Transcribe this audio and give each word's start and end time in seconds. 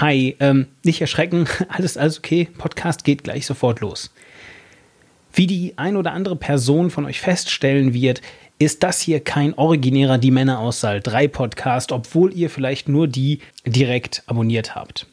Hi, 0.00 0.36
ähm, 0.38 0.68
nicht 0.84 1.00
erschrecken, 1.00 1.48
alles, 1.68 1.96
alles 1.96 2.18
okay. 2.18 2.48
Podcast 2.56 3.02
geht 3.02 3.24
gleich 3.24 3.46
sofort 3.46 3.80
los. 3.80 4.12
Wie 5.32 5.48
die 5.48 5.72
ein 5.76 5.96
oder 5.96 6.12
andere 6.12 6.36
Person 6.36 6.90
von 6.90 7.04
euch 7.04 7.20
feststellen 7.20 7.94
wird, 7.94 8.22
ist 8.60 8.84
das 8.84 9.00
hier 9.00 9.18
kein 9.18 9.54
originärer 9.54 10.18
Die 10.18 10.30
Männer 10.30 10.60
aus 10.60 10.80
Saal 10.80 11.00
3 11.00 11.26
Podcast, 11.26 11.90
obwohl 11.90 12.32
ihr 12.32 12.48
vielleicht 12.48 12.88
nur 12.88 13.08
die 13.08 13.40
direkt 13.66 14.22
abonniert 14.26 14.76
habt. 14.76 15.08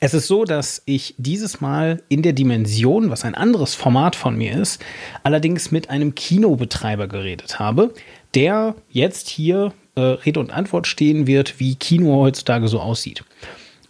Es 0.00 0.12
ist 0.12 0.26
so, 0.26 0.44
dass 0.44 0.82
ich 0.86 1.14
dieses 1.16 1.60
Mal 1.60 2.02
in 2.08 2.22
der 2.22 2.32
Dimension, 2.32 3.10
was 3.10 3.24
ein 3.24 3.36
anderes 3.36 3.76
Format 3.76 4.16
von 4.16 4.36
mir 4.36 4.60
ist, 4.60 4.84
allerdings 5.22 5.70
mit 5.70 5.88
einem 5.88 6.16
Kinobetreiber 6.16 7.06
geredet 7.06 7.60
habe, 7.60 7.94
der 8.34 8.74
jetzt 8.90 9.28
hier 9.28 9.72
äh, 9.94 10.00
Rede 10.00 10.40
und 10.40 10.52
Antwort 10.52 10.88
stehen 10.88 11.28
wird, 11.28 11.60
wie 11.60 11.76
Kino 11.76 12.16
heutzutage 12.16 12.66
so 12.66 12.80
aussieht. 12.80 13.22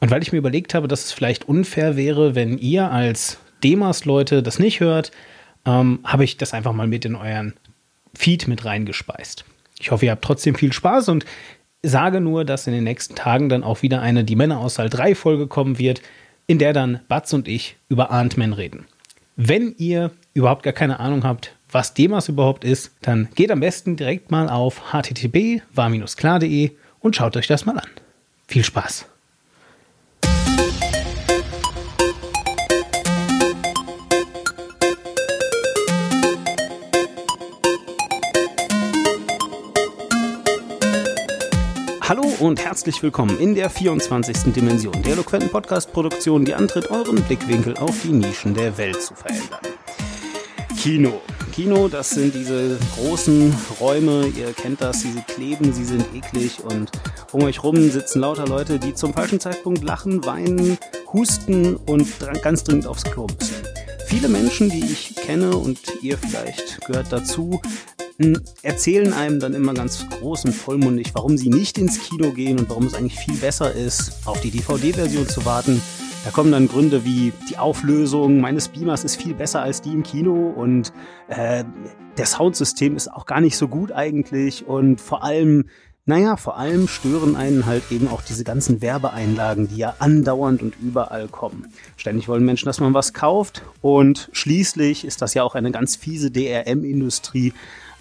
Und 0.04 0.10
weil 0.10 0.22
ich 0.22 0.32
mir 0.32 0.38
überlegt 0.38 0.74
habe, 0.74 0.86
dass 0.86 1.06
es 1.06 1.12
vielleicht 1.12 1.48
unfair 1.48 1.96
wäre, 1.96 2.34
wenn 2.34 2.58
ihr 2.58 2.90
als 2.90 3.38
Demas-Leute 3.62 4.42
das 4.42 4.58
nicht 4.58 4.80
hört, 4.80 5.12
ähm, 5.64 6.00
habe 6.04 6.24
ich 6.24 6.36
das 6.36 6.52
einfach 6.52 6.74
mal 6.74 6.86
mit 6.86 7.06
in 7.06 7.14
euren 7.14 7.54
Feed 8.14 8.46
mit 8.46 8.66
reingespeist. 8.66 9.46
Ich 9.80 9.90
hoffe, 9.92 10.04
ihr 10.04 10.10
habt 10.10 10.22
trotzdem 10.22 10.56
viel 10.56 10.74
Spaß 10.74 11.08
und 11.08 11.24
sage 11.82 12.20
nur, 12.20 12.44
dass 12.44 12.66
in 12.66 12.74
den 12.74 12.84
nächsten 12.84 13.14
Tagen 13.14 13.48
dann 13.48 13.64
auch 13.64 13.80
wieder 13.80 14.02
eine 14.02 14.24
Die 14.24 14.36
Männer 14.36 14.58
aus 14.58 14.74
Saal 14.74 14.90
3 14.90 15.14
Folge 15.14 15.46
kommen 15.46 15.78
wird, 15.78 16.02
in 16.46 16.58
der 16.58 16.74
dann 16.74 17.00
Batz 17.08 17.32
und 17.32 17.48
ich 17.48 17.76
über 17.88 18.10
Ant-Man 18.10 18.52
reden. 18.52 18.84
Wenn 19.36 19.74
ihr 19.78 20.10
überhaupt 20.34 20.64
gar 20.64 20.74
keine 20.74 21.00
Ahnung 21.00 21.24
habt, 21.24 21.56
was 21.70 21.94
Demas 21.94 22.28
überhaupt 22.28 22.62
ist, 22.62 22.92
dann 23.00 23.30
geht 23.36 23.50
am 23.50 23.60
besten 23.60 23.96
direkt 23.96 24.30
mal 24.30 24.50
auf 24.50 24.92
http 24.92 25.62
war-klar.de 25.72 26.72
und 27.00 27.16
schaut 27.16 27.38
euch 27.38 27.46
das 27.46 27.64
mal 27.64 27.78
an. 27.78 27.88
Viel 28.48 28.64
Spaß! 28.64 29.06
Und 42.40 42.64
herzlich 42.64 43.02
willkommen 43.02 43.38
in 43.38 43.54
der 43.54 43.70
24. 43.70 44.52
Dimension 44.52 45.02
der 45.02 45.12
eloquenten 45.12 45.50
Podcast-Produktion, 45.50 46.44
die 46.44 46.54
antritt, 46.54 46.90
euren 46.90 47.22
Blickwinkel 47.22 47.76
auf 47.76 47.94
die 48.02 48.12
Nischen 48.12 48.54
der 48.54 48.76
Welt 48.76 49.00
zu 49.00 49.14
verändern. 49.14 49.60
Kino. 50.76 51.20
Kino, 51.52 51.88
das 51.88 52.10
sind 52.10 52.34
diese 52.34 52.78
großen 52.96 53.54
Räume, 53.80 54.26
ihr 54.36 54.52
kennt 54.52 54.80
das, 54.80 55.02
sie 55.02 55.14
kleben, 55.28 55.72
sie 55.72 55.84
sind 55.84 56.04
eklig 56.14 56.62
und 56.64 56.90
um 57.32 57.44
euch 57.44 57.62
rum 57.62 57.90
sitzen 57.90 58.20
lauter 58.20 58.46
Leute, 58.46 58.78
die 58.78 58.94
zum 58.94 59.14
falschen 59.14 59.38
Zeitpunkt 59.38 59.84
lachen, 59.84 60.24
weinen, 60.24 60.78
husten 61.12 61.76
und 61.76 62.08
ganz 62.42 62.64
dringend 62.64 62.86
aufs 62.86 63.04
Klo 63.04 63.26
müssen. 63.38 63.54
Viele 64.06 64.28
Menschen, 64.28 64.70
die 64.70 64.84
ich 64.84 65.14
kenne 65.14 65.56
und 65.56 65.78
ihr 66.02 66.18
vielleicht 66.18 66.84
gehört 66.86 67.12
dazu, 67.12 67.60
erzählen 68.62 69.12
einem 69.12 69.40
dann 69.40 69.54
immer 69.54 69.74
ganz 69.74 70.06
groß 70.08 70.44
und 70.44 70.52
vollmundig, 70.52 71.10
warum 71.14 71.36
sie 71.36 71.50
nicht 71.50 71.78
ins 71.78 72.00
Kino 72.00 72.30
gehen 72.32 72.58
und 72.58 72.68
warum 72.70 72.86
es 72.86 72.94
eigentlich 72.94 73.18
viel 73.18 73.36
besser 73.36 73.72
ist, 73.72 74.12
auf 74.24 74.40
die 74.40 74.50
DVD-Version 74.50 75.28
zu 75.28 75.44
warten. 75.44 75.82
Da 76.24 76.30
kommen 76.30 76.52
dann 76.52 76.68
Gründe 76.68 77.04
wie 77.04 77.32
die 77.50 77.58
Auflösung 77.58 78.40
meines 78.40 78.68
Beamers 78.68 79.04
ist 79.04 79.20
viel 79.20 79.34
besser 79.34 79.62
als 79.62 79.82
die 79.82 79.92
im 79.92 80.02
Kino 80.02 80.48
und 80.56 80.92
äh, 81.28 81.64
der 82.16 82.26
Soundsystem 82.26 82.96
ist 82.96 83.12
auch 83.12 83.26
gar 83.26 83.40
nicht 83.40 83.58
so 83.58 83.68
gut 83.68 83.92
eigentlich 83.92 84.66
und 84.66 85.02
vor 85.02 85.22
allem, 85.22 85.68
naja, 86.06 86.36
vor 86.36 86.56
allem 86.56 86.88
stören 86.88 87.36
einen 87.36 87.66
halt 87.66 87.82
eben 87.90 88.08
auch 88.08 88.22
diese 88.22 88.42
ganzen 88.42 88.80
Werbeeinlagen, 88.80 89.68
die 89.68 89.76
ja 89.76 89.96
andauernd 89.98 90.62
und 90.62 90.74
überall 90.80 91.28
kommen. 91.28 91.66
Ständig 91.98 92.26
wollen 92.26 92.44
Menschen, 92.44 92.66
dass 92.66 92.80
man 92.80 92.94
was 92.94 93.12
kauft 93.12 93.62
und 93.82 94.30
schließlich 94.32 95.04
ist 95.04 95.20
das 95.20 95.34
ja 95.34 95.42
auch 95.42 95.54
eine 95.54 95.72
ganz 95.72 95.96
fiese 95.96 96.30
DRM-Industrie, 96.30 97.52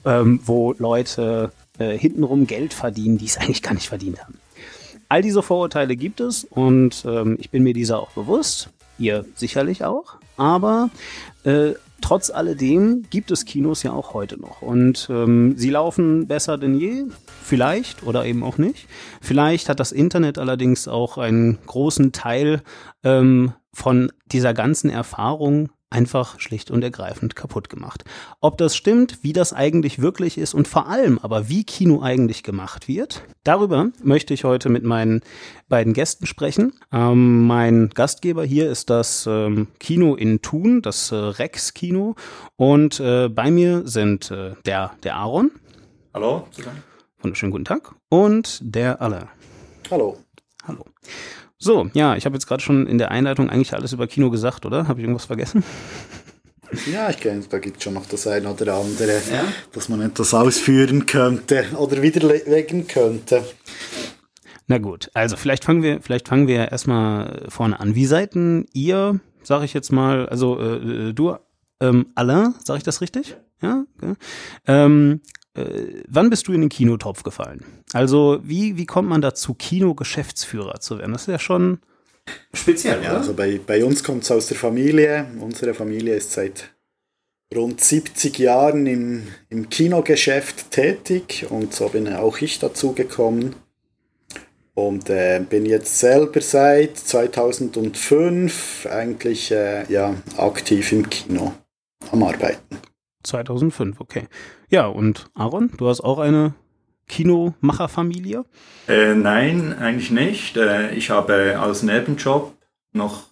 ähm, 0.06 0.40
wo 0.44 0.74
Leute 0.78 1.52
äh, 1.78 1.98
hintenrum 1.98 2.48
Geld 2.48 2.74
verdienen, 2.74 3.18
die 3.18 3.26
es 3.26 3.38
eigentlich 3.40 3.62
gar 3.62 3.74
nicht 3.74 3.90
verdient 3.90 4.24
haben. 4.24 4.40
All 5.10 5.22
diese 5.22 5.44
Vorurteile 5.44 5.96
gibt 5.96 6.22
es 6.22 6.44
und 6.44 7.04
ähm, 7.08 7.38
ich 7.40 7.52
bin 7.52 7.64
mir 7.64 7.74
dieser 7.74 8.00
auch 8.00 8.12
bewusst, 8.12 8.70
ihr 8.98 9.26
sicherlich 9.36 9.84
auch, 9.84 10.16
aber 10.38 10.90
äh, 11.44 11.74
trotz 12.02 12.30
alledem 12.30 13.06
gibt 13.10 13.32
es 13.32 13.46
Kinos 13.46 13.84
ja 13.84 13.92
auch 13.92 14.14
heute 14.14 14.40
noch 14.40 14.62
und 14.62 15.08
ähm, 15.12 15.56
sie 15.58 15.70
laufen 15.70 16.28
besser 16.28 16.58
denn 16.58 16.80
je, 16.80 17.06
vielleicht 17.44 18.04
oder 18.04 18.26
eben 18.26 18.44
auch 18.44 18.58
nicht. 18.58 18.88
Vielleicht 19.22 19.70
hat 19.70 19.80
das 19.80 19.92
Internet 19.92 20.38
allerdings 20.38 20.88
auch 20.88 21.18
einen 21.18 21.60
großen 21.66 22.12
Teil 22.12 22.62
ähm, 23.04 23.54
von 23.72 24.12
dieser 24.32 24.54
ganzen 24.54 24.90
Erfahrung 24.90 25.70
einfach 25.94 26.40
schlicht 26.40 26.72
und 26.72 26.84
ergreifend 26.84 27.36
kaputt 27.36 27.70
gemacht. 27.70 28.04
Ob 28.42 28.58
das 28.58 28.76
stimmt, 28.76 29.20
wie 29.22 29.32
das 29.32 29.54
eigentlich 29.54 30.00
wirklich 30.00 30.38
ist 30.38 30.54
und 30.54 30.68
vor 30.68 30.88
allem 30.88 31.20
aber, 31.20 31.48
wie 31.50 31.64
Kino 31.64 32.02
eigentlich 32.02 32.44
gemacht 32.44 32.88
wird, 32.88 33.24
darüber 33.44 33.92
möchte 34.04 34.34
ich 34.34 34.44
heute 34.44 34.70
mit 34.70 34.84
meinen 34.84 35.22
beiden 35.70 35.94
Gästen 35.94 36.26
sprechen. 36.26 36.74
Ähm, 36.92 37.46
mein 37.48 37.90
Gastgeber 37.90 38.44
hier 38.44 38.70
ist 38.70 38.90
das 38.90 39.26
ähm, 39.28 39.68
Kino 39.80 40.16
in 40.16 40.42
Thun, 40.42 40.82
das 40.82 41.12
äh, 41.12 41.16
Rex 41.16 41.74
Kino. 41.74 42.16
Und 42.56 43.00
äh, 43.00 43.30
bei 43.30 43.52
mir 43.52 43.84
sind 43.86 44.32
äh, 44.32 44.54
der, 44.66 44.92
der 45.04 45.16
Aaron. 45.16 45.52
Hallo. 46.14 46.48
Wunderschönen 47.22 47.52
guten 47.52 47.66
Tag. 47.66 47.94
Und 48.10 48.60
der 48.64 49.02
Alle. 49.02 49.30
Hallo. 49.90 50.18
Hallo. 50.68 50.86
So, 51.64 51.90
ja, 51.94 52.18
ich 52.18 52.26
habe 52.26 52.36
jetzt 52.36 52.46
gerade 52.46 52.62
schon 52.62 52.88
in 52.88 52.98
der 52.98 53.12
Einleitung 53.12 53.50
eigentlich 53.50 53.74
alles 53.74 53.94
über 53.94 54.06
Kino 54.06 54.30
gesagt, 54.30 54.66
oder? 54.66 54.90
Habe 54.90 55.00
ich 55.00 55.06
irgendwas 55.06 55.24
vergessen? 55.24 55.64
Ja, 56.92 57.10
ich 57.10 57.18
kenne, 57.18 57.44
da 57.50 57.60
gibt 57.60 57.78
es 57.78 57.84
schon 57.84 57.94
noch 57.94 58.06
das 58.06 58.28
eine 58.28 58.52
oder 58.52 58.74
andere, 58.74 59.22
ja? 59.32 59.46
dass 59.72 59.88
man 59.88 60.02
etwas 60.02 60.34
ausführen 60.34 61.06
könnte 61.06 61.66
oder 61.78 62.02
widerlegen 62.02 62.86
könnte. 62.88 63.46
Na 64.68 64.78
gut, 64.78 65.10
also 65.14 65.38
vielleicht 65.38 65.64
fangen 65.64 65.84
wir, 65.84 66.02
vielleicht 66.02 66.28
fangen 66.28 66.48
wir 66.48 66.70
erstmal 66.70 67.46
vorne 67.48 67.80
an. 67.80 67.96
Wie 67.96 68.08
seid 68.08 68.36
denn 68.36 68.66
ihr, 68.74 69.22
sage 69.44 69.64
ich 69.64 69.74
jetzt 69.74 69.92
mal, 69.94 70.28
also 70.28 70.60
äh, 70.60 71.14
du, 71.14 71.38
ähm, 71.80 72.08
Alain, 72.16 72.56
sage 72.62 72.80
ich 72.80 72.84
das 72.84 73.00
richtig? 73.00 73.38
Ja. 73.62 73.86
Okay. 73.96 74.16
Ähm, 74.68 75.22
äh, 75.56 76.04
wann 76.08 76.30
bist 76.30 76.48
du 76.48 76.54
in 76.54 76.62
den 76.62 76.70
Kinotopf 76.70 77.24
gefallen? 77.24 77.64
Also, 77.94 78.40
wie, 78.44 78.78
wie 78.78 78.86
kommt 78.86 79.10
man 79.10 79.22
dazu, 79.22 79.54
Kino-Geschäftsführer 79.54 80.80
zu 80.80 80.98
werden? 80.98 81.14
Das 81.14 81.24
ist 81.24 81.28
ja 81.28 81.40
schon 81.40 81.80
speziell, 82.54 83.04
ja, 83.04 83.12
oder? 83.12 83.20
Also 83.20 83.34
bei, 83.34 83.60
bei 83.66 83.84
uns 83.84 84.04
kommt 84.04 84.24
es 84.24 84.32
aus 84.32 84.48
der 84.48 84.58
Familie. 84.58 85.28
Unsere 85.40 85.74
Familie 85.74 86.16
ist 86.16 86.32
seit 86.32 86.74
rund 87.54 87.82
70 87.82 88.40
Jahren 88.40 88.88
im, 88.88 89.28
im 89.50 89.70
Kinogeschäft 89.70 90.72
tätig 90.72 91.46
und 91.50 91.74
so 91.74 91.90
bin 91.90 92.12
auch 92.12 92.40
ich 92.40 92.60
dazu 92.60 92.94
gekommen. 92.94 93.56
Und 94.76 95.08
äh, 95.12 95.40
bin 95.48 95.68
jetzt 95.68 96.00
selber 96.00 96.42
seit 96.42 96.98
2005 96.98 98.88
eigentlich 98.90 99.52
äh, 99.52 99.86
ja, 99.92 100.16
aktiv 100.38 100.92
im 100.92 101.08
Kino 101.08 101.54
am 102.10 102.24
Arbeiten. 102.24 102.80
2005, 103.24 104.02
okay. 104.02 104.24
Ja, 104.74 104.88
und 104.88 105.30
Aaron, 105.36 105.70
du 105.78 105.88
hast 105.88 106.02
auch 106.02 106.18
eine 106.18 106.56
Kinomacherfamilie? 107.08 108.44
Äh, 108.88 109.14
nein, 109.14 109.78
eigentlich 109.78 110.10
nicht. 110.10 110.58
Äh, 110.58 110.96
ich 110.96 111.12
habe 111.12 111.60
als 111.62 111.84
Nebenjob 111.84 112.58
noch 112.92 113.28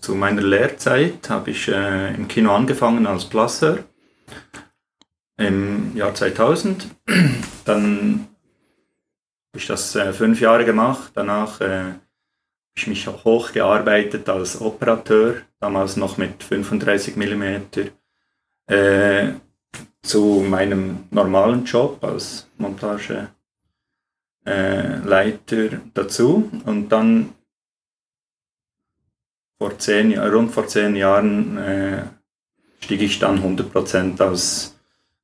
zu 0.00 0.14
meiner 0.14 0.40
Lehrzeit 0.40 1.28
habe 1.28 1.50
ich 1.50 1.68
äh, 1.68 2.14
im 2.14 2.28
Kino 2.28 2.50
angefangen 2.54 3.06
als 3.06 3.26
Plasseur 3.26 3.80
im 5.36 5.94
Jahr 5.94 6.14
2000. 6.14 6.86
Dann 7.66 8.28
habe 9.50 9.58
ich 9.58 9.66
das 9.66 9.94
äh, 9.96 10.14
fünf 10.14 10.40
Jahre 10.40 10.64
gemacht. 10.64 11.12
Danach 11.14 11.60
äh, 11.60 11.68
habe 11.68 12.00
ich 12.74 12.86
mich 12.86 13.06
hochgearbeitet 13.06 14.30
als 14.30 14.62
Operateur, 14.62 15.42
damals 15.60 15.98
noch 15.98 16.16
mit 16.16 16.42
35 16.42 17.16
mm 17.16 18.72
äh, 18.72 19.34
zu 20.02 20.44
meinem 20.48 21.04
normalen 21.10 21.64
Job 21.64 22.02
als 22.04 22.48
Montageleiter 22.58 23.32
äh, 24.46 25.78
dazu 25.94 26.50
und 26.64 26.88
dann 26.90 27.30
vor 29.58 29.78
zehn, 29.78 30.18
rund 30.18 30.52
vor 30.52 30.66
zehn 30.66 30.94
Jahren 30.96 31.56
äh, 31.56 32.02
stieg 32.80 33.00
ich 33.00 33.18
dann 33.18 33.38
100% 33.42 34.20
als 34.20 34.74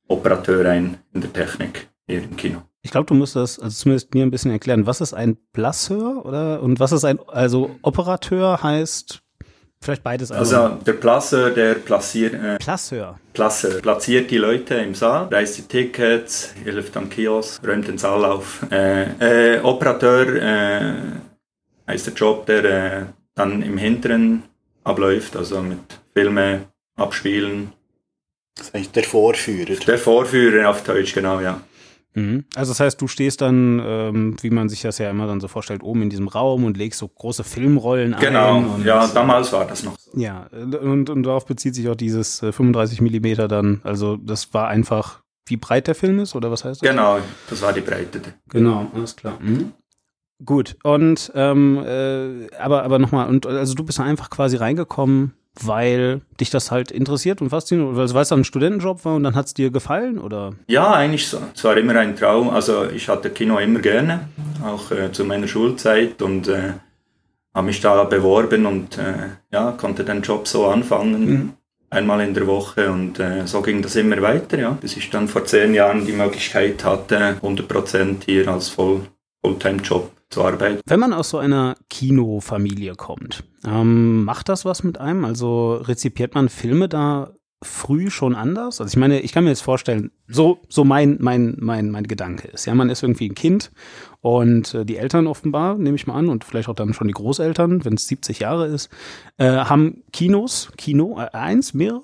Operateur 0.09 0.69
ein 0.69 0.99
in 1.13 1.21
der 1.21 1.33
Technik 1.33 1.89
hier 2.07 2.23
im 2.23 2.37
Kino. 2.37 2.63
Ich 2.83 2.91
glaube, 2.91 3.07
du 3.07 3.15
musst 3.15 3.37
das 3.37 3.59
also 3.59 3.83
zumindest 3.83 4.15
mir 4.15 4.25
ein 4.25 4.31
bisschen 4.31 4.51
erklären. 4.51 4.87
Was 4.87 5.01
ist 5.01 5.13
ein 5.13 5.37
Plasseur 5.53 6.25
oder 6.25 6.63
und 6.63 6.81
was 6.81 6.93
ist 6.93 7.05
ein 7.05 7.21
also 7.29 7.77
Operateur 7.83 8.63
heißt 8.63 9.23
Vielleicht 9.83 10.03
beides. 10.03 10.31
Also, 10.31 10.57
also 10.57 10.77
der 10.85 10.93
Plasseur, 10.93 11.51
der 11.51 11.75
placiert, 11.75 12.35
äh, 12.35 12.59
Plasseur. 12.59 13.19
Plasseur 13.33 13.81
platziert 13.81 14.31
die 14.31 14.37
Leute 14.37 14.75
im 14.75 14.95
Saal, 14.95 15.29
reißt 15.29 15.57
die 15.57 15.63
Tickets, 15.63 16.55
hilft 16.63 16.97
am 16.99 17.09
Kiosk, 17.09 17.67
räumt 17.67 17.89
den 17.89 17.97
Saal 17.97 18.25
auf. 18.25 18.67
Äh, 18.71 19.57
äh, 19.57 19.61
Operateur, 19.61 20.37
äh, 20.37 20.95
heißt 21.89 22.07
der 22.09 22.15
Job, 22.15 22.47
der 22.47 22.65
äh, 22.65 23.05
dann 23.35 23.63
im 23.63 23.79
Hinteren 23.79 24.43
abläuft, 24.85 25.35
also 25.35 25.63
mit 25.63 25.79
Filme 26.15 26.67
abspielen. 26.97 27.73
Das 28.57 28.69
ist 28.69 28.75
eigentlich 28.75 28.93
der 28.93 29.05
Vorführer. 29.05 29.77
Der 29.87 29.99
Vorführer 29.99 30.69
auf 30.69 30.85
Deutsch, 30.85 31.15
genau, 31.15 31.41
ja. 31.41 31.63
Mhm. 32.15 32.45
Also 32.55 32.73
das 32.73 32.81
heißt, 32.81 33.01
du 33.01 33.07
stehst 33.07 33.41
dann, 33.41 33.81
ähm, 33.85 34.37
wie 34.41 34.51
man 34.51 34.69
sich 34.69 34.83
das 34.83 34.99
ja 34.99 35.11
immer 35.11 35.27
dann 35.27 35.41
so 35.41 35.49
vorstellt, 35.49 35.83
oben 35.83 36.03
in 36.03 36.11
diesem 36.11 36.29
Raum 36.29 36.65
und 36.65 36.77
legst 36.77 36.99
so 36.99 37.09
große 37.09 37.45
Filmrollen 37.45 38.17
genau. 38.19 38.57
ein. 38.57 38.65
Genau, 38.79 38.85
ja, 38.85 39.07
damals 39.09 39.53
war 39.53 39.65
das 39.65 39.85
noch 39.85 39.99
so. 39.99 40.11
Ja, 40.19 40.49
und, 40.53 41.09
und 41.09 41.23
darauf 41.23 41.47
bezieht 41.47 41.75
sich 41.75 41.89
auch 41.89 41.95
dieses 41.95 42.41
35 42.41 42.99
äh, 42.99 43.03
Millimeter 43.03 43.49
dann. 43.49 43.81
Also 43.85 44.17
das 44.17 44.53
war 44.53 44.69
einfach, 44.69 45.21
wie 45.47 45.57
breit 45.57 45.87
der 45.87 45.95
Film 45.95 46.19
ist 46.19 46.35
oder 46.35 46.51
was 46.51 46.65
heißt 46.65 46.83
das? 46.83 46.89
Genau, 46.89 47.19
das 47.49 47.63
war 47.63 47.73
die 47.73 47.81
Breite. 47.81 48.21
Genau, 48.49 48.91
alles 48.95 49.15
klar. 49.15 49.39
Mhm. 49.41 49.73
Gut, 50.45 50.77
und 50.83 51.31
ähm, 51.35 51.85
äh, 51.85 52.49
aber, 52.57 52.83
aber 52.83 52.99
nochmal, 52.99 53.29
und 53.29 53.47
also 53.47 53.75
du 53.75 53.85
bist 53.85 54.01
einfach 54.01 54.31
quasi 54.31 54.57
reingekommen 54.57 55.35
weil 55.59 56.21
dich 56.39 56.51
das 56.51 56.71
halt 56.71 56.91
interessiert 56.91 57.41
und 57.41 57.51
fasziniert, 57.51 57.97
weil 57.97 58.05
es 58.05 58.29
dann 58.29 58.41
ein 58.41 58.45
Studentenjob 58.45 59.05
war 59.05 59.15
und 59.15 59.25
dann 59.25 59.35
hat 59.35 59.47
es 59.47 59.55
dir 59.55 59.71
gefallen, 59.71 60.19
oder? 60.19 60.55
Ja, 60.69 60.93
eigentlich 60.93 61.29
so. 61.29 61.41
Es 61.55 61.65
war 61.65 61.77
immer 61.77 61.97
ein 61.97 62.17
Traum. 62.17 62.51
Also 62.51 62.87
ich 62.89 63.09
hatte 63.09 63.31
Kino 63.31 63.59
immer 63.59 63.81
gerne, 63.81 64.29
auch 64.65 64.91
äh, 64.91 65.11
zu 65.13 65.25
meiner 65.25 65.49
Schulzeit 65.49 66.23
und 66.23 66.49
äh, 66.49 66.75
habe 67.55 67.67
mich 67.67 67.81
da 67.81 68.05
beworben 68.05 68.67
und 68.67 68.99
äh, 68.99 69.31
ja, 69.53 69.73
konnte 69.73 70.05
den 70.05 70.23
Job 70.23 70.47
so 70.47 70.67
anfangen. 70.67 71.31
Mhm. 71.31 71.53
Einmal 71.93 72.21
in 72.21 72.35
der 72.35 72.47
Woche 72.47 72.89
und 72.89 73.19
äh, 73.19 73.49
so 73.49 73.63
ging 73.63 73.83
das 73.83 73.97
immer 73.97 74.23
weiter, 74.23 74.57
ja, 74.57 74.71
bis 74.71 74.97
ich 74.97 75.11
dann 75.11 75.27
vor 75.27 75.45
zehn 75.45 75.75
Jahren 75.75 76.07
die 76.07 76.13
Möglichkeit 76.13 76.85
hatte, 76.85 77.37
100% 77.43 78.19
hier 78.25 78.47
als 78.47 78.69
Voll 78.69 79.01
Fulltime-Job 79.43 80.11
zu 80.31 80.45
arbeiten. 80.45 80.81
Wenn 80.87 81.01
man 81.01 81.13
aus 81.13 81.31
so 81.31 81.39
einer 81.39 81.77
Kinofamilie 81.89 82.95
kommt, 82.95 83.45
ähm, 83.67 84.25
macht 84.25 84.49
das 84.49 84.65
was 84.65 84.83
mit 84.83 84.99
einem? 84.99 85.25
Also 85.25 85.75
rezipiert 85.75 86.35
man 86.35 86.49
Filme 86.49 86.89
da 86.89 87.33
früh 87.63 88.11
schon 88.11 88.35
anders? 88.35 88.81
Also 88.81 88.91
ich 88.91 88.97
meine, 88.97 89.21
ich 89.21 89.33
kann 89.33 89.45
mir 89.45 89.51
jetzt 89.51 89.63
vorstellen, 89.63 90.13
so, 90.29 90.61
so 90.69 90.85
mein, 90.85 91.19
mein, 91.21 91.57
mein, 91.59 91.91
mein 91.91 92.05
Gedanke 92.05 92.49
ist. 92.49 92.65
Ja, 92.65 92.75
man 92.75 92.89
ist 92.89 93.03
irgendwie 93.03 93.29
ein 93.29 93.35
Kind 93.35 93.71
und 94.21 94.75
äh, 94.75 94.87
die 94.87 94.97
Eltern 94.97 95.27
offenbar, 95.27 95.77
nehme 95.77 95.97
ich 95.97 96.07
mal 96.07 96.15
an, 96.15 96.29
und 96.29 96.45
vielleicht 96.45 96.69
auch 96.69 96.75
dann 96.75 96.95
schon 96.95 97.09
die 97.09 97.15
Großeltern, 97.15 97.85
wenn 97.85 97.95
es 97.95 98.07
70 98.07 98.41
Jahre 98.41 98.67
ist, 98.67 98.89
äh, 99.37 99.47
haben 99.47 100.03
Kinos, 100.13 100.71
Kino, 100.77 101.19
äh, 101.21 101.37
eins, 101.37 101.75
mehrere? 101.75 102.03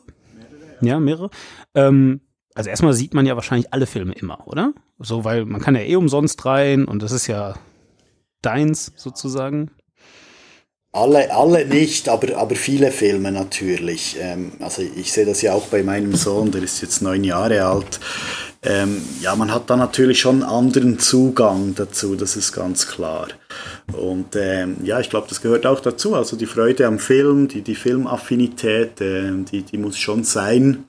ja, 0.82 1.00
mehrere. 1.00 1.30
Ähm, 1.74 2.20
also 2.56 2.70
erstmal 2.70 2.94
sieht 2.94 3.12
man 3.12 3.26
ja 3.26 3.36
wahrscheinlich 3.36 3.72
alle 3.72 3.86
Filme 3.86 4.14
immer, 4.14 4.46
oder? 4.46 4.72
So, 4.98 5.24
weil 5.24 5.44
man 5.44 5.60
kann 5.60 5.74
ja 5.74 5.82
eh 5.82 5.96
umsonst 5.96 6.44
rein 6.46 6.86
und 6.86 7.02
das 7.02 7.12
ist 7.12 7.26
ja 7.26 7.54
deins 8.40 8.92
sozusagen? 8.96 9.70
Alle, 10.90 11.30
alle 11.34 11.66
nicht, 11.66 12.08
aber, 12.08 12.38
aber 12.38 12.56
viele 12.56 12.90
Filme 12.90 13.30
natürlich. 13.30 14.16
Ähm, 14.18 14.52
also 14.60 14.80
ich 14.80 15.12
sehe 15.12 15.26
das 15.26 15.42
ja 15.42 15.52
auch 15.52 15.66
bei 15.66 15.82
meinem 15.82 16.14
Sohn, 16.14 16.50
der 16.50 16.62
ist 16.62 16.80
jetzt 16.80 17.02
neun 17.02 17.24
Jahre 17.24 17.62
alt. 17.62 18.00
Ähm, 18.62 19.02
ja, 19.20 19.36
man 19.36 19.52
hat 19.52 19.68
da 19.68 19.76
natürlich 19.76 20.18
schon 20.18 20.42
einen 20.42 20.50
anderen 20.50 20.98
Zugang 20.98 21.74
dazu, 21.74 22.16
das 22.16 22.36
ist 22.36 22.52
ganz 22.52 22.86
klar. 22.86 23.28
Und 23.92 24.34
ähm, 24.34 24.78
ja, 24.82 24.98
ich 24.98 25.10
glaube, 25.10 25.26
das 25.28 25.42
gehört 25.42 25.66
auch 25.66 25.80
dazu. 25.80 26.14
Also 26.14 26.36
die 26.36 26.46
Freude 26.46 26.86
am 26.86 26.98
Film, 26.98 27.48
die, 27.48 27.60
die 27.60 27.74
Filmaffinität, 27.74 28.98
äh, 29.02 29.32
die, 29.52 29.62
die 29.62 29.76
muss 29.76 29.98
schon 29.98 30.24
sein. 30.24 30.84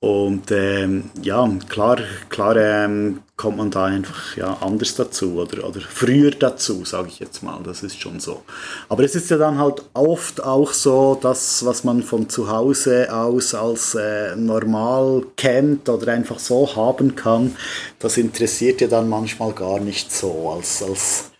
Und 0.00 0.52
ähm, 0.52 1.10
ja, 1.22 1.48
klar, 1.68 1.98
klar 2.28 2.56
ähm, 2.56 3.22
kommt 3.36 3.56
man 3.56 3.72
da 3.72 3.86
einfach 3.86 4.36
ja, 4.36 4.56
anders 4.60 4.94
dazu 4.94 5.40
oder, 5.40 5.66
oder 5.68 5.80
früher 5.80 6.30
dazu, 6.30 6.84
sage 6.84 7.08
ich 7.08 7.18
jetzt 7.18 7.42
mal. 7.42 7.60
Das 7.64 7.82
ist 7.82 8.00
schon 8.00 8.20
so. 8.20 8.42
Aber 8.88 9.02
es 9.02 9.16
ist 9.16 9.28
ja 9.28 9.38
dann 9.38 9.58
halt 9.58 9.82
oft 9.94 10.40
auch 10.44 10.72
so, 10.72 11.18
dass 11.20 11.64
was 11.64 11.82
man 11.82 12.04
von 12.04 12.28
zu 12.28 12.48
Hause 12.48 13.12
aus 13.12 13.54
als 13.56 13.96
äh, 13.96 14.36
normal 14.36 15.24
kennt 15.36 15.88
oder 15.88 16.12
einfach 16.12 16.38
so 16.38 16.76
haben 16.76 17.16
kann, 17.16 17.56
das 17.98 18.18
interessiert 18.18 18.80
ja 18.80 18.86
dann 18.86 19.08
manchmal 19.08 19.52
gar 19.52 19.80
nicht 19.80 20.12
so 20.12 20.50
als, 20.50 20.80
als, 20.80 21.32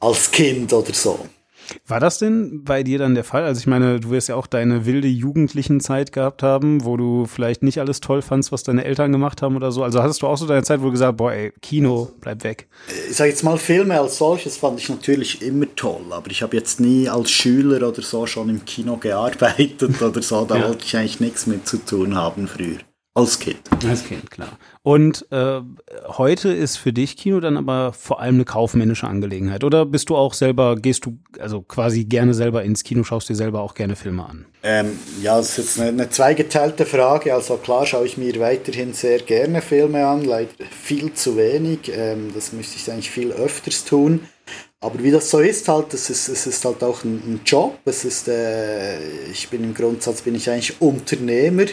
als 0.00 0.32
Kind 0.32 0.72
oder 0.72 0.94
so. 0.94 1.26
War 1.86 2.00
das 2.00 2.18
denn 2.18 2.64
bei 2.64 2.82
dir 2.82 2.98
dann 2.98 3.14
der 3.14 3.24
Fall? 3.24 3.44
Also 3.44 3.60
ich 3.60 3.66
meine, 3.66 4.00
du 4.00 4.10
wirst 4.10 4.28
ja 4.28 4.36
auch 4.36 4.46
deine 4.46 4.86
wilde 4.86 5.08
jugendlichen 5.08 5.80
Zeit 5.80 6.12
gehabt 6.12 6.42
haben, 6.42 6.84
wo 6.84 6.96
du 6.96 7.26
vielleicht 7.26 7.62
nicht 7.62 7.80
alles 7.80 8.00
toll 8.00 8.22
fandst, 8.22 8.52
was 8.52 8.62
deine 8.62 8.84
Eltern 8.84 9.12
gemacht 9.12 9.42
haben 9.42 9.56
oder 9.56 9.72
so. 9.72 9.82
Also 9.82 10.02
hattest 10.02 10.22
du 10.22 10.26
auch 10.26 10.36
so 10.36 10.46
deine 10.46 10.62
Zeit, 10.62 10.80
wo 10.80 10.86
du 10.86 10.92
gesagt, 10.92 11.16
boah, 11.16 11.32
ey, 11.32 11.52
Kino, 11.62 12.10
bleib 12.20 12.44
weg. 12.44 12.68
Ich 13.08 13.16
sag 13.16 13.26
jetzt 13.26 13.42
mal, 13.42 13.58
Filme 13.58 13.98
als 13.98 14.18
solches 14.18 14.56
fand 14.56 14.80
ich 14.80 14.88
natürlich 14.88 15.42
immer 15.42 15.66
toll, 15.76 16.02
aber 16.10 16.30
ich 16.30 16.42
habe 16.42 16.56
jetzt 16.56 16.80
nie 16.80 17.08
als 17.08 17.30
Schüler 17.30 17.88
oder 17.88 18.02
so 18.02 18.26
schon 18.26 18.48
im 18.48 18.64
Kino 18.64 18.96
gearbeitet 18.96 20.00
oder 20.02 20.22
so. 20.22 20.44
Da 20.44 20.56
ja. 20.56 20.68
wollte 20.68 20.84
ich 20.84 20.96
eigentlich 20.96 21.20
nichts 21.20 21.46
mit 21.46 21.66
zu 21.66 21.78
tun 21.78 22.14
haben 22.14 22.48
früher. 22.48 22.78
Als 23.20 23.38
Kind. 23.38 23.60
Als 23.86 24.04
Kind, 24.04 24.30
klar. 24.30 24.58
Und 24.82 25.26
äh, 25.30 25.60
heute 26.08 26.50
ist 26.52 26.78
für 26.78 26.92
dich 26.92 27.16
Kino 27.16 27.40
dann 27.40 27.58
aber 27.58 27.92
vor 27.92 28.20
allem 28.20 28.36
eine 28.36 28.44
kaufmännische 28.46 29.06
Angelegenheit. 29.06 29.62
Oder 29.62 29.84
bist 29.84 30.08
du 30.08 30.16
auch 30.16 30.32
selber, 30.32 30.76
gehst 30.76 31.04
du 31.04 31.18
also 31.38 31.60
quasi 31.60 32.04
gerne 32.04 32.32
selber 32.32 32.62
ins 32.62 32.82
Kino, 32.82 33.04
schaust 33.04 33.28
dir 33.28 33.34
selber 33.34 33.60
auch 33.60 33.74
gerne 33.74 33.94
Filme 33.94 34.24
an? 34.24 34.46
Ähm, 34.62 34.98
ja, 35.22 35.36
das 35.36 35.50
ist 35.50 35.58
jetzt 35.58 35.80
eine, 35.80 35.88
eine 35.90 36.10
zweigeteilte 36.10 36.86
Frage. 36.86 37.34
Also 37.34 37.56
klar 37.56 37.86
schaue 37.86 38.06
ich 38.06 38.16
mir 38.16 38.40
weiterhin 38.40 38.94
sehr 38.94 39.18
gerne 39.18 39.60
Filme 39.60 40.06
an, 40.06 40.24
leider 40.24 40.50
viel 40.70 41.12
zu 41.12 41.36
wenig. 41.36 41.92
Ähm, 41.94 42.30
das 42.34 42.52
müsste 42.52 42.76
ich 42.76 42.90
eigentlich 42.90 43.10
viel 43.10 43.32
öfters 43.32 43.84
tun. 43.84 44.20
Aber 44.82 45.02
wie 45.02 45.10
das 45.10 45.28
so 45.28 45.40
ist, 45.40 45.68
halt, 45.68 45.92
es 45.92 46.08
ist, 46.08 46.28
es 46.28 46.46
ist 46.46 46.64
halt 46.64 46.82
auch 46.82 47.04
ein, 47.04 47.16
ein 47.16 47.40
Job. 47.44 47.78
Es 47.84 48.06
ist, 48.06 48.28
äh, 48.28 48.98
ich 49.30 49.50
bin 49.50 49.62
im 49.62 49.74
Grundsatz 49.74 50.22
bin 50.22 50.34
ich 50.34 50.48
eigentlich 50.48 50.80
Unternehmer. 50.80 51.66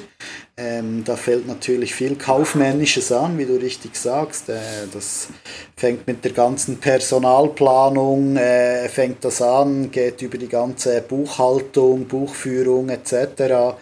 Ähm, 0.58 1.04
da 1.06 1.16
fällt 1.16 1.48
natürlich 1.48 1.96
viel 1.96 2.18
Kaufmännisches 2.18 3.14
an, 3.14 3.38
wie 3.38 3.46
du 3.46 3.56
richtig 3.56 3.96
sagst. 3.96 4.50
Äh, 4.50 4.58
das 4.92 5.30
fängt 5.78 6.06
mit 6.06 6.26
der 6.26 6.34
ganzen 6.34 6.80
Personalplanung, 6.80 8.36
äh, 8.36 8.90
fängt 8.90 9.24
das 9.24 9.42
an, 9.42 9.90
geht 9.90 10.22
über 10.22 10.38
die 10.38 10.50
ganze 10.50 11.00
Buchhaltung, 11.02 12.08
Buchführung 12.08 12.90
etc 12.90 13.78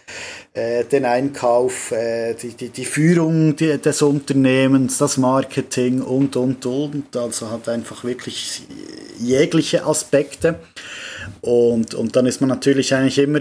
den 0.55 1.03
Einkauf, 1.03 1.91
äh, 1.91 2.33
die, 2.33 2.49
die, 2.49 2.69
die 2.69 2.85
Führung 2.85 3.55
des 3.57 4.01
Unternehmens, 4.01 4.97
das 4.97 5.17
Marketing 5.17 6.01
und, 6.01 6.35
und, 6.37 6.65
und. 6.65 7.15
Also 7.17 7.51
hat 7.51 7.67
einfach 7.67 8.03
wirklich 8.03 8.63
jegliche 9.19 9.85
Aspekte. 9.85 10.59
Und, 11.41 11.93
und 11.93 12.15
dann 12.15 12.25
ist 12.25 12.39
man 12.39 12.49
natürlich 12.49 12.93
eigentlich 12.93 13.17
immer 13.17 13.39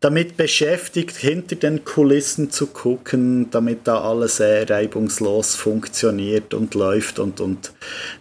damit 0.00 0.36
beschäftigt, 0.36 1.16
hinter 1.16 1.56
den 1.56 1.84
Kulissen 1.84 2.50
zu 2.50 2.66
gucken, 2.66 3.50
damit 3.50 3.80
da 3.84 4.00
alles 4.00 4.40
äh, 4.40 4.62
reibungslos 4.62 5.54
funktioniert 5.54 6.54
und 6.54 6.74
läuft. 6.74 7.18
Und, 7.18 7.40
und 7.40 7.72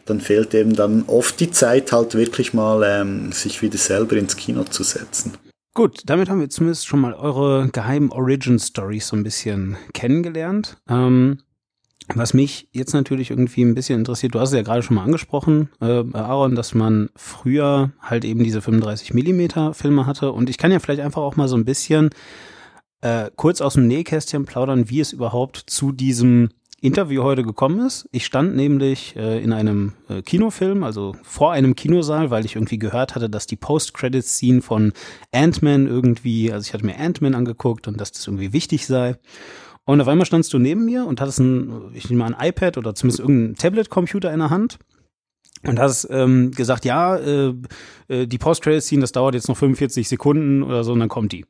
dann 0.06 0.20
fehlt 0.20 0.54
eben 0.54 0.76
dann 0.76 1.04
oft 1.08 1.40
die 1.40 1.52
Zeit, 1.52 1.92
halt 1.92 2.16
wirklich 2.16 2.54
mal 2.54 2.84
ähm, 2.84 3.32
sich 3.32 3.62
wieder 3.62 3.78
selber 3.78 4.16
ins 4.16 4.36
Kino 4.36 4.64
zu 4.64 4.84
setzen. 4.84 5.34
Gut, 5.74 6.02
damit 6.06 6.30
haben 6.30 6.42
wir 6.42 6.50
zumindest 6.50 6.86
schon 6.86 7.00
mal 7.00 7.14
eure 7.14 7.70
geheimen 7.70 8.12
Origin 8.12 8.60
Stories 8.60 9.08
so 9.08 9.16
ein 9.16 9.24
bisschen 9.24 9.78
kennengelernt. 9.94 10.78
Ähm, 10.90 11.40
was 12.14 12.34
mich 12.34 12.68
jetzt 12.74 12.94
natürlich 12.94 13.30
irgendwie 13.30 13.64
ein 13.64 13.74
bisschen 13.74 14.00
interessiert, 14.00 14.36
du 14.36 14.40
hast 14.42 14.50
es 14.50 14.56
ja 14.56 14.64
gerade 14.64 14.84
schon 14.84 14.96
mal 14.96 15.04
angesprochen, 15.04 15.70
äh, 15.80 16.04
Aaron, 16.14 16.56
dass 16.56 16.74
man 16.74 17.10
früher 17.16 17.92
halt 18.02 18.26
eben 18.26 18.44
diese 18.44 18.62
35 18.62 19.14
Millimeter 19.14 19.74
Filme 19.74 20.06
hatte 20.06 20.34
und 20.34 20.50
ich 20.50 20.58
kann 20.58 20.74
ja 20.74 20.80
vielleicht 20.80 21.02
einfach 21.02 21.22
auch 21.22 21.38
mal 21.38 21.48
so 21.48 21.56
ein 21.56 21.64
bisschen 21.64 22.10
äh, 23.00 23.30
kurz 23.38 23.62
aus 23.62 23.76
dem 23.76 23.88
Nähkästchen 23.88 24.46
plaudern, 24.46 24.90
wie 24.90 25.00
es 25.00 25.14
überhaupt 25.14 25.64
zu 25.68 25.94
diesem 25.94 26.50
Interview 26.82 27.22
heute 27.22 27.44
gekommen 27.44 27.86
ist. 27.86 28.10
Ich 28.12 28.26
stand 28.26 28.56
nämlich 28.56 29.16
äh, 29.16 29.42
in 29.42 29.54
einem 29.54 29.94
äh, 30.10 30.24
Kinofilm, 30.24 30.84
also 30.84 31.16
vor 31.22 31.52
einem 31.52 31.76
Kinosaal, 31.76 32.32
weil 32.32 32.44
ich 32.44 32.56
irgendwie 32.56 32.80
gehört 32.80 33.14
hatte, 33.14 33.30
dass 33.30 33.46
die 33.46 33.56
Post-Credits-Scene 33.56 34.64
von 34.64 34.92
Ant-Man 35.32 35.86
irgendwie, 35.86 36.52
also 36.52 36.68
ich 36.68 36.74
hatte 36.74 36.86
mir 36.86 36.98
Ant-Man 37.00 37.36
angeguckt 37.36 37.88
und 37.88 38.02
dass 38.02 38.12
das 38.12 38.26
irgendwie 38.26 38.52
wichtig 38.52 38.88
sei. 38.88 39.16
Und 39.86 40.02
auf 40.02 40.08
einmal 40.08 40.26
standst 40.26 40.54
du 40.54 40.60
neben 40.60 40.84
mir 40.84 41.06
und 41.06 41.22
hattest 41.22 41.40
ein, 41.40 41.92
ich 41.94 42.10
nehme 42.10 42.24
mal 42.24 42.34
ein 42.34 42.50
iPad 42.50 42.80
oder 42.80 42.96
zumindest 42.96 43.20
irgendein 43.20 43.56
Tablet-Computer 43.56 44.34
in 44.34 44.40
der 44.40 44.50
Hand 44.50 44.80
und 45.64 45.78
hast 45.78 46.08
ähm, 46.10 46.50
gesagt, 46.50 46.86
ja, 46.86 47.16
äh, 47.16 47.54
äh, 48.08 48.26
die 48.26 48.40
Post-Credit-Scene, 48.40 49.02
das 49.02 49.12
dauert 49.12 49.36
jetzt 49.36 49.48
noch 49.48 49.58
45 49.58 50.10
Sekunden 50.10 50.64
oder 50.64 50.84
so 50.84 50.94
und 50.94 51.00
dann 51.00 51.10
kommt 51.10 51.32
die. 51.32 51.46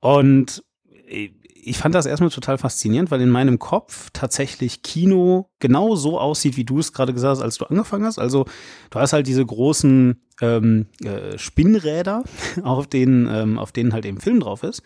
Und 0.00 0.64
äh, 1.06 1.30
ich 1.68 1.78
fand 1.78 1.94
das 1.94 2.06
erstmal 2.06 2.30
total 2.30 2.58
faszinierend, 2.58 3.10
weil 3.10 3.20
in 3.20 3.30
meinem 3.30 3.58
Kopf 3.58 4.10
tatsächlich 4.12 4.82
Kino 4.82 5.50
genau 5.58 5.96
so 5.96 6.18
aussieht, 6.18 6.56
wie 6.56 6.64
du 6.64 6.78
es 6.78 6.92
gerade 6.92 7.12
gesagt 7.12 7.36
hast, 7.36 7.42
als 7.42 7.58
du 7.58 7.66
angefangen 7.66 8.04
hast. 8.04 8.18
Also 8.18 8.46
du 8.90 8.98
hast 8.98 9.12
halt 9.12 9.26
diese 9.26 9.44
großen 9.44 10.20
ähm, 10.40 10.86
äh, 11.02 11.36
Spinnräder, 11.38 12.24
auf 12.62 12.86
denen, 12.86 13.28
ähm, 13.30 13.58
auf 13.58 13.72
denen 13.72 13.92
halt 13.92 14.06
eben 14.06 14.20
Film 14.20 14.40
drauf 14.40 14.62
ist. 14.62 14.82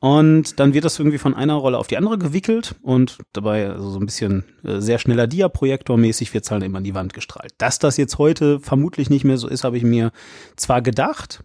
Und 0.00 0.60
dann 0.60 0.74
wird 0.74 0.84
das 0.84 0.98
irgendwie 0.98 1.18
von 1.18 1.34
einer 1.34 1.54
Rolle 1.54 1.76
auf 1.76 1.88
die 1.88 1.96
andere 1.96 2.18
gewickelt 2.18 2.76
und 2.82 3.18
dabei 3.32 3.68
also 3.68 3.90
so 3.90 3.98
ein 3.98 4.06
bisschen 4.06 4.44
äh, 4.62 4.80
sehr 4.80 5.00
schneller 5.00 5.26
Dia-Projektor-mäßig 5.26 6.32
wird 6.34 6.44
es 6.44 6.50
halt 6.52 6.62
immer 6.62 6.78
an 6.78 6.84
die 6.84 6.94
Wand 6.94 7.14
gestrahlt. 7.14 7.52
Dass 7.58 7.80
das 7.80 7.96
jetzt 7.96 8.18
heute 8.18 8.60
vermutlich 8.60 9.10
nicht 9.10 9.24
mehr 9.24 9.38
so 9.38 9.48
ist, 9.48 9.64
habe 9.64 9.76
ich 9.76 9.82
mir 9.82 10.12
zwar 10.54 10.82
gedacht, 10.82 11.42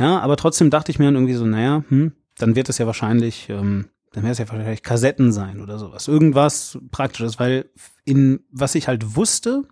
ja, 0.00 0.18
aber 0.18 0.36
trotzdem 0.36 0.68
dachte 0.68 0.90
ich 0.90 0.98
mir 0.98 1.04
dann 1.04 1.14
irgendwie 1.14 1.34
so, 1.34 1.46
naja, 1.46 1.84
hm, 1.88 2.12
dann 2.38 2.56
wird 2.56 2.68
es 2.68 2.78
ja 2.78 2.86
wahrscheinlich, 2.86 3.48
ähm, 3.50 3.86
dann 4.16 4.22
wäre 4.22 4.32
es 4.32 4.38
ja 4.38 4.48
wahrscheinlich 4.48 4.82
Kassetten 4.82 5.30
sein 5.30 5.60
oder 5.60 5.78
sowas. 5.78 6.08
Irgendwas 6.08 6.78
Praktisches, 6.90 7.38
weil 7.38 7.68
in 8.06 8.40
was 8.50 8.74
ich 8.74 8.88
halt 8.88 9.14
wusste, 9.14 9.64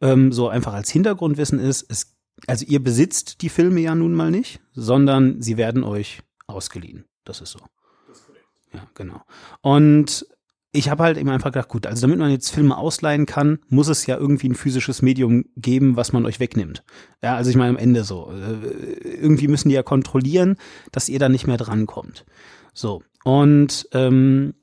ähm, 0.00 0.30
so 0.30 0.48
einfach 0.48 0.74
als 0.74 0.90
Hintergrundwissen 0.90 1.58
ist, 1.58 1.86
es, 1.90 2.16
also 2.46 2.64
ihr 2.66 2.80
besitzt 2.80 3.42
die 3.42 3.48
Filme 3.48 3.80
ja 3.80 3.96
nun 3.96 4.14
mal 4.14 4.30
nicht, 4.30 4.60
sondern 4.74 5.42
sie 5.42 5.56
werden 5.56 5.82
euch 5.82 6.20
ausgeliehen. 6.46 7.04
Das 7.24 7.40
ist 7.40 7.50
so. 7.50 7.58
Das 8.06 8.18
ist 8.18 8.26
korrekt. 8.26 8.46
Ja, 8.72 8.86
genau. 8.94 9.22
Und 9.60 10.24
ich 10.70 10.88
habe 10.88 11.02
halt 11.02 11.18
eben 11.18 11.28
einfach 11.28 11.50
gedacht, 11.50 11.68
gut, 11.68 11.84
also 11.84 12.02
damit 12.02 12.20
man 12.20 12.30
jetzt 12.30 12.50
Filme 12.50 12.76
ausleihen 12.76 13.26
kann, 13.26 13.58
muss 13.70 13.88
es 13.88 14.06
ja 14.06 14.16
irgendwie 14.16 14.50
ein 14.50 14.54
physisches 14.54 15.02
Medium 15.02 15.46
geben, 15.56 15.96
was 15.96 16.12
man 16.12 16.26
euch 16.26 16.38
wegnimmt. 16.38 16.84
Ja, 17.24 17.34
also 17.34 17.50
ich 17.50 17.56
meine 17.56 17.70
am 17.70 17.76
Ende 17.76 18.04
so. 18.04 18.30
Äh, 18.30 19.16
irgendwie 19.16 19.48
müssen 19.48 19.68
die 19.68 19.74
ja 19.74 19.82
kontrollieren, 19.82 20.58
dass 20.92 21.08
ihr 21.08 21.18
da 21.18 21.28
nicht 21.28 21.48
mehr 21.48 21.56
drankommt. 21.56 22.24
So. 22.72 23.02
Und 23.24 23.88
ähm, 23.92 24.54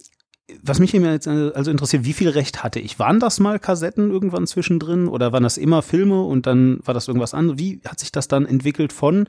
was 0.64 0.80
mich 0.80 0.94
jetzt 0.94 1.28
also 1.28 1.72
interessiert, 1.72 2.06
wie 2.06 2.14
viel 2.14 2.30
Recht 2.30 2.64
hatte 2.64 2.80
ich? 2.80 3.00
Waren 3.00 3.20
das 3.20 3.40
mal 3.40 3.60
Kassetten 3.60 4.12
irgendwann 4.12 4.48
zwischendrin 4.48 5.08
oder 5.08 5.32
waren 5.34 5.44
das 5.44 5.58
immer 5.58 5.82
Filme 5.82 6.24
und 6.24 6.48
dann 6.48 6.80
war 6.84 6.94
das 6.94 7.08
irgendwas 7.08 7.34
anderes? 7.34 7.60
Wie 7.60 7.82
hat 7.86 8.00
sich 8.00 8.12
das 8.12 8.28
dann 8.28 8.46
entwickelt 8.46 8.94
von 8.94 9.28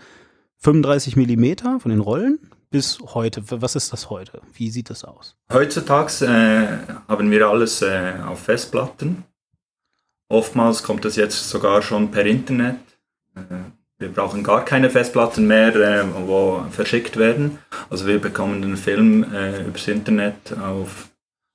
35 0.59 1.17
Millimeter 1.17 1.81
von 1.81 1.91
den 1.91 2.01
Rollen 2.01 2.39
bis 2.71 3.01
heute? 3.01 3.43
Was 3.49 3.75
ist 3.75 3.93
das 3.93 4.11
heute? 4.11 4.41
Wie 4.53 4.71
sieht 4.71 4.91
das 4.91 5.05
aus? 5.05 5.37
Heutzutage 5.53 6.25
äh, 6.25 6.93
haben 7.09 7.31
wir 7.31 7.49
alles 7.49 7.83
äh, 7.83 8.15
auf 8.25 8.41
Festplatten. 8.41 9.25
Oftmals 10.29 10.83
kommt 10.83 11.05
das 11.05 11.17
jetzt 11.17 11.49
sogar 11.49 11.83
schon 11.83 12.11
per 12.11 12.27
Internet. 12.27 12.77
Äh, 13.35 13.41
wir 13.99 14.09
brauchen 14.09 14.43
gar 14.45 14.65
keine 14.65 14.91
Festplatten 14.91 15.47
mehr, 15.47 15.75
äh, 15.75 16.05
wo 16.27 16.65
verschickt 16.71 17.17
werden. 17.17 17.59
Also 17.91 18.07
wir 18.07 18.21
bekommen 18.21 18.63
den 18.63 18.77
Film 18.77 19.25
äh, 19.33 19.63
übers 19.63 19.89
Internet 19.89 20.53
auf 20.61 21.09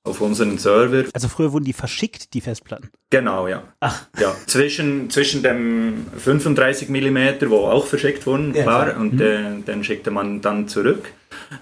auf 0.04 0.20
unseren 0.20 0.58
Server. 0.58 1.04
Also 1.14 1.28
früher 1.28 1.52
wurden 1.52 1.64
die 1.64 1.72
verschickt, 1.72 2.34
die 2.34 2.42
Festplatten? 2.42 2.90
Genau, 3.10 3.48
ja. 3.48 3.62
Ach. 3.80 4.06
Ja, 4.20 4.34
zwischen, 4.46 5.08
zwischen 5.10 5.42
dem 5.42 6.06
35 6.18 6.90
mm, 6.90 7.48
wo 7.48 7.66
auch 7.66 7.86
verschickt 7.86 8.26
wurden, 8.26 8.54
ja, 8.54 8.62
klar, 8.64 8.90
klar. 8.90 9.00
und 9.00 9.14
mhm. 9.14 9.20
äh, 9.20 9.62
den 9.62 9.82
schickte 9.82 10.10
man 10.10 10.42
dann 10.42 10.68
zurück. 10.68 11.10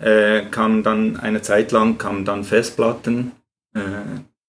Äh, 0.00 0.46
kam 0.50 0.82
dann 0.82 1.16
eine 1.16 1.42
Zeit 1.42 1.72
lang 1.72 1.98
kamen 1.98 2.24
dann 2.24 2.44
Festplatten, 2.44 3.32
äh, 3.74 3.80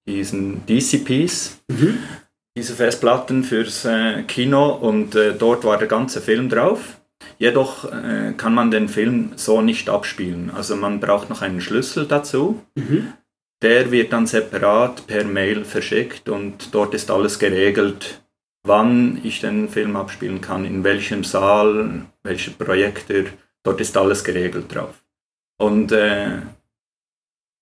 diesen 0.06 0.66
DCPs, 0.66 1.60
mhm. 1.68 2.00
Diese 2.56 2.76
Festplatten 2.76 3.44
fürs 3.44 3.86
äh, 3.86 4.24
Kino 4.24 4.74
und 4.74 5.16
äh, 5.16 5.34
dort 5.34 5.64
war 5.64 5.78
der 5.78 5.88
ganze 5.88 6.22
Film 6.22 6.50
drauf. 6.50 7.02
Jedoch 7.40 7.92
äh, 7.92 8.34
kann 8.38 8.54
man 8.54 8.70
den 8.70 8.88
Film 8.88 9.32
so 9.36 9.62
nicht 9.62 9.90
abspielen. 9.90 10.52
Also 10.52 10.76
man 10.76 11.00
braucht 11.00 11.30
noch 11.30 11.42
einen 11.42 11.62
Schlüssel 11.62 12.06
dazu. 12.06 12.62
Mhm. 12.76 13.14
Der 13.62 13.92
wird 13.92 14.12
dann 14.12 14.28
separat 14.28 15.08
per 15.08 15.24
Mail 15.24 15.64
verschickt 15.64 16.28
und 16.28 16.76
dort 16.76 16.94
ist 16.94 17.10
alles 17.10 17.40
geregelt, 17.40 18.22
wann 18.66 19.20
ich 19.24 19.40
den 19.40 19.70
Film 19.70 19.96
abspielen 19.96 20.42
kann, 20.42 20.66
in 20.66 20.84
welchem 20.84 21.24
Saal, 21.24 22.06
welche 22.24 22.52
Projekte, 22.52 23.26
dort 23.64 23.80
ist 23.80 23.96
alles 23.96 24.24
geregelt 24.24 24.74
drauf. 24.74 25.04
Und 25.58 25.94
äh, 25.94 26.42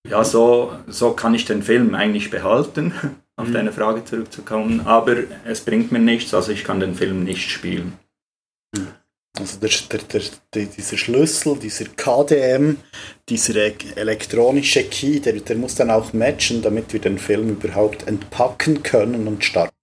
ja, 0.10 0.24
so, 0.24 0.74
so 0.88 1.14
kann 1.14 1.36
ich 1.36 1.46
den 1.46 1.62
Film 1.62 1.94
eigentlich 1.94 2.32
behalten, 2.32 2.94
auf 3.38 3.48
mhm. 3.48 3.54
deine 3.54 3.72
Frage 3.74 4.04
zurückzukommen, 4.06 4.82
aber 4.82 5.18
es 5.46 5.62
bringt 5.62 5.92
mir 5.92 6.00
nichts, 6.00 6.34
also 6.34 6.52
ich 6.52 6.64
kann 6.64 6.80
den 6.80 6.96
Film 6.96 7.24
nicht 7.24 7.50
spielen. 7.50 7.94
Mhm. 8.76 8.88
Also 9.40 9.60
der, 9.60 9.70
der, 9.98 10.22
der, 10.54 10.66
dieser 10.66 10.98
Schlüssel, 10.98 11.58
dieser 11.58 11.86
KDM, 11.86 12.78
dieser 13.30 13.56
e-, 13.56 13.74
elektronische 13.96 14.84
Key, 14.84 15.22
der, 15.22 15.34
der 15.34 15.56
muss 15.56 15.76
dann 15.76 15.90
auch 15.90 16.12
matchen, 16.12 16.62
damit 16.62 16.92
wir 16.92 17.00
den 17.00 17.18
Film 17.18 17.50
überhaupt 17.50 18.08
entpacken 18.08 18.84
können 18.84 19.28
und 19.28 19.46
starten. 19.46 19.74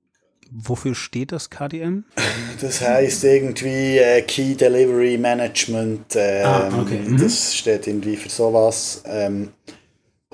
Wofür 0.51 0.95
steht 0.95 1.33
das 1.33 1.51
KDM? 1.51 2.05
Das 2.61 2.81
heißt 2.81 3.23
irgendwie 3.23 3.99
äh, 3.99 4.21
Key 4.23 4.57
Delivery 4.57 5.17
Management. 5.17 6.17
Ähm, 6.17 6.45
ah, 6.45 6.81
okay. 6.81 6.99
mhm. 7.07 7.17
Das 7.17 7.55
steht 7.55 7.87
irgendwie 7.87 8.17
für 8.17 8.29
sowas. 8.31 9.05
Ähm, 9.07 9.51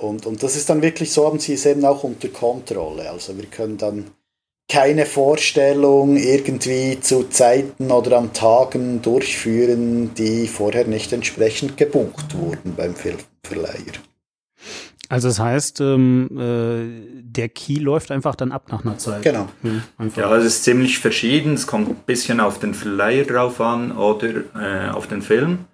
und, 0.04 0.26
und 0.26 0.42
das 0.42 0.56
ist 0.56 0.68
dann 0.70 0.82
wirklich 0.82 1.12
so, 1.12 1.26
haben 1.26 1.38
sie 1.38 1.54
es 1.54 1.66
eben 1.66 1.84
auch 1.84 2.04
unter 2.04 2.28
Kontrolle. 2.28 3.10
Also 3.10 3.36
wir 3.36 3.46
können 3.46 3.78
dann 3.78 4.10
keine 4.68 5.04
Vorstellung 5.06 6.16
irgendwie 6.16 6.98
zu 7.00 7.28
Zeiten 7.28 7.90
oder 7.90 8.18
an 8.18 8.32
Tagen 8.32 9.02
durchführen, 9.02 10.14
die 10.14 10.48
vorher 10.48 10.86
nicht 10.86 11.12
entsprechend 11.12 11.76
gebucht 11.76 12.36
wurden 12.36 12.74
beim 12.74 12.94
Filmverleiher. 12.94 13.92
Also 15.10 15.28
das 15.28 15.38
heißt, 15.38 15.80
ähm, 15.80 16.28
äh, 16.32 17.22
der 17.22 17.50
Key 17.50 17.74
läuft 17.74 18.10
einfach 18.10 18.34
dann 18.34 18.52
ab 18.52 18.72
nach 18.72 18.84
einer 18.84 18.96
Zeit. 18.96 19.22
Genau. 19.22 19.48
Hm, 19.62 19.82
ja, 20.16 20.34
es 20.36 20.44
ist 20.44 20.64
ziemlich 20.64 20.98
verschieden. 20.98 21.54
Es 21.54 21.66
kommt 21.66 21.90
ein 21.90 21.96
bisschen 22.06 22.40
auf 22.40 22.58
den 22.58 22.72
Verleiher 22.72 23.24
drauf 23.24 23.60
an 23.60 23.92
oder 23.92 24.28
äh, 24.58 24.90
auf 24.90 25.06
den 25.06 25.20
Film. 25.20 25.66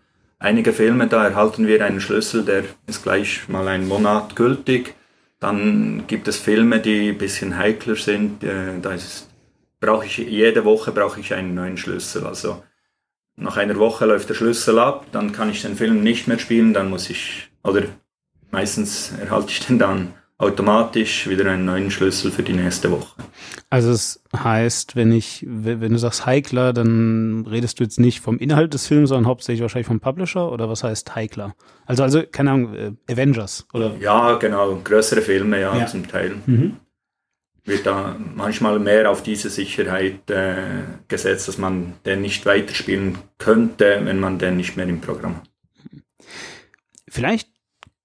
Einige 0.43 0.73
Filme, 0.73 1.07
da 1.07 1.29
erhalten 1.29 1.67
wir 1.67 1.85
einen 1.85 2.01
Schlüssel, 2.01 2.47
der 2.47 2.65
ist 2.87 3.03
gleich 3.03 3.47
mal 3.49 3.69
einen 3.69 3.87
Monat 3.87 4.37
gültig. 4.37 4.95
Dann 5.39 6.05
gibt 6.07 6.29
es 6.29 6.39
Filme, 6.39 6.81
die 6.81 7.11
ein 7.11 7.19
bisschen 7.19 7.59
heikler 7.59 7.95
sind. 7.95 8.43
Äh, 8.43 8.81
da 8.81 8.97
brauche 9.81 10.07
ich 10.07 10.17
jede 10.17 10.65
Woche 10.65 10.93
brauche 10.93 11.21
ich 11.21 11.35
einen 11.35 11.55
neuen 11.55 11.77
Schlüssel. 11.77 12.27
Also 12.27 12.63
nach 13.37 13.59
einer 13.59 13.77
Woche 13.77 14.07
läuft 14.07 14.31
der 14.31 14.35
Schlüssel 14.35 14.79
ab, 14.79 15.07
dann 15.13 15.33
kann 15.33 15.51
ich 15.51 15.61
den 15.61 15.77
Film 15.77 16.03
nicht 16.03 16.27
mehr 16.27 16.39
spielen, 16.39 16.73
dann 16.73 16.89
muss 16.89 17.11
ich 17.11 17.51
oder 17.63 17.83
meistens 18.51 19.13
erhalte 19.21 19.51
ich 19.51 19.67
den 19.67 19.79
dann 19.79 20.15
automatisch 20.41 21.29
wieder 21.29 21.51
einen 21.51 21.67
neuen 21.67 21.91
Schlüssel 21.91 22.31
für 22.31 22.43
die 22.43 22.55
nächste 22.55 22.91
Woche. 22.91 23.23
Also 23.69 23.91
es 23.91 24.23
heißt, 24.35 24.97
wenn 24.97 25.13
ich, 25.13 25.45
wenn 25.47 25.93
du 25.93 25.99
sagst 25.99 26.25
Heikler, 26.25 26.73
dann 26.73 27.47
redest 27.47 27.79
du 27.79 27.85
jetzt 27.85 28.01
nicht 28.01 28.21
vom 28.21 28.39
Inhalt 28.39 28.73
des 28.73 28.87
Films, 28.87 29.11
sondern 29.11 29.27
hauptsächlich 29.27 29.61
wahrscheinlich 29.61 29.87
vom 29.87 30.01
Publisher 30.01 30.51
oder 30.51 30.71
was 30.71 30.83
heißt 30.83 31.15
Heikler? 31.15 31.55
Also, 31.85 32.03
also, 32.03 32.23
keine 32.23 32.53
Ahnung, 32.53 32.75
äh, 32.75 32.93
Avengers 33.13 33.67
oder? 33.75 33.95
Ja, 34.01 34.37
genau, 34.37 34.81
größere 34.83 35.21
Filme, 35.21 35.61
ja, 35.61 35.77
ja. 35.77 35.87
zum 35.87 36.09
Teil. 36.09 36.37
Mhm. 36.47 36.77
Wird 37.65 37.85
da 37.85 38.17
manchmal 38.35 38.79
mehr 38.79 39.11
auf 39.11 39.23
diese 39.23 39.51
Sicherheit 39.51 40.31
äh, 40.31 40.55
gesetzt, 41.09 41.49
dass 41.49 41.59
man 41.59 41.93
den 42.07 42.23
nicht 42.23 42.47
weiterspielen 42.47 43.19
könnte, 43.37 44.01
wenn 44.05 44.19
man 44.19 44.39
den 44.39 44.57
nicht 44.57 44.79
mehr 44.79 44.89
im 44.89 45.03
Programm 45.03 45.37
hat. 45.37 45.51
Vielleicht 47.09 47.50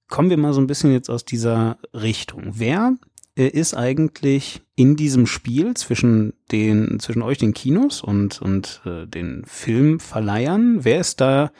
kommen 0.08 0.30
wir 0.30 0.38
mal 0.38 0.54
so 0.54 0.62
ein 0.62 0.68
bisschen 0.68 0.92
jetzt 0.92 1.10
aus 1.10 1.26
dieser 1.26 1.78
Richtung. 1.94 2.52
Wer 2.54 2.96
äh, 3.38 3.48
ist 3.48 3.74
eigentlich 3.74 4.62
in 4.76 4.96
diesem 4.96 5.28
Spiel 5.28 5.74
zwischen 5.76 6.34
den 6.52 7.00
zwischen 7.00 7.22
euch 7.22 7.38
den 7.38 7.54
Kinos 7.54 8.02
und 8.02 8.42
und 8.42 8.82
äh, 8.86 9.08
den 9.08 9.44
Filmverleihern? 9.46 10.84
Wer 10.84 11.00
ist 11.00 11.22
da 11.22 11.52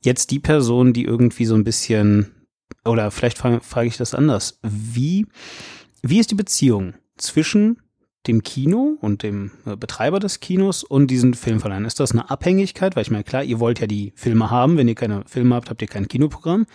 jetzt 0.00 0.30
die 0.30 0.40
Person, 0.40 0.92
die 0.92 1.04
irgendwie 1.04 1.44
so 1.44 1.54
ein 1.54 1.64
bisschen 1.64 2.32
oder 2.84 3.10
vielleicht 3.10 3.38
frage, 3.38 3.60
frage 3.60 3.88
ich 3.88 3.96
das 3.96 4.14
anders. 4.14 4.58
Wie 4.62 5.26
wie 6.02 6.18
ist 6.18 6.30
die 6.30 6.36
Beziehung 6.36 6.94
zwischen 7.16 7.78
dem 8.26 8.42
Kino 8.42 8.96
und 9.00 9.22
dem 9.22 9.50
äh, 9.66 9.76
Betreiber 9.76 10.20
des 10.20 10.40
Kinos 10.40 10.84
und 10.84 11.08
diesen 11.08 11.34
Filmverleihern? 11.34 11.84
Ist 11.84 12.00
das 12.00 12.12
eine 12.12 12.30
Abhängigkeit? 12.30 12.96
Weil 12.96 13.02
ich 13.02 13.10
meine, 13.10 13.24
klar, 13.24 13.44
ihr 13.44 13.60
wollt 13.60 13.80
ja 13.80 13.86
die 13.86 14.12
Filme 14.16 14.50
haben. 14.50 14.76
Wenn 14.76 14.88
ihr 14.88 14.94
keine 14.94 15.24
Filme 15.26 15.54
habt, 15.54 15.70
habt 15.70 15.82
ihr 15.82 15.88
kein 15.88 16.08
Kinoprogramm. 16.08 16.66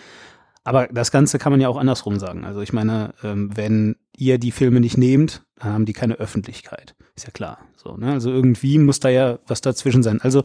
Aber 0.68 0.90
das 0.92 1.12
Ganze 1.12 1.40
kann 1.40 1.54
man 1.54 1.62
ja 1.62 1.70
auch 1.70 1.78
andersrum 1.78 2.20
sagen. 2.20 2.44
Also 2.44 2.60
ich 2.60 2.74
meine, 2.74 3.14
ähm, 3.24 3.56
wenn 3.56 3.96
ihr 4.18 4.38
die 4.38 4.52
Filme 4.52 4.82
nicht 4.82 4.98
nehmt, 4.98 5.44
dann 5.56 5.72
haben 5.72 5.86
die 5.86 5.94
keine 5.94 6.16
Öffentlichkeit. 6.16 6.94
Ist 7.16 7.26
ja 7.26 7.32
klar. 7.32 7.60
So, 7.82 7.96
ne? 7.96 8.12
Also 8.12 8.32
irgendwie 8.32 8.78
muss 8.78 9.00
da 9.00 9.08
ja 9.08 9.40
was 9.48 9.62
dazwischen 9.62 10.04
sein. 10.04 10.20
Also 10.20 10.44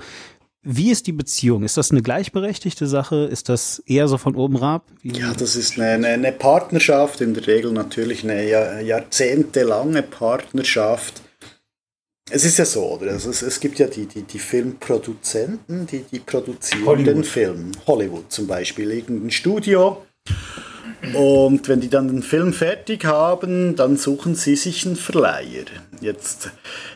wie 0.63 0.93
ist 0.93 1.09
die 1.09 1.13
Beziehung? 1.13 1.65
Ist 1.65 1.77
das 1.77 1.91
eine 1.91 2.03
gleichberechtigte 2.03 2.87
Sache? 2.87 3.25
Ist 3.25 3.49
das 3.49 3.81
eher 3.85 4.07
so 4.07 4.17
von 4.17 4.37
oben 4.37 4.61
herab? 4.61 4.87
Ja, 5.03 5.35
das 5.35 5.57
ist 5.57 5.81
eine, 5.81 6.07
eine, 6.07 6.31
Partnerschaft, 6.31 7.21
in 7.21 7.35
der 7.35 7.49
Regel 7.49 7.73
natürlich 7.73 8.23
eine 8.23 8.81
jahrzehntelange 8.81 10.05
Partnerschaft. 10.05 11.21
Es 12.31 12.45
ist 12.45 12.59
ja 12.59 12.65
so, 12.65 12.93
oder? 12.93 13.11
Also 13.11 13.29
es, 13.29 13.43
es 13.43 13.59
gibt 13.59 13.81
ja 13.81 13.89
die, 13.89 14.07
die, 14.07 14.23
die 14.23 14.39
Filmproduzenten, 14.39 15.89
die, 15.89 16.05
die 16.05 16.21
produzieren 16.21 16.87
Hollywood. 16.87 17.09
den 17.09 17.25
Film. 17.25 17.73
Hollywood 17.89 18.31
zum 18.31 18.47
Beispiel, 18.47 18.93
irgendein 18.93 19.33
Studio 19.33 20.01
Und 21.15 21.69
wenn 21.69 21.81
die 21.81 21.89
dann 21.89 22.09
den 22.09 22.23
Film 22.23 22.53
fertig 22.53 23.05
haben, 23.05 23.75
dann 23.77 23.97
suchen 23.97 24.35
sie 24.35 24.55
sich 24.57 24.87
einen 24.87 24.97
Verleiher. 24.97 25.65
Jetzt 26.01 26.51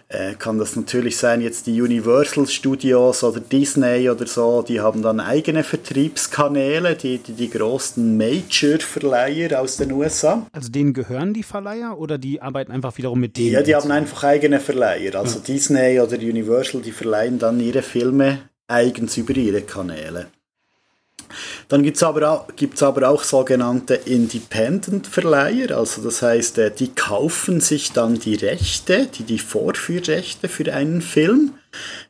äh, 0.08 0.34
kann 0.34 0.58
das 0.58 0.76
natürlich 0.76 1.16
sein, 1.16 1.40
jetzt 1.40 1.66
die 1.66 1.82
Universal 1.82 2.46
Studios 2.46 3.24
oder 3.24 3.40
Disney 3.40 4.08
oder 4.08 4.26
so, 4.26 4.62
die 4.62 4.80
haben 4.80 5.02
dann 5.02 5.18
eigene 5.20 5.64
Vertriebskanäle, 5.64 6.94
die, 6.94 7.18
die, 7.18 7.32
die 7.32 7.50
großen 7.50 8.16
Major-Verleiher 8.16 9.60
aus 9.60 9.76
den 9.76 9.92
USA. 9.92 10.46
Also 10.52 10.70
denen 10.70 10.92
gehören 10.92 11.34
die 11.34 11.42
Verleiher 11.42 11.98
oder 11.98 12.16
die 12.16 12.40
arbeiten 12.40 12.72
einfach 12.72 12.96
wiederum 12.96 13.20
mit 13.20 13.36
denen? 13.36 13.52
Ja, 13.52 13.62
die 13.62 13.74
haben 13.74 13.90
einfach 13.90 14.22
eigene 14.24 14.60
Verleiher. 14.60 15.16
Also 15.16 15.38
ja. 15.38 15.44
Disney 15.44 16.00
oder 16.00 16.16
Universal, 16.16 16.80
die 16.80 16.92
verleihen 16.92 17.38
dann 17.38 17.58
ihre 17.60 17.82
Filme 17.82 18.38
eigens 18.68 19.16
über 19.16 19.36
ihre 19.36 19.62
Kanäle. 19.62 20.26
Dann 21.68 21.82
gibt 21.82 21.96
es 21.96 22.02
aber, 22.02 22.30
auch, 22.30 22.46
aber 22.82 23.08
auch 23.08 23.22
sogenannte 23.22 23.94
Independent-Verleiher, 23.94 25.76
also 25.76 26.02
das 26.02 26.22
heißt, 26.22 26.58
äh, 26.58 26.70
die 26.70 26.88
kaufen 26.88 27.60
sich 27.60 27.92
dann 27.92 28.18
die 28.18 28.36
Rechte, 28.36 29.06
die, 29.06 29.24
die 29.24 29.38
Vorführrechte 29.38 30.48
für 30.48 30.72
einen 30.72 31.02
Film, 31.02 31.54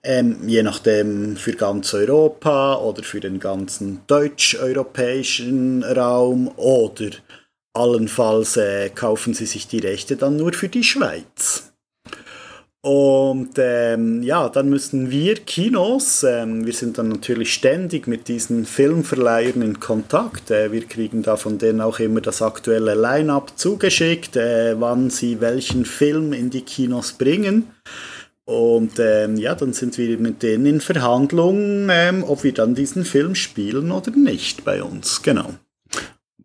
ähm, 0.02 0.46
je 0.46 0.62
nachdem 0.62 1.36
für 1.36 1.52
ganz 1.52 1.92
Europa 1.94 2.76
oder 2.76 3.02
für 3.02 3.20
den 3.20 3.40
ganzen 3.40 4.02
deutsch-europäischen 4.06 5.82
Raum 5.82 6.48
oder 6.56 7.10
allenfalls 7.74 8.56
äh, 8.56 8.90
kaufen 8.90 9.34
sie 9.34 9.46
sich 9.46 9.68
die 9.68 9.80
Rechte 9.80 10.16
dann 10.16 10.36
nur 10.36 10.52
für 10.52 10.68
die 10.68 10.84
Schweiz. 10.84 11.72
Und 12.86 13.54
ähm, 13.56 14.22
ja, 14.22 14.48
dann 14.48 14.68
müssen 14.68 15.10
wir 15.10 15.34
Kinos, 15.34 16.22
ähm, 16.22 16.64
wir 16.66 16.72
sind 16.72 16.98
dann 16.98 17.08
natürlich 17.08 17.52
ständig 17.52 18.06
mit 18.06 18.28
diesen 18.28 18.64
Filmverleihern 18.64 19.60
in 19.60 19.80
Kontakt. 19.80 20.52
Äh, 20.52 20.70
wir 20.70 20.84
kriegen 20.86 21.24
da 21.24 21.36
von 21.36 21.58
denen 21.58 21.80
auch 21.80 21.98
immer 21.98 22.20
das 22.20 22.42
aktuelle 22.42 22.94
Line-up 22.94 23.58
zugeschickt, 23.58 24.36
äh, 24.36 24.80
wann 24.80 25.10
sie 25.10 25.40
welchen 25.40 25.84
Film 25.84 26.32
in 26.32 26.50
die 26.50 26.60
Kinos 26.60 27.14
bringen. 27.14 27.66
Und 28.44 29.00
ähm, 29.00 29.36
ja, 29.36 29.56
dann 29.56 29.72
sind 29.72 29.98
wir 29.98 30.16
mit 30.18 30.44
denen 30.44 30.66
in 30.66 30.80
Verhandlungen, 30.80 31.88
ähm, 31.90 32.22
ob 32.22 32.44
wir 32.44 32.54
dann 32.54 32.76
diesen 32.76 33.04
Film 33.04 33.34
spielen 33.34 33.90
oder 33.90 34.12
nicht 34.12 34.64
bei 34.64 34.84
uns. 34.84 35.22
Genau. 35.22 35.54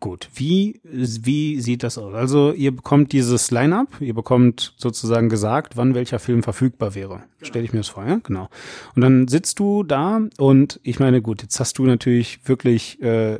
Gut, 0.01 0.29
wie, 0.33 0.81
wie 0.83 1.61
sieht 1.61 1.83
das 1.83 1.99
aus? 1.99 2.15
Also 2.15 2.53
ihr 2.53 2.75
bekommt 2.75 3.11
dieses 3.11 3.51
Line-up, 3.51 4.01
ihr 4.01 4.15
bekommt 4.15 4.73
sozusagen 4.77 5.29
gesagt, 5.29 5.77
wann 5.77 5.93
welcher 5.93 6.17
Film 6.17 6.41
verfügbar 6.41 6.95
wäre. 6.95 7.17
Genau. 7.17 7.27
Stell 7.43 7.63
ich 7.63 7.71
mir 7.71 7.81
das 7.81 7.89
vor, 7.89 8.07
ja? 8.07 8.19
Genau. 8.23 8.49
Und 8.95 9.03
dann 9.03 9.27
sitzt 9.27 9.59
du 9.59 9.83
da 9.83 10.19
und 10.39 10.79
ich 10.81 10.99
meine, 10.99 11.21
gut, 11.21 11.43
jetzt 11.43 11.59
hast 11.59 11.77
du 11.77 11.85
natürlich 11.85 12.39
wirklich, 12.47 12.99
äh, 13.03 13.37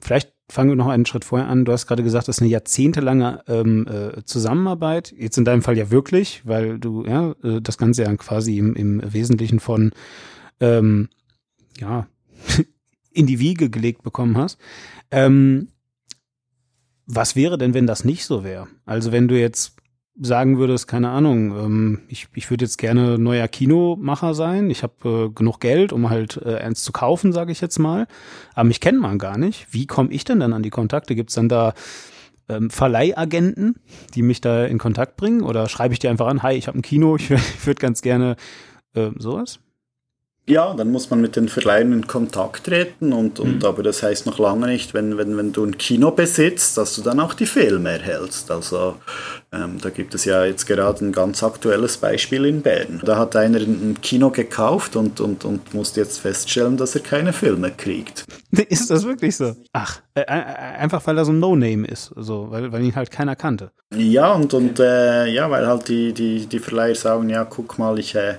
vielleicht 0.00 0.32
fangen 0.48 0.70
wir 0.70 0.76
noch 0.76 0.88
einen 0.88 1.04
Schritt 1.04 1.26
vorher 1.26 1.48
an. 1.48 1.66
Du 1.66 1.72
hast 1.72 1.86
gerade 1.86 2.02
gesagt, 2.02 2.28
das 2.28 2.38
ist 2.38 2.42
eine 2.42 2.50
jahrzehntelange 2.50 3.42
ähm, 3.46 3.86
äh, 3.86 4.24
Zusammenarbeit. 4.24 5.14
Jetzt 5.14 5.36
in 5.36 5.44
deinem 5.44 5.60
Fall 5.60 5.76
ja 5.76 5.90
wirklich, 5.90 6.40
weil 6.46 6.78
du 6.78 7.04
ja 7.04 7.34
äh, 7.42 7.60
das 7.60 7.76
Ganze 7.76 8.04
ja 8.04 8.16
quasi 8.16 8.56
im, 8.56 8.74
im 8.74 9.02
Wesentlichen 9.12 9.60
von 9.60 9.92
ähm, 10.60 11.10
ja 11.78 12.06
in 13.12 13.26
die 13.26 13.38
Wiege 13.38 13.68
gelegt 13.68 14.02
bekommen 14.02 14.38
hast. 14.38 14.58
Ähm, 15.10 15.68
was 17.06 17.36
wäre 17.36 17.58
denn, 17.58 17.74
wenn 17.74 17.86
das 17.86 18.04
nicht 18.04 18.24
so 18.24 18.44
wäre? 18.44 18.68
Also 18.86 19.12
wenn 19.12 19.28
du 19.28 19.38
jetzt 19.38 19.76
sagen 20.20 20.58
würdest, 20.58 20.86
keine 20.86 21.10
Ahnung, 21.10 21.56
ähm, 21.58 22.00
ich, 22.08 22.28
ich 22.34 22.48
würde 22.50 22.64
jetzt 22.64 22.78
gerne 22.78 23.18
neuer 23.18 23.48
Kinomacher 23.48 24.34
sein, 24.34 24.70
ich 24.70 24.82
habe 24.82 25.28
äh, 25.28 25.34
genug 25.34 25.60
Geld, 25.60 25.92
um 25.92 26.08
halt 26.08 26.40
äh, 26.44 26.56
eins 26.56 26.84
zu 26.84 26.92
kaufen, 26.92 27.32
sage 27.32 27.52
ich 27.52 27.60
jetzt 27.60 27.78
mal, 27.78 28.06
aber 28.54 28.64
mich 28.64 28.80
kennt 28.80 29.00
man 29.00 29.18
gar 29.18 29.38
nicht. 29.38 29.66
Wie 29.70 29.86
komme 29.86 30.12
ich 30.12 30.24
denn 30.24 30.40
dann 30.40 30.52
an 30.52 30.62
die 30.62 30.70
Kontakte? 30.70 31.16
Gibt 31.16 31.30
es 31.30 31.34
dann 31.34 31.48
da 31.48 31.74
ähm, 32.48 32.70
Verleihagenten, 32.70 33.76
die 34.14 34.22
mich 34.22 34.40
da 34.40 34.64
in 34.64 34.78
Kontakt 34.78 35.16
bringen? 35.16 35.42
Oder 35.42 35.68
schreibe 35.68 35.94
ich 35.94 35.98
dir 35.98 36.10
einfach 36.10 36.28
an, 36.28 36.42
hi, 36.42 36.54
ich 36.54 36.68
habe 36.68 36.78
ein 36.78 36.82
Kino, 36.82 37.16
ich, 37.16 37.30
ich 37.30 37.66
würde 37.66 37.80
ganz 37.80 38.00
gerne 38.00 38.36
äh, 38.94 39.10
sowas? 39.18 39.58
Ja, 40.46 40.74
dann 40.74 40.92
muss 40.92 41.08
man 41.08 41.22
mit 41.22 41.36
den 41.36 41.48
Verleihern 41.48 41.92
in 41.92 42.06
Kontakt 42.06 42.64
treten 42.64 43.14
und, 43.14 43.40
und 43.40 43.60
mhm. 43.60 43.64
aber 43.64 43.82
das 43.82 44.02
heißt 44.02 44.26
noch 44.26 44.38
lange 44.38 44.66
nicht, 44.66 44.92
wenn, 44.92 45.16
wenn, 45.16 45.38
wenn 45.38 45.52
du 45.52 45.64
ein 45.64 45.78
Kino 45.78 46.10
besitzt, 46.10 46.76
dass 46.76 46.94
du 46.96 47.02
dann 47.02 47.18
auch 47.18 47.32
die 47.32 47.46
Filme 47.46 47.92
erhältst. 47.92 48.50
Also 48.50 48.96
ähm, 49.52 49.78
da 49.80 49.88
gibt 49.88 50.14
es 50.14 50.26
ja 50.26 50.44
jetzt 50.44 50.66
gerade 50.66 51.02
ein 51.02 51.12
ganz 51.12 51.42
aktuelles 51.42 51.96
Beispiel 51.96 52.44
in 52.44 52.60
Bern. 52.60 53.00
Da 53.06 53.16
hat 53.16 53.36
einer 53.36 53.58
ein 53.58 53.96
Kino 54.02 54.28
gekauft 54.28 54.96
und, 54.96 55.18
und, 55.18 55.46
und 55.46 55.72
musste 55.72 56.00
jetzt 56.00 56.18
feststellen, 56.18 56.76
dass 56.76 56.94
er 56.94 57.00
keine 57.00 57.32
Filme 57.32 57.70
kriegt. 57.70 58.26
Ist 58.68 58.90
das 58.90 59.04
wirklich 59.06 59.36
so? 59.36 59.56
Ach, 59.72 60.02
äh, 60.14 60.20
äh, 60.20 60.24
einfach 60.26 61.06
weil 61.06 61.16
er 61.16 61.24
so 61.24 61.32
ein 61.32 61.40
No-Name 61.40 61.86
ist, 61.88 62.12
so, 62.16 62.50
weil, 62.50 62.70
weil 62.70 62.82
ihn 62.82 62.94
halt 62.94 63.10
keiner 63.10 63.34
kannte. 63.34 63.70
Ja, 63.96 64.32
und, 64.32 64.52
und 64.54 64.78
äh, 64.78 65.26
ja, 65.26 65.50
weil 65.50 65.66
halt 65.66 65.88
die, 65.88 66.12
die, 66.12 66.46
die 66.46 66.58
Verleiher 66.58 66.94
sagen, 66.94 67.30
ja, 67.30 67.44
guck 67.44 67.78
mal, 67.78 67.98
ich 67.98 68.14
äh, 68.14 68.34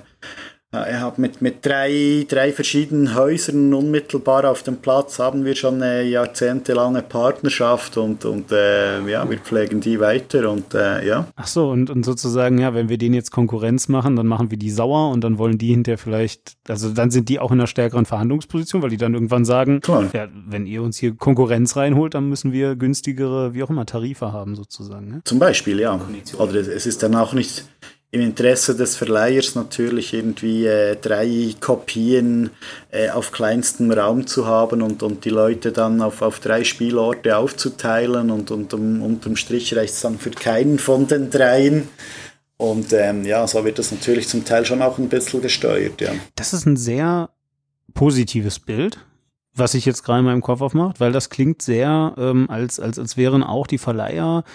er 0.83 1.01
hat 1.01 1.17
mit, 1.17 1.41
mit 1.41 1.65
drei, 1.65 2.25
drei 2.27 2.51
verschiedenen 2.51 3.15
Häusern 3.15 3.73
unmittelbar 3.73 4.49
auf 4.49 4.63
dem 4.63 4.77
Platz 4.77 5.19
haben 5.19 5.45
wir 5.45 5.55
schon 5.55 5.81
eine 5.81 6.03
jahrzehntelange 6.03 7.01
Partnerschaft 7.01 7.97
und, 7.97 8.25
und 8.25 8.51
äh, 8.51 9.01
ja, 9.07 9.29
wir 9.29 9.37
pflegen 9.37 9.81
die 9.81 9.99
weiter 9.99 10.51
und 10.51 10.73
äh, 10.73 11.05
ja. 11.05 11.27
Ach 11.35 11.47
so, 11.47 11.69
und, 11.69 11.89
und 11.89 12.03
sozusagen, 12.03 12.57
ja, 12.57 12.73
wenn 12.73 12.89
wir 12.89 12.97
denen 12.97 13.15
jetzt 13.15 13.31
Konkurrenz 13.31 13.87
machen, 13.87 14.15
dann 14.15 14.27
machen 14.27 14.51
wir 14.51 14.57
die 14.57 14.71
sauer 14.71 15.11
und 15.11 15.23
dann 15.23 15.37
wollen 15.37 15.57
die 15.57 15.69
hinterher 15.69 15.97
vielleicht, 15.97 16.57
also 16.67 16.89
dann 16.89 17.11
sind 17.11 17.29
die 17.29 17.39
auch 17.39 17.51
in 17.51 17.59
einer 17.59 17.67
stärkeren 17.67 18.05
Verhandlungsposition, 18.05 18.81
weil 18.81 18.89
die 18.89 18.97
dann 18.97 19.13
irgendwann 19.13 19.45
sagen, 19.45 19.81
Klar. 19.81 20.05
ja, 20.13 20.27
wenn 20.47 20.65
ihr 20.65 20.81
uns 20.81 20.97
hier 20.97 21.15
Konkurrenz 21.15 21.75
reinholt, 21.75 22.13
dann 22.13 22.29
müssen 22.29 22.51
wir 22.51 22.75
günstigere, 22.75 23.53
wie 23.53 23.63
auch 23.63 23.69
immer, 23.69 23.85
Tarife 23.85 24.33
haben 24.33 24.55
sozusagen. 24.55 25.07
Ne? 25.07 25.21
Zum 25.25 25.39
Beispiel, 25.39 25.79
ja. 25.79 25.99
Oder 26.37 26.55
es 26.55 26.85
ist 26.85 27.03
dann 27.03 27.15
auch 27.15 27.33
nicht 27.33 27.65
im 28.11 28.21
Interesse 28.21 28.75
des 28.75 28.95
Verleihers 28.95 29.55
natürlich 29.55 30.13
irgendwie 30.13 30.65
äh, 30.65 30.95
drei 30.95 31.53
Kopien 31.59 32.49
äh, 32.91 33.09
auf 33.09 33.31
kleinstem 33.31 33.91
Raum 33.91 34.25
zu 34.25 34.47
haben 34.47 34.81
und, 34.81 35.03
und 35.03 35.25
die 35.25 35.29
Leute 35.29 35.71
dann 35.73 36.01
auf, 36.01 36.21
auf 36.21 36.39
drei 36.39 36.63
Spielorte 36.63 37.35
aufzuteilen 37.37 38.31
und, 38.31 38.51
und 38.51 38.73
um, 38.73 39.01
unterm 39.01 39.35
Strich 39.35 39.75
reicht 39.75 39.95
es 39.95 40.01
dann 40.01 40.17
für 40.17 40.31
keinen 40.31 40.79
von 40.79 41.07
den 41.07 41.29
dreien. 41.29 41.89
Und 42.57 42.93
ähm, 42.93 43.25
ja, 43.25 43.45
so 43.47 43.65
wird 43.65 43.79
das 43.79 43.91
natürlich 43.91 44.29
zum 44.29 44.45
Teil 44.45 44.65
schon 44.65 44.81
auch 44.81 44.97
ein 44.97 45.09
bisschen 45.09 45.41
gesteuert, 45.41 45.99
ja. 45.99 46.11
Das 46.35 46.53
ist 46.53 46.65
ein 46.65 46.77
sehr 46.77 47.29
positives 47.93 48.59
Bild, 48.59 48.97
was 49.53 49.73
sich 49.73 49.85
jetzt 49.85 50.03
gerade 50.03 50.19
in 50.19 50.25
meinem 50.25 50.41
Kopf 50.41 50.61
aufmacht, 50.61 51.01
weil 51.01 51.11
das 51.11 51.29
klingt 51.29 51.61
sehr, 51.61 52.13
ähm, 52.17 52.49
als, 52.49 52.79
als, 52.79 52.97
als 52.97 53.17
wären 53.17 53.43
auch 53.43 53.67
die 53.67 53.77
Verleiher 53.77 54.45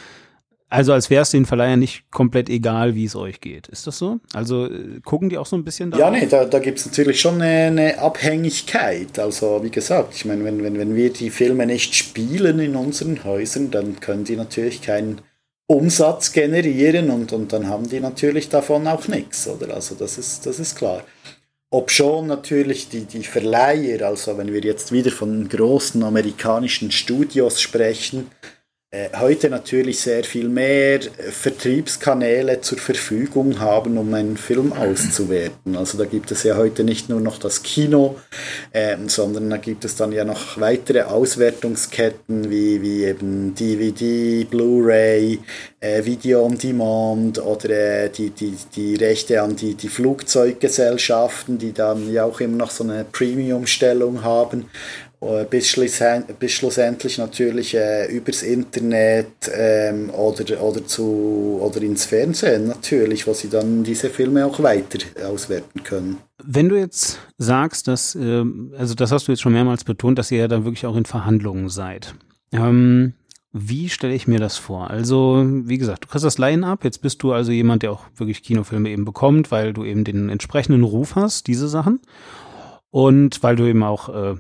also 0.71 0.93
als 0.93 1.11
wäre 1.11 1.23
es 1.23 1.31
den 1.31 1.47
Verleihern 1.47 1.81
nicht 1.81 2.09
komplett 2.13 2.49
egal, 2.49 2.95
wie 2.95 3.05
es 3.05 3.17
euch 3.17 3.41
geht. 3.41 3.67
Ist 3.67 3.89
das 3.89 3.99
so? 3.99 4.21
Also 4.33 4.67
äh, 4.67 5.01
gucken 5.05 5.29
die 5.29 5.37
auch 5.37 5.47
so 5.47 5.57
ein 5.57 5.65
bisschen 5.65 5.91
darauf? 5.91 6.15
Ja, 6.15 6.19
nee, 6.19 6.27
da, 6.27 6.45
da 6.45 6.61
gibt 6.61 6.79
es 6.79 6.87
natürlich 6.87 7.21
schon 7.21 7.43
eine, 7.43 7.99
Abhängigkeit. 7.99 9.19
Also 9.19 9.63
wie 9.65 9.71
gesagt, 9.71 10.15
ich 10.15 10.25
meine, 10.25 10.45
wenn, 10.45 10.63
wenn, 10.63 10.79
wenn 10.79 10.95
wir 10.95 11.13
die 11.13 11.31
Filme 11.31 11.67
nicht 11.67 11.97
spielen 11.97 12.61
in 12.61 12.77
unseren 12.77 13.25
Häusern, 13.25 13.73
dann 13.73 13.99
können 13.99 14.23
die 14.23 14.37
natürlich 14.37 14.81
keinen 14.81 15.21
Umsatz 15.67 16.33
generieren 16.33 17.11
und, 17.11 17.33
und 17.33 17.53
dann 17.53 17.69
haben 17.69 17.89
die 17.89 18.01
natürlich 18.01 18.49
davon 18.49 18.87
auch 18.87 19.09
nichts, 19.09 19.49
oder? 19.49 19.75
Also 19.75 19.97
das 19.97 20.19
ist, 20.19 20.47
das 20.47 20.61
ist 20.61 20.77
klar. 20.77 21.03
Ob 21.73 21.91
schon 21.91 22.29
natürlich 22.29 22.89
die, 22.89 23.05
die 23.05 23.23
Verleiher, 23.25 24.07
also 24.07 24.39
wenn 24.39 24.53
wir 24.53 24.61
jetzt 24.61 24.93
wieder 24.93 25.11
von 25.11 25.49
großen 25.49 26.03
amerikanischen 26.03 26.93
Studios 26.93 27.61
sprechen, 27.61 28.29
heute 29.21 29.51
natürlich 29.51 30.01
sehr 30.01 30.25
viel 30.25 30.49
mehr 30.49 30.99
Vertriebskanäle 31.01 32.61
zur 32.61 32.79
Verfügung 32.79 33.61
haben, 33.61 33.97
um 33.97 34.13
einen 34.13 34.37
Film 34.37 34.73
auszuwerten. 34.73 35.77
Also 35.77 35.97
da 35.97 36.07
gibt 36.07 36.33
es 36.33 36.43
ja 36.43 36.57
heute 36.57 36.83
nicht 36.83 37.09
nur 37.09 37.21
noch 37.21 37.39
das 37.39 37.63
Kino, 37.63 38.17
äh, 38.73 38.97
sondern 39.07 39.49
da 39.49 39.59
gibt 39.59 39.85
es 39.85 39.95
dann 39.95 40.11
ja 40.11 40.25
noch 40.25 40.59
weitere 40.61 41.03
Auswertungsketten 41.03 42.51
wie, 42.51 42.83
wie 42.83 43.05
eben 43.05 43.55
DVD, 43.55 44.43
Blu-ray, 44.43 45.39
äh, 45.79 46.05
Video 46.05 46.45
on 46.45 46.59
Demand 46.59 47.39
oder 47.39 47.71
äh, 47.71 48.11
die, 48.11 48.31
die, 48.31 48.57
die 48.75 48.97
Rechte 48.97 49.41
an 49.41 49.55
die, 49.55 49.75
die 49.75 49.89
Flugzeuggesellschaften, 49.89 51.59
die 51.59 51.73
dann 51.73 52.13
ja 52.13 52.25
auch 52.25 52.41
immer 52.41 52.57
noch 52.57 52.71
so 52.71 52.83
eine 52.83 53.05
Premium-Stellung 53.05 54.25
haben. 54.25 54.67
Äh, 55.23 55.45
bis, 55.45 55.69
schlussendlich 55.69 57.19
natürlich 57.19 57.75
äh, 57.75 58.07
übers 58.07 58.43
Internet 58.43 59.51
ähm, 59.55 60.09
oder, 60.11 60.63
oder, 60.63 60.87
zu, 60.87 61.59
oder 61.61 61.83
ins 61.83 62.07
Fernsehen 62.07 62.69
natürlich, 62.69 63.27
wo 63.27 63.35
sie 63.35 63.51
dann 63.51 63.85
diese 63.85 64.09
Filme 64.09 64.47
auch 64.47 64.63
weiter 64.63 64.99
auswerten 65.27 65.83
können. 65.83 66.17
Wenn 66.43 66.71
du 66.71 66.77
jetzt 66.77 67.19
sagst, 67.37 67.87
dass, 67.87 68.15
äh, 68.15 68.45
also 68.79 68.95
das 68.95 69.13
hast 69.13 69.29
du 69.29 69.33
jetzt 69.33 69.43
schon 69.43 69.53
mehrmals 69.53 69.85
betont, 69.85 70.19
dass 70.19 70.31
ihr 70.31 70.39
ja 70.39 70.49
dann 70.49 70.65
wirklich 70.65 70.87
auch 70.87 70.97
in 70.97 71.05
Verhandlungen 71.05 71.69
seid. 71.69 72.15
Ähm, 72.53 73.13
wie 73.53 73.89
stelle 73.89 74.15
ich 74.15 74.27
mir 74.27 74.39
das 74.39 74.57
vor? 74.57 74.91
Also, 74.91 75.45
wie 75.45 75.77
gesagt, 75.77 76.05
du 76.05 76.09
kriegst 76.09 76.25
das 76.25 76.39
Line-Up, 76.39 76.85
jetzt 76.85 77.03
bist 77.03 77.23
du 77.23 77.33
also 77.33 77.53
jemand, 77.53 77.83
der 77.83 77.93
auch 77.93 78.05
wirklich 78.17 78.43
Kinofilme 78.43 78.89
eben 78.89 79.05
bekommt, 79.05 79.51
weil 79.51 79.73
du 79.73 79.85
eben 79.85 80.05
den 80.05 80.31
entsprechenden 80.31 80.85
Ruf 80.85 81.17
hast, 81.17 81.47
diese 81.49 81.69
Sachen. 81.69 82.01
Und 82.91 83.43
weil 83.43 83.57
du 83.57 83.65
eben 83.67 83.83
auch 83.83 84.09
äh, 84.09 84.37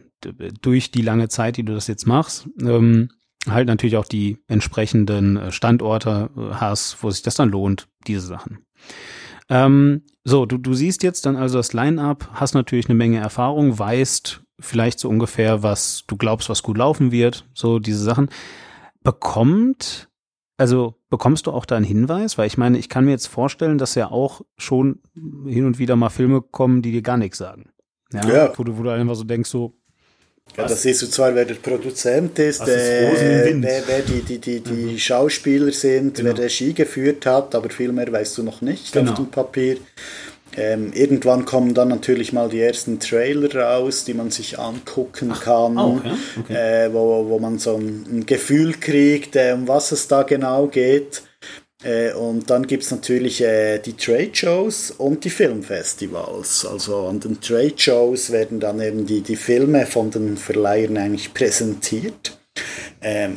durch 0.60 0.90
die 0.90 1.02
lange 1.02 1.28
Zeit, 1.28 1.56
die 1.56 1.64
du 1.64 1.72
das 1.72 1.86
jetzt 1.86 2.06
machst, 2.06 2.48
ähm, 2.60 3.10
halt 3.48 3.68
natürlich 3.68 3.96
auch 3.96 4.06
die 4.06 4.38
entsprechenden 4.48 5.36
äh, 5.36 5.52
Standorte 5.52 6.30
äh, 6.36 6.54
hast, 6.54 7.02
wo 7.02 7.10
sich 7.10 7.22
das 7.22 7.36
dann 7.36 7.50
lohnt, 7.50 7.88
diese 8.06 8.26
Sachen. 8.26 8.58
Ähm, 9.48 10.02
so, 10.24 10.46
du, 10.46 10.58
du 10.58 10.74
siehst 10.74 11.02
jetzt 11.02 11.26
dann 11.26 11.36
also 11.36 11.58
das 11.58 11.72
Line-up, 11.72 12.28
hast 12.32 12.54
natürlich 12.54 12.86
eine 12.86 12.94
Menge 12.94 13.18
Erfahrung, 13.18 13.78
weißt 13.78 14.42
vielleicht 14.60 14.98
so 15.00 15.08
ungefähr, 15.08 15.62
was 15.62 16.04
du 16.06 16.16
glaubst, 16.16 16.48
was 16.48 16.62
gut 16.62 16.78
laufen 16.78 17.12
wird, 17.12 17.46
so 17.54 17.78
diese 17.78 18.02
Sachen. 18.02 18.28
Bekommt, 19.02 20.08
also 20.58 20.94
bekommst 21.08 21.46
du 21.46 21.52
auch 21.52 21.64
da 21.64 21.76
einen 21.76 21.86
Hinweis? 21.86 22.36
Weil 22.36 22.46
ich 22.46 22.58
meine, 22.58 22.78
ich 22.78 22.90
kann 22.90 23.06
mir 23.06 23.12
jetzt 23.12 23.28
vorstellen, 23.28 23.78
dass 23.78 23.94
ja 23.94 24.10
auch 24.10 24.42
schon 24.58 25.00
hin 25.46 25.64
und 25.64 25.78
wieder 25.78 25.96
mal 25.96 26.10
Filme 26.10 26.42
kommen, 26.42 26.82
die 26.82 26.92
dir 26.92 27.02
gar 27.02 27.16
nichts 27.16 27.38
sagen. 27.38 27.70
Ja, 28.12 28.29
ja. 28.29 28.53
Wo, 28.57 28.64
du, 28.64 28.77
wo 28.77 28.83
du 28.83 28.90
einfach 28.90 29.14
so 29.14 29.25
denkst, 29.25 29.51
so, 29.51 29.73
ja, 30.57 30.66
das 30.66 30.83
siehst 30.83 31.03
du 31.03 31.07
zwar, 31.07 31.35
wer 31.35 31.44
der 31.44 31.55
Produzent 31.55 32.38
ist, 32.38 32.66
äh, 32.66 33.53
wer, 33.61 33.83
wer, 33.87 34.01
die, 34.03 34.23
die, 34.23 34.38
die, 34.38 34.61
die 34.61 34.73
mhm. 34.73 34.99
Schauspieler 34.99 35.73
sind, 35.73 36.16
genau. 36.16 36.31
wer 36.31 36.44
Regie 36.44 36.75
geführt 36.75 37.25
hat, 37.27 37.55
aber 37.55 37.70
viel 37.70 37.92
mehr 37.92 38.11
weißt 38.11 38.38
du 38.38 38.42
noch 38.42 38.61
nicht 38.61 38.92
genau. 38.92 39.12
auf 39.12 39.16
dem 39.16 39.31
Papier. 39.31 39.77
Ähm, 40.57 40.92
irgendwann 40.92 41.44
kommen 41.44 41.75
dann 41.75 41.88
natürlich 41.88 42.33
mal 42.33 42.49
die 42.49 42.61
ersten 42.61 42.99
Trailer 42.99 43.55
raus, 43.55 44.05
die 44.05 44.14
man 44.14 44.33
sich 44.33 44.59
angucken 44.59 45.31
Ach, 45.33 45.44
kann, 45.44 45.79
auch, 45.79 46.05
ja? 46.05 46.18
okay. 46.40 46.87
äh, 46.87 46.92
wo, 46.92 47.29
wo 47.29 47.38
man 47.38 47.61
so 47.61 47.77
ein, 47.77 48.05
ein 48.11 48.27
Gefühl 48.27 48.75
kriegt, 48.75 49.37
äh, 49.37 49.53
um 49.53 49.68
was 49.68 49.92
es 49.92 50.09
da 50.09 50.25
genau 50.25 50.66
geht. 50.66 51.23
Äh, 51.83 52.12
und 52.12 52.51
dann 52.51 52.66
gibt 52.66 52.83
es 52.83 52.90
natürlich 52.90 53.40
äh, 53.40 53.79
die 53.79 53.95
Trade 53.95 54.31
Shows 54.33 54.90
und 54.90 55.25
die 55.25 55.31
Filmfestivals. 55.31 56.66
Also 56.66 57.07
an 57.07 57.21
den 57.21 57.40
Trade 57.40 57.75
Shows 57.77 58.31
werden 58.31 58.61
dann 58.61 58.81
eben 58.81 59.07
die, 59.07 59.23
die 59.23 59.37
Filme 59.37 59.87
von 59.87 60.11
den 60.11 60.37
Verleihern 60.37 60.99
eigentlich 60.99 61.33
präsentiert. 61.33 62.38
Ähm, 63.03 63.37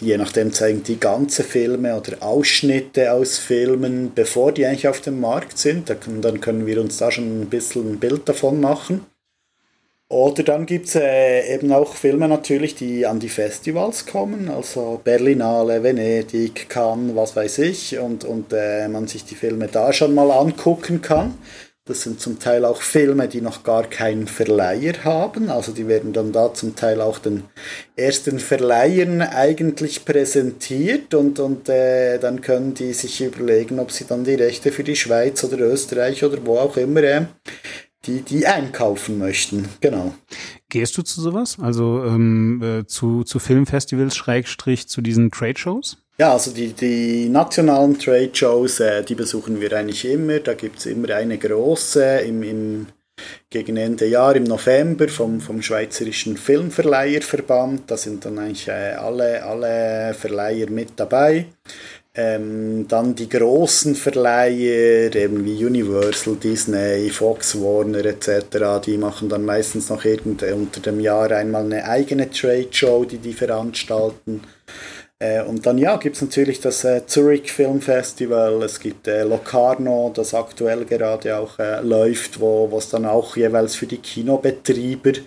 je 0.00 0.16
nachdem 0.16 0.52
zeigen 0.52 0.82
die 0.82 0.98
ganze 0.98 1.44
Filme 1.44 1.96
oder 1.96 2.20
Ausschnitte 2.20 3.12
aus 3.12 3.38
Filmen, 3.38 4.12
bevor 4.14 4.50
die 4.50 4.66
eigentlich 4.66 4.88
auf 4.88 5.00
dem 5.00 5.20
Markt 5.20 5.58
sind. 5.58 5.88
Da 5.88 5.94
dann 6.20 6.40
können 6.40 6.66
wir 6.66 6.80
uns 6.80 6.96
da 6.96 7.12
schon 7.12 7.42
ein 7.42 7.46
bisschen 7.46 7.92
ein 7.92 8.00
Bild 8.00 8.28
davon 8.28 8.60
machen. 8.60 9.06
Oder 10.08 10.44
dann 10.44 10.66
gibt 10.66 10.86
es 10.86 10.94
äh, 10.94 11.52
eben 11.52 11.72
auch 11.72 11.94
Filme 11.94 12.28
natürlich, 12.28 12.76
die 12.76 13.06
an 13.06 13.18
die 13.18 13.28
Festivals 13.28 14.06
kommen, 14.06 14.48
also 14.48 15.00
Berlinale, 15.02 15.82
Venedig, 15.82 16.68
Cannes, 16.68 17.16
was 17.16 17.34
weiß 17.34 17.58
ich, 17.58 17.98
und, 17.98 18.24
und 18.24 18.52
äh, 18.52 18.86
man 18.86 19.08
sich 19.08 19.24
die 19.24 19.34
Filme 19.34 19.66
da 19.66 19.92
schon 19.92 20.14
mal 20.14 20.30
angucken 20.30 21.02
kann. 21.02 21.34
Das 21.88 22.02
sind 22.02 22.20
zum 22.20 22.40
Teil 22.40 22.64
auch 22.64 22.82
Filme, 22.82 23.28
die 23.28 23.40
noch 23.40 23.62
gar 23.62 23.84
keinen 23.84 24.26
Verleiher 24.26 25.04
haben. 25.04 25.50
Also 25.50 25.70
die 25.70 25.86
werden 25.86 26.12
dann 26.12 26.32
da 26.32 26.52
zum 26.52 26.74
Teil 26.74 27.00
auch 27.00 27.18
den 27.18 27.44
ersten 27.94 28.40
Verleihern 28.40 29.22
eigentlich 29.22 30.04
präsentiert 30.04 31.14
und, 31.14 31.38
und 31.38 31.68
äh, 31.68 32.18
dann 32.18 32.40
können 32.40 32.74
die 32.74 32.92
sich 32.92 33.20
überlegen, 33.20 33.78
ob 33.78 33.92
sie 33.92 34.04
dann 34.04 34.24
die 34.24 34.34
Rechte 34.34 34.72
für 34.72 34.82
die 34.82 34.96
Schweiz 34.96 35.44
oder 35.44 35.60
Österreich 35.60 36.24
oder 36.24 36.44
wo 36.44 36.58
auch 36.58 36.76
immer 36.76 37.04
äh, 37.04 37.26
die, 38.06 38.22
die 38.22 38.46
einkaufen 38.46 39.18
möchten. 39.18 39.68
Genau. 39.80 40.14
Gehst 40.68 40.96
du 40.96 41.02
zu 41.02 41.20
sowas? 41.20 41.58
Also 41.60 42.04
ähm, 42.04 42.62
äh, 42.62 42.86
zu, 42.86 43.24
zu 43.24 43.38
Filmfestivals, 43.38 44.16
Schrägstrich, 44.16 44.88
zu 44.88 45.00
diesen 45.00 45.30
Trade-Shows? 45.30 45.98
Ja, 46.18 46.32
also 46.32 46.50
die, 46.50 46.72
die 46.72 47.28
nationalen 47.28 47.98
Trade-Shows, 47.98 48.80
äh, 48.80 49.04
die 49.04 49.14
besuchen 49.14 49.60
wir 49.60 49.72
eigentlich 49.74 50.04
immer. 50.04 50.38
Da 50.40 50.54
gibt 50.54 50.78
es 50.78 50.86
immer 50.86 51.10
eine 51.10 51.36
große 51.36 52.20
im, 52.20 52.42
im, 52.42 52.86
gegen 53.50 53.76
Ende 53.76 54.06
Jahr 54.06 54.34
im 54.34 54.44
November 54.44 55.08
vom, 55.08 55.40
vom 55.40 55.60
Schweizerischen 55.60 56.38
Filmverleiherverband. 56.38 57.90
Da 57.90 57.98
sind 57.98 58.24
dann 58.24 58.38
eigentlich 58.38 58.68
äh, 58.68 58.94
alle, 58.98 59.44
alle 59.44 60.14
Verleiher 60.14 60.70
mit 60.70 60.92
dabei. 60.96 61.46
Ähm, 62.18 62.86
dann 62.88 63.14
die 63.14 63.28
großen 63.28 63.94
Verleiher, 63.94 65.14
eben 65.14 65.44
wie 65.44 65.66
Universal, 65.66 66.36
Disney, 66.36 67.10
Fox, 67.10 67.60
Warner 67.60 68.06
etc., 68.06 68.80
die 68.84 68.96
machen 68.96 69.28
dann 69.28 69.44
meistens 69.44 69.90
noch 69.90 70.02
irgend 70.04 70.42
unter 70.42 70.80
dem 70.80 70.98
Jahr 71.00 71.30
einmal 71.30 71.64
eine 71.64 71.84
eigene 71.86 72.30
Trade 72.30 72.68
Show, 72.70 73.04
die 73.04 73.18
die 73.18 73.34
veranstalten. 73.34 74.40
Äh, 75.18 75.42
und 75.42 75.64
dann 75.64 75.78
ja, 75.78 75.96
gibt 75.96 76.16
es 76.16 76.22
natürlich 76.22 76.60
das 76.60 76.84
äh, 76.84 77.06
Zurich 77.06 77.50
Film 77.50 77.80
Festival, 77.80 78.62
es 78.62 78.80
gibt 78.80 79.08
äh, 79.08 79.22
Locarno, 79.22 80.10
das 80.14 80.34
aktuell 80.34 80.84
gerade 80.84 81.38
auch 81.38 81.58
äh, 81.58 81.80
läuft, 81.80 82.38
wo 82.40 82.70
es 82.76 82.90
dann 82.90 83.06
auch 83.06 83.36
jeweils 83.36 83.74
für 83.74 83.86
die 83.86 83.96
Kinobetreiber 83.96 85.18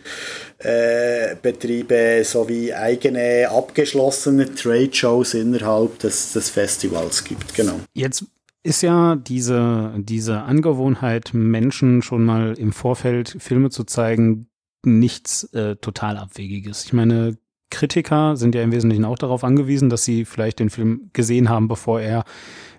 äh, 0.59 1.35
Betriebe 1.41 2.21
sowie 2.23 2.73
eigene 2.73 3.47
abgeschlossene 3.49 4.53
Trade 4.53 4.93
Shows 4.93 5.33
innerhalb 5.33 5.99
des, 5.99 6.33
des 6.33 6.49
Festivals 6.49 7.23
gibt. 7.23 7.53
Genau. 7.53 7.79
Jetzt 7.93 8.25
ist 8.63 8.81
ja 8.81 9.15
diese, 9.15 9.93
diese 9.97 10.41
Angewohnheit, 10.41 11.33
Menschen 11.33 12.01
schon 12.01 12.25
mal 12.25 12.55
im 12.57 12.73
Vorfeld 12.73 13.37
Filme 13.39 13.69
zu 13.69 13.85
zeigen, 13.85 14.49
nichts 14.85 15.45
äh, 15.53 15.77
total 15.77 16.17
Abwegiges. 16.17 16.85
Ich 16.85 16.93
meine, 16.93 17.37
Kritiker 17.69 18.35
sind 18.35 18.55
ja 18.55 18.61
im 18.61 18.71
Wesentlichen 18.71 19.05
auch 19.05 19.17
darauf 19.17 19.43
angewiesen, 19.43 19.89
dass 19.89 20.03
sie 20.03 20.25
vielleicht 20.25 20.59
den 20.59 20.69
Film 20.69 21.09
gesehen 21.13 21.49
haben, 21.49 21.67
bevor 21.67 22.01
er 22.01 22.23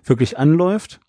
wirklich 0.03 0.37
anläuft. 0.37 0.99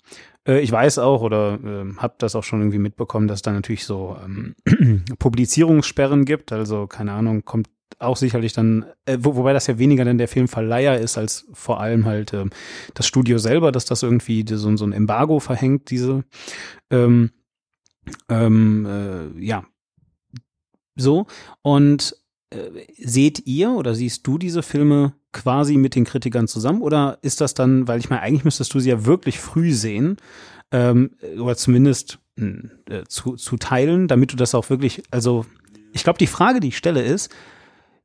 Äh, 0.47 0.61
ich 0.61 0.73
weiß 0.73 0.99
auch 0.99 1.23
oder 1.23 1.59
äh, 1.63 1.97
habe 1.97 2.15
das 2.19 2.35
auch 2.35 2.45
schon 2.45 2.61
irgendwie 2.61 2.79
mitbekommen, 2.79 3.29
dass 3.29 3.43
da 3.43 3.53
natürlich 3.53 3.85
so 3.85 4.17
ähm, 4.25 4.55
Publizierungssperren 5.19 6.25
gibt. 6.25 6.53
Also 6.53 6.87
keine 6.87 7.13
Ahnung, 7.13 7.45
kommt 7.45 7.69
auch 7.99 8.17
sicherlich 8.17 8.53
dann, 8.53 8.87
äh, 9.07 9.19
wo, 9.21 9.37
wobei 9.37 9.53
das 9.53 9.67
ja 9.67 9.79
weniger 9.79 10.05
dann 10.05 10.19
der 10.19 10.29
Filmverleiher 10.29 10.99
ist, 10.99 11.19
als 11.19 11.47
vor 11.53 11.81
allem 11.81 12.05
halt 12.05 12.33
äh, 12.33 12.47
das 12.95 13.07
Studio 13.07 13.39
selber, 13.39 13.73
dass 13.73 13.85
das 13.85 14.03
irgendwie 14.03 14.45
so, 14.49 14.77
so 14.77 14.85
ein 14.85 14.93
Embargo 14.93 15.41
verhängt, 15.41 15.91
diese 15.91 16.25
ähm, 16.91 17.31
ähm, 18.29 18.87
äh, 18.87 19.45
ja 19.45 19.65
so 20.97 21.27
und 21.63 22.17
äh, 22.51 22.71
seht 22.99 23.47
ihr 23.47 23.71
oder 23.71 23.95
siehst 23.95 24.27
du 24.27 24.39
diese 24.39 24.63
Filme 24.63 25.15
quasi 25.33 25.77
mit 25.77 25.95
den 25.95 26.05
Kritikern 26.05 26.47
zusammen 26.47 26.83
oder 26.83 27.19
ist 27.23 27.41
das 27.41 27.55
dann, 27.55 27.89
weil 27.89 27.99
ich 27.99 28.11
meine, 28.11 28.23
eigentlich 28.23 28.45
müsstest 28.45 28.75
du 28.75 28.81
sie 28.81 28.91
ja 28.91 29.05
wirklich 29.07 29.41
früh 29.41 29.73
sehen 29.73 30.19
ähm, 30.71 31.13
oder 31.39 31.57
zumindest 31.57 32.19
hm, 32.39 32.71
äh, 32.89 33.05
zu, 33.05 33.37
zu 33.37 33.57
teilen, 33.57 34.09
damit 34.09 34.33
du 34.33 34.37
das 34.37 34.55
auch 34.55 34.71
wirklich, 34.71 35.03
also 35.11 35.47
ich 35.93 36.05
glaube, 36.05 36.19
die 36.19 36.27
Frage, 36.27 36.61
die 36.61 36.69
ich 36.69 36.77
stelle 36.77 37.03
ist, 37.03 37.31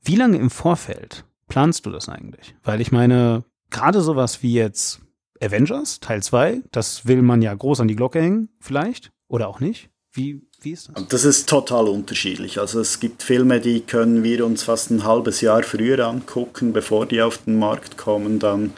wie 0.03 0.15
lange 0.15 0.37
im 0.37 0.49
Vorfeld 0.49 1.25
planst 1.47 1.85
du 1.85 1.89
das 1.89 2.09
eigentlich? 2.09 2.55
Weil 2.63 2.81
ich 2.81 2.91
meine, 2.91 3.43
gerade 3.69 4.01
sowas 4.01 4.43
wie 4.43 4.53
jetzt 4.53 5.01
Avengers 5.41 5.99
Teil 5.99 6.23
2, 6.23 6.63
das 6.71 7.05
will 7.05 7.21
man 7.21 7.41
ja 7.41 7.53
groß 7.53 7.81
an 7.81 7.87
die 7.87 7.95
Glocke 7.95 8.21
hängen, 8.21 8.49
vielleicht, 8.59 9.11
oder 9.27 9.47
auch 9.47 9.59
nicht. 9.59 9.89
Wie, 10.11 10.46
wie 10.61 10.71
ist 10.71 10.89
das? 10.93 11.07
Das 11.07 11.25
ist 11.25 11.47
total 11.49 11.87
unterschiedlich. 11.87 12.59
Also 12.59 12.79
es 12.79 12.99
gibt 12.99 13.23
Filme, 13.23 13.59
die 13.59 13.81
können 13.81 14.23
wir 14.23 14.45
uns 14.45 14.63
fast 14.63 14.91
ein 14.91 15.03
halbes 15.03 15.41
Jahr 15.41 15.63
früher 15.63 16.05
angucken, 16.07 16.73
bevor 16.73 17.05
die 17.05 17.21
auf 17.21 17.39
den 17.39 17.59
Markt 17.59 17.97
kommen. 17.97 18.39
Dann 18.39 18.73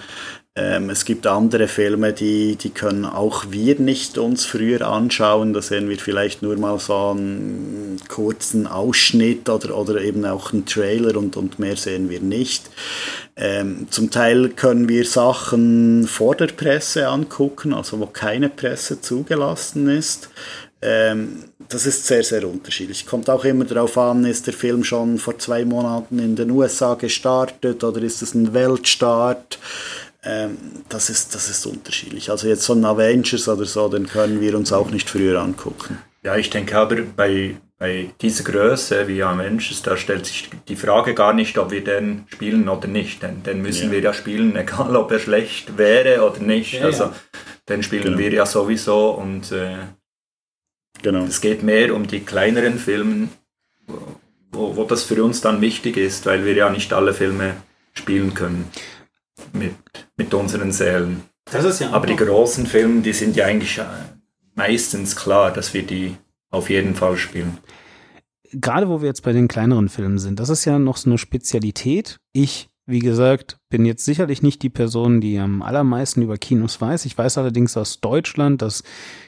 ähm, 0.56 0.90
es 0.90 1.06
gibt 1.06 1.26
andere 1.26 1.70
Filme, 1.70 2.12
die, 2.12 2.58
die 2.58 2.72
können 2.72 3.06
auch 3.06 3.46
wir 3.50 3.80
nicht 3.80 4.18
uns 4.18 4.46
früher 4.46 4.86
anschauen. 4.88 5.54
Da 5.54 5.62
sehen 5.62 5.88
wir 5.88 5.98
vielleicht 5.98 6.42
nur 6.42 6.58
mal 6.58 6.80
so 6.80 7.12
einen 7.12 7.98
kurzen 8.10 8.68
Ausschnitt 8.68 9.48
oder, 9.48 9.78
oder 9.78 10.02
eben 10.02 10.26
auch 10.26 10.52
einen 10.52 10.66
Trailer 10.66 11.16
und, 11.18 11.38
und 11.38 11.60
mehr 11.60 11.78
sehen 11.78 12.10
wir 12.10 12.20
nicht. 12.20 12.70
Ähm, 13.38 13.88
zum 13.90 14.12
Teil 14.12 14.50
können 14.50 14.90
wir 14.90 15.06
Sachen 15.06 16.08
vor 16.08 16.36
der 16.36 16.48
Presse 16.48 17.08
angucken, 17.08 17.74
also 17.74 18.00
wo 18.02 18.08
keine 18.08 18.50
Presse 18.50 19.00
zugelassen 19.00 19.88
ist. 19.88 20.30
Ähm, 20.82 21.44
das 21.68 21.86
ist 21.86 22.08
sehr, 22.08 22.24
sehr 22.24 22.48
unterschiedlich. 22.48 23.06
Kommt 23.06 23.30
auch 23.30 23.44
immer 23.44 23.66
darauf 23.66 23.98
an, 23.98 24.26
ist 24.26 24.48
der 24.48 24.54
Film 24.54 24.84
schon 24.84 25.18
vor 25.18 25.38
zwei 25.38 25.66
Monaten 25.66 26.20
in 26.20 26.36
den 26.36 26.52
USA 26.52 26.94
gestartet 26.96 27.84
oder 27.84 28.02
ist 28.02 28.22
es 28.22 28.34
ein 28.34 28.54
Weltstart? 28.54 29.60
Ähm, 30.24 30.58
das, 30.90 31.10
ist, 31.10 31.36
das 31.36 31.50
ist 31.50 31.66
unterschiedlich. 31.66 32.30
Also 32.30 32.48
jetzt 32.48 32.64
so 32.64 32.74
ein 32.74 32.84
Avengers 32.86 33.48
oder 33.48 33.66
so, 33.66 33.88
den 33.90 34.08
können 34.08 34.42
wir 34.42 34.58
uns 34.58 34.72
auch 34.72 34.90
nicht 34.90 35.10
früher 35.10 35.42
angucken. 35.42 35.98
Ja, 36.24 36.36
ich 36.36 36.50
denke 36.50 36.78
aber 36.78 36.98
bei, 37.16 37.56
bei 37.78 38.10
dieser 38.22 38.44
Größe 38.44 39.08
wie 39.08 39.24
Avengers, 39.24 39.82
da 39.82 39.96
stellt 39.96 40.26
sich 40.26 40.50
die 40.68 40.76
Frage 40.76 41.14
gar 41.14 41.34
nicht, 41.34 41.58
ob 41.58 41.72
wir 41.72 41.84
den 41.84 42.26
spielen 42.28 42.68
oder 42.68 42.88
nicht. 42.88 43.24
Den, 43.24 43.44
den 43.44 43.62
müssen 43.62 43.88
ja. 43.88 43.92
wir 43.92 44.02
ja 44.02 44.14
spielen, 44.14 44.56
egal 44.56 44.96
ob 44.96 45.12
er 45.12 45.20
schlecht 45.20 45.78
wäre 45.78 46.26
oder 46.26 46.40
nicht. 46.40 46.74
Ja, 46.74 46.86
also 46.86 47.06
ja. 47.06 47.14
den 47.70 47.84
spielen 47.84 48.04
genau. 48.04 48.18
wir 48.18 48.34
ja 48.34 48.46
sowieso 48.46 49.12
und 49.12 49.52
äh, 49.54 49.78
Genau. 51.02 51.24
Es 51.26 51.42
geht 51.42 51.64
mehr 51.64 51.96
um 51.96 52.08
die 52.08 52.22
kleineren 52.22 52.78
Filme, 52.78 53.30
wo, 54.52 54.76
wo 54.76 54.84
das 54.84 55.04
für 55.04 55.24
uns 55.24 55.42
dann 55.42 55.62
wichtig 55.62 55.98
ist, 55.98 56.26
weil 56.26 56.46
wir 56.46 56.54
ja 56.54 56.70
nicht 56.70 56.94
alle 56.94 57.14
Filme 57.14 57.56
spielen 57.94 58.34
können 58.34 58.66
mit, 59.54 59.76
mit 60.18 60.34
unseren 60.34 60.72
Sälen. 60.72 61.24
Ja 61.52 61.92
Aber 61.92 62.06
die 62.06 62.16
großen 62.16 62.68
Filme, 62.68 63.02
die 63.02 63.14
sind 63.14 63.36
ja 63.36 63.46
eigentlich 63.46 63.82
meistens 64.56 65.16
klar, 65.16 65.52
dass 65.52 65.74
wir 65.74 65.84
die 65.84 66.16
auf 66.52 66.70
jeden 66.70 66.96
Fall 66.96 67.18
spielen. 67.18 67.58
Gerade 68.52 68.90
wo 68.90 69.02
wir 69.02 69.08
jetzt 69.08 69.24
bei 69.24 69.32
den 69.32 69.48
kleineren 69.48 69.90
Filmen 69.90 70.20
sind, 70.20 70.40
das 70.40 70.50
ist 70.50 70.66
ja 70.66 70.80
noch 70.80 70.98
so 70.98 71.10
eine 71.10 71.18
Spezialität. 71.18 72.18
Ich 72.34 72.70
wie 72.90 73.00
gesagt, 73.00 73.60
bin 73.70 73.86
jetzt 73.86 74.04
sicherlich 74.04 74.42
nicht 74.42 74.64
die 74.64 74.70
Person, 74.70 75.22
die 75.22 75.38
am 75.38 75.62
allermeisten 75.62 76.24
über 76.24 76.38
Kinos 76.38 76.82
weiß. 76.82 77.06
Ich 77.06 77.18
weiß 77.18 77.38
allerdings 77.38 77.78
aus 77.78 78.02
Deutschland, 78.02 78.62
dass 78.62 78.84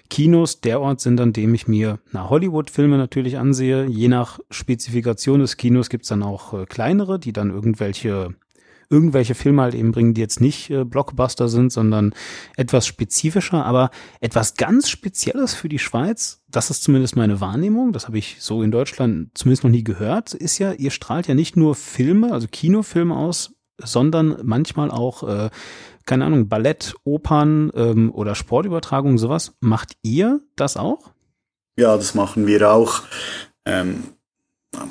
Kinos 0.09 0.61
der 0.61 0.81
Ort 0.81 0.99
sind, 0.99 1.21
an 1.21 1.31
dem 1.31 1.53
ich 1.53 1.67
mir 1.67 1.99
na, 2.11 2.29
Hollywood-Filme 2.29 2.97
natürlich 2.97 3.37
ansehe. 3.37 3.85
Je 3.85 4.07
nach 4.07 4.39
Spezifikation 4.49 5.39
des 5.39 5.57
Kinos 5.57 5.89
gibt's 5.89 6.07
dann 6.07 6.23
auch 6.23 6.53
äh, 6.53 6.65
kleinere, 6.65 7.19
die 7.19 7.33
dann 7.33 7.51
irgendwelche 7.51 8.33
irgendwelche 8.91 9.35
Filme 9.35 9.63
halt 9.63 9.73
eben 9.73 9.91
bringen, 9.91 10.13
die 10.13 10.21
jetzt 10.21 10.41
nicht 10.41 10.69
äh, 10.69 10.83
Blockbuster 10.83 11.47
sind, 11.47 11.71
sondern 11.71 12.13
etwas 12.57 12.85
spezifischer, 12.85 13.65
aber 13.65 13.89
etwas 14.19 14.55
ganz 14.55 14.89
Spezielles 14.89 15.53
für 15.53 15.69
die 15.69 15.79
Schweiz, 15.79 16.43
das 16.47 16.69
ist 16.69 16.83
zumindest 16.83 17.15
meine 17.15 17.39
Wahrnehmung, 17.41 17.93
das 17.93 18.07
habe 18.07 18.17
ich 18.17 18.37
so 18.39 18.61
in 18.61 18.71
Deutschland 18.71 19.29
zumindest 19.33 19.63
noch 19.63 19.71
nie 19.71 19.83
gehört, 19.83 20.33
ist 20.33 20.59
ja, 20.59 20.73
ihr 20.73 20.91
strahlt 20.91 21.27
ja 21.27 21.33
nicht 21.33 21.55
nur 21.55 21.75
Filme, 21.75 22.33
also 22.33 22.47
Kinofilme 22.51 23.15
aus, 23.15 23.53
sondern 23.83 24.37
manchmal 24.43 24.91
auch, 24.91 25.27
äh, 25.27 25.49
keine 26.05 26.25
Ahnung, 26.25 26.49
Ballett, 26.49 26.95
Opern 27.03 27.71
ähm, 27.75 28.11
oder 28.13 28.35
Sportübertragungen, 28.35 29.17
sowas. 29.17 29.55
Macht 29.59 29.93
ihr 30.03 30.41
das 30.55 30.77
auch? 30.77 31.11
Ja, 31.77 31.95
das 31.95 32.15
machen 32.15 32.47
wir 32.47 32.71
auch. 32.71 33.01
Ähm, 33.65 34.03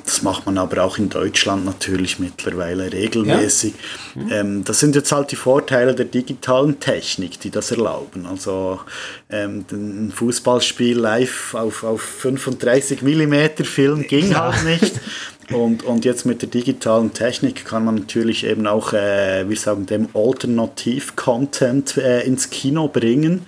das 0.05 0.21
macht 0.21 0.45
man 0.45 0.59
aber 0.59 0.83
auch 0.83 0.99
in 0.99 1.09
Deutschland 1.09 1.65
natürlich 1.65 2.19
mittlerweile 2.19 2.93
regelmäßig. 2.93 3.73
Ja? 4.13 4.21
Mhm. 4.21 4.31
Ähm, 4.31 4.63
das 4.63 4.79
sind 4.79 4.95
jetzt 4.95 5.11
halt 5.11 5.31
die 5.31 5.35
Vorteile 5.35 5.95
der 5.95 6.05
digitalen 6.05 6.79
Technik, 6.79 7.39
die 7.39 7.49
das 7.49 7.71
erlauben. 7.71 8.27
Also 8.27 8.79
ähm, 9.31 9.65
ein 9.71 10.11
Fußballspiel 10.11 10.99
live 10.99 11.55
auf, 11.55 11.83
auf 11.83 12.01
35 12.01 13.01
mm 13.01 13.63
Film 13.63 14.05
ging 14.07 14.31
ja. 14.31 14.53
halt 14.53 14.65
nicht. 14.65 14.99
Und, 15.51 15.83
und 15.83 16.05
jetzt 16.05 16.25
mit 16.25 16.41
der 16.41 16.49
digitalen 16.49 17.13
Technik 17.13 17.65
kann 17.65 17.83
man 17.83 17.95
natürlich 17.95 18.45
eben 18.45 18.67
auch, 18.67 18.93
äh, 18.93 19.49
wir 19.49 19.57
sagen 19.57 19.85
dem, 19.85 20.07
Alternativ-Content 20.13 21.97
äh, 21.97 22.21
ins 22.21 22.49
Kino 22.49 22.87
bringen. 22.87 23.47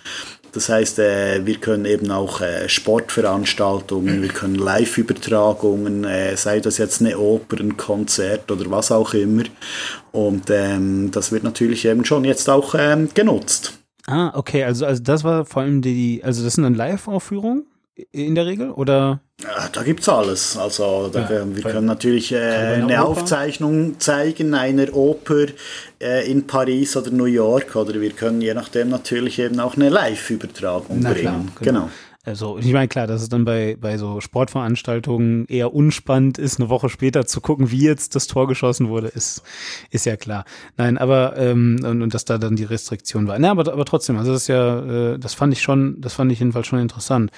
Das 0.53 0.69
heißt, 0.69 0.99
äh, 0.99 1.45
wir 1.45 1.55
können 1.55 1.85
eben 1.85 2.11
auch 2.11 2.39
äh, 2.41 2.69
Sportveranstaltungen, 2.69 4.21
wir 4.21 4.29
können 4.29 4.55
Live-Übertragungen, 4.55 6.03
äh, 6.03 6.37
sei 6.37 6.59
das 6.59 6.77
jetzt 6.77 7.01
eine 7.01 7.17
Oper, 7.17 7.59
ein 7.59 7.75
Konzert 7.75 8.51
oder 8.51 8.69
was 8.69 8.91
auch 8.91 9.13
immer. 9.13 9.43
Und 10.11 10.49
ähm, 10.51 11.09
das 11.11 11.31
wird 11.31 11.43
natürlich 11.43 11.85
eben 11.85 12.05
schon 12.05 12.23
jetzt 12.23 12.49
auch 12.49 12.75
ähm, 12.77 13.09
genutzt. 13.13 13.79
Ah, 14.05 14.31
okay, 14.35 14.63
also, 14.63 14.85
also 14.85 15.01
das 15.01 15.23
war 15.23 15.45
vor 15.45 15.63
allem 15.63 15.81
die, 15.81 16.21
also 16.23 16.43
das 16.43 16.53
sind 16.53 16.63
dann 16.63 16.75
Live-Aufführungen? 16.75 17.65
in 18.11 18.35
der 18.35 18.45
Regel 18.45 18.71
oder? 18.71 19.21
Da 19.43 19.81
es 19.81 20.09
alles. 20.09 20.57
Also 20.57 21.09
da, 21.11 21.21
ja, 21.29 21.55
wir 21.55 21.63
können 21.63 21.85
natürlich 21.85 22.31
äh, 22.31 22.37
eine 22.37 23.03
Aufzeichnung 23.03 23.99
zeigen 23.99 24.53
einer 24.53 24.93
Oper 24.95 25.47
äh, 26.01 26.29
in 26.29 26.47
Paris 26.47 26.95
oder 26.95 27.11
New 27.11 27.25
York 27.25 27.75
oder 27.75 27.99
wir 27.99 28.11
können 28.11 28.41
je 28.41 28.53
nachdem 28.53 28.89
natürlich 28.89 29.39
eben 29.39 29.59
auch 29.59 29.75
eine 29.75 29.89
Live-Übertragung 29.89 31.01
bringen. 31.01 31.13
Klar, 31.21 31.45
genau. 31.59 31.79
genau. 31.81 31.89
Also 32.25 32.57
ich 32.57 32.71
meine, 32.71 32.87
klar, 32.87 33.05
dass 33.05 33.21
es 33.21 33.27
dann 33.27 33.43
bei, 33.43 33.75
bei 33.79 33.97
so 33.97 34.21
Sportveranstaltungen 34.21 35.45
eher 35.47 35.73
unspannend 35.73 36.37
ist, 36.37 36.57
eine 36.57 36.69
Woche 36.69 36.87
später 36.87 37.25
zu 37.25 37.41
gucken, 37.41 37.69
wie 37.69 37.83
jetzt 37.83 38.15
das 38.15 38.27
Tor 38.27 38.47
geschossen 38.47 38.87
wurde, 38.87 39.09
ist, 39.09 39.43
ist 39.89 40.05
ja 40.05 40.15
klar. 40.15 40.45
Nein, 40.77 40.97
aber 40.97 41.35
ähm, 41.35 41.81
und, 41.83 42.01
und 42.01 42.13
dass 42.13 42.23
da 42.23 42.37
dann 42.37 42.55
die 42.55 42.63
Restriktion 42.63 43.27
war. 43.27 43.37
Na, 43.39 43.51
aber, 43.51 43.71
aber 43.73 43.83
trotzdem, 43.83 44.17
also 44.17 44.31
das 44.31 44.43
ist 44.43 44.47
ja, 44.47 45.13
äh, 45.13 45.19
das 45.19 45.33
fand 45.33 45.51
ich 45.51 45.61
schon, 45.61 45.99
das 45.99 46.13
fand 46.13 46.31
ich 46.31 46.39
jedenfalls 46.39 46.65
schon 46.65 46.79
interessant. 46.79 47.29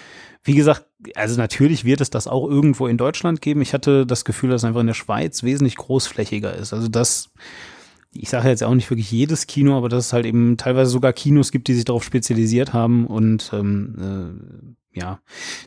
Wie 0.43 0.53
gesagt, 0.53 0.85
also 1.15 1.35
natürlich 1.35 1.83
wird 1.83 2.01
es 2.01 2.11
das 2.11 2.27
auch 2.27 2.47
irgendwo 2.47 2.85
in 2.85 2.97
Deutschland 2.97 3.41
geben. 3.41 3.61
Ich 3.61 3.73
hatte 3.73 4.05
das 4.05 4.23
Gefühl, 4.23 4.51
dass 4.51 4.61
es 4.61 4.65
einfach 4.65 4.81
in 4.81 4.87
der 4.87 4.93
Schweiz 4.93 5.41
wesentlich 5.41 5.77
großflächiger 5.77 6.53
ist. 6.53 6.73
Also 6.73 6.89
das 6.89 7.31
ich 8.15 8.29
sage 8.29 8.49
jetzt 8.49 8.63
auch 8.63 8.73
nicht 8.73 8.89
wirklich 8.89 9.11
jedes 9.11 9.47
Kino, 9.47 9.77
aber 9.77 9.89
dass 9.89 10.07
es 10.07 10.13
halt 10.13 10.25
eben 10.25 10.57
teilweise 10.57 10.91
sogar 10.91 11.13
Kinos 11.13 11.51
gibt, 11.51 11.67
die 11.67 11.73
sich 11.73 11.85
darauf 11.85 12.03
spezialisiert 12.03 12.73
haben 12.73 13.07
und 13.07 13.51
ähm, 13.53 14.75
äh, 14.93 14.99
ja, 14.99 15.19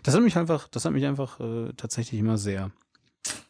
das 0.02 0.14
hat 0.14 0.22
mich 0.22 0.36
einfach, 0.36 0.68
das 0.68 0.84
hat 0.84 0.92
mich 0.92 1.04
einfach 1.04 1.38
äh, 1.40 1.72
tatsächlich 1.76 2.20
immer 2.20 2.38
sehr. 2.38 2.70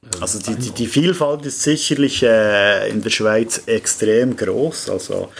Äh, 0.02 0.20
also 0.20 0.38
die, 0.38 0.56
die, 0.56 0.70
die, 0.70 0.86
Vielfalt 0.86 1.46
ist 1.46 1.62
sicherlich 1.62 2.22
äh, 2.22 2.88
in 2.90 3.02
der 3.02 3.10
Schweiz 3.10 3.62
extrem 3.66 4.36
groß. 4.36 4.90
Also 4.90 5.30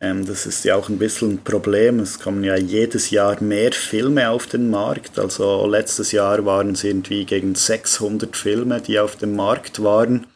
ähm, 0.00 0.26
das 0.26 0.46
ist 0.46 0.64
ja 0.64 0.76
auch 0.76 0.88
ein 0.88 0.98
bisschen 0.98 1.32
ein 1.32 1.44
Problem. 1.44 2.00
Es 2.00 2.18
kommen 2.18 2.44
ja 2.44 2.56
jedes 2.56 3.10
Jahr 3.10 3.42
mehr 3.42 3.72
Filme 3.72 4.30
auf 4.30 4.46
den 4.46 4.70
Markt. 4.70 5.18
Also 5.18 5.66
letztes 5.66 6.12
Jahr 6.12 6.44
waren 6.44 6.72
es 6.72 6.84
irgendwie 6.84 7.24
gegen 7.24 7.54
600 7.54 8.36
Filme, 8.36 8.80
die 8.80 8.98
auf 8.98 9.16
dem 9.16 9.34
Markt 9.36 9.82
waren. 9.82 10.26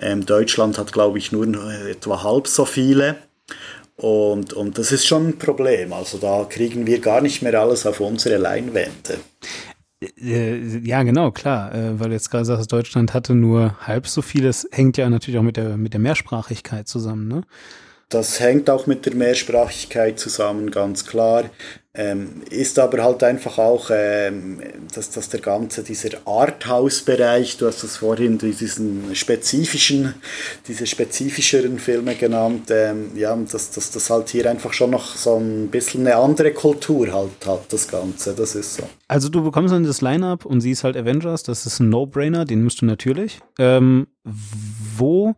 Ähm, 0.00 0.24
Deutschland 0.24 0.78
hat, 0.78 0.92
glaube 0.92 1.18
ich, 1.18 1.32
nur 1.32 1.46
etwa 1.88 2.22
halb 2.22 2.46
so 2.46 2.64
viele. 2.64 3.16
Und, 3.96 4.54
und 4.54 4.78
das 4.78 4.92
ist 4.92 5.06
schon 5.06 5.28
ein 5.28 5.38
Problem. 5.38 5.92
Also 5.92 6.18
da 6.18 6.46
kriegen 6.48 6.86
wir 6.86 7.00
gar 7.00 7.20
nicht 7.20 7.42
mehr 7.42 7.60
alles 7.60 7.84
auf 7.86 8.00
unsere 8.00 8.38
Leinwände. 8.38 9.18
Äh, 10.18 10.78
ja, 10.78 11.02
genau, 11.02 11.30
klar, 11.30 11.74
äh, 11.74 12.00
weil 12.00 12.08
du 12.08 12.14
jetzt 12.14 12.30
gerade 12.30 12.46
sagst, 12.46 12.72
Deutschland 12.72 13.12
hatte 13.12 13.34
nur 13.34 13.76
halb 13.86 14.06
so 14.06 14.22
viel. 14.22 14.42
Das 14.42 14.66
hängt 14.72 14.96
ja 14.96 15.10
natürlich 15.10 15.38
auch 15.38 15.44
mit 15.44 15.58
der, 15.58 15.76
mit 15.76 15.92
der 15.92 16.00
Mehrsprachigkeit 16.00 16.88
zusammen, 16.88 17.28
ne? 17.28 17.42
Das 18.08 18.40
hängt 18.40 18.68
auch 18.70 18.88
mit 18.88 19.06
der 19.06 19.14
Mehrsprachigkeit 19.14 20.18
zusammen, 20.18 20.72
ganz 20.72 21.06
klar. 21.06 21.44
Ähm, 21.92 22.42
ist 22.50 22.78
aber 22.78 23.02
halt 23.02 23.24
einfach 23.24 23.58
auch, 23.58 23.90
ähm, 23.92 24.60
dass, 24.94 25.10
dass 25.10 25.28
der 25.28 25.40
ganze, 25.40 25.82
dieser 25.82 26.10
Arthouse-Bereich, 26.24 27.56
du 27.56 27.66
hast 27.66 27.82
das 27.82 27.96
vorhin 27.96 28.38
diesen 28.38 29.12
spezifischen, 29.16 30.14
diese 30.68 30.86
spezifischeren 30.86 31.80
Filme 31.80 32.14
genannt, 32.14 32.68
ähm, 32.70 33.10
ja, 33.16 33.34
dass, 33.34 33.72
dass 33.72 33.90
das 33.90 34.08
halt 34.08 34.28
hier 34.28 34.48
einfach 34.48 34.72
schon 34.72 34.90
noch 34.90 35.16
so 35.16 35.36
ein 35.36 35.66
bisschen 35.66 36.06
eine 36.06 36.14
andere 36.14 36.52
Kultur 36.52 37.12
halt 37.12 37.44
hat, 37.44 37.72
das 37.72 37.88
Ganze, 37.88 38.34
das 38.34 38.54
ist 38.54 38.76
so. 38.76 38.84
Also 39.08 39.28
du 39.28 39.42
bekommst 39.42 39.74
dann 39.74 39.82
das 39.82 40.00
Line-Up 40.00 40.44
und 40.44 40.60
siehst 40.60 40.84
halt 40.84 40.96
Avengers, 40.96 41.42
das 41.42 41.66
ist 41.66 41.80
ein 41.80 41.88
No-Brainer, 41.88 42.44
den 42.44 42.62
musst 42.62 42.82
du 42.82 42.86
natürlich. 42.86 43.40
Ähm, 43.58 44.06
wo 44.96 45.34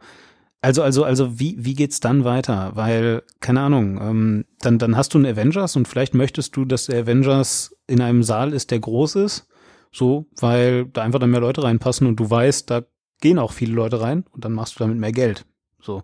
also, 0.63 0.83
also, 0.85 1.03
also, 1.03 1.41
wie, 1.41 1.57
wie 1.59 1.75
geht's 1.75 1.99
dann 1.99 2.25
weiter? 2.25 2.71
Weil, 2.75 3.25
keine 3.41 3.61
Ahnung, 3.61 4.01
ähm, 4.01 4.45
dann, 4.61 4.79
dann 4.79 4.97
hast 4.97 5.13
du 5.13 5.19
einen 5.19 5.27
Avengers 5.27 5.75
und 5.75 5.89
vielleicht 5.89 6.15
möchtest 6.15 6.57
du, 6.57 6.65
dass 6.65 6.87
der 6.87 7.03
Avengers 7.03 7.77
in 7.89 8.01
einem 8.01 8.23
Saal 8.23 8.53
ist, 8.53 8.71
der 8.71 8.79
groß 8.79 9.17
ist. 9.17 9.49
So, 9.91 10.27
weil 10.41 10.87
da 10.87 11.03
einfach 11.03 11.19
dann 11.19 11.31
mehr 11.31 11.41
Leute 11.41 11.65
reinpassen 11.65 12.07
und 12.07 12.17
du 12.17 12.31
weißt, 12.31 12.71
da 12.71 12.83
gehen 13.21 13.39
auch 13.39 13.53
viele 13.53 13.75
Leute 13.75 14.01
rein 14.01 14.25
und 14.31 14.45
dann 14.45 14.53
machst 14.53 14.77
du 14.77 14.79
damit 14.79 14.99
mehr 14.99 15.13
Geld. 15.13 15.45
So. 15.81 16.03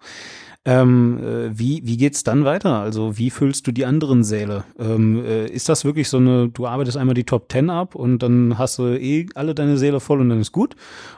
Ähm, 0.65 1.19
äh, 1.23 1.59
wie, 1.59 1.81
wie 1.85 1.97
geht's 1.97 2.25
dann 2.25 2.45
weiter? 2.45 2.75
Also 2.81 3.17
wie 3.17 3.31
füllst 3.31 3.67
du 3.67 3.73
die 3.73 3.87
anderen 3.87 4.23
Säle? 4.23 4.65
Ähm, 4.79 5.25
äh, 5.25 5.47
ist 5.47 5.69
das 5.69 5.85
wirklich 5.85 6.09
so 6.09 6.19
eine, 6.19 6.49
du 6.49 6.67
arbeitest 6.67 6.97
einmal 6.97 7.15
die 7.15 7.25
Top 7.25 7.49
Ten 7.49 7.71
ab 7.71 7.95
und 7.95 8.19
dann 8.19 8.59
hast 8.59 8.79
du 8.79 8.89
eh 8.89 9.27
alle 9.35 9.55
deine 9.55 9.79
Säle 9.79 10.01
voll 10.01 10.21
und 10.21 10.29
dann 10.29 10.41
ist 10.41 10.53
gut? 10.53 10.77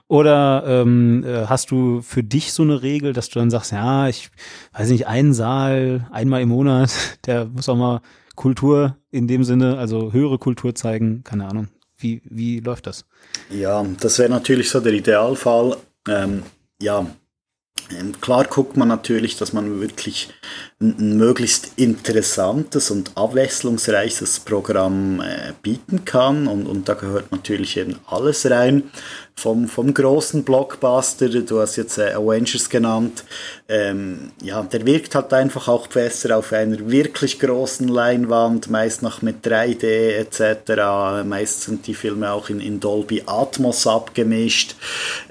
Oder 0.08 0.64
ähm, 0.66 1.24
äh, 1.24 1.46
hast 1.46 1.70
du 1.70 2.00
für 2.00 2.22
dich 2.22 2.52
so 2.52 2.62
eine 2.62 2.82
Regel, 2.82 3.12
dass 3.12 3.28
du 3.28 3.38
dann 3.38 3.50
sagst, 3.50 3.72
ja, 3.72 4.08
ich 4.08 4.30
weiß 4.72 4.90
nicht, 4.90 5.06
einen 5.06 5.32
Saal 5.32 6.06
einmal 6.12 6.42
im 6.42 6.50
Monat, 6.50 6.92
der 7.26 7.46
muss 7.46 7.68
auch 7.68 7.76
mal 7.76 8.02
Kultur 8.36 8.96
in 9.10 9.26
dem 9.26 9.42
Sinne, 9.44 9.78
also 9.78 10.12
höhere 10.12 10.38
Kultur 10.38 10.74
zeigen, 10.74 11.24
keine 11.24 11.46
Ahnung. 11.48 11.68
Wie, 11.96 12.22
wie 12.24 12.60
läuft 12.60 12.86
das? 12.86 13.04
Ja, 13.50 13.84
das 14.00 14.18
wäre 14.18 14.30
natürlich 14.30 14.70
so 14.70 14.80
der 14.80 14.92
Idealfall. 14.94 15.76
Ähm, 16.08 16.44
ja, 16.80 17.06
klar 18.20 18.44
guckt 18.44 18.76
man 18.76 18.88
natürlich, 18.88 19.36
dass 19.36 19.52
man 19.52 19.80
wirklich 19.80 20.28
ein, 20.80 21.16
möglichst 21.18 21.72
interessantes 21.76 22.90
und 22.90 23.16
abwechslungsreiches 23.16 24.40
Programm 24.40 25.20
äh, 25.20 25.52
bieten 25.62 26.04
kann 26.04 26.46
und, 26.46 26.66
und 26.66 26.88
da 26.88 26.94
gehört 26.94 27.30
natürlich 27.32 27.76
eben 27.76 27.96
alles 28.06 28.50
rein 28.50 28.90
vom, 29.40 29.68
vom 29.68 29.94
großen 29.94 30.44
Blockbuster, 30.44 31.28
du 31.28 31.60
hast 31.60 31.76
jetzt 31.76 31.98
äh, 31.98 32.12
Avengers 32.12 32.68
genannt, 32.68 33.24
ähm, 33.68 34.32
ja, 34.42 34.62
der 34.62 34.84
wirkt 34.84 35.14
halt 35.14 35.32
einfach 35.32 35.66
auch 35.66 35.86
besser 35.86 36.36
auf 36.36 36.52
einer 36.52 36.90
wirklich 36.90 37.40
großen 37.40 37.88
Leinwand, 37.88 38.68
meist 38.68 39.02
noch 39.02 39.22
mit 39.22 39.46
3D 39.46 40.10
etc. 40.18 41.26
Meist 41.26 41.62
sind 41.62 41.86
die 41.86 41.94
Filme 41.94 42.30
auch 42.32 42.50
in, 42.50 42.60
in 42.60 42.80
Dolby 42.80 43.22
Atmos 43.26 43.86
abgemischt. 43.86 44.76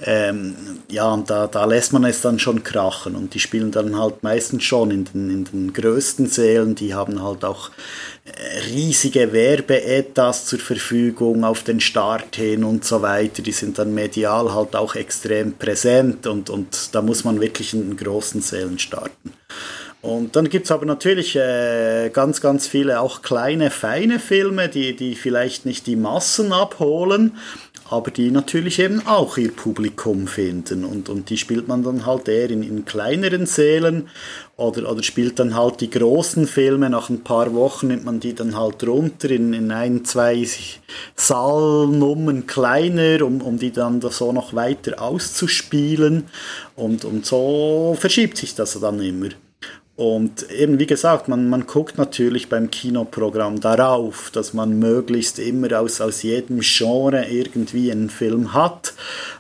Ähm, 0.02 0.56
ja, 0.90 1.12
und 1.12 1.30
da, 1.30 1.48
da 1.48 1.66
lässt 1.66 1.94
man 1.94 2.04
es 2.06 2.22
dann 2.22 2.40
schon 2.40 2.64
krachen 2.64 3.16
und 3.16 3.36
die 3.36 3.40
spielen 3.40 3.72
dann 3.72 3.98
halt 4.00 4.24
meistens 4.24 4.64
schon 4.64 4.90
in 4.90 5.06
den, 5.06 5.30
in 5.30 5.39
den 5.46 5.74
größten 5.74 6.28
Sälen, 6.28 6.76
die 6.76 6.94
haben 6.94 7.24
halt 7.24 7.44
auch 7.46 7.72
riesige 8.72 9.32
Werbeetats 9.34 10.46
zur 10.46 10.60
Verfügung 10.60 11.44
auf 11.44 11.64
den 11.64 11.80
Start 11.80 12.36
hin 12.36 12.64
und 12.64 12.86
so 12.86 13.02
weiter. 13.02 13.42
Die 13.42 13.52
sind 13.52 13.80
dann 13.80 13.94
medial 13.94 14.54
halt 14.54 14.76
auch 14.76 14.96
extrem 14.96 15.54
präsent 15.54 16.28
und, 16.28 16.50
und 16.50 16.94
da 16.94 17.02
muss 17.02 17.24
man 17.24 17.42
wirklich 17.42 17.74
in 17.74 17.90
den 17.90 17.98
großen 17.98 18.42
Sälen 18.42 18.80
starten. 18.80 19.34
Und 20.02 20.38
dann 20.38 20.48
gibt 20.48 20.66
es 20.66 20.72
aber 20.72 20.86
natürlich 20.86 21.36
äh, 21.36 22.10
ganz, 22.14 22.40
ganz 22.40 22.68
viele 22.68 23.02
auch 23.02 23.22
kleine, 23.22 23.70
feine 23.70 24.20
Filme, 24.20 24.70
die, 24.70 24.96
die 24.96 25.14
vielleicht 25.16 25.66
nicht 25.66 25.88
die 25.88 25.98
Massen 25.98 26.54
abholen, 26.54 27.36
aber 27.92 28.12
die 28.12 28.30
natürlich 28.30 28.80
eben 28.80 29.06
auch 29.08 29.38
ihr 29.38 29.52
Publikum 29.52 30.28
finden. 30.28 30.86
Und, 30.86 31.10
und 31.10 31.30
die 31.30 31.38
spielt 31.38 31.68
man 31.68 31.84
dann 31.84 32.06
halt 32.06 32.28
eher 32.28 32.50
in, 32.50 32.62
in 32.62 32.86
kleineren 32.86 33.46
Sälen 33.46 34.08
oder, 34.58 34.92
oder 34.92 35.02
spielt 35.02 35.40
dann 35.40 35.56
halt 35.56 35.82
die 35.82 35.90
großen 35.90 36.46
Filme. 36.46 36.90
Nach 36.90 37.10
ein 37.10 37.24
paar 37.24 37.54
Wochen 37.54 37.88
nimmt 37.88 38.06
man 38.06 38.20
die 38.20 38.36
dann 38.36 38.56
halt 38.56 38.86
runter 38.86 39.32
in, 39.32 39.54
in 39.54 39.72
ein, 39.72 40.06
zwei 40.06 40.48
Saalnummern 41.16 42.46
kleiner, 42.46 43.26
um, 43.26 43.42
um 43.42 43.58
die 43.58 43.72
dann 43.72 44.02
so 44.02 44.32
noch 44.32 44.54
weiter 44.54 45.02
auszuspielen. 45.02 46.26
Und, 46.76 47.06
und 47.06 47.26
so 47.26 47.98
verschiebt 48.00 48.38
sich 48.38 48.54
das 48.54 48.80
dann 48.80 49.02
immer. 49.02 49.30
Und 50.00 50.50
eben 50.50 50.80
wie 50.80 50.86
gesagt, 50.86 51.28
man, 51.28 51.50
man 51.50 51.68
guckt 51.68 51.98
natürlich 51.98 52.48
beim 52.48 52.72
Kinoprogramm 52.72 53.60
darauf, 53.60 54.32
dass 54.32 54.54
man 54.54 54.80
möglichst 54.80 55.40
immer 55.40 55.78
aus, 55.78 56.00
aus 56.00 56.24
jedem 56.24 56.62
Genre 56.62 57.26
irgendwie 57.26 57.92
einen 57.92 58.10
Film 58.10 58.54
hat. 58.54 58.94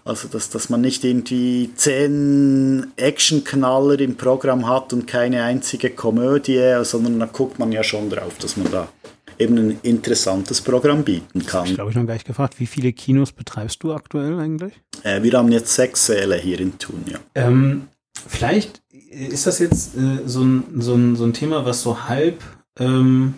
Also 0.04 0.28
dass, 0.28 0.50
dass 0.50 0.70
man 0.70 0.82
nicht 0.82 1.06
irgendwie 1.06 1.70
zehn 1.76 2.88
Actionknaller 2.98 4.02
im 4.02 4.18
Programm 4.18 4.68
hat 4.68 4.92
und 4.92 5.08
keine 5.08 5.44
einzige 5.44 5.92
Komödie, 5.92 6.82
sondern 6.84 7.22
da 7.22 7.28
guckt 7.28 7.58
man 7.58 7.72
ja 7.72 7.82
schon 7.82 8.10
drauf, 8.10 8.34
dass 8.42 8.58
man 8.58 8.70
da 8.70 8.90
eben 9.38 9.58
ein 9.58 9.80
interessantes 9.82 10.60
Programm 10.60 11.06
bieten 11.06 11.46
kann. 11.46 11.68
Ich 11.68 11.76
glaube, 11.76 11.92
ich 11.92 11.96
noch 11.96 12.06
gleich 12.06 12.26
gefragt, 12.26 12.60
wie 12.60 12.68
viele 12.68 12.92
Kinos 12.92 13.32
betreibst 13.32 13.82
du 13.82 13.94
aktuell 13.94 14.38
eigentlich? 14.38 14.74
Äh, 15.04 15.24
wir 15.24 15.32
haben 15.32 15.54
jetzt 15.54 15.74
sechs 15.74 16.06
Säle 16.06 16.36
hier 16.36 16.60
in 16.60 16.78
Thun, 16.78 17.06
ja. 17.10 17.20
Ähm, 17.34 17.88
vielleicht 18.28 18.82
ist 19.10 19.48
das 19.48 19.60
jetzt 19.60 19.96
äh, 19.98 20.22
so, 20.26 20.44
ein, 20.44 20.64
so, 20.78 20.94
ein, 20.94 21.16
so 21.16 21.24
ein 21.26 21.34
Thema, 21.34 21.66
was 21.66 21.82
so 21.82 22.08
halb 22.08 22.44
ähm, 22.78 23.36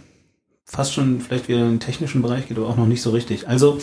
fast 0.65 0.93
schon 0.93 1.19
vielleicht 1.19 1.47
wieder 1.47 1.59
in 1.59 1.69
den 1.69 1.79
technischen 1.79 2.21
Bereich 2.21 2.47
geht, 2.47 2.57
aber 2.57 2.67
auch 2.67 2.77
noch 2.77 2.87
nicht 2.87 3.01
so 3.01 3.11
richtig. 3.11 3.47
Also, 3.47 3.79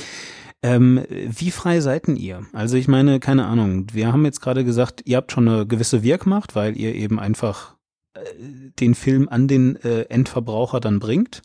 ähm, 0.62 1.04
wie 1.08 1.50
frei 1.50 1.80
seid 1.80 2.08
ihr? 2.08 2.46
Also 2.52 2.76
ich 2.76 2.88
meine, 2.88 3.20
keine 3.20 3.46
Ahnung, 3.46 3.86
wir 3.92 4.12
haben 4.12 4.24
jetzt 4.24 4.40
gerade 4.40 4.64
gesagt, 4.64 5.02
ihr 5.04 5.16
habt 5.16 5.30
schon 5.30 5.48
eine 5.48 5.66
gewisse 5.66 6.02
Wirkmacht, 6.02 6.56
weil 6.56 6.76
ihr 6.76 6.94
eben 6.94 7.20
einfach 7.20 7.76
äh, 8.14 8.20
den 8.80 8.94
Film 8.94 9.28
an 9.28 9.46
den 9.46 9.76
äh, 9.76 10.02
Endverbraucher 10.08 10.80
dann 10.80 10.98
bringt. 10.98 11.42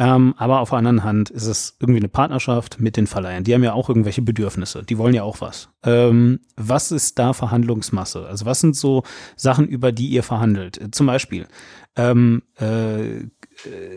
Ähm, 0.00 0.34
aber 0.36 0.60
auf 0.60 0.70
der 0.70 0.78
anderen 0.78 1.02
Hand 1.02 1.28
ist 1.30 1.46
es 1.46 1.76
irgendwie 1.80 1.98
eine 1.98 2.08
Partnerschaft 2.08 2.80
mit 2.80 2.96
den 2.96 3.08
Verleihern. 3.08 3.42
Die 3.42 3.52
haben 3.52 3.64
ja 3.64 3.72
auch 3.72 3.88
irgendwelche 3.88 4.22
Bedürfnisse. 4.22 4.84
Die 4.84 4.96
wollen 4.96 5.14
ja 5.14 5.24
auch 5.24 5.40
was. 5.40 5.70
Ähm, 5.82 6.38
was 6.56 6.92
ist 6.92 7.18
da 7.18 7.32
Verhandlungsmasse? 7.32 8.26
Also 8.26 8.46
was 8.46 8.60
sind 8.60 8.76
so 8.76 9.02
Sachen, 9.34 9.66
über 9.66 9.90
die 9.90 10.08
ihr 10.08 10.22
verhandelt? 10.22 10.94
Zum 10.94 11.06
Beispiel, 11.06 11.48
ähm, 11.96 12.42
äh, 12.54 13.26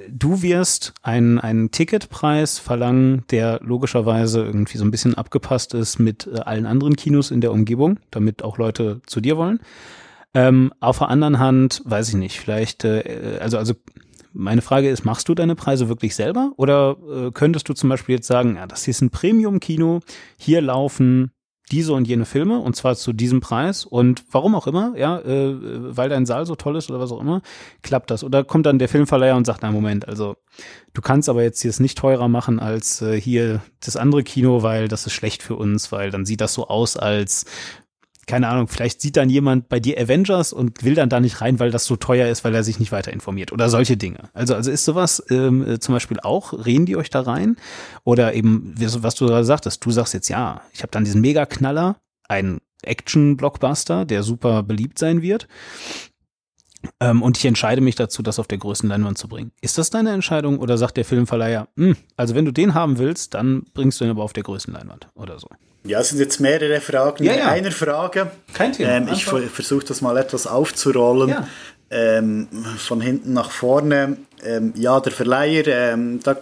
du 0.10 0.42
wirst 0.42 0.96
einen, 1.04 1.40
einen 1.40 1.70
Ticketpreis 1.70 2.58
verlangen, 2.58 3.24
der 3.30 3.60
logischerweise 3.62 4.44
irgendwie 4.44 4.80
so 4.80 4.86
ein 4.86 4.92
bisschen 4.92 5.14
abgepasst 5.14 5.76
ist 5.76 6.00
mit 6.00 6.28
äh, 6.28 6.40
allen 6.40 6.66
anderen 6.66 6.96
Kinos 6.96 7.30
in 7.30 7.42
der 7.42 7.52
Umgebung, 7.52 8.00
damit 8.10 8.44
auch 8.44 8.58
Leute 8.58 9.02
zu 9.06 9.22
dir 9.22 9.38
wollen. 9.38 9.60
Ähm, 10.34 10.74
auf 10.80 10.98
der 10.98 11.10
anderen 11.10 11.38
Hand, 11.38 11.84
weiß 11.86 12.10
ich 12.10 12.16
nicht, 12.16 12.40
vielleicht, 12.40 12.86
äh, 12.86 13.38
also, 13.40 13.60
also 13.60 13.76
meine 14.34 14.62
Frage 14.62 14.90
ist, 14.90 15.06
machst 15.06 15.28
du 15.30 15.36
deine 15.36 15.56
Preise 15.56 15.90
wirklich 15.90 16.16
selber? 16.16 16.54
Oder 16.58 16.98
äh, 17.10 17.32
könntest 17.32 17.68
du 17.70 17.74
zum 17.74 17.90
Beispiel 17.90 18.16
jetzt 18.16 18.28
sagen, 18.28 18.56
ja, 18.56 18.68
das 18.68 18.86
hier 18.86 18.92
ist 18.92 19.02
ein 19.02 19.10
Premium-Kino, 19.10 20.02
hier 20.38 20.62
laufen 20.62 21.32
diese 21.72 21.94
und 21.94 22.08
jene 22.08 22.26
Filme 22.26 22.60
und 22.60 22.76
zwar 22.76 22.96
zu 22.96 23.14
diesem 23.14 23.40
Preis 23.40 23.86
und 23.86 24.26
warum 24.32 24.56
auch 24.56 24.68
immer, 24.68 24.94
ja, 24.98 25.20
äh, 25.20 25.56
weil 25.96 26.10
dein 26.10 26.26
Saal 26.26 26.46
so 26.46 26.56
toll 26.56 26.76
ist 26.76 26.90
oder 26.90 27.00
was 27.00 27.12
auch 27.12 27.22
immer, 27.22 27.42
klappt 27.82 28.12
das. 28.12 28.24
Oder 28.24 28.44
kommt 28.44 28.66
dann 28.66 28.78
der 28.78 28.90
Filmverleiher 28.90 29.38
und 29.38 29.46
sagt, 29.46 29.62
na 29.62 29.72
Moment, 29.72 30.08
also 30.08 30.36
du 30.94 31.02
kannst 31.02 31.30
aber 31.30 31.44
jetzt 31.44 31.62
hier 31.62 31.70
es 31.70 31.80
nicht 31.80 31.98
teurer 31.98 32.28
machen 32.28 32.60
als 32.60 33.02
äh, 33.02 33.20
hier 33.20 33.62
das 33.80 33.96
andere 33.96 34.24
Kino, 34.24 34.64
weil 34.64 34.90
das 34.90 35.06
ist 35.06 35.14
schlecht 35.14 35.44
für 35.44 35.56
uns, 35.56 35.92
weil 35.92 36.12
dann 36.12 36.26
sieht 36.26 36.42
das 36.42 36.54
so 36.54 36.68
aus, 36.68 36.98
als 36.98 37.46
keine 38.32 38.48
Ahnung, 38.48 38.70
vielleicht 38.70 39.02
sieht 39.02 39.18
dann 39.18 39.30
jemand 39.30 39.68
bei 39.68 39.82
dir 39.82 40.00
Avengers 40.00 40.54
und 40.54 40.86
will 40.86 40.96
dann 40.96 41.10
da 41.10 41.20
nicht 41.20 41.42
rein, 41.42 41.60
weil 41.60 41.70
das 41.70 41.84
so 41.84 41.98
teuer 41.98 42.30
ist, 42.30 42.46
weil 42.46 42.56
er 42.56 42.64
sich 42.64 42.80
nicht 42.80 42.94
weiter 42.94 43.12
informiert 43.12 43.52
oder 43.52 43.70
solche 43.70 43.98
Dinge. 43.98 44.30
Also, 44.32 44.56
also 44.56 44.72
ist 44.72 44.86
sowas 44.86 45.22
ähm, 45.30 45.68
äh, 45.68 45.80
zum 45.82 45.94
Beispiel 45.96 46.18
auch, 46.22 46.54
reden 46.66 46.86
die 46.86 46.96
euch 46.96 47.10
da 47.10 47.20
rein? 47.20 47.58
Oder 48.06 48.34
eben, 48.34 48.74
was 48.78 49.16
du 49.16 49.26
gerade 49.26 49.44
sagtest, 49.44 49.86
du 49.86 49.92
sagst 49.92 50.14
jetzt, 50.14 50.30
ja, 50.30 50.62
ich 50.72 50.82
habe 50.82 50.92
dann 50.92 51.04
diesen 51.04 51.20
Mega-Knaller, 51.20 51.98
einen 52.30 52.62
Action-Blockbuster, 52.84 54.06
der 54.06 54.24
super 54.24 54.64
beliebt 54.64 54.98
sein 54.98 55.22
wird. 55.22 55.50
Ähm, 57.02 57.22
und 57.22 57.38
ich 57.38 57.44
entscheide 57.44 57.82
mich 57.82 57.96
dazu, 57.96 58.24
das 58.24 58.40
auf 58.40 58.48
der 58.48 58.60
größten 58.60 58.88
Leinwand 58.88 59.18
zu 59.18 59.28
bringen. 59.28 59.52
Ist 59.60 59.78
das 59.78 59.90
deine 59.90 60.12
Entscheidung 60.12 60.60
oder 60.60 60.78
sagt 60.78 60.96
der 60.96 61.04
Filmverleiher, 61.04 61.68
hm, 61.76 61.98
also 62.16 62.34
wenn 62.34 62.46
du 62.46 62.54
den 62.54 62.76
haben 62.76 62.98
willst, 62.98 63.34
dann 63.34 63.66
bringst 63.74 64.00
du 64.00 64.06
ihn 64.06 64.12
aber 64.12 64.24
auf 64.24 64.32
der 64.32 64.44
größten 64.44 64.74
Leinwand 64.74 65.10
oder 65.16 65.38
so? 65.38 65.50
Ja, 65.84 66.00
es 66.00 66.10
sind 66.10 66.20
jetzt 66.20 66.40
mehrere 66.40 66.80
Fragen 66.80 67.24
ja, 67.24 67.34
in 67.34 67.40
ja. 67.40 67.48
einer 67.48 67.72
Frage. 67.72 68.32
Kein 68.54 68.74
Thema. 68.74 68.92
Ähm, 68.92 69.10
ich 69.12 69.26
versuche 69.26 69.86
das 69.86 70.02
mal 70.02 70.18
etwas 70.18 70.46
aufzurollen. 70.48 71.30
Ja. 71.30 71.48
Ähm, 71.90 72.48
von 72.78 73.02
hinten 73.02 73.34
nach 73.34 73.52
vorne. 73.52 74.18
Ähm, 74.44 74.74
ja, 74.78 75.00
der 75.00 75.12
Verleiher, 75.12 75.68
ähm, 75.68 76.22
da 76.24 76.38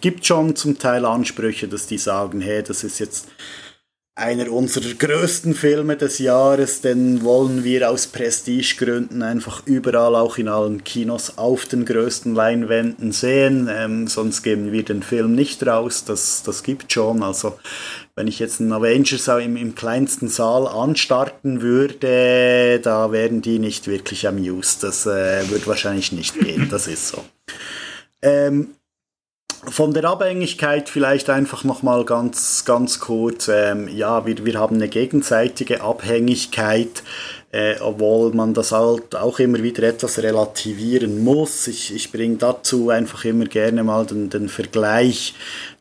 gibt 0.00 0.26
schon 0.26 0.56
zum 0.56 0.78
Teil 0.78 1.04
Ansprüche, 1.04 1.68
dass 1.68 1.86
die 1.86 1.98
sagen, 1.98 2.40
hey, 2.40 2.62
das 2.62 2.84
ist 2.84 2.98
jetzt 2.98 3.28
einer 4.14 4.52
unserer 4.52 4.92
größten 4.94 5.54
Filme 5.54 5.96
des 5.96 6.18
Jahres, 6.18 6.82
den 6.82 7.22
wollen 7.22 7.64
wir 7.64 7.90
aus 7.90 8.06
Prestigegründen 8.06 9.22
einfach 9.22 9.62
überall, 9.66 10.14
auch 10.14 10.36
in 10.36 10.48
allen 10.48 10.84
Kinos, 10.84 11.38
auf 11.38 11.64
den 11.64 11.84
größten 11.84 12.34
Leinwänden 12.34 13.12
sehen. 13.12 13.68
Ähm, 13.72 14.08
sonst 14.08 14.42
geben 14.42 14.72
wir 14.72 14.84
den 14.84 15.02
Film 15.02 15.34
nicht 15.34 15.66
raus. 15.66 16.04
Das, 16.04 16.42
das 16.42 16.62
gibt 16.62 16.92
schon. 16.92 17.22
Also 17.22 17.58
wenn 18.14 18.26
ich 18.26 18.38
jetzt 18.38 18.60
einen 18.60 18.72
Avengers 18.72 19.28
im, 19.28 19.56
im 19.56 19.74
kleinsten 19.74 20.28
Saal 20.28 20.66
anstarten 20.66 21.62
würde, 21.62 22.80
da 22.82 23.12
wären 23.12 23.40
die 23.40 23.58
nicht 23.58 23.86
wirklich 23.86 24.28
amused. 24.28 24.82
Das 24.82 25.06
äh, 25.06 25.48
wird 25.48 25.66
wahrscheinlich 25.66 26.12
nicht 26.12 26.38
gehen. 26.38 26.68
Das 26.70 26.88
ist 26.88 27.08
so. 27.08 27.24
Ähm, 28.22 28.74
von 29.68 29.92
der 29.92 30.04
Abhängigkeit 30.04 30.88
vielleicht 30.88 31.28
einfach 31.28 31.64
nochmal 31.64 32.04
ganz, 32.04 32.64
ganz 32.64 32.98
kurz. 32.98 33.48
Ähm, 33.48 33.88
ja, 33.88 34.24
wir, 34.24 34.44
wir 34.44 34.58
haben 34.58 34.76
eine 34.76 34.88
gegenseitige 34.88 35.82
Abhängigkeit, 35.82 37.02
äh, 37.52 37.74
obwohl 37.80 38.32
man 38.32 38.54
das 38.54 38.72
halt 38.72 39.14
auch 39.16 39.38
immer 39.38 39.62
wieder 39.62 39.82
etwas 39.82 40.18
relativieren 40.22 41.22
muss. 41.22 41.66
Ich, 41.66 41.94
ich 41.94 42.10
bringe 42.10 42.36
dazu 42.36 42.88
einfach 42.88 43.24
immer 43.24 43.44
gerne 43.44 43.84
mal 43.84 44.06
den, 44.06 44.30
den 44.30 44.48
Vergleich 44.48 45.34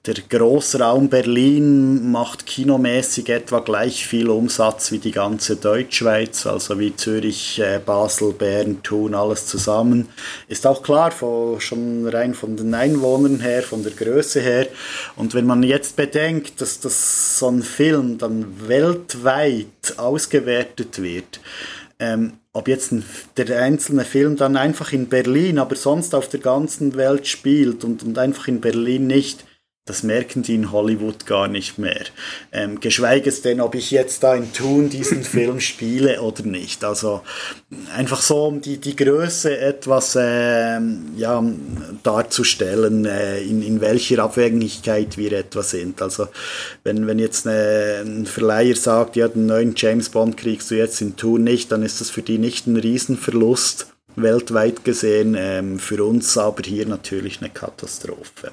der 0.05 0.15
Großraum 0.29 1.09
Berlin 1.09 2.09
macht 2.09 2.45
kinomäßig 2.45 3.27
etwa 3.27 3.59
gleich 3.59 4.07
viel 4.07 4.29
Umsatz 4.29 4.93
wie 4.93 4.99
die 4.99 5.11
ganze 5.11 5.57
Deutschschweiz, 5.57 6.47
also 6.47 6.79
wie 6.79 6.95
Zürich, 6.95 7.59
äh, 7.59 7.81
Basel, 7.85 8.31
Bern, 8.31 8.81
Thun, 8.81 9.13
alles 9.13 9.45
zusammen. 9.45 10.07
Ist 10.47 10.65
auch 10.65 10.83
klar, 10.83 11.11
von, 11.11 11.59
schon 11.59 12.07
rein 12.07 12.33
von 12.33 12.55
den 12.55 12.73
Einwohnern 12.73 13.41
her, 13.41 13.61
von 13.61 13.83
der 13.83 13.91
Größe 13.91 14.39
her. 14.39 14.67
Und 15.17 15.33
wenn 15.33 15.45
man 15.45 15.63
jetzt 15.63 15.97
bedenkt, 15.97 16.61
dass 16.61 16.79
das 16.79 17.37
so 17.37 17.49
ein 17.49 17.61
Film 17.61 18.17
dann 18.17 18.67
weltweit 18.69 19.97
ausgewertet 19.97 21.01
wird, 21.01 21.41
ähm, 21.99 22.37
ob 22.53 22.69
jetzt 22.69 22.93
ein, 22.93 23.03
der 23.35 23.61
einzelne 23.61 24.05
Film 24.05 24.37
dann 24.37 24.55
einfach 24.55 24.93
in 24.93 25.09
Berlin, 25.09 25.59
aber 25.59 25.75
sonst 25.75 26.15
auf 26.15 26.29
der 26.29 26.39
ganzen 26.39 26.95
Welt 26.95 27.27
spielt 27.27 27.83
und, 27.83 28.01
und 28.03 28.17
einfach 28.17 28.47
in 28.47 28.61
Berlin 28.61 29.05
nicht, 29.05 29.43
das 29.89 30.03
merken 30.03 30.43
die 30.43 30.53
in 30.53 30.71
Hollywood 30.71 31.25
gar 31.25 31.47
nicht 31.47 31.79
mehr. 31.79 32.05
Ähm, 32.51 32.79
geschweige 32.79 33.27
es 33.27 33.41
denn, 33.41 33.59
ob 33.59 33.73
ich 33.73 33.89
jetzt 33.89 34.21
da 34.21 34.35
in 34.35 34.53
Thun 34.53 34.89
diesen 34.89 35.23
Film 35.35 35.59
spiele 35.59 36.21
oder 36.21 36.43
nicht. 36.43 36.83
Also 36.83 37.21
einfach 37.95 38.21
so, 38.21 38.45
um 38.45 38.61
die, 38.61 38.77
die 38.77 38.95
Größe 38.95 39.57
etwas 39.59 40.15
äh, 40.15 40.79
ja, 41.17 41.43
darzustellen, 42.03 43.05
äh, 43.05 43.41
in, 43.41 43.63
in 43.63 43.81
welcher 43.81 44.23
Abhängigkeit 44.23 45.17
wir 45.17 45.31
etwa 45.33 45.63
sind. 45.63 46.03
Also 46.03 46.27
wenn, 46.83 47.07
wenn 47.07 47.17
jetzt 47.17 47.47
eine, 47.47 48.03
ein 48.05 48.27
Verleiher 48.27 48.75
sagt, 48.75 49.15
ja, 49.15 49.27
den 49.27 49.47
neuen 49.47 49.73
James 49.75 50.09
Bond 50.09 50.37
kriegst 50.37 50.69
du 50.69 50.75
jetzt 50.75 51.01
in 51.01 51.15
Thun 51.15 51.43
nicht, 51.43 51.71
dann 51.71 51.81
ist 51.81 51.99
das 51.99 52.11
für 52.11 52.21
die 52.21 52.37
nicht 52.37 52.67
ein 52.67 52.77
Riesenverlust 52.77 53.87
weltweit 54.15 54.85
gesehen, 54.85 55.35
ähm, 55.35 55.79
für 55.79 56.03
uns 56.03 56.37
aber 56.37 56.61
hier 56.63 56.85
natürlich 56.85 57.41
eine 57.41 57.49
Katastrophe. 57.49 58.51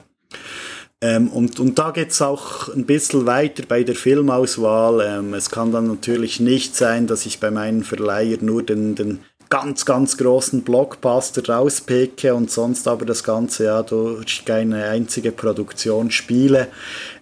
Ähm, 1.02 1.28
und, 1.28 1.60
und 1.60 1.78
da 1.78 1.90
geht's 1.90 2.22
auch 2.22 2.68
ein 2.74 2.86
bisschen 2.86 3.26
weiter 3.26 3.64
bei 3.68 3.82
der 3.82 3.94
Filmauswahl. 3.94 5.02
Ähm, 5.06 5.34
es 5.34 5.50
kann 5.50 5.70
dann 5.72 5.88
natürlich 5.88 6.40
nicht 6.40 6.74
sein, 6.74 7.06
dass 7.06 7.26
ich 7.26 7.38
bei 7.38 7.50
meinen 7.50 7.84
Verleiher 7.84 8.38
nur 8.40 8.62
den, 8.62 8.94
den 8.94 9.20
ganz, 9.48 9.84
ganz 9.84 10.16
großen 10.16 10.62
Blockbuster 10.62 11.46
rauspicke 11.48 12.34
und 12.34 12.50
sonst 12.50 12.88
aber 12.88 13.04
das 13.04 13.22
Ganze 13.22 13.64
ja 13.64 13.82
durch 13.82 14.44
keine 14.44 14.86
einzige 14.86 15.32
Produktion 15.32 16.10
spiele, 16.10 16.68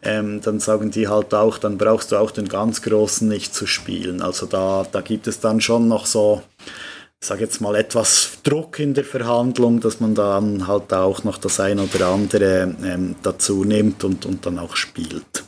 ähm, 0.02 0.40
dann 0.40 0.60
sagen 0.60 0.90
die 0.90 1.08
halt 1.08 1.34
auch, 1.34 1.58
dann 1.58 1.76
brauchst 1.76 2.12
du 2.12 2.16
auch 2.16 2.30
den 2.30 2.48
ganz 2.48 2.80
großen 2.82 3.28
nicht 3.28 3.54
zu 3.54 3.66
spielen. 3.66 4.22
Also 4.22 4.46
da, 4.46 4.86
da 4.90 5.00
gibt 5.00 5.26
es 5.26 5.40
dann 5.40 5.60
schon 5.60 5.88
noch 5.88 6.06
so 6.06 6.42
sage 7.24 7.42
jetzt 7.42 7.60
mal, 7.60 7.74
etwas 7.74 8.38
Druck 8.42 8.78
in 8.78 8.94
der 8.94 9.04
Verhandlung, 9.04 9.80
dass 9.80 10.00
man 10.00 10.14
dann 10.14 10.66
halt 10.66 10.92
auch 10.92 11.24
noch 11.24 11.38
das 11.38 11.60
ein 11.60 11.78
oder 11.78 12.08
andere 12.08 12.74
ähm, 12.84 13.16
dazu 13.22 13.64
nimmt 13.64 14.04
und, 14.04 14.26
und 14.26 14.44
dann 14.46 14.58
auch 14.58 14.76
spielt. 14.76 15.44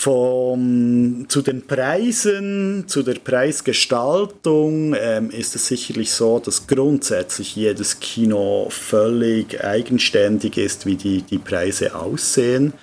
Vom, 0.00 1.26
zu 1.26 1.42
den 1.42 1.66
Preisen, 1.66 2.84
zu 2.86 3.02
der 3.02 3.14
Preisgestaltung 3.14 4.94
ähm, 4.96 5.30
ist 5.30 5.56
es 5.56 5.66
sicherlich 5.66 6.12
so, 6.12 6.38
dass 6.38 6.68
grundsätzlich 6.68 7.56
jedes 7.56 7.98
Kino 7.98 8.68
völlig 8.70 9.64
eigenständig 9.64 10.56
ist, 10.56 10.86
wie 10.86 10.94
die, 10.94 11.22
die 11.22 11.38
Preise 11.38 11.96
aussehen. 11.96 12.74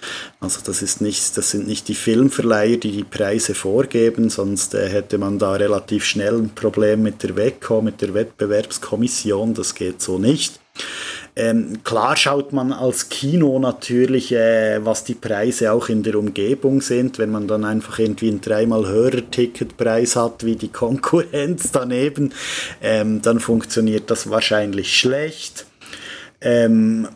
Also 0.41 0.59
das, 0.65 0.81
ist 0.81 0.99
nicht, 0.99 1.37
das 1.37 1.51
sind 1.51 1.69
nicht 1.69 1.87
die 1.87 1.95
Filmverleiher, 1.95 2.75
die 2.75 2.91
die 2.91 3.05
Preise 3.05 3.55
vorgeben, 3.55 4.29
sonst 4.29 4.73
äh, 4.73 4.89
hätte 4.89 5.17
man 5.17 5.39
da 5.39 5.53
relativ 5.53 6.03
schnell 6.03 6.35
ein 6.35 6.49
Problem 6.49 7.01
mit 7.01 7.23
der 7.23 7.37
WECO, 7.37 7.81
mit 7.81 8.01
der 8.01 8.13
Wettbewerbskommission. 8.13 9.53
Das 9.53 9.73
geht 9.73 10.01
so 10.01 10.19
nicht. 10.19 10.59
Ähm, 11.37 11.83
klar 11.83 12.15
schaut 12.15 12.53
man 12.53 12.71
als 12.71 13.09
Kino 13.09 13.59
natürlich, 13.59 14.31
äh, 14.31 14.79
was 14.85 15.03
die 15.03 15.15
Preise 15.15 15.73
auch 15.73 15.89
in 15.89 16.01
der 16.01 16.15
Umgebung 16.15 16.79
sind. 16.81 17.19
Wenn 17.19 17.31
man 17.31 17.47
dann 17.47 17.65
einfach 17.65 17.99
irgendwie 17.99 18.29
einen 18.29 18.39
dreimal 18.39 18.87
höherer 18.87 19.29
Ticketpreis 19.29 20.15
hat 20.15 20.45
wie 20.45 20.55
die 20.55 20.69
Konkurrenz 20.69 21.71
daneben, 21.71 22.33
ähm, 22.81 23.21
dann 23.21 23.41
funktioniert 23.41 24.09
das 24.09 24.29
wahrscheinlich 24.29 24.97
schlecht. 24.97 25.65
Ähm, 26.39 27.09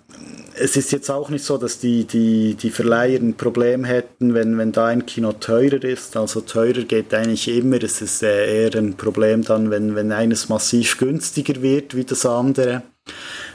es 0.61 0.76
ist 0.76 0.91
jetzt 0.91 1.09
auch 1.09 1.30
nicht 1.30 1.45
so, 1.45 1.57
dass 1.57 1.80
die, 1.80 2.03
die, 2.03 2.55
die 2.55 2.72
Verleiher 2.72 3.20
ein 3.20 3.36
Problem 3.36 3.86
hätten, 3.86 4.34
wenn, 4.34 4.57
wenn 4.57 4.74
da 4.74 4.88
ein 4.88 5.05
Kino 5.05 5.32
teurer 5.32 5.82
ist. 5.84 6.17
Also 6.17 6.41
teurer 6.41 6.84
geht 6.84 7.13
eigentlich 7.13 7.47
immer. 7.47 7.82
Es 7.82 8.01
ist 8.01 8.24
äh, 8.24 8.63
eher 8.65 8.76
ein 8.76 8.95
Problem 8.95 9.43
dann, 9.43 9.72
wenn, 9.72 9.95
wenn 9.95 10.11
eines 10.11 10.49
massiv 10.49 10.97
günstiger 10.97 11.61
wird 11.61 11.95
wie 11.95 12.03
das 12.03 12.26
andere 12.26 12.82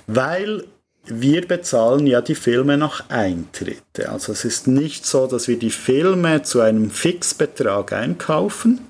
weil 0.07 0.65
wir 1.07 1.47
bezahlen 1.47 2.07
ja 2.07 2.21
die 2.23 2.35
Filme 2.35 2.79
nach 2.79 3.09
Eintritte. 3.11 4.09
Also 4.09 4.33
es 4.33 4.45
ist 4.45 4.67
nicht 4.67 5.05
so, 5.05 5.27
dass 5.27 5.49
wir 5.49 5.59
die 5.59 5.71
Filme 5.71 6.43
zu 6.43 6.61
einem 6.61 6.91
Fixbetrag 6.91 7.93
einkaufen, 7.93 8.81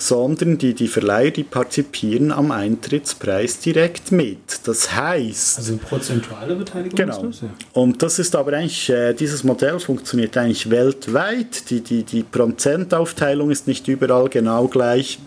sondern 0.00 0.58
die, 0.58 0.74
die 0.74 0.86
Verleiher, 0.86 1.30
die 1.30 1.42
partizipieren 1.42 2.30
am 2.30 2.52
Eintrittspreis 2.52 3.58
direkt 3.60 4.12
mit. 4.12 4.60
Das 4.64 4.94
heißt... 4.94 5.58
Also 5.58 5.76
prozentuale 5.78 6.54
Beteiligung? 6.54 6.96
Genau. 6.96 7.22
Das, 7.22 7.40
ja. 7.40 7.48
Und 7.72 8.02
das 8.02 8.18
ist 8.18 8.36
aber 8.36 8.52
eigentlich, 8.52 8.88
äh, 8.90 9.12
dieses 9.14 9.42
Modell 9.42 9.80
funktioniert 9.80 10.36
eigentlich 10.36 10.70
weltweit. 10.70 11.70
Die, 11.70 11.80
die, 11.80 12.04
die 12.04 12.22
Prozentaufteilung 12.22 13.50
ist 13.50 13.66
nicht 13.66 13.88
überall 13.88 14.28
genau 14.28 14.68
gleich. 14.68 15.18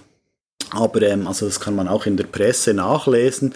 Aber 0.71 1.01
ähm, 1.01 1.27
also 1.27 1.45
das 1.45 1.59
kann 1.59 1.75
man 1.75 1.87
auch 1.87 2.05
in 2.05 2.17
der 2.17 2.25
Presse 2.25 2.73
nachlesen. 2.73 3.53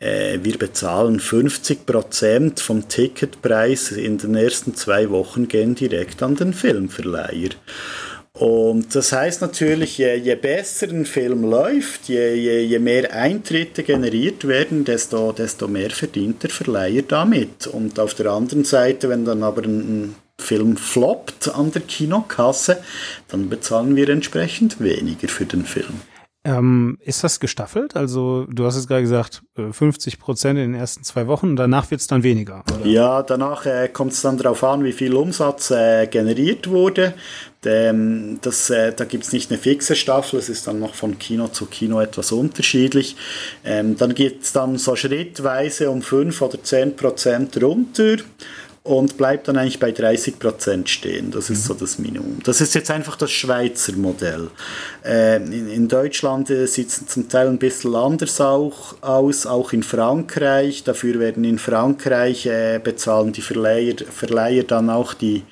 Äh, 0.00 0.40
wir 0.42 0.58
bezahlen 0.58 1.20
50 1.20 1.86
Prozent 1.86 2.60
vom 2.60 2.88
Ticketpreis 2.88 3.92
in 3.92 4.18
den 4.18 4.34
ersten 4.34 4.74
zwei 4.74 5.10
Wochen 5.10 5.48
gehen 5.48 5.74
direkt 5.74 6.22
an 6.22 6.36
den 6.36 6.52
Filmverleiher. 6.52 7.50
Und 8.32 8.94
das 8.94 9.12
heißt 9.12 9.40
natürlich, 9.40 9.96
je, 9.96 10.14
je 10.16 10.34
besser 10.34 10.88
ein 10.88 11.06
Film 11.06 11.44
läuft, 11.44 12.08
je, 12.08 12.34
je, 12.34 12.60
je 12.60 12.78
mehr 12.78 13.10
Eintritte 13.14 13.82
generiert 13.82 14.46
werden, 14.46 14.84
desto, 14.84 15.32
desto 15.32 15.68
mehr 15.68 15.88
verdient 15.88 16.42
der 16.42 16.50
Verleiher 16.50 17.02
damit. 17.02 17.66
Und 17.66 17.98
auf 17.98 18.12
der 18.12 18.26
anderen 18.26 18.64
Seite, 18.64 19.08
wenn 19.08 19.24
dann 19.24 19.42
aber 19.42 19.62
ein 19.62 20.16
Film 20.38 20.76
floppt 20.76 21.48
an 21.54 21.72
der 21.72 21.80
Kinokasse, 21.80 22.82
dann 23.28 23.48
bezahlen 23.48 23.96
wir 23.96 24.10
entsprechend 24.10 24.80
weniger 24.80 25.28
für 25.28 25.46
den 25.46 25.64
Film. 25.64 26.02
Ähm, 26.46 26.96
ist 27.00 27.24
das 27.24 27.40
gestaffelt? 27.40 27.96
Also 27.96 28.46
du 28.48 28.66
hast 28.66 28.76
jetzt 28.76 28.86
gerade 28.86 29.02
gesagt, 29.02 29.42
50 29.56 30.14
äh, 30.14 30.16
Prozent 30.16 30.58
in 30.60 30.72
den 30.72 30.80
ersten 30.80 31.02
zwei 31.02 31.26
Wochen 31.26 31.56
danach 31.56 31.90
wird 31.90 32.00
es 32.00 32.06
dann 32.06 32.22
weniger. 32.22 32.62
Oder? 32.72 32.86
Ja, 32.86 33.22
danach 33.24 33.66
äh, 33.66 33.88
kommt 33.88 34.12
es 34.12 34.22
dann 34.22 34.38
darauf 34.38 34.62
an, 34.62 34.84
wie 34.84 34.92
viel 34.92 35.14
Umsatz 35.14 35.72
äh, 35.72 36.06
generiert 36.06 36.70
wurde. 36.70 37.14
Ähm, 37.64 38.38
das, 38.42 38.70
äh, 38.70 38.92
da 38.94 39.04
gibt 39.06 39.24
es 39.24 39.32
nicht 39.32 39.50
eine 39.50 39.58
fixe 39.58 39.96
Staffel, 39.96 40.38
es 40.38 40.48
ist 40.48 40.68
dann 40.68 40.78
noch 40.78 40.94
von 40.94 41.18
Kino 41.18 41.48
zu 41.48 41.66
Kino 41.66 42.00
etwas 42.00 42.30
unterschiedlich. 42.30 43.16
Ähm, 43.64 43.96
dann 43.96 44.14
geht 44.14 44.42
es 44.42 44.52
dann 44.52 44.78
so 44.78 44.94
schrittweise 44.94 45.90
um 45.90 46.00
5 46.00 46.42
oder 46.42 46.62
10 46.62 46.94
Prozent 46.94 47.60
runter 47.60 48.18
und 48.86 49.16
bleibt 49.16 49.48
dann 49.48 49.56
eigentlich 49.56 49.80
bei 49.80 49.90
30 49.90 50.38
Prozent 50.38 50.88
stehen. 50.88 51.32
Das 51.32 51.50
ist 51.50 51.64
mhm. 51.64 51.68
so 51.68 51.74
das 51.74 51.98
Minimum. 51.98 52.38
Das 52.44 52.60
ist 52.60 52.74
jetzt 52.74 52.90
einfach 52.90 53.16
das 53.16 53.32
Schweizer 53.32 53.92
Modell. 53.94 54.48
Äh, 55.04 55.36
in, 55.36 55.68
in, 55.68 55.88
Deutschland 55.88 56.50
äh, 56.50 56.66
sieht 56.66 56.88
es 56.88 57.06
zum 57.06 57.28
Teil 57.28 57.48
ein 57.48 57.58
bisschen 57.58 57.94
anders 57.96 58.40
auch 58.40 58.94
aus, 59.02 59.44
auch 59.46 59.72
in 59.72 59.82
Frankreich. 59.82 60.84
Dafür 60.84 61.18
werden 61.18 61.44
in 61.44 61.58
Frankreich 61.58 62.46
äh, 62.46 62.80
bezahlen 62.82 63.32
die 63.32 63.42
Verleiher, 63.42 63.94
Verleiher 64.08 64.62
dann 64.62 64.88
auch 64.88 65.14
die, 65.14 65.42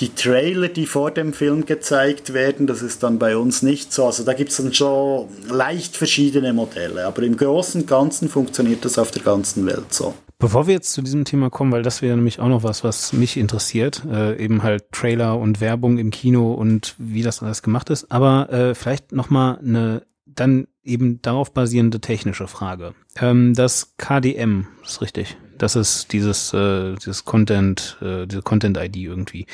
die 0.00 0.12
Trailer, 0.14 0.68
die 0.68 0.86
vor 0.86 1.12
dem 1.12 1.32
Film 1.32 1.66
gezeigt 1.66 2.34
werden. 2.34 2.66
Das 2.66 2.82
ist 2.82 3.04
dann 3.04 3.18
bei 3.18 3.36
uns 3.36 3.62
nicht 3.62 3.92
so. 3.92 4.06
Also 4.06 4.24
da 4.24 4.32
gibt 4.32 4.50
es 4.50 4.56
dann 4.56 4.74
schon 4.74 5.28
leicht 5.48 5.96
verschiedene 5.96 6.52
Modelle. 6.52 7.06
Aber 7.06 7.22
im 7.22 7.36
Großen 7.36 7.82
und 7.82 7.86
Ganzen 7.86 8.28
funktioniert 8.28 8.84
das 8.84 8.98
auf 8.98 9.12
der 9.12 9.22
ganzen 9.22 9.64
Welt 9.66 9.94
so. 9.94 10.14
Bevor 10.40 10.66
wir 10.66 10.72
jetzt 10.72 10.94
zu 10.94 11.02
diesem 11.02 11.26
Thema 11.26 11.50
kommen, 11.50 11.70
weil 11.70 11.82
das 11.82 12.00
wäre 12.00 12.16
nämlich 12.16 12.40
auch 12.40 12.48
noch 12.48 12.62
was, 12.62 12.82
was 12.82 13.12
mich 13.12 13.36
interessiert, 13.36 14.02
äh, 14.10 14.42
eben 14.42 14.62
halt 14.62 14.90
Trailer 14.90 15.38
und 15.38 15.60
Werbung 15.60 15.98
im 15.98 16.10
Kino 16.10 16.54
und 16.54 16.94
wie 16.96 17.22
das 17.22 17.42
alles 17.42 17.62
gemacht 17.62 17.90
ist, 17.90 18.10
aber 18.10 18.50
äh, 18.50 18.74
vielleicht 18.74 19.12
nochmal 19.12 19.58
eine 19.58 20.02
dann 20.24 20.66
eben 20.82 21.20
darauf 21.20 21.52
basierende 21.52 22.00
technische 22.00 22.48
Frage. 22.48 22.94
Ähm, 23.20 23.52
das 23.54 23.94
KDM, 23.98 24.66
ist 24.82 25.02
richtig. 25.02 25.36
Das 25.58 25.76
ist 25.76 26.12
dieses, 26.12 26.54
äh, 26.54 26.94
dieses 26.94 27.26
Content, 27.26 27.98
äh, 28.00 28.26
diese 28.26 28.40
Content-ID 28.40 28.96
irgendwie. 28.96 29.46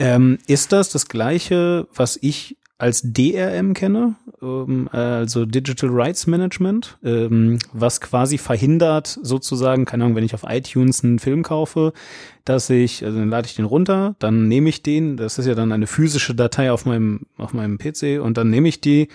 Ähm, 0.00 0.38
ist 0.48 0.72
das 0.72 0.90
das 0.90 1.08
gleiche, 1.08 1.86
was 1.94 2.18
ich 2.20 2.57
als 2.78 3.02
DRM 3.04 3.74
kenne, 3.74 4.14
ähm, 4.40 4.88
also 4.92 5.44
Digital 5.44 5.90
Rights 5.90 6.28
Management, 6.28 6.96
ähm, 7.04 7.58
was 7.72 8.00
quasi 8.00 8.38
verhindert, 8.38 9.18
sozusagen, 9.20 9.84
keine 9.84 10.04
Ahnung, 10.04 10.16
wenn 10.16 10.24
ich 10.24 10.34
auf 10.34 10.44
iTunes 10.48 11.02
einen 11.02 11.18
Film 11.18 11.42
kaufe, 11.42 11.92
dass 12.44 12.70
ich, 12.70 13.04
also 13.04 13.18
dann 13.18 13.30
lade 13.30 13.46
ich 13.46 13.56
den 13.56 13.64
runter, 13.64 14.14
dann 14.20 14.46
nehme 14.46 14.68
ich 14.68 14.82
den, 14.82 15.16
das 15.16 15.38
ist 15.38 15.46
ja 15.46 15.56
dann 15.56 15.72
eine 15.72 15.88
physische 15.88 16.36
Datei 16.36 16.70
auf 16.70 16.86
meinem, 16.86 17.26
auf 17.36 17.52
meinem 17.52 17.78
PC 17.78 18.20
und 18.22 18.38
dann 18.38 18.48
nehme 18.48 18.68
ich 18.68 18.80
die, 18.80 19.08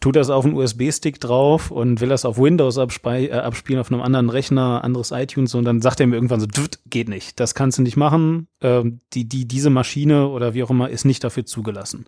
tut 0.00 0.16
das 0.16 0.30
auf 0.30 0.44
einen 0.44 0.54
USB-Stick 0.54 1.20
drauf 1.20 1.70
und 1.70 2.00
will 2.00 2.08
das 2.08 2.24
auf 2.24 2.38
Windows 2.38 2.76
äh, 2.76 3.30
abspielen, 3.32 3.80
auf 3.80 3.90
einem 3.90 4.02
anderen 4.02 4.30
Rechner, 4.30 4.84
anderes 4.84 5.10
iTunes 5.10 5.54
und 5.54 5.64
dann 5.64 5.80
sagt 5.80 6.00
er 6.00 6.06
mir 6.06 6.16
irgendwann 6.16 6.40
so, 6.40 6.46
geht 6.86 7.08
nicht, 7.08 7.40
das 7.40 7.54
kannst 7.54 7.78
du 7.78 7.82
nicht 7.82 7.96
machen, 7.96 8.48
ähm, 8.60 9.00
die, 9.12 9.28
die, 9.28 9.46
diese 9.46 9.70
Maschine 9.70 10.28
oder 10.28 10.54
wie 10.54 10.62
auch 10.62 10.70
immer 10.70 10.90
ist 10.90 11.04
nicht 11.04 11.24
dafür 11.24 11.46
zugelassen. 11.46 12.06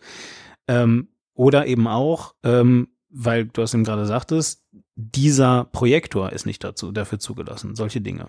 Ähm, 0.68 1.09
oder 1.35 1.66
eben 1.66 1.87
auch, 1.87 2.35
ähm, 2.45 2.89
weil 3.09 3.47
du 3.47 3.62
es 3.62 3.74
eben 3.74 3.85
gerade 3.85 4.07
sagtest, 4.07 4.62
dieser 5.01 5.64
Projektor 5.64 6.32
ist 6.32 6.46
nicht 6.46 6.62
dazu, 6.62 6.92
dafür 6.92 7.18
zugelassen, 7.18 7.74
solche 7.74 8.01
Dinge. 8.01 8.28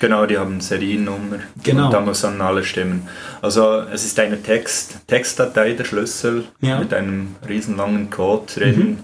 Genau, 0.00 0.26
die 0.26 0.38
haben 0.38 0.60
Seriennummer. 0.60 1.40
Genau. 1.62 1.86
Und 1.86 1.92
da 1.92 2.00
muss 2.00 2.20
dann 2.20 2.40
alles 2.40 2.66
stimmen. 2.66 3.08
Also 3.40 3.80
es 3.80 4.04
ist 4.04 4.18
eine 4.18 4.42
Text, 4.42 5.06
Textdatei, 5.06 5.72
der 5.72 5.84
Schlüssel 5.84 6.44
ja. 6.60 6.78
mit 6.78 6.92
einem 6.92 7.36
riesenlangen 7.48 8.10
Code 8.10 8.52
drin. 8.52 8.78
Mhm. 8.78 8.98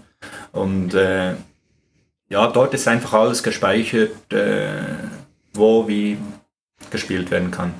Und 0.52 0.94
äh, 0.94 1.34
ja, 2.28 2.46
dort 2.48 2.74
ist 2.74 2.88
einfach 2.88 3.12
alles 3.14 3.42
gespeichert, 3.42 4.32
äh, 4.32 4.82
wo 5.52 5.86
wie 5.88 6.18
gespielt 6.90 7.30
werden 7.30 7.50
kann. 7.50 7.74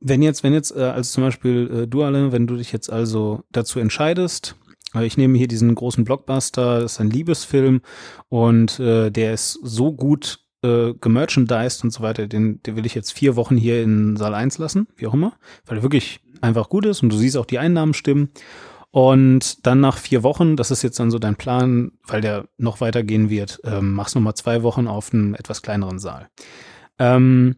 Wenn 0.00 0.22
jetzt, 0.22 0.42
wenn 0.42 0.52
jetzt, 0.52 0.76
äh, 0.76 0.80
also 0.80 1.10
zum 1.10 1.24
Beispiel 1.24 1.82
äh, 1.82 1.86
du 1.86 2.02
alle, 2.02 2.32
wenn 2.32 2.46
du 2.46 2.56
dich 2.56 2.72
jetzt 2.72 2.90
also 2.90 3.42
dazu 3.50 3.80
entscheidest, 3.80 4.56
ich 5.04 5.16
nehme 5.16 5.36
hier 5.36 5.48
diesen 5.48 5.74
großen 5.74 6.04
Blockbuster, 6.04 6.80
das 6.80 6.94
ist 6.94 7.00
ein 7.00 7.10
Liebesfilm 7.10 7.82
und 8.28 8.78
äh, 8.80 9.10
der 9.10 9.34
ist 9.34 9.58
so 9.62 9.92
gut 9.92 10.40
äh, 10.62 10.94
gemerchandised 11.00 11.84
und 11.84 11.92
so 11.92 12.02
weiter, 12.02 12.26
den, 12.26 12.62
den 12.62 12.76
will 12.76 12.86
ich 12.86 12.94
jetzt 12.94 13.12
vier 13.12 13.36
Wochen 13.36 13.56
hier 13.56 13.82
in 13.82 14.16
Saal 14.16 14.34
1 14.34 14.58
lassen, 14.58 14.88
wie 14.96 15.06
auch 15.06 15.14
immer, 15.14 15.34
weil 15.66 15.78
er 15.78 15.82
wirklich 15.82 16.20
einfach 16.40 16.68
gut 16.68 16.86
ist 16.86 17.02
und 17.02 17.12
du 17.12 17.16
siehst 17.16 17.36
auch 17.36 17.46
die 17.46 17.58
Einnahmen 17.58 17.94
stimmen. 17.94 18.30
Und 18.90 19.66
dann 19.66 19.80
nach 19.80 19.98
vier 19.98 20.22
Wochen, 20.22 20.56
das 20.56 20.70
ist 20.70 20.82
jetzt 20.82 20.98
dann 20.98 21.10
so 21.10 21.18
dein 21.18 21.36
Plan, 21.36 21.92
weil 22.06 22.22
der 22.22 22.48
noch 22.56 22.80
weitergehen 22.80 23.28
wird, 23.28 23.60
ähm, 23.64 23.92
machst 23.92 24.14
noch 24.14 24.22
mal 24.22 24.34
zwei 24.34 24.62
Wochen 24.62 24.86
auf 24.86 25.12
einem 25.12 25.34
etwas 25.34 25.60
kleineren 25.60 25.98
Saal. 25.98 26.28
Ähm, 26.98 27.56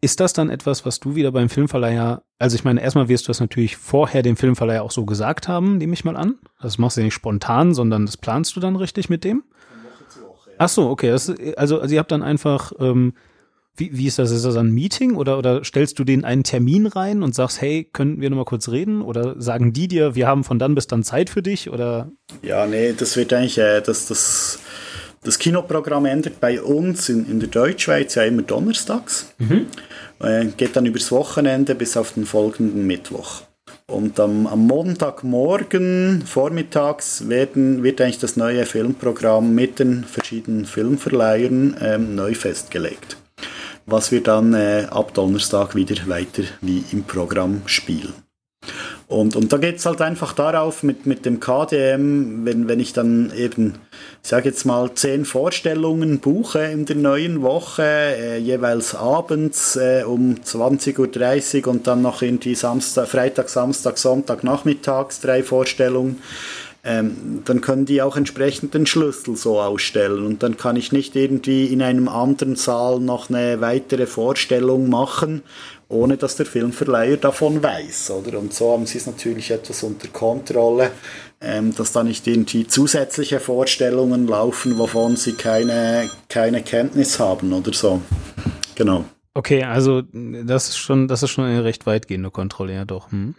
ist 0.00 0.20
das 0.20 0.32
dann 0.32 0.48
etwas, 0.48 0.86
was 0.86 0.98
du 0.98 1.14
wieder 1.14 1.30
beim 1.30 1.48
Filmverleiher, 1.48 2.22
also 2.38 2.54
ich 2.54 2.64
meine, 2.64 2.82
erstmal 2.82 3.08
wirst 3.08 3.26
du 3.26 3.30
das 3.30 3.40
natürlich 3.40 3.76
vorher 3.76 4.22
dem 4.22 4.36
Filmverleiher 4.36 4.82
auch 4.82 4.90
so 4.90 5.04
gesagt 5.04 5.46
haben, 5.46 5.76
nehme 5.76 5.92
ich 5.92 6.04
mal 6.04 6.16
an. 6.16 6.38
Das 6.60 6.78
machst 6.78 6.96
du 6.96 7.02
ja 7.02 7.04
nicht 7.04 7.14
spontan, 7.14 7.74
sondern 7.74 8.06
das 8.06 8.16
planst 8.16 8.56
du 8.56 8.60
dann 8.60 8.76
richtig 8.76 9.10
mit 9.10 9.24
dem? 9.24 9.44
Ach 10.56 10.68
so, 10.68 10.88
okay. 10.88 11.10
Das, 11.10 11.32
also, 11.56 11.80
also 11.80 11.94
ihr 11.94 11.98
habt 11.98 12.12
dann 12.12 12.22
einfach, 12.22 12.72
ähm, 12.80 13.14
wie, 13.76 13.96
wie 13.96 14.06
ist 14.06 14.18
das? 14.18 14.30
Ist 14.30 14.44
das 14.44 14.56
ein 14.56 14.72
Meeting 14.72 15.16
oder, 15.16 15.38
oder 15.38 15.64
stellst 15.64 15.98
du 15.98 16.04
denen 16.04 16.24
einen 16.24 16.44
Termin 16.44 16.86
rein 16.86 17.22
und 17.22 17.34
sagst, 17.34 17.60
hey, 17.60 17.84
können 17.84 18.20
wir 18.20 18.28
nochmal 18.30 18.44
kurz 18.44 18.68
reden? 18.68 19.02
Oder 19.02 19.40
sagen 19.40 19.72
die 19.72 19.88
dir, 19.88 20.14
wir 20.14 20.26
haben 20.26 20.44
von 20.44 20.58
dann 20.58 20.74
bis 20.74 20.86
dann 20.86 21.02
Zeit 21.02 21.30
für 21.30 21.42
dich? 21.42 21.70
Oder? 21.70 22.10
Ja, 22.42 22.66
nee, 22.66 22.92
das 22.92 23.16
wird 23.16 23.32
eigentlich, 23.32 23.58
äh, 23.58 23.80
das, 23.80 24.06
das 24.06 24.60
das 25.22 25.38
Kinoprogramm 25.38 26.06
ändert 26.06 26.40
bei 26.40 26.62
uns 26.62 27.08
in, 27.08 27.26
in 27.30 27.40
der 27.40 27.48
Deutschschweiz 27.48 28.14
ja 28.14 28.24
immer 28.24 28.42
donnerstags. 28.42 29.32
Mhm. 29.38 29.66
Äh, 30.20 30.46
geht 30.56 30.76
dann 30.76 30.86
übers 30.86 31.12
Wochenende 31.12 31.74
bis 31.74 31.96
auf 31.96 32.12
den 32.12 32.26
folgenden 32.26 32.86
Mittwoch. 32.86 33.42
Und 33.86 34.18
am, 34.20 34.46
am 34.46 34.66
Montagmorgen, 34.66 36.22
vormittags, 36.24 37.28
werden, 37.28 37.82
wird 37.82 38.00
eigentlich 38.00 38.18
das 38.18 38.36
neue 38.36 38.64
Filmprogramm 38.64 39.54
mit 39.54 39.78
den 39.78 40.04
verschiedenen 40.04 40.64
Filmverleihern 40.64 41.76
ähm, 41.80 42.14
neu 42.14 42.34
festgelegt. 42.34 43.16
Was 43.86 44.12
wir 44.12 44.22
dann 44.22 44.54
äh, 44.54 44.86
ab 44.90 45.12
Donnerstag 45.14 45.74
wieder 45.74 45.96
weiter 46.06 46.44
wie 46.60 46.84
im 46.92 47.02
Programm 47.02 47.62
spielen. 47.66 48.12
Und, 49.10 49.34
und 49.34 49.52
da 49.52 49.56
geht 49.56 49.78
es 49.78 49.86
halt 49.86 50.00
einfach 50.02 50.34
darauf 50.34 50.84
mit, 50.84 51.04
mit 51.04 51.26
dem 51.26 51.40
KDM, 51.40 52.44
wenn, 52.44 52.68
wenn 52.68 52.78
ich 52.78 52.92
dann 52.92 53.32
eben, 53.36 53.74
ich 54.22 54.28
sage 54.28 54.48
jetzt 54.48 54.64
mal, 54.64 54.94
zehn 54.94 55.24
Vorstellungen 55.24 56.20
buche 56.20 56.60
in 56.60 56.86
der 56.86 56.94
neuen 56.94 57.42
Woche, 57.42 57.82
äh, 57.82 58.38
jeweils 58.38 58.94
abends 58.94 59.74
äh, 59.74 60.04
um 60.06 60.36
20.30 60.36 61.62
Uhr 61.62 61.72
und 61.72 61.88
dann 61.88 62.02
noch 62.02 62.22
irgendwie 62.22 62.54
Samstag, 62.54 63.08
Freitag, 63.08 63.48
Samstag, 63.48 63.98
Sonntag, 63.98 64.44
nachmittags 64.44 65.18
drei 65.18 65.42
Vorstellungen, 65.42 66.22
ähm, 66.84 67.42
dann 67.44 67.60
können 67.60 67.86
die 67.86 68.02
auch 68.02 68.16
entsprechend 68.16 68.74
den 68.74 68.86
Schlüssel 68.86 69.34
so 69.34 69.60
ausstellen. 69.60 70.24
Und 70.24 70.44
dann 70.44 70.56
kann 70.56 70.76
ich 70.76 70.92
nicht 70.92 71.16
irgendwie 71.16 71.66
in 71.66 71.82
einem 71.82 72.08
anderen 72.08 72.54
Saal 72.54 73.00
noch 73.00 73.28
eine 73.28 73.60
weitere 73.60 74.06
Vorstellung 74.06 74.88
machen 74.88 75.42
ohne 75.90 76.16
dass 76.16 76.36
der 76.36 76.46
Filmverleiher 76.46 77.16
davon 77.16 77.62
weiß. 77.62 78.12
Oder? 78.12 78.38
Und 78.38 78.54
so 78.54 78.72
haben 78.72 78.86
sie 78.86 78.98
es 78.98 79.06
natürlich 79.06 79.50
etwas 79.50 79.82
unter 79.82 80.08
Kontrolle, 80.08 80.92
ähm, 81.40 81.74
dass 81.74 81.92
da 81.92 82.02
nicht 82.02 82.26
irgendwie 82.26 82.66
zusätzliche 82.66 83.40
Vorstellungen 83.40 84.26
laufen, 84.26 84.78
wovon 84.78 85.16
sie 85.16 85.32
keine, 85.32 86.08
keine 86.28 86.62
Kenntnis 86.62 87.18
haben 87.18 87.52
oder 87.52 87.72
so. 87.72 88.00
Genau. 88.76 89.04
Okay, 89.34 89.64
also 89.64 90.02
das 90.12 90.68
ist 90.68 90.78
schon, 90.78 91.08
das 91.08 91.22
ist 91.22 91.30
schon 91.30 91.44
eine 91.44 91.64
recht 91.64 91.86
weitgehende 91.86 92.30
Kontrolle, 92.30 92.74
ja 92.74 92.84
doch. 92.84 93.10
Hm. 93.10 93.34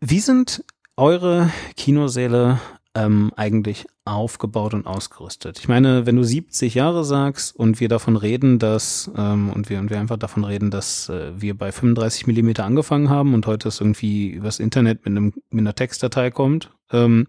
Wie 0.00 0.20
sind 0.20 0.64
eure 0.96 1.50
Kinosäle 1.76 2.60
ähm, 2.98 3.32
eigentlich 3.36 3.86
aufgebaut 4.04 4.74
und 4.74 4.86
ausgerüstet? 4.86 5.58
Ich 5.58 5.68
meine, 5.68 6.06
wenn 6.06 6.16
du 6.16 6.24
70 6.24 6.74
Jahre 6.74 7.04
sagst 7.04 7.54
und 7.54 7.80
wir 7.80 7.88
davon 7.88 8.16
reden, 8.16 8.58
dass 8.58 9.10
ähm, 9.16 9.50
und 9.50 9.70
wir 9.70 9.78
und 9.78 9.90
wir 9.90 10.00
einfach 10.00 10.16
davon 10.16 10.44
reden, 10.44 10.70
dass 10.70 11.08
äh, 11.08 11.32
wir 11.36 11.56
bei 11.56 11.72
35 11.72 12.26
Millimeter 12.26 12.64
angefangen 12.64 13.08
haben 13.08 13.34
und 13.34 13.46
heute 13.46 13.68
es 13.68 13.80
irgendwie 13.80 14.28
übers 14.28 14.58
Internet 14.58 15.04
mit 15.04 15.16
einem 15.16 15.32
mit 15.50 15.60
einer 15.60 15.74
Textdatei 15.74 16.30
kommt, 16.30 16.70
ähm, 16.92 17.26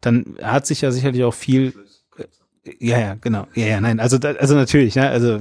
dann 0.00 0.36
hat 0.42 0.66
sich 0.66 0.80
ja 0.80 0.90
sicherlich 0.90 1.24
auch 1.24 1.34
viel 1.34 1.74
äh, 2.16 2.24
ja, 2.78 2.98
ja, 2.98 3.14
genau. 3.20 3.46
Ja, 3.54 3.66
ja, 3.66 3.80
nein, 3.80 4.00
also 4.00 4.16
also 4.16 4.54
natürlich, 4.54 4.94
ne, 4.94 5.08
also 5.08 5.40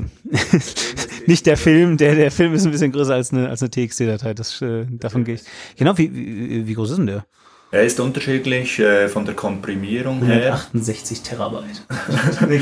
nicht 1.26 1.46
der 1.46 1.56
Film, 1.56 1.98
der 1.98 2.16
der 2.16 2.32
Film 2.32 2.54
ist 2.54 2.66
ein 2.66 2.72
bisschen 2.72 2.92
größer 2.92 3.14
als 3.14 3.32
eine 3.32 3.50
als 3.50 3.62
eine 3.62 3.70
TXT-Datei, 3.70 4.34
das 4.34 4.62
äh, 4.62 4.86
davon 4.90 5.24
gehe 5.24 5.36
ich. 5.36 5.44
Genau, 5.78 5.98
wie, 5.98 6.14
wie 6.14 6.68
wie 6.68 6.74
groß 6.74 6.92
ist 6.92 6.98
denn 6.98 7.08
der? 7.08 7.26
Er 7.74 7.82
ist 7.82 8.00
unterschiedlich 8.00 8.78
äh, 8.78 9.10
von 9.10 9.26
der 9.26 9.34
Komprimierung 9.34 10.22
168 10.22 11.18
her. 11.18 11.38
Terabyte. 11.38 11.82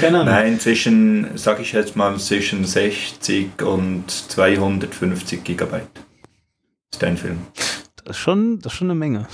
Nein, 0.25 0.57
zwischen, 0.57 1.31
sag 1.35 1.59
ich 1.59 1.73
jetzt 1.73 1.97
mal, 1.97 2.17
zwischen 2.17 2.63
60 2.63 3.61
und 3.61 4.09
250 4.09 5.43
Gigabyte 5.43 5.89
ist 6.93 7.03
ein 7.03 7.17
Film. 7.17 7.39
Das 8.03 8.17
ist 8.17 8.21
schon, 8.21 8.59
das 8.59 8.73
ist 8.73 8.79
schon 8.79 8.89
eine 8.89 8.99
Menge. 8.99 9.27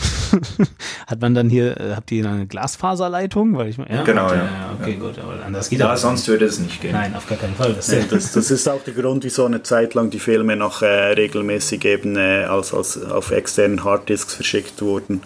Hat 1.07 1.21
man 1.21 1.33
dann 1.33 1.49
hier, 1.49 1.79
äh, 1.79 1.95
habt 1.95 2.11
ihr 2.11 2.27
eine 2.27 2.47
Glasfaserleitung? 2.47 3.57
Weil 3.57 3.69
ich, 3.69 3.77
ja, 3.77 4.03
genau, 4.03 4.27
ja. 4.27 4.35
ja 4.35 4.77
okay, 4.79 4.91
ja. 4.91 4.99
gut, 4.99 5.19
aber 5.19 5.43
anders 5.45 5.69
geht 5.69 5.79
Ja, 5.79 5.93
auch. 5.93 5.97
sonst 5.97 6.27
würde 6.27 6.45
es 6.45 6.59
nicht 6.59 6.81
gehen. 6.81 6.91
Nein, 6.91 7.15
auf 7.15 7.27
gar 7.27 7.37
keinen 7.37 7.55
Fall. 7.55 7.73
Das, 7.73 7.87
das, 7.87 8.31
das, 8.33 8.51
ist 8.51 8.67
auch 8.67 8.83
der 8.83 8.93
Grund, 8.93 9.23
wieso 9.23 9.45
eine 9.45 9.63
Zeit 9.63 9.93
lang 9.93 10.09
die 10.09 10.19
Filme 10.19 10.55
noch 10.55 10.81
äh, 10.81 10.85
regelmäßig 11.13 11.85
eben 11.85 12.17
äh, 12.17 12.43
als, 12.43 12.73
als 12.73 13.01
auf 13.01 13.31
externen 13.31 13.83
Harddisks 13.83 14.35
verschickt 14.35 14.81
wurden. 14.81 15.21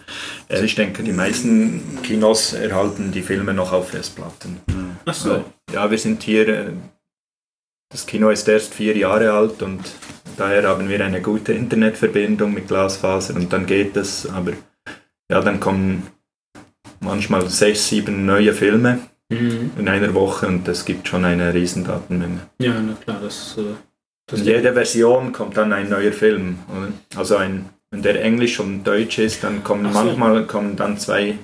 Also 0.49 0.63
ich 0.63 0.75
denke, 0.75 1.03
die 1.03 1.13
meisten 1.13 1.99
Kinos 2.03 2.53
erhalten 2.53 3.11
die 3.11 3.21
Filme 3.23 3.53
noch 3.53 3.73
auf 3.73 3.89
Festplatten. 3.89 4.59
Ach 5.05 5.13
so. 5.13 5.43
Ja, 5.73 5.89
wir 5.89 5.97
sind 5.97 6.21
hier, 6.23 6.47
äh, 6.47 6.65
das 7.91 8.05
Kino 8.05 8.29
ist 8.29 8.47
erst 8.47 8.73
vier 8.73 8.97
Jahre 8.97 9.31
alt 9.31 9.61
und 9.61 9.81
Daher 10.37 10.67
haben 10.67 10.89
wir 10.89 11.05
eine 11.05 11.21
gute 11.21 11.53
Internetverbindung 11.53 12.53
mit 12.53 12.67
Glasfaser 12.67 13.35
und 13.35 13.51
dann 13.53 13.65
geht 13.65 13.95
es. 13.95 14.27
Aber 14.27 14.53
ja, 15.29 15.41
dann 15.41 15.59
kommen 15.59 16.07
manchmal 16.99 17.47
sechs, 17.49 17.89
sieben 17.89 18.25
neue 18.25 18.53
Filme 18.53 18.99
mhm. 19.29 19.71
in 19.77 19.87
einer 19.87 20.13
Woche 20.13 20.47
und 20.47 20.67
es 20.67 20.85
gibt 20.85 21.07
schon 21.07 21.25
eine 21.25 21.53
riesen 21.53 21.83
Datenmenge. 21.83 22.39
Ja, 22.59 22.73
na 22.81 22.93
klar, 22.93 23.19
das. 23.21 23.55
Äh, 23.57 23.75
das 24.27 24.39
in 24.39 24.45
jeder 24.45 24.73
Version 24.73 25.31
kommt 25.31 25.57
dann 25.57 25.73
ein 25.73 25.89
neuer 25.89 26.11
Film. 26.11 26.59
Oder? 26.69 26.91
Also 27.19 27.35
ein, 27.35 27.69
wenn 27.91 28.01
der 28.01 28.23
Englisch 28.23 28.59
und 28.59 28.83
Deutsch 28.83 29.19
ist, 29.19 29.43
dann 29.43 29.63
kommen 29.63 29.91
so. 29.91 29.99
manchmal 29.99 30.47
kommen 30.47 30.75
dann 30.75 30.97
zwei, 30.97 31.37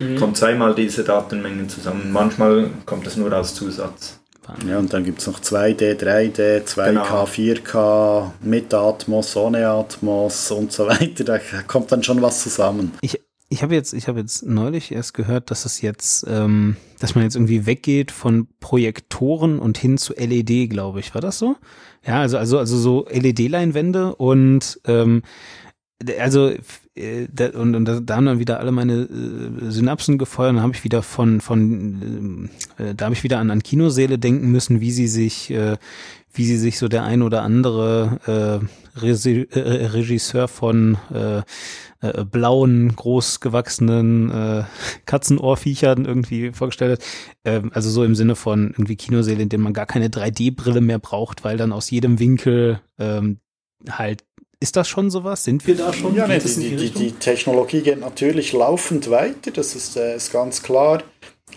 mhm. 0.00 0.16
kommt 0.16 0.36
zweimal 0.36 0.74
diese 0.74 1.02
Datenmengen 1.02 1.68
zusammen. 1.68 2.12
Manchmal 2.12 2.70
kommt 2.86 3.06
es 3.06 3.16
nur 3.16 3.32
als 3.32 3.54
Zusatz. 3.54 4.20
Ja, 4.68 4.78
und 4.78 4.92
dann 4.92 5.04
gibt 5.04 5.20
es 5.20 5.26
noch 5.26 5.40
2D, 5.40 5.98
3D, 5.98 6.64
2K, 6.64 6.84
genau. 6.86 7.24
4K, 7.24 8.30
mit 8.42 8.72
Atmos, 8.74 9.36
ohne 9.36 9.68
Atmos 9.68 10.50
und 10.50 10.72
so 10.72 10.86
weiter. 10.86 11.24
Da 11.24 11.38
kommt 11.66 11.90
dann 11.92 12.02
schon 12.02 12.20
was 12.22 12.42
zusammen. 12.42 12.92
Ich, 13.00 13.20
ich 13.48 13.62
habe 13.62 13.74
jetzt, 13.74 13.92
ich 13.92 14.08
habe 14.08 14.20
jetzt 14.20 14.44
neulich 14.44 14.92
erst 14.92 15.14
gehört, 15.14 15.50
dass 15.50 15.64
es 15.64 15.80
jetzt, 15.80 16.26
ähm, 16.28 16.76
dass 16.98 17.14
man 17.14 17.24
jetzt 17.24 17.36
irgendwie 17.36 17.66
weggeht 17.66 18.10
von 18.10 18.48
Projektoren 18.60 19.58
und 19.58 19.78
hin 19.78 19.98
zu 19.98 20.12
LED, 20.14 20.70
glaube 20.70 21.00
ich. 21.00 21.14
War 21.14 21.20
das 21.20 21.38
so? 21.38 21.56
Ja, 22.06 22.20
also, 22.20 22.36
also, 22.36 22.58
also 22.58 22.76
so 22.76 23.06
LED-Leinwände 23.10 24.14
und 24.16 24.80
ähm, 24.86 25.22
also 26.18 26.52
äh, 26.96 27.26
und, 27.54 27.74
und 27.74 27.84
da 27.84 28.16
haben 28.16 28.26
dann 28.26 28.38
wieder 28.38 28.60
alle 28.60 28.72
meine 28.72 29.02
äh, 29.02 29.70
Synapsen 29.70 30.18
gefeuert 30.18 30.54
dann 30.54 30.62
habe 30.62 30.74
ich 30.74 30.84
wieder 30.84 31.02
von 31.02 31.40
von 31.40 32.50
äh, 32.78 32.94
da 32.94 33.06
habe 33.06 33.14
ich 33.14 33.24
wieder 33.24 33.38
an 33.38 33.50
an 33.50 33.62
Kinosäle 33.62 34.18
denken 34.18 34.50
müssen, 34.50 34.80
wie 34.80 34.90
sie 34.90 35.08
sich 35.08 35.52
wie 36.36 36.46
sie 36.46 36.56
sich 36.56 36.78
so 36.78 36.88
der 36.88 37.04
ein 37.04 37.22
oder 37.22 37.42
andere 37.42 38.68
Regisseur 38.96 40.48
von 40.48 40.98
blauen, 42.30 42.96
großgewachsenen 42.96 44.64
Katzenohrviechern 45.06 46.04
irgendwie 46.04 46.52
vorgestellt 46.52 47.00
hat. 47.00 47.06
Ähm, 47.44 47.70
also 47.72 47.88
so 47.90 48.04
im 48.04 48.14
Sinne 48.14 48.36
von 48.36 48.70
irgendwie 48.70 48.96
Kinosäle, 48.96 49.42
in 49.42 49.48
denen 49.48 49.62
man 49.62 49.72
gar 49.72 49.86
keine 49.86 50.08
3D-Brille 50.08 50.80
mehr 50.80 50.98
braucht, 50.98 51.44
weil 51.44 51.56
dann 51.56 51.72
aus 51.72 51.90
jedem 51.90 52.18
Winkel 52.18 52.80
ähm, 52.98 53.38
halt 53.88 54.24
ist 54.60 54.76
das 54.76 54.88
schon 54.88 55.10
sowas? 55.10 55.44
Sind 55.44 55.66
wir 55.66 55.76
da 55.76 55.92
schon? 55.92 56.14
Ja, 56.14 56.26
nee, 56.26 56.38
die, 56.38 56.54
die, 56.54 56.76
die, 56.76 56.90
die, 56.90 57.12
Technologie 57.12 57.82
geht 57.82 58.00
natürlich 58.00 58.52
laufend 58.52 59.10
weiter, 59.10 59.50
das 59.50 59.74
ist, 59.74 59.96
äh, 59.96 60.16
ist 60.16 60.32
ganz 60.32 60.62
klar. 60.62 61.02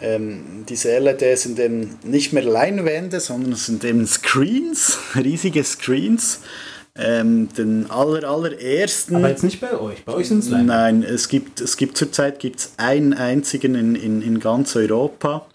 Ähm, 0.02 0.66
diese 0.70 0.98
LEDs 1.00 1.44
sind 1.44 1.60
eben 1.60 1.98
nicht 2.04 2.32
mehr 2.32 2.44
Leinwände, 2.44 3.20
sondern 3.20 3.54
es 3.54 3.66
sind 3.66 3.84
eben 3.84 4.06
Screens, 4.06 4.98
riesige 5.16 5.64
Screens. 5.64 6.42
Ähm, 7.00 7.50
den 7.56 7.92
aller, 7.92 8.28
allerersten. 8.28 9.18
Aber 9.18 9.30
jetzt 9.30 9.44
nicht 9.44 9.62
bei 9.62 9.80
euch. 9.80 10.04
Bei 10.04 10.16
euch 10.16 10.30
sind 10.30 10.40
es 10.40 10.50
Leinwände. 10.50 10.74
Nein, 10.74 11.04
es 11.04 11.30
gibt, 11.30 11.62
es 11.62 11.78
gibt 11.78 11.96
zurzeit 11.96 12.40
gibt's 12.40 12.74
einen 12.78 13.14
einzigen 13.14 13.76
in, 13.76 13.94
in, 13.94 14.24
in 14.24 14.40
ganz 14.40 14.76
Europa 14.76 15.46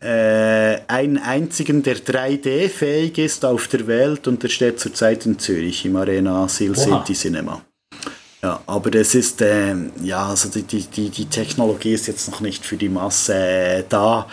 äh, 0.00 0.78
einen 0.88 1.18
einzigen, 1.18 1.82
der 1.82 1.96
3D-fähig 1.96 3.18
ist 3.18 3.44
auf 3.44 3.68
der 3.68 3.86
Welt 3.86 4.26
und 4.26 4.42
der 4.42 4.48
steht 4.48 4.80
zurzeit 4.80 5.26
in 5.26 5.38
Zürich 5.38 5.84
im 5.84 5.96
Arena 5.96 6.48
Seal 6.48 6.74
City 6.74 7.12
Cinema. 7.12 7.62
Ja, 8.42 8.62
aber 8.66 8.94
es 8.94 9.14
ist, 9.14 9.42
äh, 9.42 9.74
ja, 10.02 10.28
also 10.28 10.48
die, 10.48 10.62
die, 10.62 11.10
die 11.10 11.26
Technologie 11.26 11.92
ist 11.92 12.06
jetzt 12.06 12.30
noch 12.30 12.40
nicht 12.40 12.64
für 12.64 12.76
die 12.76 12.88
Masse 12.88 13.34
äh, 13.34 13.84
da. 13.86 14.28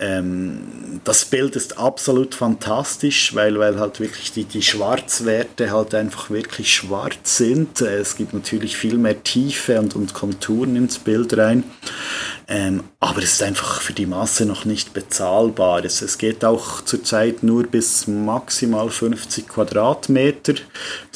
Ähm, 0.00 1.00
das 1.02 1.24
Bild 1.24 1.56
ist 1.56 1.78
absolut 1.78 2.34
fantastisch, 2.34 3.34
weil, 3.34 3.58
weil 3.58 3.80
halt 3.80 3.98
wirklich 3.98 4.30
die, 4.30 4.44
die 4.44 4.62
Schwarzwerte 4.62 5.72
halt 5.72 5.92
einfach 5.94 6.30
wirklich 6.30 6.72
schwarz 6.72 7.38
sind. 7.38 7.80
Es 7.80 8.16
gibt 8.16 8.32
natürlich 8.32 8.76
viel 8.76 8.96
mehr 8.96 9.22
Tiefe 9.22 9.80
und, 9.80 9.96
und 9.96 10.14
Konturen 10.14 10.76
ins 10.76 10.98
Bild 10.98 11.36
rein. 11.36 11.64
Ähm, 12.46 12.84
aber 13.00 13.22
es 13.22 13.32
ist 13.32 13.42
einfach 13.42 13.80
für 13.80 13.92
die 13.92 14.06
Masse 14.06 14.46
noch 14.46 14.64
nicht 14.64 14.94
bezahlbar. 14.94 15.84
Es, 15.84 16.00
es 16.00 16.16
geht 16.16 16.44
auch 16.44 16.82
zurzeit 16.82 17.42
nur 17.42 17.64
bis 17.64 18.06
maximal 18.06 18.90
50 18.90 19.48
Quadratmeter. 19.48 20.54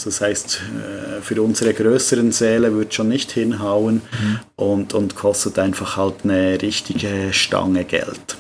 Das 0.04 0.20
heißt, 0.20 0.60
äh, 0.60 1.22
für 1.22 1.40
unsere 1.40 1.72
größeren 1.72 2.32
Säle 2.32 2.74
wird 2.74 2.94
schon 2.94 3.08
nicht 3.08 3.30
hinhauen 3.30 4.02
mhm. 4.20 4.40
und, 4.56 4.94
und 4.94 5.14
kostet 5.14 5.58
einfach 5.58 5.96
halt 5.96 6.24
eine 6.24 6.60
richtige 6.60 7.32
Stange 7.32 7.84
Geld. 7.84 8.36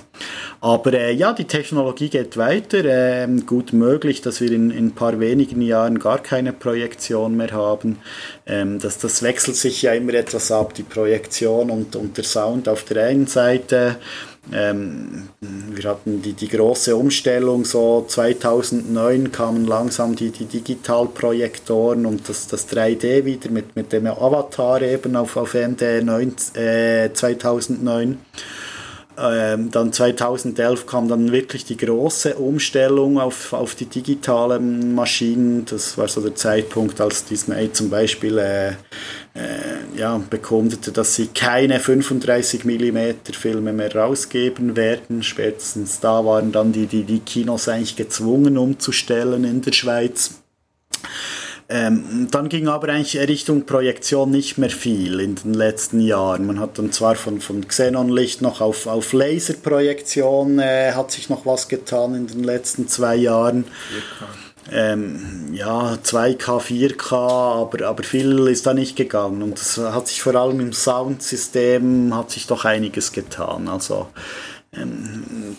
Aber 0.62 0.92
äh, 0.92 1.12
ja, 1.12 1.32
die 1.32 1.46
Technologie 1.46 2.08
geht 2.08 2.36
weiter. 2.36 2.84
Äh, 2.84 3.26
gut 3.44 3.72
möglich, 3.72 4.20
dass 4.20 4.40
wir 4.40 4.52
in, 4.52 4.70
in 4.70 4.86
ein 4.86 4.92
paar 4.92 5.18
wenigen 5.18 5.60
Jahren 5.60 5.98
gar 5.98 6.20
keine 6.20 6.52
Projektion 6.52 7.36
mehr 7.36 7.50
haben. 7.50 7.98
Ähm, 8.46 8.78
das, 8.78 8.98
das 8.98 9.24
wechselt 9.24 9.56
sich 9.56 9.82
ja 9.82 9.92
immer 9.92 10.14
etwas 10.14 10.52
ab, 10.52 10.74
die 10.74 10.84
Projektion 10.84 11.68
und, 11.68 11.96
und 11.96 12.16
der 12.16 12.22
Sound 12.22 12.68
auf 12.68 12.84
der 12.84 13.06
einen 13.06 13.26
Seite. 13.26 13.96
Ähm, 14.52 15.30
wir 15.40 15.90
hatten 15.90 16.22
die, 16.22 16.34
die 16.34 16.48
große 16.48 16.94
Umstellung, 16.94 17.64
so 17.64 18.04
2009 18.06 19.32
kamen 19.32 19.66
langsam 19.66 20.14
die, 20.14 20.30
die 20.30 20.44
Digitalprojektoren 20.44 22.06
und 22.06 22.28
das, 22.28 22.46
das 22.46 22.68
3D 22.68 23.24
wieder 23.24 23.50
mit, 23.50 23.74
mit 23.74 23.92
dem 23.92 24.06
Avatar 24.06 24.80
eben 24.82 25.16
auf, 25.16 25.36
auf 25.36 25.54
Ende 25.54 26.02
9, 26.04 26.36
äh, 26.54 27.12
2009. 27.12 28.18
Ähm, 29.18 29.70
dann 29.70 29.92
2011 29.92 30.86
kam 30.86 31.08
dann 31.08 31.32
wirklich 31.32 31.64
die 31.64 31.76
große 31.76 32.34
Umstellung 32.36 33.18
auf, 33.18 33.52
auf 33.52 33.74
die 33.74 33.86
digitalen 33.86 34.94
Maschinen. 34.94 35.64
Das 35.66 35.98
war 35.98 36.08
so 36.08 36.20
der 36.20 36.34
Zeitpunkt, 36.34 37.00
als 37.00 37.24
Disney 37.24 37.72
zum 37.72 37.90
Beispiel 37.90 38.38
äh, 38.38 38.68
äh, 38.70 38.74
ja, 39.96 40.20
bekundete, 40.30 40.92
dass 40.92 41.14
sie 41.14 41.28
keine 41.28 41.80
35 41.80 42.64
mm 42.64 43.32
Filme 43.32 43.72
mehr 43.72 43.94
rausgeben 43.94 44.76
werden. 44.76 45.22
Spätestens 45.22 46.00
da 46.00 46.24
waren 46.24 46.52
dann 46.52 46.72
die, 46.72 46.86
die, 46.86 47.04
die 47.04 47.20
Kinos 47.20 47.68
eigentlich 47.68 47.96
gezwungen 47.96 48.58
umzustellen 48.58 49.44
in 49.44 49.62
der 49.62 49.72
Schweiz. 49.72 50.41
Ähm, 51.74 52.28
dann 52.30 52.50
ging 52.50 52.68
aber 52.68 52.90
eigentlich 52.90 53.16
Richtung 53.16 53.64
Projektion 53.64 54.30
nicht 54.30 54.58
mehr 54.58 54.68
viel 54.68 55.20
in 55.20 55.36
den 55.36 55.54
letzten 55.54 56.00
Jahren. 56.00 56.46
Man 56.46 56.60
hat 56.60 56.78
dann 56.78 56.92
zwar 56.92 57.14
von, 57.14 57.40
von 57.40 57.66
Xenonlicht 57.66 58.42
noch 58.42 58.60
auf, 58.60 58.86
auf 58.86 59.14
Laserprojektion 59.14 60.58
äh, 60.58 60.92
hat 60.92 61.10
sich 61.10 61.30
noch 61.30 61.46
was 61.46 61.68
getan 61.68 62.14
in 62.14 62.26
den 62.26 62.44
letzten 62.44 62.88
zwei 62.88 63.16
Jahren. 63.16 63.64
Ähm, 64.70 65.48
ja, 65.54 65.94
2K, 65.94 66.60
4K, 66.60 67.14
aber, 67.14 67.86
aber 67.86 68.02
viel 68.02 68.48
ist 68.48 68.66
da 68.66 68.74
nicht 68.74 68.94
gegangen. 68.94 69.42
Und 69.42 69.58
es 69.58 69.78
hat 69.78 70.08
sich 70.08 70.20
vor 70.20 70.34
allem 70.34 70.60
im 70.60 70.74
Soundsystem 70.74 72.14
hat 72.14 72.30
sich 72.30 72.46
doch 72.46 72.66
einiges 72.66 73.12
getan. 73.12 73.68
Also 73.68 74.08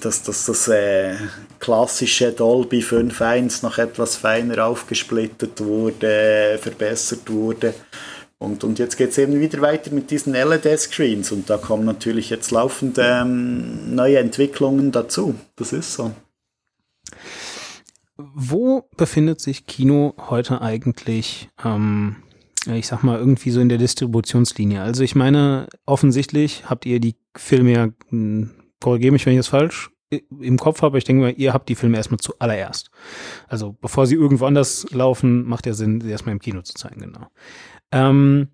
dass, 0.01 0.23
dass 0.23 0.45
das 0.45 0.67
äh, 0.67 1.15
klassische 1.59 2.31
Dolby 2.31 2.79
5.1 2.79 3.63
noch 3.63 3.77
etwas 3.77 4.15
feiner 4.15 4.65
aufgesplittet 4.65 5.61
wurde, 5.61 6.57
verbessert 6.59 7.29
wurde. 7.29 7.73
Und, 8.39 8.63
und 8.63 8.79
jetzt 8.79 8.97
geht 8.97 9.11
es 9.11 9.17
eben 9.17 9.39
wieder 9.39 9.61
weiter 9.61 9.91
mit 9.91 10.11
diesen 10.11 10.33
LED-Screens 10.33 11.31
und 11.31 11.49
da 11.49 11.57
kommen 11.57 11.85
natürlich 11.85 12.29
jetzt 12.29 12.51
laufend 12.51 12.97
ähm, 12.99 13.95
neue 13.95 14.17
Entwicklungen 14.17 14.91
dazu. 14.91 15.35
Das 15.55 15.71
ist 15.71 15.93
so. 15.93 16.11
Wo 18.17 18.89
befindet 18.97 19.39
sich 19.39 19.65
Kino 19.65 20.13
heute 20.29 20.61
eigentlich, 20.61 21.49
ähm, 21.63 22.17
ich 22.65 22.87
sag 22.87 23.03
mal, 23.03 23.17
irgendwie 23.17 23.51
so 23.51 23.61
in 23.61 23.69
der 23.69 23.77
Distributionslinie? 23.77 24.81
Also 24.81 25.03
ich 25.03 25.15
meine, 25.15 25.67
offensichtlich 25.85 26.63
habt 26.69 26.85
ihr 26.85 26.99
die 26.99 27.15
Filme 27.35 27.71
ja 27.71 27.87
hm, 28.09 28.51
korrigiere 28.83 29.13
mich, 29.13 29.25
wenn 29.25 29.33
ich 29.33 29.39
das 29.39 29.47
falsch 29.47 29.89
im 30.39 30.57
Kopf 30.57 30.81
habe. 30.81 30.97
Ich 30.97 31.05
denke 31.05 31.23
mal, 31.23 31.33
ihr 31.35 31.53
habt 31.53 31.69
die 31.69 31.75
Filme 31.75 31.97
erstmal 31.97 32.19
zuallererst. 32.19 32.91
Also 33.47 33.75
bevor 33.81 34.05
sie 34.05 34.15
irgendwo 34.15 34.45
anders 34.45 34.85
laufen, 34.91 35.43
macht 35.45 35.65
ja 35.65 35.73
Sinn, 35.73 36.01
sie 36.01 36.11
erstmal 36.11 36.33
im 36.33 36.39
Kino 36.39 36.61
zu 36.61 36.73
zeigen, 36.73 37.01
genau. 37.01 37.27
Ähm, 37.91 38.49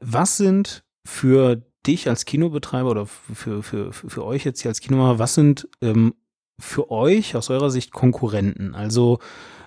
was 0.00 0.36
sind 0.36 0.84
für 1.04 1.62
dich 1.86 2.08
als 2.08 2.24
Kinobetreiber 2.24 2.90
oder 2.90 3.06
für, 3.06 3.62
für, 3.62 3.92
für, 3.92 4.10
für 4.10 4.24
euch 4.24 4.44
jetzt 4.44 4.62
hier 4.62 4.70
als 4.70 4.80
Kinomacher, 4.80 5.20
was 5.20 5.34
sind 5.34 5.68
ähm, 5.82 6.14
für 6.58 6.90
euch 6.90 7.36
aus 7.36 7.50
eurer 7.50 7.70
Sicht 7.70 7.92
Konkurrenten? 7.92 8.74
Also 8.74 9.20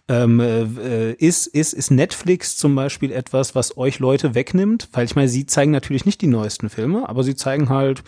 ähm, 0.09 0.39
äh, 0.39 1.13
ist, 1.13 1.47
ist, 1.47 1.73
ist 1.73 1.91
Netflix 1.91 2.57
zum 2.57 2.75
Beispiel 2.75 3.11
etwas, 3.11 3.55
was 3.55 3.77
euch 3.77 3.99
Leute 3.99 4.33
wegnimmt? 4.35 4.89
Weil 4.91 5.05
ich 5.05 5.15
meine, 5.15 5.29
sie 5.29 5.45
zeigen 5.45 5.71
natürlich 5.71 6.05
nicht 6.05 6.21
die 6.21 6.27
neuesten 6.27 6.69
Filme, 6.69 7.07
aber 7.07 7.23
sie 7.23 7.35
zeigen 7.35 7.69
halt 7.69 8.03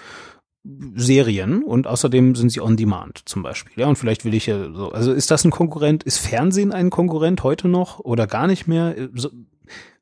Serien 0.63 1.63
und 1.63 1.87
außerdem 1.87 2.35
sind 2.35 2.49
sie 2.49 2.61
on 2.61 2.77
demand 2.77 3.21
zum 3.25 3.41
Beispiel. 3.41 3.73
Ja, 3.77 3.87
und 3.87 3.95
vielleicht 3.95 4.25
will 4.25 4.33
ich 4.33 4.45
ja 4.45 4.71
so. 4.73 4.91
Also 4.91 5.11
ist 5.11 5.31
das 5.31 5.43
ein 5.43 5.51
Konkurrent? 5.51 6.03
Ist 6.03 6.19
Fernsehen 6.19 6.71
ein 6.71 6.91
Konkurrent 6.91 7.43
heute 7.43 7.67
noch 7.67 7.99
oder 7.99 8.27
gar 8.27 8.47
nicht 8.47 8.67
mehr? 8.67 8.95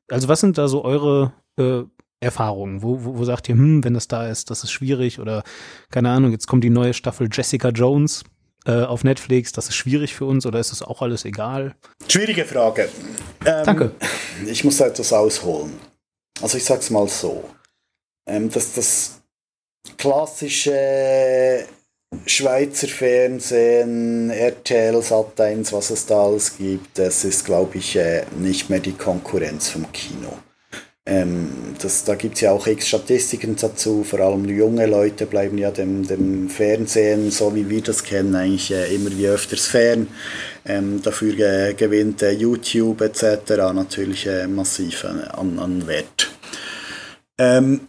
Also 0.08 0.28
was 0.28 0.40
sind 0.40 0.58
da 0.58 0.68
so 0.68 0.84
eure 0.84 1.32
äh, 1.56 1.82
Erfahrungen? 2.20 2.82
Wo, 2.82 3.04
wo, 3.04 3.18
wo 3.18 3.24
sagt 3.24 3.48
ihr, 3.48 3.54
hm, 3.54 3.84
wenn 3.84 3.94
das 3.94 4.06
da 4.06 4.28
ist, 4.28 4.50
das 4.50 4.62
ist 4.62 4.70
schwierig 4.70 5.18
oder 5.18 5.44
keine 5.90 6.10
Ahnung, 6.10 6.32
jetzt 6.32 6.46
kommt 6.46 6.62
die 6.62 6.70
neue 6.70 6.92
Staffel 6.92 7.28
Jessica 7.32 7.70
Jones 7.70 8.24
äh, 8.66 8.82
auf 8.82 9.02
Netflix, 9.02 9.52
das 9.52 9.68
ist 9.68 9.76
schwierig 9.76 10.14
für 10.14 10.26
uns 10.26 10.44
oder 10.44 10.60
ist 10.60 10.72
das 10.72 10.82
auch 10.82 11.00
alles 11.00 11.24
egal? 11.24 11.74
Schwierige 12.06 12.44
Frage. 12.44 12.90
Ähm, 13.46 13.64
Danke. 13.64 13.92
Ich 14.46 14.62
muss 14.64 14.76
da 14.76 14.86
etwas 14.86 15.12
ausholen. 15.14 15.72
Also 16.42 16.58
ich 16.58 16.64
sag's 16.64 16.90
mal 16.90 17.08
so. 17.08 17.44
Ähm, 18.26 18.50
das, 18.50 18.74
das 18.74 19.19
klassische 19.96 21.66
Schweizer 22.26 22.88
Fernsehen, 22.88 24.30
RTL, 24.30 24.96
Sat1, 24.96 25.72
was 25.72 25.90
es 25.90 26.06
da 26.06 26.24
alles 26.24 26.56
gibt, 26.56 26.98
das 26.98 27.24
ist, 27.24 27.44
glaube 27.44 27.78
ich, 27.78 27.94
äh, 27.96 28.24
nicht 28.36 28.68
mehr 28.68 28.80
die 28.80 28.94
Konkurrenz 28.94 29.68
vom 29.70 29.90
Kino. 29.92 30.36
Ähm, 31.06 31.74
das, 31.80 32.04
da 32.04 32.14
gibt 32.14 32.34
es 32.34 32.40
ja 32.42 32.52
auch 32.52 32.66
x 32.66 32.88
Statistiken 32.88 33.56
dazu, 33.56 34.04
vor 34.04 34.20
allem 34.20 34.44
junge 34.44 34.86
Leute 34.86 35.24
bleiben 35.24 35.56
ja 35.56 35.70
dem, 35.70 36.06
dem 36.06 36.48
Fernsehen, 36.50 37.30
so 37.30 37.54
wie 37.54 37.68
wir 37.70 37.80
das 37.80 38.04
kennen, 38.04 38.34
eigentlich 38.34 38.70
äh, 38.72 38.94
immer 38.94 39.10
wie 39.16 39.28
öfters 39.28 39.66
fern. 39.66 40.08
Ähm, 40.66 41.00
dafür 41.02 41.38
äh, 41.38 41.74
gewinnt 41.74 42.22
äh, 42.22 42.32
YouTube 42.32 43.00
etc. 43.02 43.72
natürlich 43.72 44.26
äh, 44.26 44.46
massiv 44.46 45.04
an, 45.04 45.58
an 45.58 45.86
Wert. 45.86 46.30
Ähm, 47.38 47.88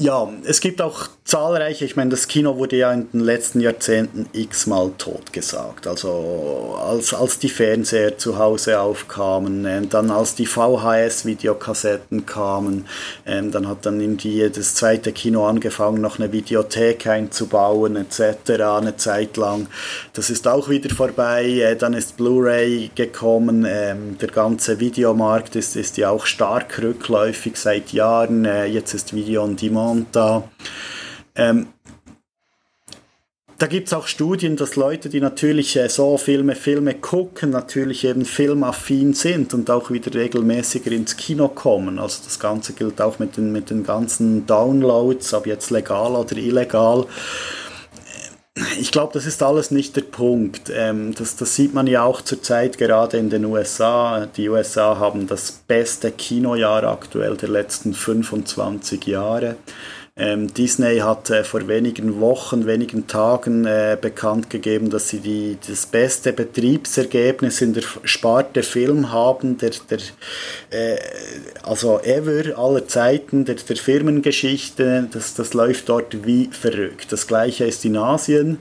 ja, 0.00 0.28
es 0.44 0.60
gibt 0.60 0.80
auch 0.80 1.08
zahlreiche, 1.24 1.84
ich 1.84 1.96
meine, 1.96 2.10
das 2.10 2.28
Kino 2.28 2.56
wurde 2.56 2.76
ja 2.76 2.92
in 2.92 3.10
den 3.10 3.18
letzten 3.20 3.60
Jahrzehnten 3.60 4.26
x-mal 4.32 4.92
totgesagt. 4.96 5.88
Also 5.88 6.78
als, 6.80 7.12
als 7.12 7.40
die 7.40 7.48
Fernseher 7.48 8.16
zu 8.16 8.38
Hause 8.38 8.78
aufkamen, 8.78 9.66
äh, 9.66 9.82
dann 9.82 10.12
als 10.12 10.36
die 10.36 10.46
VHS-Videokassetten 10.46 12.26
kamen, 12.26 12.86
äh, 13.24 13.42
dann 13.42 13.68
hat 13.68 13.86
dann 13.86 14.00
irgendwie 14.00 14.48
das 14.48 14.76
zweite 14.76 15.10
Kino 15.10 15.44
angefangen, 15.46 16.00
noch 16.00 16.20
eine 16.20 16.30
Videothek 16.30 17.08
einzubauen 17.08 17.96
etc. 17.96 18.50
eine 18.62 18.96
Zeit 18.96 19.36
lang. 19.36 19.66
Das 20.12 20.30
ist 20.30 20.46
auch 20.46 20.68
wieder 20.68 20.94
vorbei. 20.94 21.44
Äh, 21.44 21.76
dann 21.76 21.94
ist 21.94 22.16
Blu-ray 22.16 22.92
gekommen. 22.94 23.66
Ähm, 23.68 24.16
der 24.18 24.28
ganze 24.28 24.78
Videomarkt 24.78 25.56
ist, 25.56 25.74
ist 25.74 25.96
ja 25.96 26.10
auch 26.10 26.24
stark 26.24 26.80
rückläufig 26.80 27.56
seit 27.56 27.92
Jahren. 27.92 28.44
Äh, 28.44 28.66
jetzt 28.66 28.94
ist 28.94 29.12
Video 29.12 29.42
on 29.42 29.56
Demand 29.56 29.87
und 29.90 30.06
da, 30.12 30.48
ähm, 31.34 31.68
da 33.58 33.66
gibt 33.66 33.88
es 33.88 33.92
auch 33.92 34.06
Studien, 34.06 34.56
dass 34.56 34.76
Leute, 34.76 35.08
die 35.08 35.20
natürlich 35.20 35.76
äh, 35.76 35.88
so 35.88 36.16
Filme, 36.16 36.54
Filme 36.54 36.94
gucken, 36.94 37.50
natürlich 37.50 38.04
eben 38.04 38.24
filmaffin 38.24 39.14
sind 39.14 39.52
und 39.52 39.68
auch 39.68 39.90
wieder 39.90 40.14
regelmäßiger 40.14 40.92
ins 40.92 41.16
Kino 41.16 41.48
kommen. 41.48 41.98
Also 41.98 42.22
das 42.24 42.38
Ganze 42.38 42.72
gilt 42.72 43.00
auch 43.00 43.18
mit 43.18 43.36
den, 43.36 43.50
mit 43.50 43.70
den 43.70 43.82
ganzen 43.82 44.46
Downloads, 44.46 45.34
ob 45.34 45.46
jetzt 45.46 45.70
legal 45.70 46.12
oder 46.12 46.36
illegal 46.36 47.06
ich 48.78 48.90
glaube, 48.92 49.12
das 49.12 49.26
ist 49.26 49.42
alles 49.42 49.70
nicht 49.70 49.96
der 49.96 50.02
Punkt. 50.02 50.70
Ähm, 50.74 51.14
das, 51.14 51.36
das 51.36 51.54
sieht 51.54 51.74
man 51.74 51.86
ja 51.86 52.02
auch 52.02 52.20
zurzeit 52.22 52.78
gerade 52.78 53.16
in 53.16 53.30
den 53.30 53.44
USA. 53.44 54.26
Die 54.26 54.48
USA 54.48 54.98
haben 54.98 55.26
das 55.26 55.52
beste 55.52 56.10
Kinojahr 56.10 56.84
aktuell 56.84 57.36
der 57.36 57.48
letzten 57.48 57.94
25 57.94 59.06
Jahre. 59.06 59.56
Ähm, 60.18 60.52
Disney 60.52 60.98
hat 60.98 61.30
äh, 61.30 61.44
vor 61.44 61.68
wenigen 61.68 62.20
Wochen, 62.20 62.66
wenigen 62.66 63.06
Tagen 63.06 63.64
äh, 63.66 63.96
bekannt 64.00 64.50
gegeben, 64.50 64.90
dass 64.90 65.08
sie 65.08 65.20
die, 65.20 65.56
das 65.64 65.86
beste 65.86 66.32
Betriebsergebnis 66.32 67.60
in 67.60 67.72
der 67.72 67.84
Sparte 68.02 68.64
Film 68.64 69.12
haben, 69.12 69.58
der, 69.58 69.70
der 69.88 69.98
äh, 70.70 70.98
also 71.62 72.00
ever, 72.00 72.58
aller 72.58 72.88
Zeiten, 72.88 73.44
der, 73.44 73.54
der 73.54 73.76
Firmengeschichte. 73.76 75.08
Das, 75.12 75.34
das 75.34 75.54
läuft 75.54 75.88
dort 75.88 76.26
wie 76.26 76.50
verrückt. 76.50 77.12
Das 77.12 77.28
gleiche 77.28 77.64
ist 77.64 77.84
in 77.84 77.96
Asien. 77.96 78.58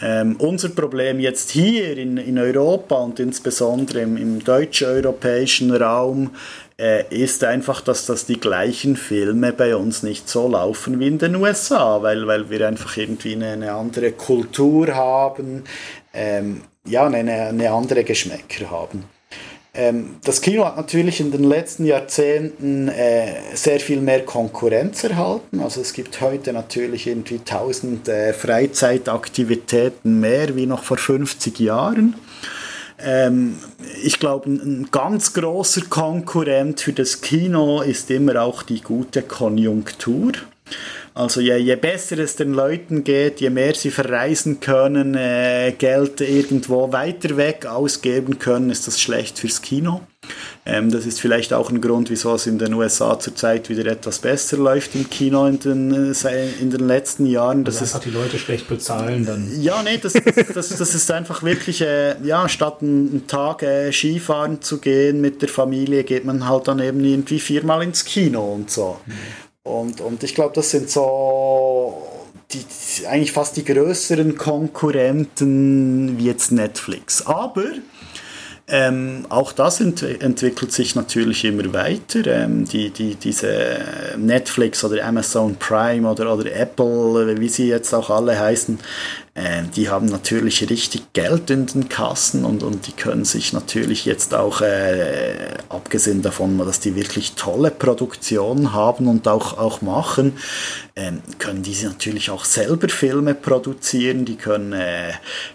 Ähm, 0.00 0.36
unser 0.38 0.70
Problem 0.70 1.20
jetzt 1.20 1.50
hier 1.50 1.96
in, 1.96 2.16
in 2.16 2.36
Europa 2.36 2.96
und 2.96 3.20
insbesondere 3.20 4.00
im, 4.00 4.16
im 4.16 4.42
deutsch-europäischen 4.42 5.74
Raum 5.74 6.30
äh, 6.78 7.04
ist 7.14 7.44
einfach, 7.44 7.80
dass 7.80 8.06
das 8.06 8.26
die 8.26 8.40
gleichen 8.40 8.96
Filme 8.96 9.52
bei 9.52 9.76
uns 9.76 10.02
nicht 10.02 10.28
so 10.28 10.48
laufen 10.48 10.98
wie 10.98 11.06
in 11.06 11.18
den 11.18 11.36
USA, 11.36 12.02
weil, 12.02 12.26
weil 12.26 12.50
wir 12.50 12.66
einfach 12.66 12.96
irgendwie 12.96 13.34
eine, 13.34 13.52
eine 13.52 13.72
andere 13.72 14.12
Kultur 14.12 14.94
haben, 14.94 15.64
ähm, 16.12 16.62
ja, 16.86 17.06
eine, 17.06 17.32
eine 17.32 17.70
andere 17.70 18.04
Geschmäcker 18.04 18.70
haben. 18.70 19.04
Ähm, 19.76 20.16
das 20.24 20.40
Kino 20.40 20.64
hat 20.64 20.76
natürlich 20.76 21.18
in 21.20 21.32
den 21.32 21.42
letzten 21.42 21.84
Jahrzehnten 21.84 22.88
äh, 22.88 23.34
sehr 23.54 23.80
viel 23.80 24.00
mehr 24.00 24.24
Konkurrenz 24.24 25.02
erhalten. 25.02 25.60
Also 25.60 25.80
es 25.80 25.92
gibt 25.92 26.20
heute 26.20 26.52
natürlich 26.52 27.08
irgendwie 27.08 27.40
tausend 27.40 28.08
äh, 28.08 28.32
Freizeitaktivitäten 28.32 30.20
mehr 30.20 30.54
wie 30.54 30.66
noch 30.66 30.84
vor 30.84 30.96
50 30.96 31.58
Jahren. 31.58 32.14
Ähm, 32.98 33.58
ich 34.02 34.18
glaube, 34.18 34.50
ein 34.50 34.88
ganz 34.90 35.32
großer 35.32 35.82
Konkurrent 35.88 36.80
für 36.80 36.92
das 36.92 37.20
Kino 37.20 37.82
ist 37.82 38.10
immer 38.10 38.42
auch 38.42 38.62
die 38.62 38.80
gute 38.80 39.22
Konjunktur. 39.22 40.32
Also 41.14 41.40
je, 41.40 41.56
je 41.56 41.76
besser 41.76 42.18
es 42.18 42.36
den 42.36 42.52
Leuten 42.52 43.04
geht, 43.04 43.40
je 43.40 43.50
mehr 43.50 43.74
sie 43.74 43.90
verreisen 43.90 44.58
können, 44.60 45.14
äh, 45.14 45.72
Geld 45.78 46.20
irgendwo 46.20 46.92
weiter 46.92 47.36
weg 47.36 47.66
ausgeben 47.66 48.38
können, 48.38 48.70
ist 48.70 48.86
das 48.86 49.00
schlecht 49.00 49.38
fürs 49.38 49.62
Kino. 49.62 50.00
Ähm, 50.66 50.90
das 50.90 51.04
ist 51.04 51.20
vielleicht 51.20 51.52
auch 51.52 51.70
ein 51.70 51.80
Grund, 51.80 52.10
wieso 52.10 52.34
es 52.34 52.46
in 52.46 52.58
den 52.58 52.72
USA 52.74 53.18
zurzeit 53.18 53.68
wieder 53.68 53.84
etwas 53.86 54.18
besser 54.18 54.56
läuft 54.56 54.94
im 54.94 55.10
Kino 55.10 55.46
in 55.46 55.58
den, 55.58 56.14
äh, 56.24 56.48
in 56.60 56.70
den 56.70 56.86
letzten 56.86 57.26
Jahren. 57.26 57.64
Das 57.64 57.80
also 57.80 57.96
einfach 57.96 58.06
ist, 58.06 58.14
die 58.14 58.18
Leute 58.18 58.38
schlecht 58.38 58.68
bezahlen 58.68 59.26
dann. 59.26 59.60
Ja, 59.60 59.82
nee, 59.82 59.98
das, 59.98 60.14
das, 60.54 60.68
das 60.70 60.94
ist 60.94 61.10
einfach 61.10 61.42
wirklich, 61.42 61.80
äh, 61.82 62.16
ja, 62.24 62.48
statt 62.48 62.78
einen 62.80 63.26
Tag 63.26 63.62
äh, 63.62 63.92
Skifahren 63.92 64.62
zu 64.62 64.78
gehen 64.78 65.20
mit 65.20 65.42
der 65.42 65.48
Familie, 65.48 66.04
geht 66.04 66.24
man 66.24 66.48
halt 66.48 66.68
dann 66.68 66.78
eben 66.78 67.04
irgendwie 67.04 67.40
viermal 67.40 67.82
ins 67.82 68.04
Kino 68.04 68.54
und 68.54 68.70
so. 68.70 68.98
Mhm. 69.06 69.12
Und, 69.64 70.00
und 70.00 70.22
ich 70.22 70.34
glaube, 70.34 70.54
das 70.54 70.70
sind 70.70 70.90
so 70.90 72.06
die, 72.52 73.06
eigentlich 73.06 73.32
fast 73.32 73.56
die 73.56 73.64
größeren 73.64 74.36
Konkurrenten 74.36 76.18
wie 76.18 76.26
jetzt 76.26 76.52
Netflix. 76.52 77.26
Aber 77.26 77.64
ähm, 78.66 79.26
auch 79.28 79.52
das 79.52 79.80
ent 79.80 80.02
entwickelt 80.02 80.72
sich 80.72 80.94
natürlich 80.94 81.44
immer 81.44 81.72
weiter. 81.74 82.26
Ähm, 82.26 82.64
die, 82.64 82.90
die, 82.90 83.14
diese 83.14 83.78
Netflix 84.16 84.82
oder 84.84 85.04
Amazon 85.04 85.56
Prime 85.56 86.08
oder, 86.08 86.34
oder 86.34 86.50
Apple, 86.54 87.38
wie 87.38 87.48
sie 87.48 87.68
jetzt 87.68 87.92
auch 87.92 88.08
alle 88.08 88.38
heißen, 88.38 88.78
äh, 89.34 89.64
die 89.74 89.88
haben 89.88 90.06
natürlich 90.06 90.70
richtig 90.70 91.12
Geld 91.12 91.50
in 91.50 91.66
den 91.66 91.88
Kassen 91.88 92.44
und, 92.44 92.62
und 92.62 92.86
die 92.86 92.92
können 92.92 93.24
sich 93.24 93.52
natürlich 93.52 94.04
jetzt 94.04 94.32
auch, 94.32 94.60
äh, 94.60 95.34
abgesehen 95.68 96.22
davon, 96.22 96.56
dass 96.58 96.78
die 96.78 96.94
wirklich 96.94 97.32
tolle 97.32 97.72
Produktionen 97.72 98.72
haben 98.72 99.08
und 99.08 99.26
auch, 99.26 99.58
auch 99.58 99.82
machen, 99.82 100.34
äh, 100.94 101.10
können 101.38 101.64
die 101.64 101.74
natürlich 101.82 102.30
auch 102.30 102.44
selber 102.44 102.88
Filme 102.88 103.34
produzieren, 103.34 104.24
die 104.24 104.36
können, 104.36 104.72
äh, 104.72 105.12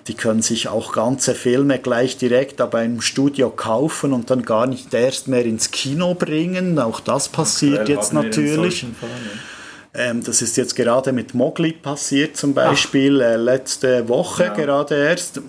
die 0.07 0.13
können 0.13 0.41
sich 0.41 0.67
auch 0.67 0.91
ganze 0.91 1.34
Filme 1.34 1.80
gleich 1.80 2.17
direkt 2.17 2.57
bei 2.71 2.82
einem 2.82 2.99
Studio 2.99 3.49
kaufen 3.49 4.11
und 4.11 4.30
dann 4.30 4.43
gar 4.43 4.67
nicht 4.67 4.93
erst 4.93 5.30
mehr 5.30 5.45
ins 5.45 5.71
Kino 5.71 6.15
bringen. 6.15 6.80
Auch 6.80 6.99
das 6.99 7.30
passiert 7.30 7.88
jetzt 7.88 8.11
natürlich. 8.11 8.82
Fall, 8.82 9.09
ja. 9.09 9.59
Ähm, 9.94 10.24
das 10.24 10.42
ist 10.42 10.56
jetzt 10.58 10.76
gerade 10.76 11.12
mit 11.12 11.34
Mogli 11.34 11.72
passiert 11.72 12.38
zum 12.38 12.54
Beispiel, 12.54 13.22
äh, 13.22 13.38
letzte 13.38 14.08
Woche 14.08 14.46
ja. 14.46 14.54
gerade 14.54 14.96
erst. 14.96 15.42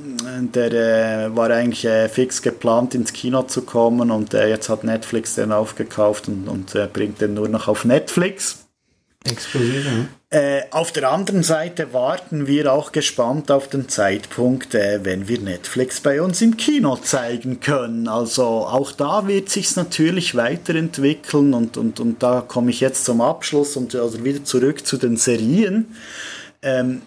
Der 0.54 0.72
äh, 1.26 1.36
war 1.36 1.50
eigentlich 1.50 1.84
äh, 1.84 2.08
fix 2.08 2.40
geplant 2.40 2.94
ins 2.94 3.12
Kino 3.12 3.42
zu 3.42 3.62
kommen 3.62 4.10
und 4.10 4.32
äh, 4.32 4.48
jetzt 4.48 4.70
hat 4.70 4.82
Netflix 4.82 5.34
den 5.34 5.52
aufgekauft 5.52 6.28
und, 6.28 6.48
und 6.48 6.74
äh, 6.74 6.88
bringt 6.90 7.20
den 7.20 7.34
nur 7.34 7.48
noch 7.48 7.68
auf 7.68 7.84
Netflix. 7.84 8.66
Explosiv, 9.24 9.84
ja. 9.84 10.06
Äh, 10.32 10.62
auf 10.70 10.92
der 10.92 11.10
anderen 11.10 11.42
Seite 11.42 11.92
warten 11.92 12.46
wir 12.46 12.72
auch 12.72 12.92
gespannt 12.92 13.50
auf 13.50 13.68
den 13.68 13.88
Zeitpunkt, 13.88 14.76
äh, 14.76 15.00
wenn 15.02 15.26
wir 15.26 15.40
Netflix 15.40 16.00
bei 16.00 16.22
uns 16.22 16.40
im 16.40 16.56
Kino 16.56 16.94
zeigen 16.94 17.58
können. 17.58 18.06
Also 18.06 18.44
auch 18.44 18.92
da 18.92 19.26
wird 19.26 19.48
sich 19.48 19.74
natürlich 19.74 20.36
weiterentwickeln 20.36 21.52
und, 21.52 21.76
und, 21.76 21.98
und 21.98 22.22
da 22.22 22.42
komme 22.46 22.70
ich 22.70 22.78
jetzt 22.78 23.04
zum 23.06 23.20
Abschluss 23.20 23.76
und 23.76 23.96
also 23.96 24.22
wieder 24.22 24.44
zurück 24.44 24.86
zu 24.86 24.98
den 24.98 25.16
Serien. 25.16 25.96
Ähm, 26.62 27.02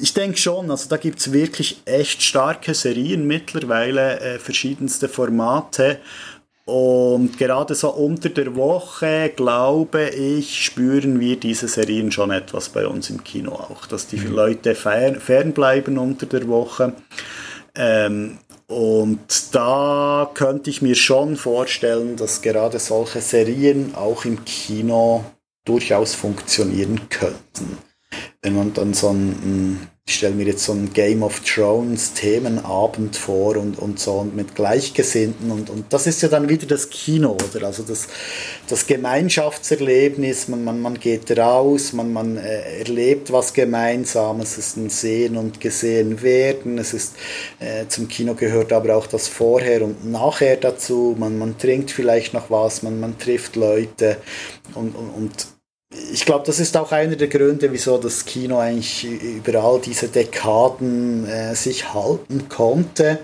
ich 0.00 0.14
denke 0.14 0.38
schon, 0.38 0.70
also 0.70 0.88
da 0.88 0.96
gibt 0.96 1.18
es 1.18 1.30
wirklich 1.30 1.82
echt 1.84 2.22
starke 2.22 2.72
Serien 2.72 3.26
mittlerweile, 3.26 4.18
äh, 4.20 4.38
verschiedenste 4.38 5.10
Formate. 5.10 5.98
Und 6.66 7.36
gerade 7.36 7.74
so 7.74 7.90
unter 7.90 8.30
der 8.30 8.56
Woche, 8.56 9.30
glaube 9.36 10.08
ich, 10.08 10.64
spüren 10.64 11.20
wir 11.20 11.38
diese 11.38 11.68
Serien 11.68 12.10
schon 12.10 12.30
etwas 12.30 12.70
bei 12.70 12.86
uns 12.86 13.10
im 13.10 13.22
Kino 13.22 13.52
auch, 13.52 13.86
dass 13.86 14.06
die 14.06 14.16
mhm. 14.16 14.32
Leute 14.32 14.74
fern, 14.74 15.20
fernbleiben 15.20 15.98
unter 15.98 16.24
der 16.24 16.48
Woche. 16.48 16.94
Ähm, 17.74 18.38
und 18.66 19.54
da 19.54 20.30
könnte 20.32 20.70
ich 20.70 20.80
mir 20.80 20.94
schon 20.94 21.36
vorstellen, 21.36 22.16
dass 22.16 22.40
gerade 22.40 22.78
solche 22.78 23.20
Serien 23.20 23.94
auch 23.94 24.24
im 24.24 24.42
Kino 24.46 25.22
durchaus 25.66 26.14
funktionieren 26.14 27.10
könnten. 27.10 27.76
Wenn 28.40 28.56
man 28.56 28.72
dann 28.72 28.94
so 28.94 29.10
ein 29.10 29.88
ich 30.06 30.16
stelle 30.16 30.34
mir 30.34 30.44
jetzt 30.44 30.64
so 30.64 30.72
ein 30.72 30.92
Game 30.92 31.22
of 31.22 31.40
Thrones 31.40 32.12
Themenabend 32.12 33.16
vor 33.16 33.56
und, 33.56 33.78
und 33.78 33.98
so 33.98 34.12
und 34.12 34.36
mit 34.36 34.54
Gleichgesinnten 34.54 35.50
und, 35.50 35.70
und 35.70 35.90
das 35.90 36.06
ist 36.06 36.20
ja 36.20 36.28
dann 36.28 36.46
wieder 36.46 36.66
das 36.66 36.90
Kino, 36.90 37.32
oder? 37.32 37.66
Also 37.66 37.82
das, 37.82 38.08
das 38.68 38.86
Gemeinschaftserlebnis, 38.86 40.48
man, 40.48 40.62
man, 40.62 40.82
man 40.82 41.00
geht 41.00 41.36
raus, 41.38 41.94
man, 41.94 42.12
man 42.12 42.36
äh, 42.36 42.80
erlebt 42.80 43.32
was 43.32 43.54
Gemeinsames, 43.54 44.58
es 44.58 44.68
ist 44.68 44.76
ein 44.76 44.90
Sehen 44.90 45.38
und 45.38 45.58
Gesehen 45.58 46.20
werden, 46.20 46.76
es 46.76 46.92
ist, 46.92 47.16
äh, 47.58 47.88
zum 47.88 48.06
Kino 48.06 48.34
gehört 48.34 48.74
aber 48.74 48.96
auch 48.96 49.06
das 49.06 49.26
Vorher 49.26 49.82
und 49.82 50.04
Nachher 50.04 50.56
dazu, 50.56 51.16
man, 51.18 51.38
man 51.38 51.56
trinkt 51.56 51.90
vielleicht 51.90 52.34
noch 52.34 52.50
was, 52.50 52.82
man, 52.82 53.00
man 53.00 53.18
trifft 53.18 53.56
Leute 53.56 54.18
und, 54.74 54.94
und, 54.94 55.08
und 55.08 55.53
ich 56.12 56.24
glaube, 56.24 56.44
das 56.46 56.60
ist 56.60 56.76
auch 56.76 56.92
einer 56.92 57.16
der 57.16 57.28
Gründe, 57.28 57.70
wieso 57.72 57.98
das 57.98 58.24
Kino 58.24 58.58
eigentlich 58.58 59.04
über 59.04 59.62
all 59.62 59.80
diese 59.80 60.08
Dekaden 60.08 61.26
äh, 61.26 61.54
sich 61.54 61.92
halten 61.92 62.48
konnte 62.48 63.18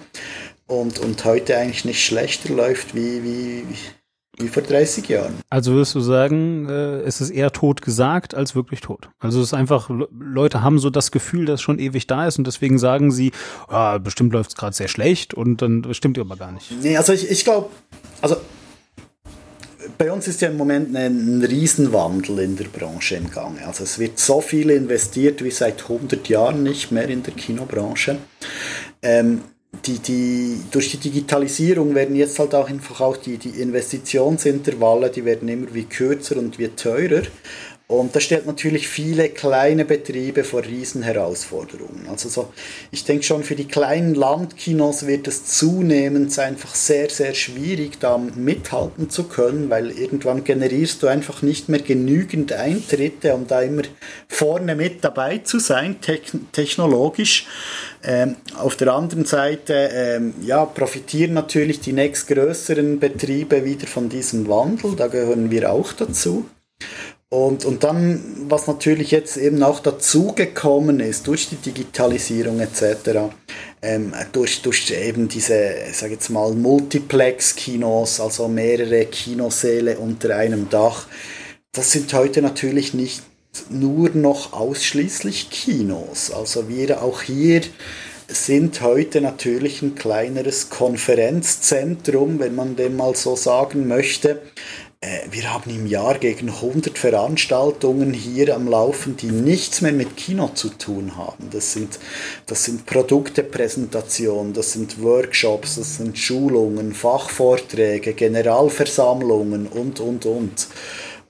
und, 0.67 0.99
und 0.99 1.25
heute 1.25 1.57
eigentlich 1.57 1.85
nicht 1.85 2.05
schlechter 2.05 2.53
läuft 2.53 2.95
wie, 2.95 3.23
wie, 3.25 3.65
wie 4.39 4.49
vor 4.49 4.63
30 4.63 5.09
Jahren. 5.09 5.35
Also 5.51 5.73
würdest 5.73 5.95
du 5.95 6.01
sagen, 6.01 6.69
äh, 6.69 7.01
es 7.01 7.21
ist 7.21 7.31
eher 7.31 7.53
tot 7.53 7.83
gesagt 7.83 8.35
als 8.35 8.55
wirklich 8.55 8.81
tot. 8.81 9.09
Also 9.19 9.41
es 9.41 9.49
ist 9.49 9.55
einfach, 9.55 9.91
Leute 10.11 10.63
haben 10.63 10.79
so 10.79 10.91
das 10.91 11.11
Gefühl, 11.11 11.47
dass 11.47 11.61
es 11.61 11.63
schon 11.63 11.79
ewig 11.79 12.07
da 12.07 12.27
ist 12.27 12.39
und 12.39 12.47
deswegen 12.47 12.79
sagen 12.79 13.11
sie, 13.11 13.33
ah, 13.69 13.99
bestimmt 13.99 14.33
läuft 14.33 14.51
es 14.51 14.57
gerade 14.57 14.75
sehr 14.75 14.89
schlecht 14.89 15.35
und 15.35 15.61
dann 15.63 15.93
stimmt 15.93 16.19
aber 16.19 16.37
gar 16.37 16.53
nicht. 16.53 16.73
Nee, 16.83 16.97
also 16.97 17.13
ich, 17.13 17.31
ich 17.31 17.45
glaube, 17.45 17.71
also 18.23 18.37
bei 20.01 20.11
uns 20.11 20.27
ist 20.29 20.41
ja 20.41 20.49
im 20.49 20.57
Moment 20.57 20.97
ein, 20.97 21.45
Riesenwandel 21.47 22.39
in 22.39 22.57
der 22.57 22.65
Branche 22.65 23.17
im 23.17 23.31
Gange. 23.31 23.67
Also 23.67 23.85
es 23.85 23.99
wird 23.99 24.19
so 24.19 24.41
viel 24.41 24.71
investiert 24.71 25.45
wie 25.45 25.51
seit 25.51 25.83
100 25.83 26.27
Jahren 26.27 26.63
nicht 26.63 26.91
mehr 26.91 27.07
in 27.07 27.23
der 27.23 27.35
Kinobranche. 27.35 28.17
Ähm, 29.03 29.43
die, 29.85 29.99
die, 29.99 30.63
durch 30.71 30.91
die 30.91 30.97
Digitalisierung 30.97 31.95
werden 31.95 32.17
jetzt 32.17 32.39
halt 32.39 32.55
auch 32.55 32.71
einfach 32.71 33.03
auch 33.03 33.19
die, 33.19 33.37
die 33.37 33.61
Investitionsintervalle, 33.61 35.11
die 35.11 35.27
werden 35.27 35.49
immer 35.51 35.67
wie 35.75 35.85
kürzer 35.85 36.39
und 36.39 36.59
wie 36.59 36.69
teurer. 36.69 37.23
Und 37.91 38.15
das 38.15 38.23
stellt 38.23 38.47
natürlich 38.47 38.87
viele 38.87 39.31
kleine 39.31 39.85
Betriebe 39.85 40.45
vor 40.45 40.63
Riesenherausforderungen. 40.63 42.07
Also 42.09 42.29
so, 42.29 42.53
ich 42.93 43.03
denke 43.03 43.25
schon 43.25 43.43
für 43.43 43.57
die 43.57 43.67
kleinen 43.67 44.15
Landkinos 44.15 45.09
wird 45.09 45.27
es 45.27 45.47
zunehmend 45.47 46.39
einfach 46.39 46.73
sehr, 46.77 47.11
sehr 47.11 47.35
schwierig, 47.35 47.99
da 47.99 48.17
mithalten 48.17 49.11
zu 49.11 49.25
können, 49.25 49.71
weil 49.71 49.91
irgendwann 49.91 50.45
generierst 50.45 51.03
du 51.03 51.09
einfach 51.09 51.43
nicht 51.43 51.69
mehr 51.69 51.81
genügend 51.81 52.53
Eintritte, 52.53 53.35
um 53.35 53.49
da 53.49 53.61
immer 53.61 53.83
vorne 54.29 54.77
mit 54.77 55.03
dabei 55.03 55.39
zu 55.39 55.59
sein, 55.59 55.97
technologisch. 56.53 57.49
Ähm, 58.05 58.37
auf 58.57 58.77
der 58.77 58.95
anderen 58.95 59.25
Seite 59.25 59.91
ähm, 59.93 60.35
ja, 60.43 60.65
profitieren 60.65 61.33
natürlich 61.33 61.81
die 61.81 61.93
nächstgrößeren 61.93 63.01
Betriebe 63.01 63.65
wieder 63.65 63.89
von 63.89 64.09
diesem 64.09 64.47
Wandel, 64.47 64.95
da 64.95 65.09
gehören 65.09 65.51
wir 65.51 65.73
auch 65.73 65.93
dazu. 65.93 66.47
Und, 67.33 67.65
und 67.65 67.85
dann, 67.85 68.21
was 68.49 68.67
natürlich 68.67 69.13
jetzt 69.13 69.37
eben 69.37 69.63
auch 69.63 69.79
dazugekommen 69.79 70.99
ist, 70.99 71.29
durch 71.29 71.49
die 71.49 71.57
Digitalisierung 71.57 72.59
etc., 72.59 73.31
ähm, 73.83 74.13
durch, 74.33 74.63
durch 74.63 74.91
eben 74.91 75.29
diese, 75.29 75.77
sage 75.93 76.15
jetzt 76.15 76.31
mal, 76.31 76.53
Multiplex-Kinos, 76.53 78.19
also 78.19 78.49
mehrere 78.49 79.07
Kinosäle 79.07 79.97
unter 79.99 80.35
einem 80.37 80.69
Dach, 80.71 81.07
das 81.71 81.93
sind 81.93 82.13
heute 82.15 82.43
natürlich 82.43 82.95
nicht 82.95 83.23
nur 83.69 84.11
noch 84.11 84.53
ausschließlich 84.53 85.51
Kinos. 85.51 86.33
Also 86.33 86.69
wir 86.69 87.01
auch 87.01 87.23
hier 87.23 87.61
sind 88.27 88.81
heute 88.81 89.21
natürlich 89.21 89.83
ein 89.83 89.95
kleineres 89.95 90.69
Konferenzzentrum, 90.69 92.41
wenn 92.41 92.57
man 92.57 92.75
dem 92.75 92.97
mal 92.97 93.15
so 93.15 93.37
sagen 93.37 93.87
möchte, 93.87 94.43
wir 95.31 95.51
haben 95.51 95.71
im 95.71 95.87
Jahr 95.87 96.19
gegen 96.19 96.51
100 96.51 96.99
Veranstaltungen 96.99 98.13
hier 98.13 98.55
am 98.55 98.69
Laufen, 98.69 99.17
die 99.17 99.31
nichts 99.31 99.81
mehr 99.81 99.93
mit 99.93 100.17
Kino 100.17 100.49
zu 100.49 100.69
tun 100.69 101.17
haben. 101.17 101.49
Das 101.51 101.73
sind, 101.73 101.99
das 102.45 102.65
sind 102.65 102.85
Produktepräsentationen, 102.85 104.53
das 104.53 104.73
sind 104.73 105.03
Workshops, 105.03 105.77
das 105.77 105.97
sind 105.97 106.19
Schulungen, 106.19 106.93
Fachvorträge, 106.93 108.13
Generalversammlungen 108.13 109.69
und, 109.69 110.01
und, 110.01 110.27
und. 110.27 110.69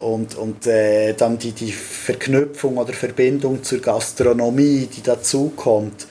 Und, 0.00 0.34
und 0.34 0.66
äh, 0.66 1.12
dann 1.12 1.38
die, 1.38 1.52
die 1.52 1.72
Verknüpfung 1.72 2.78
oder 2.78 2.94
Verbindung 2.94 3.62
zur 3.62 3.80
Gastronomie, 3.80 4.88
die 4.92 5.02
dazukommt. 5.02 6.08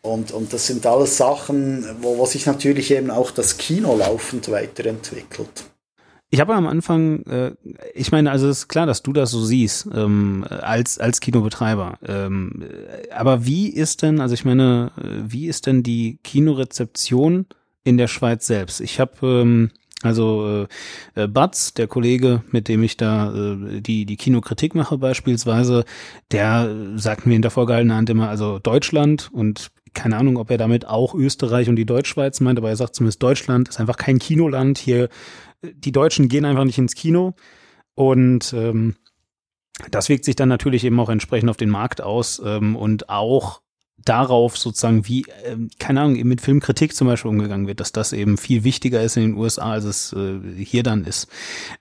Und, 0.00 0.30
und 0.30 0.52
das 0.52 0.66
sind 0.68 0.86
alles 0.86 1.16
Sachen, 1.16 1.84
wo, 2.00 2.18
wo 2.18 2.24
sich 2.24 2.46
natürlich 2.46 2.92
eben 2.92 3.10
auch 3.10 3.32
das 3.32 3.58
Kino 3.58 3.96
laufend 3.96 4.48
weiterentwickelt. 4.50 5.71
Ich 6.34 6.40
habe 6.40 6.54
am 6.54 6.66
Anfang, 6.66 7.24
äh, 7.26 7.52
ich 7.92 8.10
meine, 8.10 8.30
also 8.30 8.48
es 8.48 8.60
ist 8.60 8.68
klar, 8.68 8.86
dass 8.86 9.02
du 9.02 9.12
das 9.12 9.30
so 9.30 9.44
siehst 9.44 9.86
ähm, 9.94 10.46
als 10.48 10.98
als 10.98 11.20
Kinobetreiber. 11.20 11.98
Ähm, 12.06 12.64
aber 13.14 13.44
wie 13.44 13.68
ist 13.68 14.00
denn, 14.00 14.18
also 14.18 14.32
ich 14.32 14.46
meine, 14.46 14.92
wie 14.96 15.46
ist 15.46 15.66
denn 15.66 15.82
die 15.82 16.18
Kinorezeption 16.24 17.44
in 17.84 17.98
der 17.98 18.08
Schweiz 18.08 18.46
selbst? 18.46 18.80
Ich 18.80 18.98
habe 18.98 19.12
ähm, 19.26 19.72
also 20.02 20.66
äh, 21.16 21.28
Batz, 21.28 21.74
der 21.74 21.86
Kollege, 21.86 22.42
mit 22.50 22.66
dem 22.66 22.82
ich 22.82 22.96
da 22.96 23.34
äh, 23.34 23.82
die 23.82 24.06
die 24.06 24.16
Kinokritik 24.16 24.74
mache 24.74 24.96
beispielsweise, 24.96 25.84
der 26.30 26.74
sagt 26.96 27.26
mir 27.26 27.36
in 27.36 27.42
der 27.42 27.50
vorgehaltenen 27.50 27.94
Hand 27.94 28.08
immer, 28.08 28.30
also 28.30 28.58
Deutschland 28.58 29.28
und 29.34 29.70
keine 29.92 30.16
Ahnung, 30.16 30.38
ob 30.38 30.50
er 30.50 30.56
damit 30.56 30.86
auch 30.86 31.14
Österreich 31.14 31.68
und 31.68 31.76
die 31.76 31.84
Deutschschweiz 31.84 32.40
meint, 32.40 32.58
aber 32.58 32.70
er 32.70 32.76
sagt 32.76 32.94
zumindest 32.94 33.22
Deutschland 33.22 33.68
ist 33.68 33.80
einfach 33.80 33.98
kein 33.98 34.18
Kinoland. 34.18 34.78
Hier 34.78 35.10
die 35.62 35.92
Deutschen 35.92 36.28
gehen 36.28 36.44
einfach 36.44 36.64
nicht 36.64 36.78
ins 36.78 36.94
Kino 36.94 37.34
und 37.94 38.52
ähm, 38.52 38.96
das 39.90 40.08
wirkt 40.08 40.24
sich 40.24 40.36
dann 40.36 40.48
natürlich 40.48 40.84
eben 40.84 41.00
auch 41.00 41.08
entsprechend 41.08 41.50
auf 41.50 41.56
den 41.56 41.70
Markt 41.70 42.00
aus 42.00 42.40
ähm, 42.44 42.76
und 42.76 43.08
auch 43.08 43.62
darauf 44.04 44.58
sozusagen, 44.58 45.06
wie, 45.06 45.24
ähm, 45.44 45.70
keine 45.78 46.00
Ahnung, 46.00 46.16
eben 46.16 46.28
mit 46.28 46.40
Filmkritik 46.40 46.94
zum 46.94 47.06
Beispiel 47.06 47.30
umgegangen 47.30 47.66
wird, 47.66 47.80
dass 47.80 47.92
das 47.92 48.12
eben 48.12 48.36
viel 48.36 48.64
wichtiger 48.64 49.02
ist 49.02 49.16
in 49.16 49.22
den 49.22 49.34
USA, 49.34 49.72
als 49.72 49.84
es 49.84 50.12
äh, 50.12 50.40
hier 50.56 50.82
dann 50.82 51.04
ist. 51.04 51.28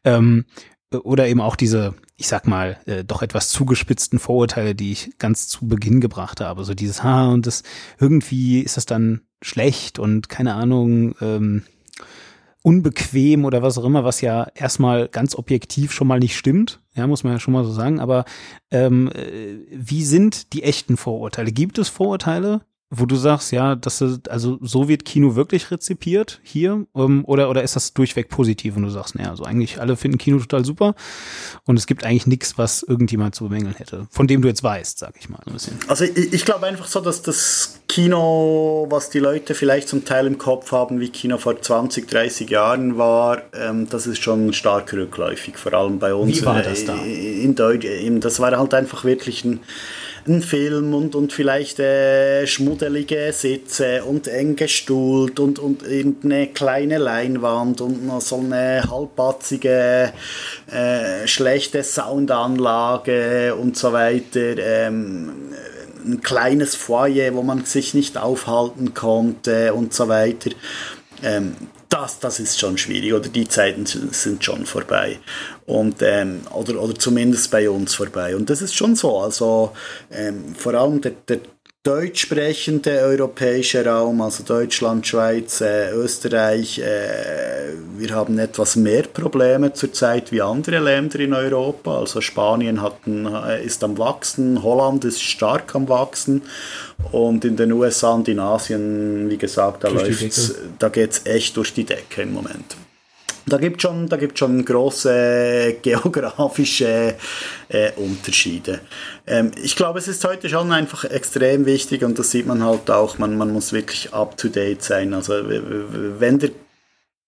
Ähm, 0.03 0.45
oder 0.91 1.27
eben 1.27 1.41
auch 1.41 1.55
diese, 1.55 1.95
ich 2.17 2.27
sag 2.27 2.47
mal, 2.47 2.77
äh, 2.85 3.03
doch 3.03 3.21
etwas 3.21 3.49
zugespitzten 3.49 4.19
Vorurteile, 4.19 4.75
die 4.75 4.91
ich 4.91 5.17
ganz 5.19 5.47
zu 5.47 5.67
Beginn 5.67 6.01
gebracht 6.01 6.41
habe. 6.41 6.65
So 6.65 6.73
dieses, 6.73 7.03
ha, 7.03 7.29
und 7.29 7.47
das 7.47 7.63
irgendwie 7.99 8.59
ist 8.59 8.77
das 8.77 8.85
dann 8.85 9.21
schlecht 9.41 9.99
und 9.99 10.29
keine 10.29 10.53
Ahnung, 10.53 11.15
ähm, 11.21 11.63
unbequem 12.63 13.45
oder 13.45 13.61
was 13.61 13.77
auch 13.77 13.85
immer, 13.85 14.03
was 14.03 14.21
ja 14.21 14.47
erstmal 14.53 15.07
ganz 15.07 15.35
objektiv 15.35 15.91
schon 15.91 16.07
mal 16.07 16.19
nicht 16.19 16.37
stimmt, 16.37 16.79
ja, 16.93 17.07
muss 17.07 17.23
man 17.23 17.33
ja 17.33 17.39
schon 17.39 17.53
mal 17.53 17.63
so 17.63 17.71
sagen. 17.71 17.99
Aber 17.99 18.25
ähm, 18.69 19.09
äh, 19.13 19.57
wie 19.71 20.03
sind 20.03 20.53
die 20.53 20.63
echten 20.63 20.97
Vorurteile? 20.97 21.51
Gibt 21.51 21.77
es 21.77 21.89
Vorurteile, 21.89 22.61
wo 22.93 23.05
du 23.05 23.15
sagst, 23.15 23.53
ja, 23.53 23.75
das 23.75 24.01
ist, 24.01 24.29
also 24.29 24.59
so 24.61 24.89
wird 24.89 25.05
Kino 25.05 25.35
wirklich 25.37 25.71
rezipiert 25.71 26.41
hier, 26.43 26.85
ähm, 26.93 27.23
oder, 27.25 27.49
oder 27.49 27.63
ist 27.63 27.77
das 27.77 27.93
durchweg 27.93 28.27
positiv 28.27 28.75
und 28.75 28.83
du 28.83 28.89
sagst, 28.89 29.15
naja, 29.15 29.29
also 29.29 29.45
eigentlich 29.45 29.79
alle 29.79 29.95
finden 29.95 30.17
Kino 30.17 30.37
total 30.39 30.65
super 30.65 30.93
und 31.65 31.77
es 31.77 31.87
gibt 31.87 32.03
eigentlich 32.03 32.27
nichts, 32.27 32.57
was 32.57 32.83
irgendjemand 32.83 33.33
zu 33.33 33.45
bemängeln 33.45 33.75
hätte, 33.75 34.07
von 34.11 34.27
dem 34.27 34.41
du 34.41 34.49
jetzt 34.49 34.61
weißt, 34.61 34.99
sag 34.99 35.13
ich 35.17 35.29
mal 35.29 35.39
ein 35.45 35.53
bisschen. 35.53 35.79
Also 35.87 36.03
ich, 36.03 36.33
ich 36.33 36.43
glaube 36.43 36.67
einfach 36.67 36.85
so, 36.85 36.99
dass 36.99 37.21
das 37.21 37.79
Kino, 37.87 38.87
was 38.89 39.09
die 39.09 39.19
Leute 39.19 39.55
vielleicht 39.55 39.87
zum 39.87 40.03
Teil 40.03 40.27
im 40.27 40.37
Kopf 40.37 40.73
haben, 40.73 40.99
wie 40.99 41.09
Kino 41.09 41.37
vor 41.37 41.61
20, 41.61 42.09
30 42.09 42.49
Jahren 42.49 42.97
war, 42.97 43.41
ähm, 43.53 43.87
das 43.89 44.05
ist 44.05 44.21
schon 44.21 44.51
stark 44.51 44.91
rückläufig, 44.91 45.57
vor 45.57 45.73
allem 45.73 45.97
bei 45.97 46.13
uns. 46.13 46.41
Wie 46.41 46.45
war 46.45 46.61
das 46.61 46.83
da? 46.83 46.95
In 46.95 47.55
Deutsch, 47.55 47.87
das 48.19 48.41
war 48.41 48.51
halt 48.51 48.73
einfach 48.73 49.05
wirklich 49.05 49.45
ein 49.45 49.61
ein 50.27 50.41
Film 50.41 50.93
und, 50.93 51.15
und 51.15 51.33
vielleicht 51.33 51.79
äh, 51.79 52.45
schmuddelige 52.45 53.31
Sitze 53.33 54.03
und 54.03 54.27
eng 54.27 54.55
gestuhlt 54.55 55.39
und, 55.39 55.59
und 55.59 55.83
irgendeine 55.83 56.47
kleine 56.47 56.97
Leinwand 56.97 57.81
und 57.81 58.05
noch 58.05 58.21
so 58.21 58.37
eine 58.37 58.83
halbbatzige, 58.89 60.13
äh, 60.71 61.27
schlechte 61.27 61.83
Soundanlage 61.83 63.55
und 63.55 63.77
so 63.77 63.93
weiter. 63.93 64.57
Ähm, 64.57 65.53
ein 66.03 66.21
kleines 66.21 66.75
Foyer, 66.75 67.33
wo 67.35 67.43
man 67.43 67.65
sich 67.65 67.93
nicht 67.93 68.17
aufhalten 68.17 68.93
konnte 68.93 69.73
und 69.73 69.93
so 69.93 70.07
weiter. 70.07 70.51
Ähm, 71.23 71.55
das, 71.91 72.19
das 72.19 72.39
ist 72.39 72.59
schon 72.59 72.77
schwierig 72.77 73.13
oder 73.13 73.29
die 73.29 73.47
Zeiten 73.47 73.85
sind 73.85 74.43
schon 74.43 74.65
vorbei. 74.65 75.19
Und 75.65 76.01
ähm, 76.01 76.41
oder, 76.53 76.81
oder 76.81 76.95
zumindest 76.95 77.51
bei 77.51 77.69
uns 77.69 77.93
vorbei. 77.93 78.35
Und 78.35 78.49
das 78.49 78.61
ist 78.61 78.73
schon 78.73 78.95
so. 78.95 79.19
Also 79.19 79.73
ähm, 80.09 80.55
vor 80.55 80.73
allem 80.73 81.01
der, 81.01 81.11
der 81.27 81.39
deutsch 81.83 82.21
sprechende 82.21 82.91
europäische 83.01 83.83
Raum, 83.83 84.21
also 84.21 84.43
Deutschland, 84.43 85.07
Schweiz, 85.07 85.61
äh, 85.61 85.91
Österreich, 85.91 86.77
äh, 86.77 87.73
wir 87.97 88.13
haben 88.13 88.37
etwas 88.37 88.75
mehr 88.75 89.03
Probleme 89.03 89.73
zurzeit 89.73 90.31
wie 90.31 90.43
andere 90.43 90.77
Länder 90.77 91.19
in 91.19 91.33
Europa. 91.33 91.97
Also 91.97 92.21
Spanien 92.21 92.83
hat 92.83 93.07
ein, 93.07 93.25
äh, 93.25 93.65
ist 93.65 93.83
am 93.83 93.97
Wachsen, 93.97 94.61
Holland 94.61 95.05
ist 95.05 95.23
stark 95.23 95.73
am 95.73 95.89
Wachsen 95.89 96.43
und 97.11 97.45
in 97.45 97.57
den 97.57 97.71
USA 97.71 98.11
und 98.11 98.27
in 98.27 98.39
Asien, 98.39 99.27
wie 99.29 99.37
gesagt, 99.37 99.83
da, 99.83 99.89
da 100.77 100.89
geht 100.89 101.11
es 101.11 101.25
echt 101.25 101.57
durch 101.57 101.73
die 101.73 101.85
Decke 101.85 102.21
im 102.21 102.33
Moment. 102.33 102.75
Da 103.45 103.57
gibt 103.57 103.81
schon, 103.81 104.07
da 104.07 104.17
schon 104.35 104.63
große 104.63 105.77
geografische 105.81 107.15
äh, 107.69 107.91
Unterschiede. 107.95 108.81
Ähm, 109.25 109.51
ich 109.61 109.75
glaube, 109.75 109.99
es 109.99 110.07
ist 110.07 110.23
heute 110.23 110.49
schon 110.49 110.71
einfach 110.71 111.05
extrem 111.05 111.65
wichtig 111.65 112.03
und 112.03 112.19
das 112.19 112.31
sieht 112.31 112.47
man 112.47 112.63
halt 112.63 112.89
auch. 112.89 113.17
Man, 113.17 113.37
man 113.37 113.51
muss 113.51 113.73
wirklich 113.73 114.13
up 114.13 114.37
to 114.37 114.47
date 114.47 114.83
sein. 114.83 115.13
Also 115.13 115.33
wenn 115.33 116.39
der 116.39 116.51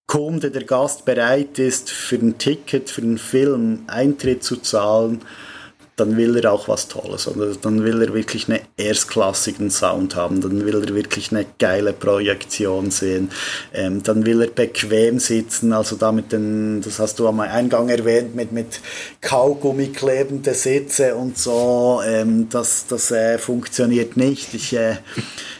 Kunde, 0.05 0.51
der 0.51 0.65
Gast 0.65 1.05
bereit 1.05 1.57
ist, 1.57 1.89
für 1.89 2.17
ein 2.17 2.37
Ticket, 2.37 2.89
für 2.89 3.01
einen 3.01 3.17
Film 3.17 3.83
Eintritt 3.87 4.43
zu 4.43 4.57
zahlen, 4.57 5.21
dann 5.95 6.17
will 6.17 6.37
er 6.37 6.51
auch 6.51 6.67
was 6.67 6.87
Tolles. 6.87 7.27
Oder 7.27 7.53
dann 7.61 7.83
will 7.83 8.01
er 8.01 8.13
wirklich 8.13 8.49
einen 8.49 8.61
erstklassigen 8.77 9.69
Sound 9.69 10.15
haben, 10.15 10.41
dann 10.41 10.65
will 10.65 10.75
er 10.75 10.95
wirklich 10.95 11.31
eine 11.31 11.45
geile 11.59 11.93
Projektion 11.93 12.91
sehen, 12.91 13.29
ähm, 13.73 14.01
dann 14.03 14.25
will 14.25 14.41
er 14.41 14.47
bequem 14.47 15.19
sitzen, 15.19 15.73
also 15.73 15.95
damit 15.95 16.31
den, 16.31 16.81
das 16.81 16.99
hast 16.99 17.19
du 17.19 17.27
am 17.27 17.39
Eingang 17.39 17.89
erwähnt, 17.89 18.35
mit, 18.35 18.51
mit 18.51 18.79
Kaugummi 19.21 19.87
klebende 19.87 20.53
Sitze 20.53 21.15
und 21.15 21.37
so, 21.37 22.01
ähm, 22.05 22.47
das, 22.49 22.87
das 22.87 23.11
äh, 23.11 23.37
funktioniert 23.37 24.17
nicht. 24.17 24.53
Ich 24.53 24.73
äh, 24.73 24.97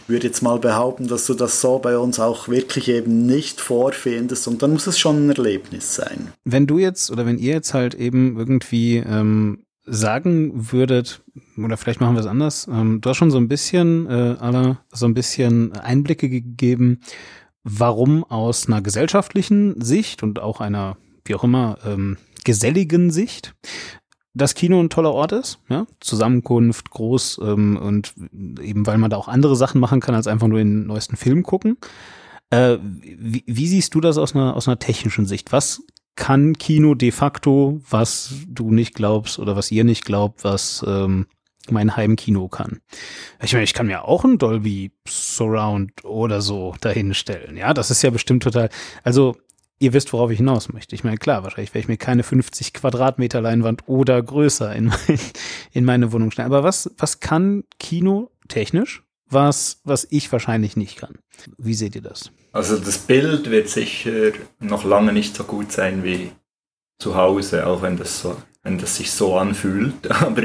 würde 0.08 0.28
jetzt 0.28 0.42
mal 0.42 0.60
behaupten, 0.60 1.08
dass 1.08 1.26
du 1.26 1.34
das 1.34 1.62
so 1.62 1.80
bei 1.80 1.98
uns 1.98 2.20
auch 2.20 2.48
wirklich 2.48 2.90
eben 2.90 3.26
nicht 3.26 3.62
vorfindest 3.62 4.48
und 4.48 4.62
dann 4.62 4.74
muss 4.74 4.88
es 4.88 5.00
schon 5.00 5.28
ein 5.28 5.30
Erlebnis 5.30 5.96
sein. 5.96 6.34
Wenn 6.44 6.68
du 6.68 6.78
jetzt 6.78 7.12
oder 7.12 7.26
wenn 7.26 7.38
ihr 7.38 7.54
jetzt 7.54 7.74
halt 7.74 7.94
eben 7.96 8.38
irgendwie 8.38 8.98
ähm, 8.98 9.60
sagen 9.86 10.72
würdet, 10.72 11.22
oder 11.58 11.78
vielleicht 11.78 12.02
machen 12.02 12.16
wir 12.16 12.22
es 12.22 12.26
anders, 12.26 12.68
ähm, 12.72 13.02
du 13.02 13.10
hast 13.10 13.18
schon 13.18 13.32
so 13.32 13.38
ein 13.38 13.48
bisschen, 13.48 14.08
äh, 14.08 14.36
Anna, 14.40 14.80
so 14.92 15.06
ein 15.06 15.14
bisschen 15.14 15.74
Einblicke 15.74 16.30
gegeben, 16.30 17.02
warum 17.64 18.24
aus 18.24 18.68
einer 18.68 18.82
gesellschaftlichen 18.82 19.82
Sicht 19.82 20.24
und 20.24 20.40
auch 20.40 20.62
einer, 20.62 20.98
wie 21.26 21.36
auch 21.36 21.44
immer, 21.44 21.78
ähm, 21.86 22.18
geselligen 22.44 23.12
Sicht 23.12 23.56
das 24.34 24.56
Kino 24.56 24.80
ein 24.80 24.90
toller 24.90 25.14
Ort 25.14 25.32
ist, 25.32 25.60
ja, 25.70 25.86
Zusammenkunft 26.00 26.90
groß 26.90 27.40
ähm, 27.44 27.78
und 27.78 28.16
eben 28.62 28.86
weil 28.88 28.98
man 28.98 29.12
da 29.12 29.18
auch 29.18 29.28
andere 29.28 29.56
Sachen 29.56 29.80
machen 29.80 30.00
kann 30.00 30.16
als 30.16 30.28
einfach 30.28 30.48
nur 30.48 30.58
den 30.58 30.88
neuesten 30.88 31.18
Film 31.18 31.44
gucken. 31.44 31.78
Äh, 32.50 32.78
wie, 32.82 33.44
wie 33.46 33.68
siehst 33.68 33.94
du 33.94 34.02
das 34.02 34.18
aus 34.18 34.36
einer 34.36 34.56
aus 34.56 34.68
einer 34.68 34.80
technischen 34.80 35.26
Sicht? 35.26 35.52
Was 35.52 35.84
kann 36.16 36.58
Kino 36.58 36.96
de 36.96 37.12
facto, 37.12 37.82
was 37.90 38.34
du 38.48 38.72
nicht 38.72 38.94
glaubst 38.96 39.40
oder 39.40 39.56
was 39.56 39.72
ihr 39.72 39.84
nicht 39.84 40.06
glaubt, 40.06 40.44
was 40.44 40.84
ähm, 40.88 41.28
mein 41.70 41.96
Heimkino 41.96 42.48
kann. 42.50 42.82
Ich 43.42 43.54
meine, 43.54 43.64
ich 43.64 43.74
kann 43.74 43.88
mir 43.88 44.06
auch 44.06 44.24
ein 44.24 44.38
Dolby 44.38 44.92
Surround 45.08 46.04
oder 46.04 46.42
so 46.42 46.76
dahinstellen. 46.82 47.58
Ja, 47.58 47.74
das 47.74 47.90
ist 47.90 48.02
ja 48.02 48.10
bestimmt 48.10 48.44
total. 48.44 48.70
Also, 49.04 49.38
ihr 49.80 49.94
wisst, 49.94 50.14
worauf 50.14 50.32
ich 50.32 50.38
hinaus 50.38 50.72
möchte. 50.72 50.96
Ich 50.96 51.04
meine, 51.04 51.18
klar, 51.18 51.44
wahrscheinlich 51.44 51.74
werde 51.74 51.84
ich 51.84 51.88
mir 51.88 51.98
keine 51.98 52.24
50 52.24 52.74
Quadratmeter 52.74 53.42
Leinwand 53.42 53.88
oder 53.88 54.22
größer 54.22 54.76
in, 54.76 54.86
mein, 54.86 55.20
in 55.72 55.86
meine 55.86 56.12
Wohnung 56.12 56.32
stellen. 56.32 56.48
Aber 56.48 56.64
was, 56.64 56.92
was 56.98 57.20
kann 57.20 57.64
Kino 57.80 58.32
technisch, 58.48 59.03
was, 59.30 59.80
was 59.84 60.08
ich 60.10 60.32
wahrscheinlich 60.32 60.76
nicht 60.78 60.98
kann? 60.98 61.18
Wie 61.58 61.74
seht 61.74 61.96
ihr 61.96 62.02
das? 62.02 62.32
Also 62.52 62.78
das 62.78 62.98
Bild 63.00 63.50
wird 63.50 63.70
sicher 63.70 64.32
noch 64.60 64.84
lange 64.84 65.14
nicht 65.14 65.36
so 65.36 65.44
gut 65.44 65.72
sein 65.72 66.04
wie 66.04 66.32
zu 67.00 67.16
Hause, 67.16 67.66
auch 67.66 67.82
wenn 67.82 67.98
das, 67.98 68.22
so, 68.22 68.38
wenn 68.62 68.78
das 68.78 68.98
sich 68.98 69.12
so 69.12 69.38
anfühlt. 69.38 70.10
Aber 70.22 70.44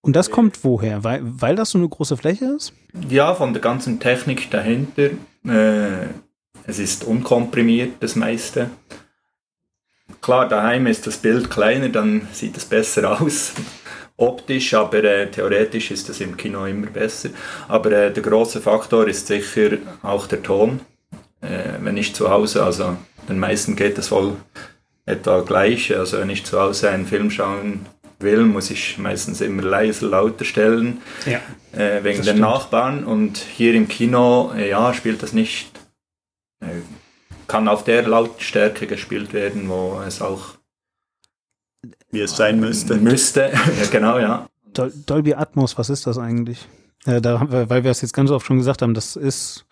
und 0.00 0.14
das 0.14 0.30
kommt 0.30 0.62
woher? 0.64 1.02
Weil, 1.04 1.20
weil 1.22 1.56
das 1.56 1.70
so 1.70 1.78
eine 1.78 1.88
große 1.88 2.16
Fläche 2.16 2.46
ist? 2.56 2.72
Ja, 3.08 3.34
von 3.34 3.52
der 3.52 3.60
ganzen 3.60 3.98
Technik 4.00 4.50
dahinter. 4.50 5.10
Äh, 5.44 6.06
es 6.64 6.78
ist 6.78 7.04
unkomprimiert, 7.04 7.94
das 8.00 8.14
meiste. 8.14 8.70
klar, 10.20 10.48
daheim 10.48 10.86
ist 10.86 11.06
das 11.06 11.16
Bild 11.18 11.50
kleiner, 11.50 11.88
dann 11.88 12.28
sieht 12.32 12.56
es 12.56 12.64
besser 12.64 13.20
aus. 13.20 13.52
Optisch, 14.18 14.74
aber 14.74 15.04
äh, 15.04 15.30
theoretisch 15.30 15.92
ist 15.92 16.08
es 16.08 16.20
im 16.20 16.36
Kino 16.36 16.66
immer 16.66 16.88
besser. 16.88 17.30
Aber 17.68 17.92
äh, 17.92 18.12
der 18.12 18.22
große 18.22 18.60
Faktor 18.60 19.06
ist 19.06 19.28
sicher 19.28 19.78
auch 20.02 20.26
der 20.26 20.42
Ton. 20.42 20.80
Äh, 21.40 21.78
wenn 21.80 21.96
ich 21.96 22.14
zu 22.14 22.28
Hause, 22.28 22.64
also 22.64 22.96
den 23.28 23.38
meisten 23.38 23.76
geht 23.76 23.96
es 23.96 24.10
wohl 24.10 24.36
etwa 25.06 25.40
gleich. 25.42 25.96
Also 25.96 26.18
wenn 26.18 26.30
ich 26.30 26.44
zu 26.44 26.60
Hause 26.60 26.90
einen 26.90 27.06
Film 27.06 27.30
schauen 27.30 27.86
will, 28.18 28.42
muss 28.42 28.70
ich 28.70 28.98
meistens 28.98 29.40
immer 29.40 29.62
leiser, 29.62 30.08
lauter 30.08 30.44
stellen, 30.44 31.00
ja, 31.24 31.40
äh, 31.80 32.02
wegen 32.02 32.22
den 32.22 32.40
Nachbarn. 32.40 33.04
Und 33.04 33.38
hier 33.38 33.74
im 33.74 33.86
Kino, 33.86 34.52
äh, 34.56 34.70
ja, 34.70 34.92
spielt 34.94 35.22
das 35.22 35.32
nicht, 35.32 35.70
äh, 36.60 36.66
kann 37.46 37.68
auf 37.68 37.84
der 37.84 38.02
Lautstärke 38.02 38.88
gespielt 38.88 39.32
werden, 39.32 39.68
wo 39.68 40.02
es 40.04 40.20
auch 40.20 40.57
wie 42.10 42.20
es 42.20 42.36
sein 42.36 42.60
müsste. 42.60 42.96
Müsste, 42.96 43.40
ja, 43.52 43.86
genau, 43.90 44.18
ja. 44.18 44.48
Dol 44.72 44.92
Dolby 45.06 45.34
Atmos, 45.34 45.78
was 45.78 45.90
ist 45.90 46.06
das 46.06 46.18
eigentlich? 46.18 46.68
Äh, 47.06 47.20
da, 47.20 47.46
weil 47.68 47.84
wir 47.84 47.90
es 47.90 48.02
jetzt 48.02 48.12
ganz 48.12 48.30
oft 48.30 48.46
schon 48.46 48.58
gesagt 48.58 48.82
haben, 48.82 48.94
das 48.94 49.16
ist 49.16 49.66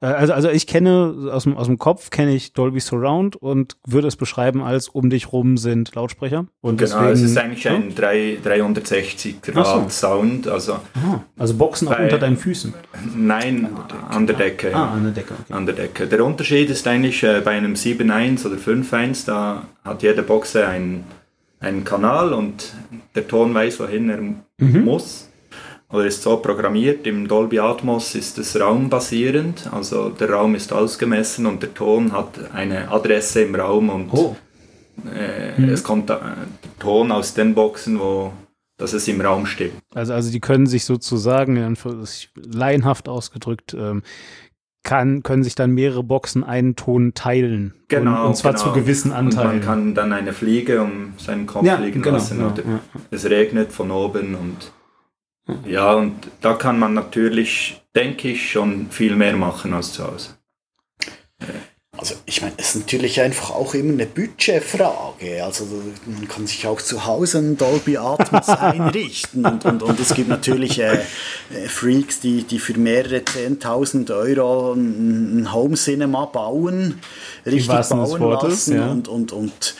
äh, 0.00 0.06
also, 0.06 0.32
also 0.32 0.50
ich 0.50 0.66
kenne 0.66 1.30
aus 1.32 1.44
dem, 1.44 1.56
aus 1.56 1.66
dem 1.66 1.78
Kopf 1.78 2.10
kenne 2.10 2.34
ich 2.34 2.52
Dolby 2.52 2.80
Surround 2.80 3.36
und 3.36 3.76
würde 3.86 4.08
es 4.08 4.16
beschreiben 4.16 4.62
als 4.62 4.88
um 4.88 5.10
dich 5.10 5.32
rum 5.32 5.56
sind 5.56 5.94
Lautsprecher. 5.94 6.46
Und 6.60 6.78
genau, 6.78 7.00
deswegen, 7.00 7.12
es 7.12 7.22
ist 7.22 7.38
eigentlich 7.38 7.64
ja? 7.64 7.74
ein 7.74 7.94
3, 7.94 8.38
360 8.42 9.42
Grad 9.42 9.90
so. 9.90 10.08
Sound. 10.08 10.48
Also, 10.48 10.74
Aha, 10.94 11.24
also 11.36 11.54
Boxen 11.54 11.88
auch 11.88 11.98
unter 11.98 12.18
deinen 12.18 12.36
Füßen? 12.36 12.74
Nein, 13.16 13.68
an 14.08 14.26
der 14.26 14.36
Decke. 14.36 14.74
Ah, 14.74 14.92
an 14.92 15.04
der 15.04 15.12
Decke. 15.12 15.34
Okay. 15.34 15.52
An 15.52 15.66
der 15.66 15.74
Decke. 15.74 16.06
Der 16.06 16.24
Unterschied 16.24 16.70
ist 16.70 16.86
eigentlich 16.86 17.22
äh, 17.22 17.40
bei 17.44 17.52
einem 17.52 17.74
7.1 17.74 18.46
oder 18.46 18.56
5.1, 18.56 19.26
da 19.26 19.64
hat 19.84 20.02
jede 20.02 20.22
Boxe 20.22 20.66
einen, 20.66 21.04
einen 21.60 21.84
Kanal 21.84 22.32
und 22.32 22.72
der 23.14 23.26
Ton 23.26 23.54
weiß, 23.54 23.80
wohin 23.80 24.10
er 24.10 24.20
mhm. 24.20 24.84
muss 24.84 25.28
oder 25.90 26.06
ist 26.06 26.22
so 26.22 26.36
programmiert. 26.36 27.06
Im 27.06 27.26
Dolby 27.26 27.58
Atmos 27.58 28.14
ist 28.14 28.38
es 28.38 28.58
raumbasierend, 28.58 29.68
also 29.72 30.10
der 30.10 30.30
Raum 30.30 30.54
ist 30.54 30.72
ausgemessen 30.72 31.46
und 31.46 31.62
der 31.62 31.74
Ton 31.74 32.12
hat 32.12 32.52
eine 32.52 32.90
Adresse 32.90 33.42
im 33.42 33.54
Raum 33.54 33.88
und 33.88 34.08
oh. 34.12 34.36
äh, 35.14 35.60
mhm. 35.60 35.68
es 35.70 35.82
kommt 35.82 36.10
der 36.10 36.36
Ton 36.78 37.10
aus 37.10 37.34
den 37.34 37.54
Boxen, 37.54 37.98
wo 37.98 38.32
dass 38.78 38.92
es 38.92 39.08
im 39.08 39.20
Raum 39.20 39.44
steht. 39.44 39.72
Also, 39.92 40.14
also 40.14 40.30
die 40.30 40.38
können 40.40 40.66
sich 40.66 40.84
sozusagen, 40.84 41.76
laienhaft 42.36 43.08
ausgedrückt, 43.08 43.74
ähm, 43.74 44.02
kann, 44.82 45.22
können 45.22 45.42
sich 45.42 45.54
dann 45.54 45.72
mehrere 45.72 46.02
Boxen 46.02 46.44
einen 46.44 46.76
Ton 46.76 47.12
teilen. 47.14 47.74
Genau. 47.88 48.22
Und, 48.22 48.26
und 48.28 48.36
zwar 48.36 48.52
genau. 48.52 48.64
zu 48.64 48.72
gewissen 48.72 49.12
Anteilen. 49.12 49.48
Und 49.48 49.56
man 49.56 49.64
kann 49.64 49.94
dann 49.94 50.12
eine 50.12 50.32
Fliege 50.32 50.82
um 50.82 51.14
seinen 51.18 51.46
Kopf 51.46 51.64
ja, 51.64 51.76
fliegen 51.76 52.02
genau, 52.02 52.16
lassen. 52.16 52.40
Ja, 52.40 52.54
ja. 52.56 52.80
Es 53.10 53.28
regnet 53.28 53.72
von 53.72 53.90
oben 53.90 54.34
und 54.34 54.72
ja, 55.64 55.94
und 55.94 56.28
da 56.42 56.54
kann 56.54 56.78
man 56.78 56.92
natürlich, 56.92 57.82
denke 57.96 58.28
ich, 58.28 58.50
schon 58.50 58.90
viel 58.90 59.16
mehr 59.16 59.36
machen 59.36 59.72
als 59.72 59.94
zu 59.94 60.04
Hause. 60.04 60.36
Also 61.98 62.14
ich 62.26 62.42
meine, 62.42 62.54
es 62.56 62.76
ist 62.76 62.76
natürlich 62.76 63.20
einfach 63.20 63.50
auch 63.50 63.74
immer 63.74 63.92
eine 63.92 64.06
Budgetfrage. 64.06 65.44
Also 65.44 65.66
man 66.06 66.28
kann 66.28 66.46
sich 66.46 66.64
auch 66.66 66.80
zu 66.80 67.04
Hause 67.06 67.38
ein 67.38 67.56
Dolby 67.56 67.98
Atmos 67.98 68.48
einrichten 68.48 69.44
und, 69.44 69.64
und, 69.64 69.82
und 69.82 69.98
es 69.98 70.14
gibt 70.14 70.28
natürlich 70.28 70.78
äh, 70.78 70.94
äh 70.94 71.68
Freaks, 71.68 72.20
die, 72.20 72.44
die 72.44 72.60
für 72.60 72.78
mehrere 72.78 73.16
10.000 73.16 74.14
Euro 74.16 74.74
ein 74.74 75.52
Home 75.52 75.74
Cinema 75.74 76.26
bauen, 76.26 77.00
richtig 77.44 77.66
bauen 77.88 78.22
lassen 78.30 78.76
ja. 78.76 78.86
und, 78.86 79.08
und, 79.08 79.32
und 79.32 79.74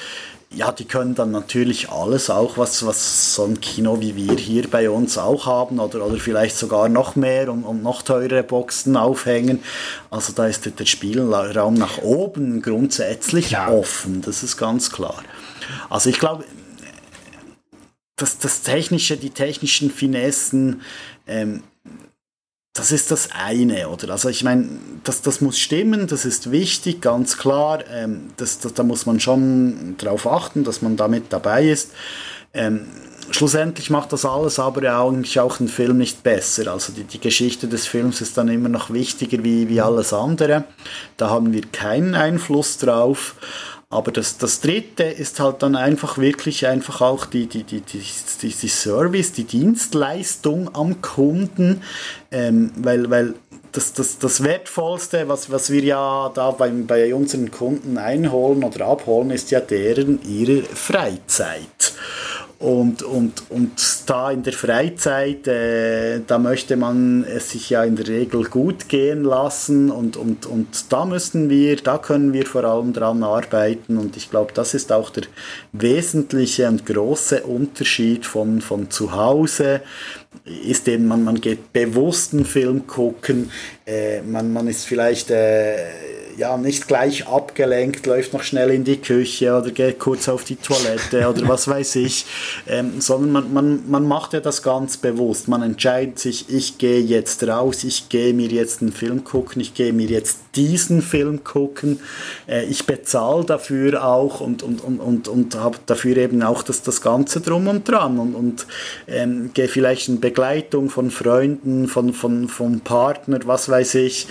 ja, 0.50 0.72
die 0.72 0.86
können 0.86 1.14
dann 1.14 1.30
natürlich 1.30 1.90
alles, 1.90 2.30
auch 2.30 2.56
was, 2.56 2.86
was 2.86 3.34
so 3.34 3.44
ein 3.44 3.60
Kino 3.60 4.00
wie 4.00 4.16
wir 4.16 4.34
hier 4.36 4.68
bei 4.68 4.88
uns 4.88 5.18
auch 5.18 5.44
haben 5.44 5.78
oder, 5.78 6.06
oder 6.06 6.16
vielleicht 6.16 6.56
sogar 6.56 6.88
noch 6.88 7.16
mehr 7.16 7.52
und, 7.52 7.64
und 7.64 7.82
noch 7.82 8.00
teurere 8.00 8.42
Boxen 8.42 8.96
aufhängen. 8.96 9.62
Also 10.10 10.32
da 10.32 10.46
ist 10.46 10.64
der 10.78 10.86
Spielraum 10.86 11.74
nach 11.74 11.98
oben 11.98 12.62
grundsätzlich 12.62 13.50
ja. 13.50 13.68
offen, 13.68 14.22
das 14.22 14.42
ist 14.42 14.56
ganz 14.56 14.90
klar. 14.90 15.22
Also 15.90 16.08
ich 16.08 16.18
glaube, 16.18 16.44
das, 18.16 18.38
das 18.38 18.62
Technische, 18.62 19.16
die 19.16 19.30
technischen 19.30 19.90
Finessen, 19.90 20.80
ähm, 21.26 21.62
das 22.78 22.92
ist 22.92 23.10
das 23.10 23.30
eine, 23.32 23.88
oder? 23.88 24.10
Also 24.10 24.28
ich 24.28 24.44
meine, 24.44 24.68
das, 25.02 25.20
das 25.20 25.40
muss 25.40 25.58
stimmen, 25.58 26.06
das 26.06 26.24
ist 26.24 26.52
wichtig, 26.52 27.00
ganz 27.00 27.36
klar. 27.36 27.82
Ähm, 27.92 28.30
das, 28.36 28.60
das, 28.60 28.72
da 28.74 28.84
muss 28.84 29.04
man 29.04 29.18
schon 29.18 29.96
darauf 29.98 30.28
achten, 30.28 30.62
dass 30.62 30.80
man 30.80 30.96
damit 30.96 31.24
dabei 31.30 31.68
ist. 31.68 31.90
Ähm, 32.54 32.86
schlussendlich 33.32 33.90
macht 33.90 34.12
das 34.12 34.24
alles 34.24 34.60
aber 34.60 34.96
eigentlich 34.96 35.40
auch 35.40 35.56
den 35.56 35.66
Film 35.66 35.98
nicht 35.98 36.22
besser. 36.22 36.70
Also 36.70 36.92
die, 36.92 37.02
die 37.02 37.18
Geschichte 37.18 37.66
des 37.66 37.88
Films 37.88 38.20
ist 38.20 38.38
dann 38.38 38.46
immer 38.46 38.68
noch 38.68 38.90
wichtiger 38.90 39.42
wie, 39.42 39.68
wie 39.68 39.80
alles 39.80 40.12
andere. 40.12 40.62
Da 41.16 41.30
haben 41.30 41.52
wir 41.52 41.62
keinen 41.72 42.14
Einfluss 42.14 42.78
drauf. 42.78 43.34
Aber 43.90 44.12
das, 44.12 44.36
das 44.36 44.60
dritte 44.60 45.04
ist 45.04 45.40
halt 45.40 45.62
dann 45.62 45.74
einfach 45.74 46.18
wirklich 46.18 46.66
einfach 46.66 47.00
auch 47.00 47.24
die, 47.24 47.46
die, 47.46 47.64
die, 47.64 47.80
die, 47.80 48.02
die, 48.42 48.48
die 48.48 48.68
Service, 48.68 49.32
die 49.32 49.44
Dienstleistung 49.44 50.74
am 50.74 51.00
Kunden, 51.00 51.82
ähm, 52.30 52.70
weil, 52.76 53.08
weil 53.08 53.34
das, 53.72 53.94
das, 53.94 54.18
das 54.18 54.42
Wertvollste, 54.42 55.28
was, 55.28 55.50
was 55.50 55.70
wir 55.70 55.82
ja 55.82 56.30
da 56.34 56.50
bei, 56.50 56.68
bei 56.68 57.14
unseren 57.14 57.50
Kunden 57.50 57.96
einholen 57.96 58.62
oder 58.62 58.86
abholen, 58.88 59.30
ist 59.30 59.50
ja 59.50 59.60
deren 59.60 60.20
ihre 60.22 60.62
Freizeit. 60.64 61.94
Und, 62.60 63.04
und, 63.04 63.48
und 63.50 63.70
da 64.06 64.32
in 64.32 64.42
der 64.42 64.52
Freizeit, 64.52 65.46
äh, 65.46 66.20
da 66.26 66.38
möchte 66.38 66.76
man 66.76 67.22
es 67.22 67.50
sich 67.50 67.70
ja 67.70 67.84
in 67.84 67.94
der 67.94 68.08
Regel 68.08 68.42
gut 68.44 68.88
gehen 68.88 69.22
lassen 69.22 69.92
und, 69.92 70.16
und, 70.16 70.44
und 70.44 70.92
da 70.92 71.04
müssen 71.04 71.50
wir, 71.50 71.76
da 71.76 71.98
können 71.98 72.32
wir 72.32 72.46
vor 72.46 72.64
allem 72.64 72.92
dran 72.92 73.22
arbeiten. 73.22 73.96
Und 73.96 74.16
ich 74.16 74.28
glaube, 74.28 74.52
das 74.54 74.74
ist 74.74 74.90
auch 74.90 75.10
der 75.10 75.24
wesentliche 75.70 76.66
und 76.66 76.84
große 76.84 77.44
Unterschied 77.44 78.26
von, 78.26 78.60
von 78.60 78.90
zu 78.90 79.14
Hause 79.14 79.80
ist 80.44 80.88
eben, 80.88 81.06
man, 81.06 81.22
man 81.22 81.40
geht 81.40 81.72
bewusst 81.72 82.34
einen 82.34 82.44
Film 82.44 82.88
gucken, 82.88 83.52
äh, 83.86 84.20
man, 84.22 84.52
man 84.52 84.66
ist 84.66 84.84
vielleicht 84.84 85.30
äh, 85.30 85.76
ja, 86.38 86.56
nicht 86.56 86.86
gleich 86.86 87.26
abgelenkt, 87.26 88.06
läuft 88.06 88.32
noch 88.32 88.44
schnell 88.44 88.70
in 88.70 88.84
die 88.84 88.98
Küche 88.98 89.56
oder 89.56 89.72
geht 89.72 89.98
kurz 89.98 90.28
auf 90.28 90.44
die 90.44 90.54
Toilette 90.54 91.28
oder 91.28 91.48
was 91.48 91.66
weiß 91.66 91.96
ich, 91.96 92.26
ähm, 92.68 93.00
sondern 93.00 93.32
man, 93.32 93.52
man, 93.52 93.90
man 93.90 94.06
macht 94.06 94.34
ja 94.34 94.40
das 94.40 94.62
ganz 94.62 94.96
bewusst. 94.96 95.48
Man 95.48 95.62
entscheidet 95.62 96.20
sich, 96.20 96.48
ich 96.48 96.78
gehe 96.78 97.00
jetzt 97.00 97.46
raus, 97.46 97.82
ich 97.82 98.08
gehe 98.08 98.32
mir 98.32 98.48
jetzt 98.48 98.82
einen 98.82 98.92
Film 98.92 99.24
gucken, 99.24 99.60
ich 99.60 99.74
gehe 99.74 99.92
mir 99.92 100.06
jetzt 100.06 100.47
diesen 100.58 101.02
Film 101.02 101.44
gucken, 101.44 102.00
äh, 102.48 102.64
ich 102.64 102.84
bezahle 102.84 103.44
dafür 103.44 104.04
auch 104.04 104.40
und, 104.40 104.64
und, 104.64 104.82
und, 104.82 104.98
und, 104.98 105.28
und 105.28 105.54
habe 105.54 105.78
dafür 105.86 106.16
eben 106.16 106.42
auch 106.42 106.64
das, 106.64 106.82
das 106.82 107.00
Ganze 107.00 107.40
drum 107.40 107.68
und 107.68 107.88
dran 107.88 108.18
und, 108.18 108.34
und 108.34 108.66
ähm, 109.06 109.50
gehe 109.54 109.68
vielleicht 109.68 110.08
in 110.08 110.18
Begleitung 110.20 110.90
von 110.90 111.12
Freunden, 111.12 111.86
von, 111.86 112.12
von, 112.12 112.48
vom 112.48 112.80
Partner, 112.80 113.38
was 113.44 113.68
weiß 113.68 113.94
ich 113.94 114.26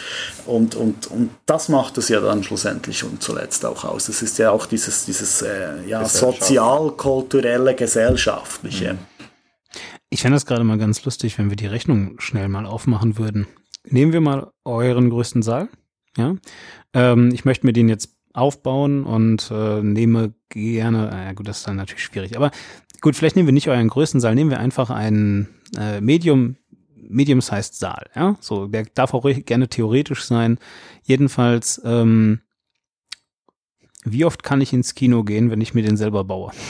und, 0.46 0.76
und, 0.76 1.08
und 1.08 1.30
das 1.46 1.70
macht 1.70 1.98
es 1.98 2.10
ja 2.10 2.20
dann 2.20 2.44
schlussendlich 2.44 3.04
und 3.06 3.24
zuletzt 3.24 3.66
auch 3.66 3.86
aus. 3.86 4.10
Es 4.10 4.22
ist 4.22 4.38
ja 4.38 4.52
auch 4.52 4.66
dieses, 4.66 5.06
dieses 5.06 5.42
äh, 5.42 5.88
ja, 5.88 6.06
sozial-kulturelle, 6.06 7.74
gesellschaftliche. 7.74 8.94
Mhm. 8.94 9.00
Ich 10.10 10.22
fände 10.22 10.36
das 10.36 10.46
gerade 10.46 10.64
mal 10.64 10.78
ganz 10.78 11.04
lustig, 11.06 11.38
wenn 11.38 11.50
wir 11.50 11.58
die 11.58 11.68
Rechnung 11.68 12.16
schnell 12.20 12.48
mal 12.48 12.66
aufmachen 12.66 13.18
würden. 13.18 13.48
Nehmen 13.90 14.14
wir 14.14 14.22
mal 14.22 14.52
euren 14.66 15.10
größten 15.10 15.42
Saal. 15.42 15.70
Ja, 16.18 16.36
ähm, 16.94 17.32
ich 17.34 17.46
möchte 17.46 17.66
mir 17.66 17.74
den 17.74 17.90
jetzt 17.90 18.16
aufbauen 18.34 19.04
und 19.04 19.50
äh, 19.52 19.82
nehme 19.82 20.34
gerne, 20.50 21.30
äh, 21.30 21.34
gut, 21.34 21.48
das 21.48 21.60
ist 21.60 21.68
dann 21.68 21.76
natürlich 21.76 22.04
schwierig, 22.04 22.36
aber 22.36 22.52
gut, 23.02 23.16
vielleicht 23.16 23.36
nehmen 23.36 23.48
wir 23.48 23.54
nicht 23.54 23.70
euren 23.70 23.88
größten 23.88 24.20
Saal, 24.20 24.36
nehmen 24.36 24.50
wir 24.52 24.60
einfach 24.60 24.90
einen 24.90 25.48
äh, 25.78 26.02
Medium 26.02 26.58
medium-sized 27.10 27.76
Saal, 27.76 28.10
ja. 28.16 28.36
So, 28.42 28.68
der 28.68 28.86
darf 28.94 29.14
auch 29.14 29.26
gerne 29.46 29.70
theoretisch 29.70 30.26
sein. 30.26 30.58
Jedenfalls, 31.04 31.82
ähm, 31.86 32.42
wie 34.12 34.26
oft 34.26 34.44
kann 34.44 34.62
ich 34.62 34.74
ins 34.74 34.96
Kino 34.96 35.24
gehen, 35.24 35.50
wenn 35.50 35.62
ich 35.62 35.74
mir 35.74 35.84
den 35.84 35.98
selber 35.98 36.24
baue? 36.24 36.52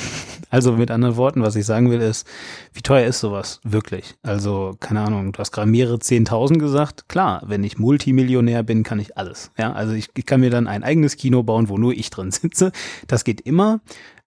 Also 0.50 0.72
mit 0.72 0.92
anderen 0.92 1.18
Worten, 1.18 1.42
was 1.42 1.58
ich 1.58 1.66
sagen 1.66 1.92
will, 1.92 2.00
ist, 2.00 2.26
wie 2.72 2.82
teuer 2.82 3.06
ist 3.06 3.20
sowas 3.20 3.60
wirklich? 3.66 4.16
Also, 4.24 4.78
keine 4.80 5.02
Ahnung, 5.02 5.34
du 5.34 5.40
hast 5.40 5.52
gerade 5.52 5.70
mehrere 5.70 6.00
Zehntausend 6.00 6.60
gesagt. 6.60 7.10
Klar, 7.10 7.44
wenn 7.46 7.66
ich 7.66 7.78
Multimillionär 7.78 8.64
bin, 8.64 8.84
kann 8.84 9.00
ich 9.00 9.18
alles. 9.18 9.52
Ja, 9.58 9.74
also 9.74 9.92
ich, 9.92 10.08
ich 10.16 10.26
kann 10.26 10.40
mir 10.40 10.50
dann 10.50 10.68
ein 10.68 10.86
eigenes 10.86 11.18
Kino 11.18 11.44
bauen, 11.44 11.68
wo 11.68 11.78
nur 11.78 11.92
ich 11.92 12.10
drin 12.12 12.32
sitze. 12.32 12.72
Das 13.08 13.26
geht 13.26 13.42
immer. 13.42 13.82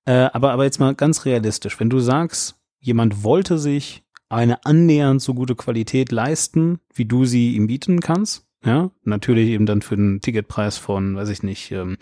Äh, 0.05 0.29
aber, 0.35 0.53
aber 0.53 0.65
jetzt 0.65 0.79
mal 0.79 0.95
ganz 0.95 1.25
realistisch. 1.25 1.81
Wenn 1.81 1.89
du 1.89 2.01
sagst, 2.01 2.57
jemand 2.81 3.25
wollte 3.25 3.59
sich 3.59 4.03
eine 4.29 4.65
annähernd 4.65 5.23
so 5.23 5.35
gute 5.35 5.55
Qualität 5.55 6.13
leisten, 6.13 6.81
wie 6.95 7.05
du 7.05 7.25
sie 7.25 7.55
ihm 7.57 7.67
bieten 7.67 8.01
kannst. 8.01 8.47
Ja, 8.65 8.91
natürlich 9.05 9.49
eben 9.49 9.65
dann 9.65 9.81
für 9.81 9.95
einen 9.95 10.21
Ticketpreis 10.21 10.77
von, 10.77 11.17
weiß 11.17 11.31
ich 11.31 11.43
nicht, 11.43 11.73
ähm, 11.73 11.97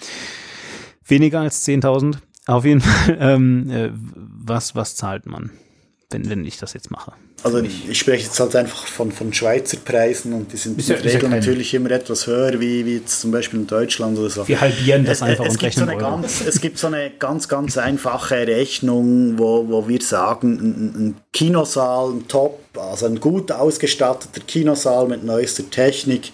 weniger 1.10 1.40
als 1.40 1.66
10.000. 1.66 2.18
Auf 2.46 2.64
jeden 2.64 2.80
Fall, 2.80 3.16
ähm, 3.20 3.70
äh, 3.70 3.90
was, 3.92 4.74
was 4.74 4.96
zahlt 4.96 5.26
man, 5.26 5.50
wenn, 6.10 6.28
wenn 6.30 6.44
ich 6.44 6.58
das 6.58 6.72
jetzt 6.72 6.90
mache? 6.90 7.12
Also 7.44 7.60
ich, 7.62 7.88
ich 7.88 7.96
spreche 7.98 8.24
jetzt 8.24 8.40
halt 8.40 8.56
einfach 8.56 8.86
von, 8.88 9.12
von 9.12 9.32
Schweizer 9.32 9.76
Preisen 9.76 10.32
und 10.32 10.52
die 10.52 10.56
sind 10.56 10.76
Ist 10.76 10.90
in 10.90 10.96
der 10.96 11.04
ja 11.06 11.12
Regel 11.18 11.28
natürlich 11.30 11.72
immer 11.72 11.90
etwas 11.92 12.26
höher, 12.26 12.58
wie, 12.60 12.84
wie 12.84 12.96
jetzt 12.96 13.20
zum 13.20 13.30
Beispiel 13.30 13.60
in 13.60 13.66
Deutschland 13.68 14.18
oder 14.18 14.28
so. 14.28 14.48
Wir 14.48 14.60
halbieren 14.60 15.04
das 15.04 15.18
Es- 15.18 15.22
einfach 15.22 15.44
es 15.46 15.52
und 15.52 15.58
gibt 15.60 15.74
so 15.74 15.80
rechnen 15.84 15.88
eine 16.00 16.04
Euro. 16.04 16.20
ganz, 16.20 16.40
Es 16.44 16.60
gibt 16.60 16.78
so 16.78 16.88
eine 16.88 17.10
ganz, 17.16 17.46
ganz 17.48 17.78
einfache 17.78 18.44
Rechnung, 18.46 19.38
wo, 19.38 19.68
wo 19.68 19.86
wir 19.88 20.02
sagen, 20.02 20.58
ein, 20.58 21.06
ein 21.06 21.14
Kinosaal, 21.32 22.10
ein 22.14 22.26
Top, 22.26 22.58
also 22.76 23.06
ein 23.06 23.20
gut 23.20 23.52
ausgestatteter 23.52 24.40
Kinosaal 24.44 25.06
mit 25.06 25.22
neuester 25.22 25.70
Technik, 25.70 26.32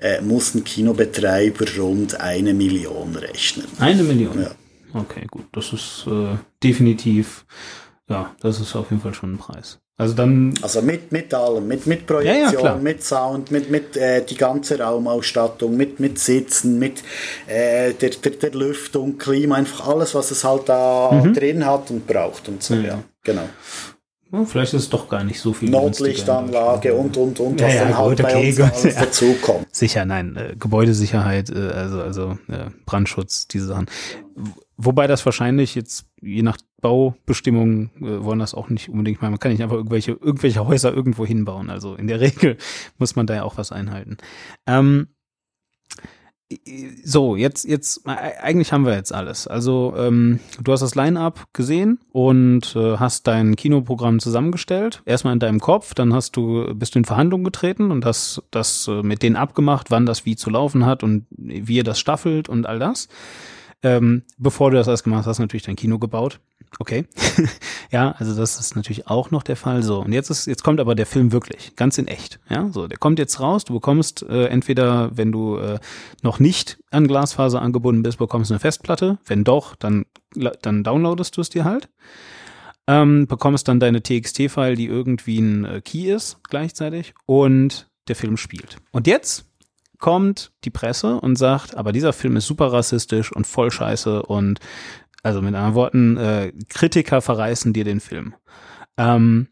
äh, 0.00 0.20
muss 0.20 0.54
ein 0.56 0.64
Kinobetreiber 0.64 1.64
rund 1.78 2.20
eine 2.20 2.54
Million 2.54 3.14
rechnen. 3.14 3.66
Eine 3.78 4.02
Million? 4.02 4.42
Ja. 4.42 4.50
Okay, 4.92 5.26
gut. 5.30 5.44
Das 5.52 5.72
ist 5.72 6.04
äh, 6.08 6.36
definitiv, 6.64 7.44
ja, 8.10 8.34
das 8.40 8.60
ist 8.60 8.76
auf 8.76 8.90
jeden 8.90 9.00
Fall 9.02 9.14
schon 9.14 9.32
ein 9.34 9.38
Preis. 9.38 9.78
Also 9.96 10.14
dann, 10.14 10.54
Also 10.62 10.80
mit, 10.80 11.12
mit 11.12 11.32
allem, 11.34 11.68
mit, 11.68 11.86
mit 11.86 12.00
Ja, 12.00 12.06
Projektion, 12.06 12.52
ja, 12.52 12.58
klar. 12.58 12.76
mit 12.78 13.04
Sound, 13.04 13.50
mit, 13.50 13.70
mit 13.70 13.96
äh, 13.98 14.24
die 14.24 14.34
ganze 14.34 14.78
Raumausstattung, 14.78 15.76
mit, 15.76 16.00
mit 16.00 16.18
Sitzen, 16.18 16.78
mit 16.78 17.02
äh, 17.46 17.92
der, 17.92 18.10
der, 18.10 18.32
der 18.32 18.50
Lüftung, 18.52 19.18
Klima, 19.18 19.56
einfach 19.56 19.86
alles, 19.88 20.14
was 20.14 20.30
es 20.30 20.42
halt 20.42 20.68
da 20.70 21.10
Mhm. 21.12 21.34
drin 21.34 21.66
hat 21.66 21.90
und 21.90 22.06
braucht 22.06 22.48
und 22.48 22.62
so, 22.62 22.74
Ja. 22.74 22.80
ja, 22.82 23.02
genau. 23.22 23.48
Ja, 24.32 24.44
vielleicht 24.44 24.74
ist 24.74 24.82
es 24.82 24.90
doch 24.90 25.08
gar 25.08 25.24
nicht 25.24 25.40
so 25.40 25.52
viel. 25.52 25.70
Notlichtanlage 25.70 26.90
Deutschland. 26.90 27.16
und, 27.18 27.38
und, 27.38 27.40
und, 27.40 27.60
Ja, 27.60 27.66
was 27.66 27.74
ja, 27.74 27.84
dann 27.84 27.98
halt 27.98 28.22
bei 28.22 28.36
okay, 28.36 28.62
uns 28.62 28.82
ja. 28.84 28.90
dazukommt. 28.92 29.66
Sicher, 29.74 30.04
nein, 30.04 30.36
äh, 30.36 30.56
Gebäudesicherheit, 30.58 31.50
äh, 31.50 31.70
also, 31.70 32.00
also 32.00 32.38
äh, 32.48 32.66
Brandschutz, 32.86 33.48
diese 33.48 33.66
Sachen. 33.66 33.86
Wobei 34.76 35.06
das 35.06 35.26
wahrscheinlich 35.26 35.74
jetzt, 35.74 36.06
je 36.20 36.42
nach 36.42 36.56
Baubestimmungen, 36.80 37.90
äh, 38.00 38.24
wollen 38.24 38.38
das 38.38 38.54
auch 38.54 38.70
nicht 38.70 38.88
unbedingt 38.88 39.20
machen. 39.20 39.32
Man 39.32 39.40
kann 39.40 39.52
nicht 39.52 39.62
einfach 39.62 39.76
irgendwelche, 39.76 40.12
irgendwelche 40.12 40.66
Häuser 40.66 40.92
irgendwo 40.94 41.26
hinbauen. 41.26 41.68
Also 41.68 41.96
in 41.96 42.06
der 42.06 42.20
Regel 42.20 42.56
muss 42.98 43.16
man 43.16 43.26
da 43.26 43.34
ja 43.34 43.42
auch 43.42 43.58
was 43.58 43.72
einhalten. 43.72 44.16
Ähm, 44.66 45.08
so, 47.04 47.36
jetzt, 47.36 47.64
jetzt, 47.64 48.06
äh, 48.06 48.40
eigentlich 48.42 48.72
haben 48.72 48.84
wir 48.84 48.94
jetzt 48.94 49.12
alles. 49.12 49.46
Also, 49.46 49.94
ähm, 49.96 50.40
du 50.60 50.72
hast 50.72 50.80
das 50.80 50.96
Line-Up 50.96 51.46
gesehen 51.52 52.00
und 52.10 52.74
äh, 52.74 52.96
hast 52.96 53.28
dein 53.28 53.54
Kinoprogramm 53.54 54.18
zusammengestellt. 54.18 55.02
Erstmal 55.06 55.32
in 55.32 55.38
deinem 55.38 55.60
Kopf, 55.60 55.94
dann 55.94 56.12
hast 56.12 56.36
du, 56.36 56.74
bist 56.74 56.94
du 56.94 56.98
in 56.98 57.04
Verhandlungen 57.04 57.44
getreten 57.44 57.92
und 57.92 58.04
hast 58.04 58.42
das 58.50 58.88
äh, 58.88 59.02
mit 59.02 59.22
denen 59.22 59.36
abgemacht, 59.36 59.92
wann 59.92 60.06
das 60.06 60.26
wie 60.26 60.34
zu 60.34 60.50
laufen 60.50 60.86
hat 60.86 61.04
und 61.04 61.24
wie 61.30 61.76
ihr 61.76 61.84
das 61.84 62.00
staffelt 62.00 62.48
und 62.48 62.66
all 62.66 62.80
das. 62.80 63.08
Ähm, 63.82 64.24
bevor 64.36 64.70
du 64.70 64.76
das 64.76 64.88
alles 64.88 65.02
gemacht 65.02 65.20
hast, 65.20 65.26
hast 65.26 65.38
du 65.38 65.42
natürlich 65.42 65.62
dein 65.62 65.76
Kino 65.76 65.98
gebaut. 65.98 66.40
Okay. 66.78 67.06
ja, 67.90 68.12
also 68.12 68.36
das 68.36 68.60
ist 68.60 68.76
natürlich 68.76 69.08
auch 69.08 69.30
noch 69.30 69.42
der 69.42 69.56
Fall. 69.56 69.82
So, 69.82 70.00
und 70.00 70.12
jetzt 70.12 70.30
ist, 70.30 70.46
jetzt 70.46 70.62
kommt 70.62 70.80
aber 70.80 70.94
der 70.94 71.06
Film 71.06 71.32
wirklich, 71.32 71.74
ganz 71.76 71.98
in 71.98 72.06
echt. 72.06 72.38
Ja, 72.48 72.68
so, 72.70 72.86
der 72.86 72.98
kommt 72.98 73.18
jetzt 73.18 73.40
raus. 73.40 73.64
Du 73.64 73.72
bekommst 73.72 74.22
äh, 74.22 74.46
entweder, 74.46 75.16
wenn 75.16 75.32
du 75.32 75.56
äh, 75.56 75.78
noch 76.22 76.38
nicht 76.38 76.78
an 76.90 77.08
Glasfaser 77.08 77.60
angebunden 77.60 78.02
bist, 78.02 78.18
bekommst 78.18 78.50
du 78.50 78.54
eine 78.54 78.60
Festplatte. 78.60 79.18
Wenn 79.24 79.44
doch, 79.44 79.74
dann, 79.76 80.06
dann 80.62 80.84
downloadest 80.84 81.36
du 81.36 81.40
es 81.40 81.48
dir 81.48 81.64
halt. 81.64 81.88
Ähm, 82.86 83.26
bekommst 83.26 83.68
dann 83.68 83.80
deine 83.80 84.02
TXT-File, 84.02 84.76
die 84.76 84.86
irgendwie 84.86 85.38
ein 85.38 85.64
äh, 85.64 85.80
Key 85.80 86.10
ist, 86.10 86.38
gleichzeitig. 86.48 87.14
Und 87.26 87.88
der 88.08 88.16
Film 88.16 88.36
spielt. 88.36 88.76
Und 88.90 89.06
jetzt 89.06 89.46
kommt 90.00 90.52
die 90.64 90.70
Presse 90.70 91.20
und 91.20 91.36
sagt, 91.36 91.76
aber 91.76 91.92
dieser 91.92 92.12
Film 92.12 92.36
ist 92.36 92.46
super 92.46 92.72
rassistisch 92.72 93.30
und 93.30 93.46
voll 93.46 93.70
scheiße 93.70 94.22
und 94.22 94.58
also 95.22 95.42
mit 95.42 95.54
anderen 95.54 95.74
Worten, 95.74 96.16
äh, 96.16 96.52
Kritiker 96.68 97.20
verreißen 97.20 97.72
dir 97.72 97.84
den 97.84 98.00
Film. 98.00 98.34
Ähm, 98.96 99.48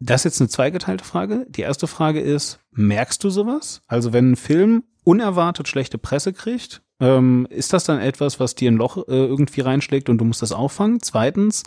das 0.00 0.22
ist 0.22 0.24
jetzt 0.24 0.40
eine 0.40 0.48
zweigeteilte 0.48 1.04
Frage. 1.04 1.46
Die 1.48 1.62
erste 1.62 1.86
Frage 1.86 2.20
ist, 2.20 2.58
merkst 2.72 3.22
du 3.24 3.30
sowas? 3.30 3.82
Also 3.86 4.12
wenn 4.12 4.32
ein 4.32 4.36
Film 4.36 4.84
unerwartet 5.04 5.68
schlechte 5.68 5.98
Presse 5.98 6.32
kriegt, 6.32 6.82
ähm, 6.98 7.46
ist 7.50 7.72
das 7.72 7.84
dann 7.84 8.00
etwas, 8.00 8.40
was 8.40 8.54
dir 8.54 8.70
ein 8.70 8.76
Loch 8.76 8.96
äh, 8.96 9.02
irgendwie 9.12 9.60
reinschlägt 9.60 10.08
und 10.08 10.18
du 10.18 10.24
musst 10.24 10.42
das 10.42 10.52
auffangen? 10.52 11.00
Zweitens, 11.00 11.62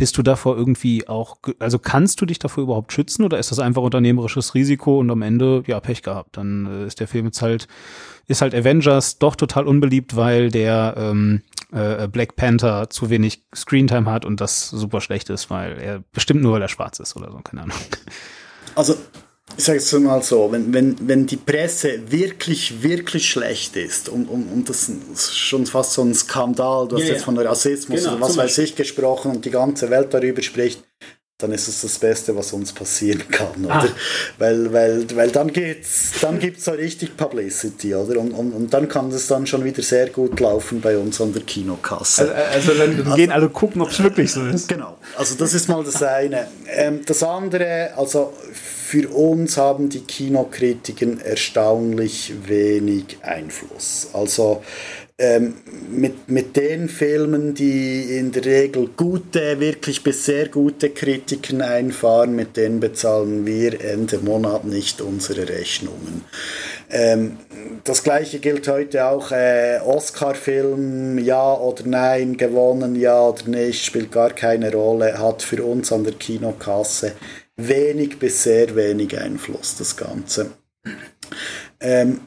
bist 0.00 0.16
du 0.16 0.22
davor 0.22 0.56
irgendwie 0.56 1.06
auch, 1.08 1.36
also 1.58 1.78
kannst 1.78 2.22
du 2.22 2.24
dich 2.24 2.38
davor 2.38 2.64
überhaupt 2.64 2.90
schützen 2.90 3.22
oder 3.22 3.38
ist 3.38 3.50
das 3.50 3.58
einfach 3.58 3.82
unternehmerisches 3.82 4.54
Risiko 4.54 4.98
und 4.98 5.10
am 5.10 5.20
Ende, 5.20 5.62
ja, 5.66 5.78
Pech 5.78 6.02
gehabt? 6.02 6.38
Dann 6.38 6.64
äh, 6.64 6.86
ist 6.86 7.00
der 7.00 7.06
Film 7.06 7.26
jetzt 7.26 7.42
halt, 7.42 7.68
ist 8.26 8.40
halt 8.40 8.54
Avengers 8.54 9.18
doch 9.18 9.36
total 9.36 9.66
unbeliebt, 9.66 10.16
weil 10.16 10.50
der 10.50 10.94
ähm, 10.96 11.42
äh, 11.70 12.08
Black 12.08 12.36
Panther 12.36 12.88
zu 12.88 13.10
wenig 13.10 13.42
Screentime 13.54 14.10
hat 14.10 14.24
und 14.24 14.40
das 14.40 14.70
super 14.70 15.02
schlecht 15.02 15.28
ist, 15.28 15.50
weil 15.50 15.78
er 15.78 16.02
bestimmt 16.14 16.40
nur, 16.40 16.54
weil 16.54 16.62
er 16.62 16.68
schwarz 16.68 16.98
ist 16.98 17.14
oder 17.14 17.30
so, 17.30 17.36
keine 17.40 17.64
Ahnung. 17.64 17.76
Also, 18.76 18.94
ich 19.56 19.64
sage 19.64 19.78
es 19.78 19.92
mal 19.92 20.22
so, 20.22 20.50
wenn, 20.52 20.72
wenn, 20.72 20.96
wenn 21.06 21.26
die 21.26 21.36
Presse 21.36 22.00
wirklich, 22.10 22.82
wirklich 22.82 23.28
schlecht 23.28 23.76
ist 23.76 24.08
und, 24.08 24.26
und, 24.26 24.48
und 24.52 24.68
das 24.68 24.88
ist 24.88 25.36
schon 25.36 25.66
fast 25.66 25.92
so 25.92 26.02
ein 26.02 26.14
Skandal, 26.14 26.88
du 26.88 26.96
hast 26.96 27.02
Ja, 27.02 27.08
jetzt 27.10 27.20
ja. 27.20 27.24
von 27.24 27.38
Rassismus 27.38 28.00
Genau, 28.00 28.12
oder 28.16 28.20
was 28.22 28.36
weiß 28.36 28.58
ich 28.58 28.76
gesprochen 28.76 29.32
und 29.32 29.44
die 29.44 29.50
ganze 29.50 29.90
Welt 29.90 30.14
darüber 30.14 30.42
spricht, 30.42 30.82
dann 31.42 31.52
ist 31.52 31.68
es 31.68 31.80
das 31.80 31.98
Beste, 31.98 32.36
was 32.36 32.52
uns 32.52 32.72
passieren 32.72 33.22
kann, 33.30 33.64
oder? 33.64 33.74
Ah. 33.74 33.88
Weil, 34.38 34.72
weil, 34.72 35.06
weil 35.16 35.30
dann 35.30 35.52
geht's, 35.52 36.12
dann 36.20 36.38
gibt's 36.38 36.66
so 36.66 36.72
richtig 36.72 37.16
Publicity, 37.16 37.94
oder? 37.94 38.20
Und, 38.20 38.32
und, 38.32 38.52
und 38.52 38.74
dann 38.74 38.88
kann 38.88 39.10
es 39.10 39.26
dann 39.26 39.46
schon 39.46 39.64
wieder 39.64 39.82
sehr 39.82 40.10
gut 40.10 40.38
laufen 40.38 40.80
bei 40.80 40.98
uns 40.98 41.20
an 41.20 41.32
der 41.32 41.42
Kinokasse. 41.42 42.34
Also 42.34 42.74
dann 42.74 43.14
gehen 43.14 43.32
alle 43.32 43.48
gucken, 43.48 43.80
ob 43.80 43.90
es 43.90 44.02
wirklich 44.02 44.32
so 44.32 44.44
ist. 44.44 44.68
Genau, 44.68 44.98
also 45.16 45.34
das 45.34 45.54
ist 45.54 45.68
mal 45.68 45.82
das 45.82 46.02
eine. 46.02 46.46
Ähm, 46.68 47.00
das 47.06 47.22
andere, 47.22 47.92
also 47.96 48.32
für 48.90 49.08
uns 49.08 49.56
haben 49.56 49.88
die 49.88 50.00
Kinokritiken 50.00 51.20
erstaunlich 51.20 52.32
wenig 52.48 53.18
Einfluss. 53.22 54.08
Also 54.12 54.64
ähm, 55.16 55.54
mit, 55.88 56.28
mit 56.28 56.56
den 56.56 56.88
Filmen, 56.88 57.54
die 57.54 58.18
in 58.18 58.32
der 58.32 58.44
Regel 58.44 58.88
gute, 58.96 59.60
wirklich 59.60 60.02
bis 60.02 60.24
sehr 60.24 60.48
gute 60.48 60.90
Kritiken 60.90 61.62
einfahren, 61.62 62.34
mit 62.34 62.56
denen 62.56 62.80
bezahlen 62.80 63.46
wir 63.46 63.80
Ende 63.80 64.18
Monat 64.18 64.64
nicht 64.64 65.00
unsere 65.00 65.48
Rechnungen. 65.48 66.24
Ähm, 66.90 67.36
das 67.84 68.02
gleiche 68.02 68.40
gilt 68.40 68.66
heute 68.66 69.06
auch, 69.06 69.30
äh, 69.30 69.78
Oscar-Film, 69.84 71.18
ja 71.18 71.54
oder 71.54 71.84
nein, 71.86 72.36
gewonnen, 72.36 72.96
ja 72.96 73.28
oder 73.28 73.46
nicht, 73.46 73.84
spielt 73.84 74.10
gar 74.10 74.30
keine 74.30 74.72
Rolle, 74.72 75.16
hat 75.16 75.42
für 75.42 75.62
uns 75.62 75.92
an 75.92 76.02
der 76.02 76.14
Kinokasse 76.14 77.12
wenig 77.68 78.18
bis 78.18 78.42
sehr 78.42 78.74
wenig 78.76 79.18
Einfluss, 79.18 79.76
das 79.76 79.96
Ganze. 79.96 80.50
Ähm, 81.80 82.20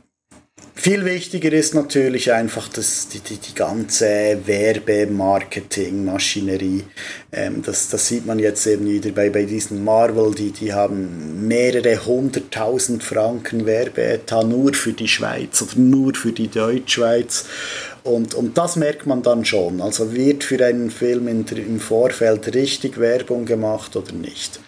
viel 0.75 1.05
wichtiger 1.05 1.53
ist 1.53 1.75
natürlich 1.75 2.33
einfach 2.33 2.67
das, 2.67 3.07
die, 3.07 3.19
die, 3.19 3.37
die 3.37 3.53
ganze 3.53 4.39
Werbe-Marketing-Maschinerie. 4.45 6.83
Ähm, 7.31 7.61
das, 7.63 7.89
das 7.89 8.07
sieht 8.07 8.25
man 8.25 8.39
jetzt 8.39 8.65
eben 8.65 8.87
wieder 8.87 9.11
bei, 9.11 9.29
bei 9.29 9.45
diesen 9.45 9.83
Marvel, 9.83 10.33
die, 10.33 10.49
die 10.51 10.73
haben 10.73 11.47
mehrere 11.47 12.03
hunderttausend 12.05 13.03
Franken 13.03 13.67
Werbeetat 13.67 14.47
nur 14.47 14.73
für 14.73 14.93
die 14.93 15.07
Schweiz 15.07 15.61
oder 15.61 15.75
nur 15.75 16.15
für 16.15 16.31
die 16.31 16.47
Deutschschweiz. 16.47 17.45
Und, 18.03 18.33
und 18.33 18.57
das 18.57 18.75
merkt 18.75 19.05
man 19.05 19.21
dann 19.21 19.45
schon. 19.45 19.79
Also 19.79 20.11
wird 20.13 20.43
für 20.43 20.65
einen 20.65 20.89
Film 20.89 21.27
in, 21.27 21.45
im 21.45 21.79
Vorfeld 21.79 22.55
richtig 22.55 22.99
Werbung 22.99 23.45
gemacht 23.45 23.95
oder 23.95 24.11
nicht. 24.11 24.59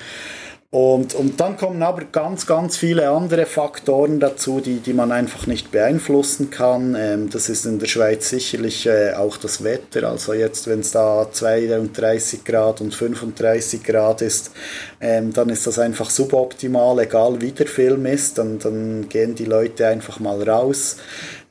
Und, 0.75 1.15
und 1.15 1.39
dann 1.39 1.55
kommen 1.55 1.81
aber 1.83 2.03
ganz, 2.11 2.45
ganz 2.45 2.75
viele 2.75 3.09
andere 3.09 3.45
Faktoren 3.45 4.19
dazu, 4.19 4.59
die, 4.59 4.81
die 4.81 4.91
man 4.91 5.13
einfach 5.13 5.47
nicht 5.47 5.71
beeinflussen 5.71 6.49
kann. 6.49 6.97
Ähm, 6.99 7.29
das 7.29 7.47
ist 7.47 7.65
in 7.65 7.79
der 7.79 7.87
Schweiz 7.87 8.27
sicherlich 8.27 8.85
äh, 8.85 9.13
auch 9.13 9.37
das 9.37 9.63
Wetter. 9.63 10.09
Also 10.09 10.33
jetzt, 10.33 10.67
wenn 10.67 10.81
es 10.81 10.91
da 10.91 11.31
32 11.31 12.43
Grad 12.43 12.81
und 12.81 12.93
35 12.93 13.85
Grad 13.85 14.21
ist, 14.21 14.51
ähm, 14.99 15.31
dann 15.31 15.47
ist 15.47 15.65
das 15.65 15.79
einfach 15.79 16.09
suboptimal, 16.09 16.99
egal 16.99 17.39
wie 17.39 17.53
der 17.53 17.67
Film 17.67 18.05
ist. 18.05 18.37
Dann, 18.37 18.59
dann 18.59 19.07
gehen 19.07 19.33
die 19.33 19.45
Leute 19.45 19.87
einfach 19.87 20.19
mal 20.19 20.43
raus. 20.43 20.97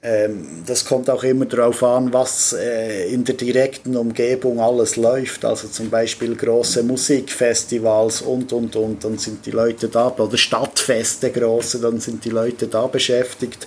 Ähm, 0.07 0.63
das 0.67 0.85
kommt 0.85 1.09
auch 1.09 1.25
immer 1.25 1.47
darauf 1.47 1.83
an, 1.83 2.13
was 2.13 2.53
äh, 2.53 3.09
in 3.11 3.25
der 3.25 3.37
direkten 3.37 3.97
Umgebung 3.97 4.61
alles 4.61 4.97
läuft. 4.97 5.47
Also 5.47 5.69
zum 5.69 5.89
Beispiel 5.89 6.37
große 6.37 6.83
Musikfestivals 6.83 8.21
und, 8.21 8.53
und, 8.53 8.77
und. 8.77 9.03
Dann 9.03 9.17
sind 9.17 9.47
die 9.47 9.51
Leute 9.51 9.89
da, 9.89 10.09
oder 10.09 10.37
Stadtfeste 10.37 11.31
große, 11.31 11.81
dann 11.81 12.01
sind 12.01 12.23
die 12.27 12.31
Leute 12.31 12.67
da 12.67 12.87
beschäftigt 12.87 13.67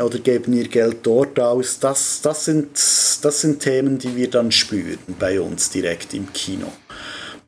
oder 0.00 0.20
geben 0.20 0.52
ihr 0.52 0.68
Geld 0.68 0.98
dort 1.02 1.40
aus. 1.40 1.80
Das, 1.80 2.20
das, 2.22 2.44
sind, 2.44 2.68
das 3.22 3.40
sind 3.40 3.58
Themen, 3.58 3.98
die 3.98 4.14
wir 4.14 4.30
dann 4.30 4.52
spüren 4.52 4.98
bei 5.18 5.40
uns 5.40 5.70
direkt 5.70 6.14
im 6.14 6.32
Kino. 6.32 6.70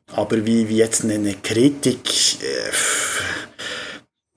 Aber 0.09 0.45
wie, 0.45 0.69
wie 0.69 0.79
jetzt 0.79 1.05
eine, 1.05 1.35
Kritik, 1.35 2.41
äh, 2.43 2.73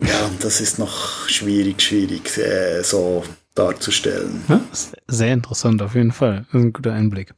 ja, 0.06 0.30
das 0.42 0.62
ist 0.62 0.78
noch 0.78 1.28
schwierig, 1.28 1.82
schwierig 1.82 2.38
äh, 2.38 2.84
so 2.84 3.24
darzustellen. 3.56 4.44
Ja, 4.48 4.62
sehr 5.08 5.34
interessant 5.34 5.82
auf 5.82 5.96
jeden 5.96 6.12
Fall. 6.12 6.46
Das 6.52 6.62
ist 6.62 6.66
ein 6.66 6.74
guter 6.74 6.94
Einblick. 6.94 7.34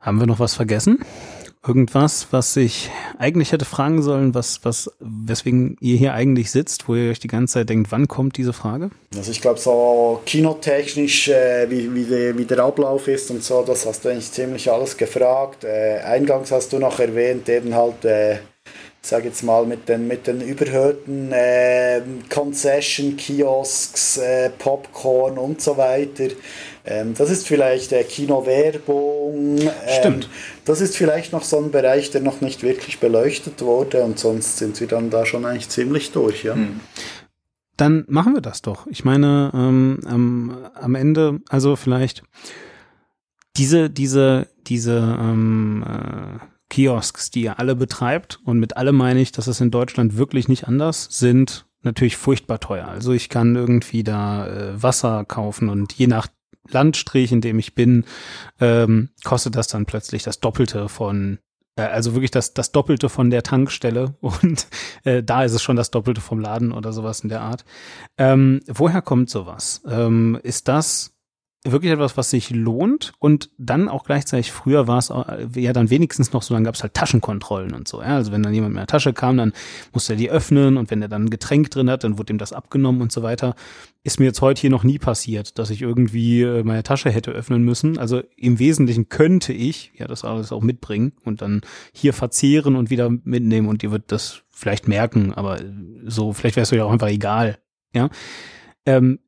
Haben 0.00 0.20
wir 0.20 0.26
noch 0.26 0.38
was 0.38 0.54
vergessen? 0.54 1.00
Irgendwas, 1.66 2.28
was 2.30 2.56
ich 2.56 2.92
eigentlich 3.18 3.50
hätte 3.50 3.64
fragen 3.64 4.00
sollen, 4.00 4.34
was, 4.36 4.64
was, 4.64 4.88
weswegen 5.00 5.76
ihr 5.80 5.96
hier 5.96 6.14
eigentlich 6.14 6.52
sitzt, 6.52 6.86
wo 6.86 6.94
ihr 6.94 7.10
euch 7.10 7.18
die 7.18 7.26
ganze 7.26 7.54
Zeit 7.54 7.70
denkt, 7.70 7.90
wann 7.90 8.06
kommt 8.06 8.36
diese 8.36 8.52
Frage? 8.52 8.90
Also 9.16 9.32
ich 9.32 9.40
glaube, 9.40 9.58
so 9.58 10.22
kinotechnisch, 10.26 11.26
äh, 11.26 11.68
wie, 11.68 11.92
wie, 11.92 12.04
de, 12.04 12.38
wie, 12.38 12.44
der 12.44 12.60
Ablauf 12.60 13.08
ist 13.08 13.32
und 13.32 13.42
so, 13.42 13.64
das 13.64 13.84
hast 13.84 14.04
du 14.04 14.10
eigentlich 14.10 14.30
ziemlich 14.30 14.70
alles 14.70 14.96
gefragt. 14.96 15.64
Äh, 15.64 15.98
eingangs 16.04 16.52
hast 16.52 16.72
du 16.72 16.78
noch 16.78 17.00
erwähnt, 17.00 17.48
eben 17.48 17.74
halt 17.74 18.04
äh, 18.04 18.36
sage 19.06 19.28
jetzt 19.28 19.42
mal, 19.42 19.64
mit 19.66 19.88
den, 19.88 20.08
mit 20.08 20.26
den 20.26 20.40
überhöhten 20.40 21.30
äh, 21.32 22.02
Concession-Kiosks, 22.28 24.18
äh, 24.18 24.50
Popcorn 24.50 25.38
und 25.38 25.60
so 25.60 25.76
weiter. 25.76 26.28
Ähm, 26.84 27.14
das 27.16 27.30
ist 27.30 27.46
vielleicht 27.46 27.92
äh, 27.92 28.02
Kinowerbung. 28.04 29.58
Ähm, 29.58 29.70
Stimmt. 29.98 30.28
Das 30.64 30.80
ist 30.80 30.96
vielleicht 30.96 31.32
noch 31.32 31.44
so 31.44 31.58
ein 31.58 31.70
Bereich, 31.70 32.10
der 32.10 32.20
noch 32.20 32.40
nicht 32.40 32.62
wirklich 32.62 32.98
beleuchtet 32.98 33.62
wurde 33.62 34.02
und 34.02 34.18
sonst 34.18 34.58
sind 34.58 34.80
wir 34.80 34.88
dann 34.88 35.10
da 35.10 35.24
schon 35.24 35.44
eigentlich 35.44 35.68
ziemlich 35.68 36.12
durch, 36.12 36.44
ja. 36.44 36.54
Hm. 36.54 36.80
Dann 37.76 38.06
machen 38.08 38.34
wir 38.34 38.40
das 38.40 38.62
doch. 38.62 38.86
Ich 38.86 39.04
meine, 39.04 39.50
ähm, 39.54 40.00
am, 40.06 40.70
am 40.74 40.94
Ende, 40.94 41.40
also 41.48 41.76
vielleicht 41.76 42.22
diese, 43.56 43.90
diese, 43.90 44.48
diese 44.66 44.96
ähm, 45.20 45.84
äh, 45.86 46.55
Kiosks, 46.68 47.30
die 47.30 47.42
ihr 47.42 47.58
alle 47.58 47.76
betreibt, 47.76 48.40
und 48.44 48.58
mit 48.58 48.76
alle 48.76 48.92
meine 48.92 49.20
ich, 49.20 49.32
dass 49.32 49.46
es 49.46 49.60
in 49.60 49.70
Deutschland 49.70 50.16
wirklich 50.16 50.48
nicht 50.48 50.66
anders, 50.66 51.08
sind 51.10 51.66
natürlich 51.82 52.16
furchtbar 52.16 52.60
teuer. 52.60 52.88
Also 52.88 53.12
ich 53.12 53.28
kann 53.28 53.56
irgendwie 53.56 54.02
da 54.02 54.46
äh, 54.48 54.82
Wasser 54.82 55.24
kaufen 55.24 55.68
und 55.68 55.92
je 55.92 56.06
nach 56.06 56.28
Landstrich, 56.68 57.32
in 57.32 57.40
dem 57.40 57.58
ich 57.58 57.74
bin, 57.74 58.04
ähm, 58.60 59.10
kostet 59.24 59.54
das 59.54 59.68
dann 59.68 59.86
plötzlich 59.86 60.24
das 60.24 60.40
Doppelte 60.40 60.88
von 60.88 61.38
äh, 61.76 61.82
also 61.82 62.14
wirklich 62.14 62.30
das, 62.30 62.54
das 62.54 62.72
Doppelte 62.72 63.08
von 63.08 63.30
der 63.30 63.42
Tankstelle 63.42 64.16
und 64.20 64.66
äh, 65.04 65.22
da 65.22 65.44
ist 65.44 65.52
es 65.52 65.62
schon 65.62 65.76
das 65.76 65.90
Doppelte 65.90 66.20
vom 66.20 66.40
Laden 66.40 66.72
oder 66.72 66.92
sowas 66.92 67.20
in 67.20 67.28
der 67.28 67.42
Art. 67.42 67.64
Ähm, 68.18 68.60
woher 68.66 69.02
kommt 69.02 69.30
sowas? 69.30 69.82
Ähm, 69.88 70.38
ist 70.42 70.68
das 70.68 71.15
wirklich 71.72 71.92
etwas, 71.92 72.16
was 72.16 72.30
sich 72.30 72.50
lohnt 72.50 73.12
und 73.18 73.50
dann 73.58 73.88
auch 73.88 74.04
gleichzeitig, 74.04 74.52
früher 74.52 74.86
war 74.86 74.98
es 74.98 75.12
ja 75.54 75.72
dann 75.72 75.90
wenigstens 75.90 76.32
noch 76.32 76.42
so, 76.42 76.54
dann 76.54 76.64
gab 76.64 76.74
es 76.74 76.82
halt 76.82 76.94
Taschenkontrollen 76.94 77.74
und 77.74 77.88
so. 77.88 78.00
Ja? 78.00 78.16
Also 78.16 78.32
wenn 78.32 78.42
dann 78.42 78.54
jemand 78.54 78.74
mit 78.74 78.78
einer 78.78 78.86
Tasche 78.86 79.12
kam, 79.12 79.36
dann 79.36 79.52
musste 79.92 80.14
er 80.14 80.16
die 80.16 80.30
öffnen 80.30 80.76
und 80.76 80.90
wenn 80.90 81.02
er 81.02 81.08
dann 81.08 81.24
ein 81.24 81.30
Getränk 81.30 81.70
drin 81.70 81.90
hat, 81.90 82.04
dann 82.04 82.18
wurde 82.18 82.32
ihm 82.32 82.38
das 82.38 82.52
abgenommen 82.52 83.00
und 83.02 83.12
so 83.12 83.22
weiter. 83.22 83.54
Ist 84.04 84.20
mir 84.20 84.26
jetzt 84.26 84.40
heute 84.40 84.60
hier 84.60 84.70
noch 84.70 84.84
nie 84.84 84.98
passiert, 84.98 85.58
dass 85.58 85.70
ich 85.70 85.82
irgendwie 85.82 86.42
äh, 86.42 86.62
meine 86.62 86.82
Tasche 86.82 87.10
hätte 87.10 87.32
öffnen 87.32 87.62
müssen. 87.62 87.98
Also 87.98 88.22
im 88.36 88.58
Wesentlichen 88.58 89.08
könnte 89.08 89.52
ich 89.52 89.92
ja 89.96 90.06
das 90.06 90.24
alles 90.24 90.52
auch 90.52 90.62
mitbringen 90.62 91.12
und 91.24 91.42
dann 91.42 91.62
hier 91.92 92.12
verzehren 92.12 92.76
und 92.76 92.90
wieder 92.90 93.10
mitnehmen 93.10 93.68
und 93.68 93.82
ihr 93.82 93.90
wird 93.90 94.12
das 94.12 94.42
vielleicht 94.50 94.88
merken, 94.88 95.34
aber 95.34 95.60
so, 96.06 96.32
vielleicht 96.32 96.56
wäre 96.56 96.62
es 96.62 96.72
euch 96.72 96.80
auch 96.80 96.90
einfach 96.90 97.08
egal. 97.08 97.58
Ja. 97.92 98.08
Ähm, 98.86 99.18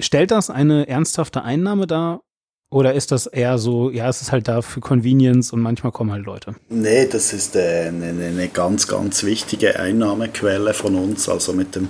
Stellt 0.00 0.30
das 0.30 0.48
eine 0.48 0.88
ernsthafte 0.88 1.42
Einnahme 1.42 1.86
dar? 1.86 2.20
Oder 2.70 2.92
ist 2.92 3.12
das 3.12 3.26
eher 3.26 3.56
so, 3.56 3.90
ja, 3.90 4.08
es 4.10 4.20
ist 4.20 4.30
halt 4.30 4.46
da 4.46 4.60
für 4.60 4.80
Convenience 4.80 5.54
und 5.54 5.60
manchmal 5.60 5.90
kommen 5.90 6.12
halt 6.12 6.26
Leute? 6.26 6.54
Nee, 6.68 7.06
das 7.06 7.32
ist 7.32 7.56
äh, 7.56 7.88
eine, 7.88 8.08
eine 8.08 8.48
ganz, 8.48 8.86
ganz 8.86 9.24
wichtige 9.24 9.80
Einnahmequelle 9.80 10.74
von 10.74 10.94
uns. 10.94 11.30
Also 11.30 11.54
mit 11.54 11.74
dem 11.74 11.88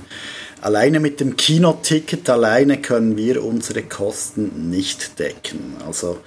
Alleine 0.61 0.99
mit 0.99 1.21
dem 1.21 1.37
Kinoticket 1.37 2.29
alleine 2.29 2.79
können 2.79 3.17
wir 3.17 3.45
unsere 3.45 3.85
Kosten 3.85 4.71
nicht 4.71 5.21
decken. 5.21 5.77
Also 5.87 6.19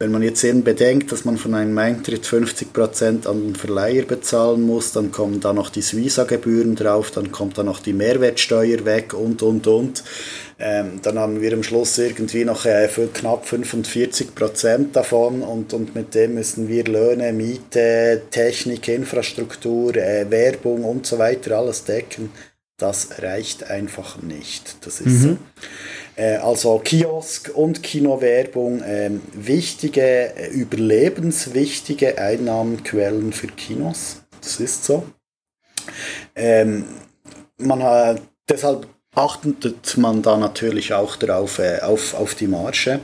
wenn 0.00 0.10
man 0.10 0.22
jetzt 0.22 0.42
eben 0.42 0.64
bedenkt, 0.64 1.12
dass 1.12 1.24
man 1.24 1.36
von 1.36 1.54
einem 1.54 1.78
Eintritt 1.78 2.26
50% 2.26 3.28
an 3.28 3.42
den 3.42 3.54
Verleiher 3.54 4.02
bezahlen 4.02 4.62
muss, 4.62 4.90
dann 4.90 5.12
kommen 5.12 5.38
da 5.38 5.52
noch 5.52 5.70
die 5.70 5.84
Visa-Gebühren 5.84 6.74
drauf, 6.74 7.12
dann 7.12 7.30
kommt 7.30 7.58
da 7.58 7.62
noch 7.62 7.78
die 7.78 7.92
Mehrwertsteuer 7.92 8.84
weg 8.84 9.14
und, 9.14 9.42
und, 9.42 9.68
und. 9.68 10.02
Ähm, 10.58 11.00
dann 11.02 11.18
haben 11.18 11.42
wir 11.42 11.52
am 11.52 11.62
Schluss 11.62 11.98
irgendwie 11.98 12.44
noch 12.44 12.64
äh, 12.64 12.88
für 12.88 13.08
knapp 13.08 13.44
45% 13.46 14.92
davon 14.92 15.42
und, 15.42 15.74
und 15.74 15.94
mit 15.94 16.14
dem 16.14 16.34
müssen 16.34 16.68
wir 16.68 16.84
Löhne, 16.84 17.32
Miete, 17.34 18.22
Technik, 18.30 18.88
Infrastruktur, 18.88 19.94
äh, 19.96 20.30
Werbung 20.30 20.84
und 20.84 21.06
so 21.06 21.18
weiter 21.18 21.58
alles 21.58 21.84
decken 21.84 22.30
das 22.76 23.22
reicht 23.22 23.70
einfach 23.70 24.20
nicht. 24.22 24.84
Das 24.84 25.00
ist 25.00 25.24
mhm. 25.24 25.38
so. 26.16 26.22
Äh, 26.22 26.36
also 26.36 26.78
Kiosk 26.78 27.50
und 27.54 27.82
Kinowerbung, 27.82 28.82
äh, 28.82 29.10
wichtige, 29.32 30.36
äh, 30.36 30.48
überlebenswichtige 30.48 32.18
Einnahmenquellen 32.18 33.32
für 33.32 33.48
Kinos. 33.48 34.22
Das 34.40 34.60
ist 34.60 34.84
so. 34.84 35.06
Ähm, 36.34 36.84
man 37.58 37.82
hat, 37.82 38.20
deshalb 38.48 38.86
achtet 39.16 39.96
man 39.96 40.22
da 40.22 40.36
natürlich 40.36 40.94
auch 40.94 41.16
darauf, 41.16 41.58
äh, 41.58 41.80
auf, 41.80 42.14
auf 42.14 42.34
die 42.36 42.46
Marge. 42.46 43.00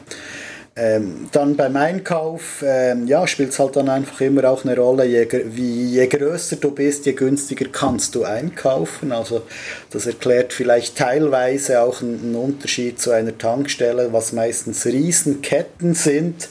Ähm, 0.75 1.29
dann 1.33 1.57
beim 1.57 1.77
Einkauf, 1.77 2.65
ähm, 2.67 3.07
ja, 3.07 3.27
spielt 3.27 3.51
es 3.51 3.59
halt 3.59 3.77
dann 3.77 3.91
einfach 3.91 4.23
immer 4.23 4.49
auch 4.49 4.65
eine 4.65 4.75
Rolle, 4.75 5.05
je, 5.05 5.29
wie, 5.55 5.85
je 5.85 6.07
größer 6.07 6.57
du 6.57 6.71
bist, 6.71 7.05
je 7.05 7.13
günstiger 7.13 7.67
kannst 7.71 8.15
du 8.15 8.25
einkaufen. 8.25 9.13
Also 9.13 9.43
das 9.91 10.07
erklärt 10.07 10.55
vielleicht 10.55 10.97
teilweise 10.97 11.83
auch 11.83 12.01
einen, 12.01 12.21
einen 12.21 12.35
Unterschied 12.37 12.99
zu 13.01 13.11
einer 13.11 13.37
Tankstelle, 13.37 14.15
was 14.15 14.33
meistens 14.33 14.87
Riesenketten 14.87 15.93
sind 15.93 16.49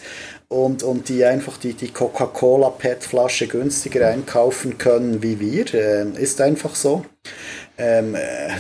und, 0.50 0.84
und 0.84 1.10
die 1.10 1.26
einfach 1.26 1.58
die, 1.58 1.74
die 1.74 1.92
Coca-Cola 1.92 2.70
PET-Flasche 2.72 3.48
günstiger 3.48 4.08
einkaufen 4.08 4.78
können 4.78 5.24
wie 5.24 5.40
wir. 5.40 5.74
Ähm, 5.74 6.14
ist 6.16 6.42
einfach 6.42 6.76
so. 6.76 7.06
Ähm, 7.84 8.16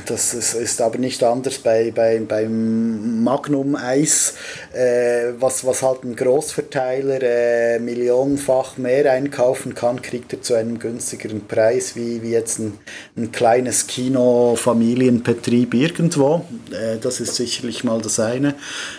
das 0.07 0.33
ist, 0.33 0.55
ist, 0.55 0.81
aber 0.81 0.97
nicht 0.97 1.23
anders 1.23 1.59
bei, 1.59 1.91
bei, 1.91 2.19
beim 2.27 3.23
Magnum-Eis, 3.23 4.33
äh, 4.73 5.33
was, 5.39 5.63
was 5.63 5.83
halt 5.83 6.03
ein 6.03 6.15
Großverteiler 6.15 7.21
äh, 7.21 7.79
millionenfach 7.79 8.77
mehr 8.77 9.11
einkaufen 9.11 9.75
kann, 9.75 10.01
kriegt 10.01 10.33
er 10.33 10.41
zu 10.41 10.55
einem 10.55 10.79
günstigeren 10.79 11.45
Preis 11.45 11.95
wie, 11.95 12.23
wie 12.23 12.31
jetzt 12.31 12.57
ein, 12.57 12.79
ein 13.15 13.31
kleines 13.31 13.85
Kino-Familienbetrieb 13.85 15.75
irgendwo. 15.75 16.43
Äh, 16.71 16.97
das 16.97 17.19
ist 17.19 17.35
sicherlich 17.35 17.83
mal 17.83 18.01
das 18.01 18.19
eine. 18.19 18.55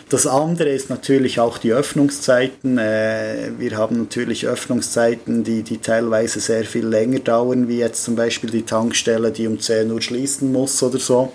Das 0.08 0.28
andere 0.28 0.68
ist 0.68 0.88
natürlich 0.88 1.40
auch 1.40 1.58
die 1.58 1.72
Öffnungszeiten. 1.72 2.78
Äh, 2.78 3.50
wir 3.58 3.76
haben 3.76 3.98
natürlich 3.98 4.46
Öffnungszeiten, 4.46 5.42
die, 5.42 5.64
die 5.64 5.78
teilweise 5.78 6.38
sehr 6.38 6.62
viel 6.62 6.86
länger 6.86 7.18
dauern, 7.18 7.66
wie 7.66 7.78
jetzt 7.78 8.04
zum 8.04 8.14
Beispiel 8.14 8.50
die 8.50 8.62
Tankstelle, 8.62 9.32
die 9.32 9.48
um 9.48 9.58
10 9.58 9.90
Uhr 9.90 10.00
schließen 10.12 10.52
muss 10.52 10.82
oder 10.82 10.98
so. 10.98 11.32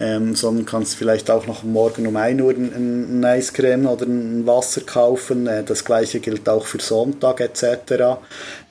Ähm, 0.00 0.34
sondern 0.34 0.66
kannst 0.66 0.96
vielleicht 0.96 1.30
auch 1.30 1.46
noch 1.46 1.62
morgen 1.62 2.08
um 2.08 2.16
1 2.16 2.42
Uhr 2.42 2.50
ein, 2.50 3.20
ein 3.20 3.24
Eiscreme 3.24 3.86
oder 3.86 4.06
ein 4.06 4.44
Wasser 4.44 4.80
kaufen. 4.80 5.46
Äh, 5.46 5.62
das 5.62 5.84
gleiche 5.84 6.18
gilt 6.18 6.48
auch 6.48 6.66
für 6.66 6.80
Sonntag 6.80 7.40
etc. 7.40 8.18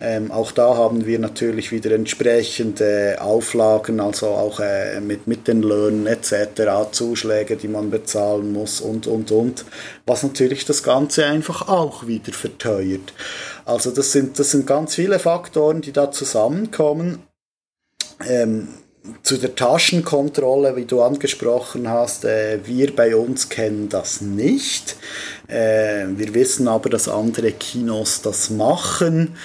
Ähm, 0.01 0.31
auch 0.31 0.51
da 0.51 0.75
haben 0.75 1.05
wir 1.05 1.19
natürlich 1.19 1.71
wieder 1.71 1.91
entsprechende 1.91 3.17
Auflagen, 3.21 4.01
also 4.01 4.27
auch 4.27 4.59
äh, 4.59 4.99
mit, 4.99 5.25
mit 5.25 5.47
den 5.47 5.61
Löhnen 5.61 6.07
etc., 6.07 6.91
Zuschläge, 6.91 7.55
die 7.55 7.69
man 7.69 7.89
bezahlen 7.89 8.51
muss 8.51 8.81
und, 8.81 9.07
und, 9.07 9.31
und, 9.31 9.63
was 10.05 10.23
natürlich 10.23 10.65
das 10.65 10.83
Ganze 10.83 11.25
einfach 11.25 11.69
auch 11.69 12.05
wieder 12.05 12.33
verteuert. 12.33 13.13
Also 13.63 13.91
das 13.91 14.11
sind, 14.11 14.37
das 14.39 14.51
sind 14.51 14.67
ganz 14.67 14.95
viele 14.95 15.19
Faktoren, 15.19 15.79
die 15.79 15.93
da 15.93 16.11
zusammenkommen. 16.11 17.23
Ähm, 18.27 18.67
zu 19.21 19.37
der 19.37 19.55
Taschenkontrolle, 19.55 20.75
wie 20.75 20.85
du 20.85 21.01
angesprochen 21.01 21.89
hast, 21.89 22.25
äh, 22.25 22.59
wir 22.65 22.95
bei 22.95 23.15
uns 23.15 23.49
kennen 23.49 23.89
das 23.89 24.21
nicht. 24.21 24.95
Äh, 25.47 26.05
wir 26.15 26.33
wissen 26.33 26.67
aber, 26.67 26.89
dass 26.89 27.09
andere 27.09 27.51
Kinos 27.51 28.21
das 28.21 28.49
machen. 28.49 29.35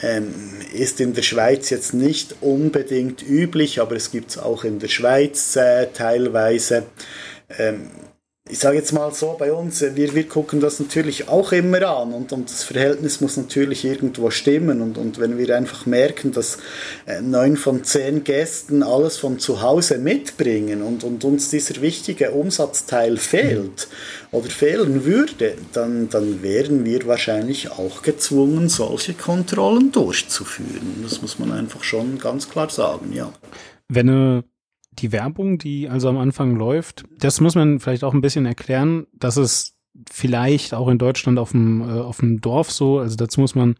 Ähm, 0.00 0.34
ist 0.72 1.00
in 1.00 1.14
der 1.14 1.22
Schweiz 1.22 1.70
jetzt 1.70 1.94
nicht 1.94 2.36
unbedingt 2.40 3.22
üblich, 3.22 3.80
aber 3.80 3.94
es 3.96 4.10
gibt 4.10 4.30
es 4.30 4.38
auch 4.38 4.64
in 4.64 4.78
der 4.78 4.88
Schweiz 4.88 5.54
äh, 5.56 5.88
teilweise. 5.92 6.84
Ähm, 7.58 7.90
ich 8.52 8.58
sage 8.58 8.76
jetzt 8.76 8.92
mal 8.92 9.14
so, 9.14 9.34
bei 9.38 9.50
uns, 9.50 9.80
äh, 9.80 9.96
wir, 9.96 10.14
wir 10.14 10.28
gucken 10.28 10.60
das 10.60 10.78
natürlich 10.78 11.26
auch 11.28 11.52
immer 11.52 11.82
an 11.88 12.12
und, 12.12 12.32
und 12.32 12.50
das 12.50 12.64
Verhältnis 12.64 13.22
muss 13.22 13.38
natürlich 13.38 13.82
irgendwo 13.86 14.30
stimmen 14.30 14.82
und, 14.82 14.98
und 14.98 15.18
wenn 15.18 15.38
wir 15.38 15.56
einfach 15.56 15.86
merken, 15.86 16.32
dass 16.32 16.58
äh, 17.06 17.22
neun 17.22 17.56
von 17.56 17.82
zehn 17.82 18.24
Gästen 18.24 18.82
alles 18.82 19.16
von 19.16 19.38
zu 19.38 19.62
Hause 19.62 19.96
mitbringen 19.96 20.82
und, 20.82 21.02
und 21.02 21.24
uns 21.24 21.48
dieser 21.48 21.80
wichtige 21.80 22.32
Umsatzteil 22.32 23.16
fehlt 23.16 23.88
oder 24.32 24.50
fehlen 24.50 25.06
würde, 25.06 25.54
dann, 25.72 26.10
dann 26.10 26.42
wären 26.42 26.84
wir 26.84 27.06
wahrscheinlich 27.06 27.70
auch 27.70 28.02
gezwungen, 28.02 28.68
solche 28.68 29.14
Kontrollen 29.14 29.92
durchzuführen. 29.92 31.00
Das 31.02 31.22
muss 31.22 31.38
man 31.38 31.52
einfach 31.52 31.82
schon 31.82 32.18
ganz 32.18 32.50
klar 32.50 32.68
sagen, 32.68 33.14
ja. 33.14 33.32
Wenn 33.88 34.10
eine 34.10 34.44
die 34.92 35.12
Werbung, 35.12 35.58
die 35.58 35.88
also 35.88 36.08
am 36.08 36.18
Anfang 36.18 36.56
läuft, 36.56 37.04
das 37.18 37.40
muss 37.40 37.54
man 37.54 37.80
vielleicht 37.80 38.04
auch 38.04 38.14
ein 38.14 38.20
bisschen 38.20 38.46
erklären, 38.46 39.06
dass 39.12 39.36
es 39.36 39.76
vielleicht 40.10 40.74
auch 40.74 40.88
in 40.88 40.98
Deutschland 40.98 41.38
auf 41.38 41.52
dem, 41.52 41.82
äh, 41.82 42.00
auf 42.00 42.18
dem 42.18 42.40
Dorf 42.40 42.70
so. 42.70 42.98
Also 42.98 43.16
dazu 43.16 43.40
muss 43.40 43.54
man, 43.54 43.76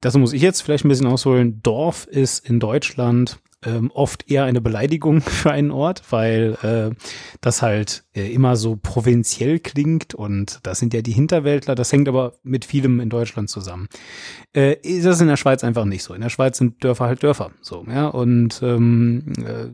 das 0.00 0.16
muss 0.16 0.32
ich 0.32 0.42
jetzt 0.42 0.62
vielleicht 0.62 0.84
ein 0.84 0.88
bisschen 0.88 1.06
ausholen. 1.06 1.60
Dorf 1.62 2.06
ist 2.06 2.48
in 2.48 2.60
Deutschland 2.60 3.38
ähm, 3.64 3.90
oft 3.94 4.30
eher 4.30 4.44
eine 4.44 4.60
Beleidigung 4.60 5.20
für 5.22 5.50
einen 5.50 5.70
Ort, 5.70 6.02
weil 6.10 6.56
äh, 6.62 6.94
das 7.40 7.62
halt 7.62 8.04
äh, 8.14 8.32
immer 8.32 8.56
so 8.56 8.76
provinziell 8.80 9.58
klingt 9.58 10.14
und 10.14 10.60
das 10.62 10.78
sind 10.78 10.94
ja 10.94 11.02
die 11.02 11.12
Hinterwäldler, 11.12 11.74
das 11.74 11.92
hängt 11.92 12.08
aber 12.08 12.34
mit 12.42 12.64
vielem 12.64 13.00
in 13.00 13.08
Deutschland 13.08 13.48
zusammen. 13.48 13.88
Äh, 14.54 14.76
ist 14.82 15.06
das 15.06 15.20
in 15.20 15.28
der 15.28 15.36
Schweiz 15.36 15.64
einfach 15.64 15.84
nicht 15.84 16.02
so. 16.02 16.14
In 16.14 16.20
der 16.20 16.28
Schweiz 16.28 16.58
sind 16.58 16.82
Dörfer 16.84 17.06
halt 17.06 17.22
Dörfer, 17.22 17.50
so, 17.62 17.84
ja, 17.88 18.08
und 18.08 18.60
ähm, 18.62 19.32
äh, 19.38 19.68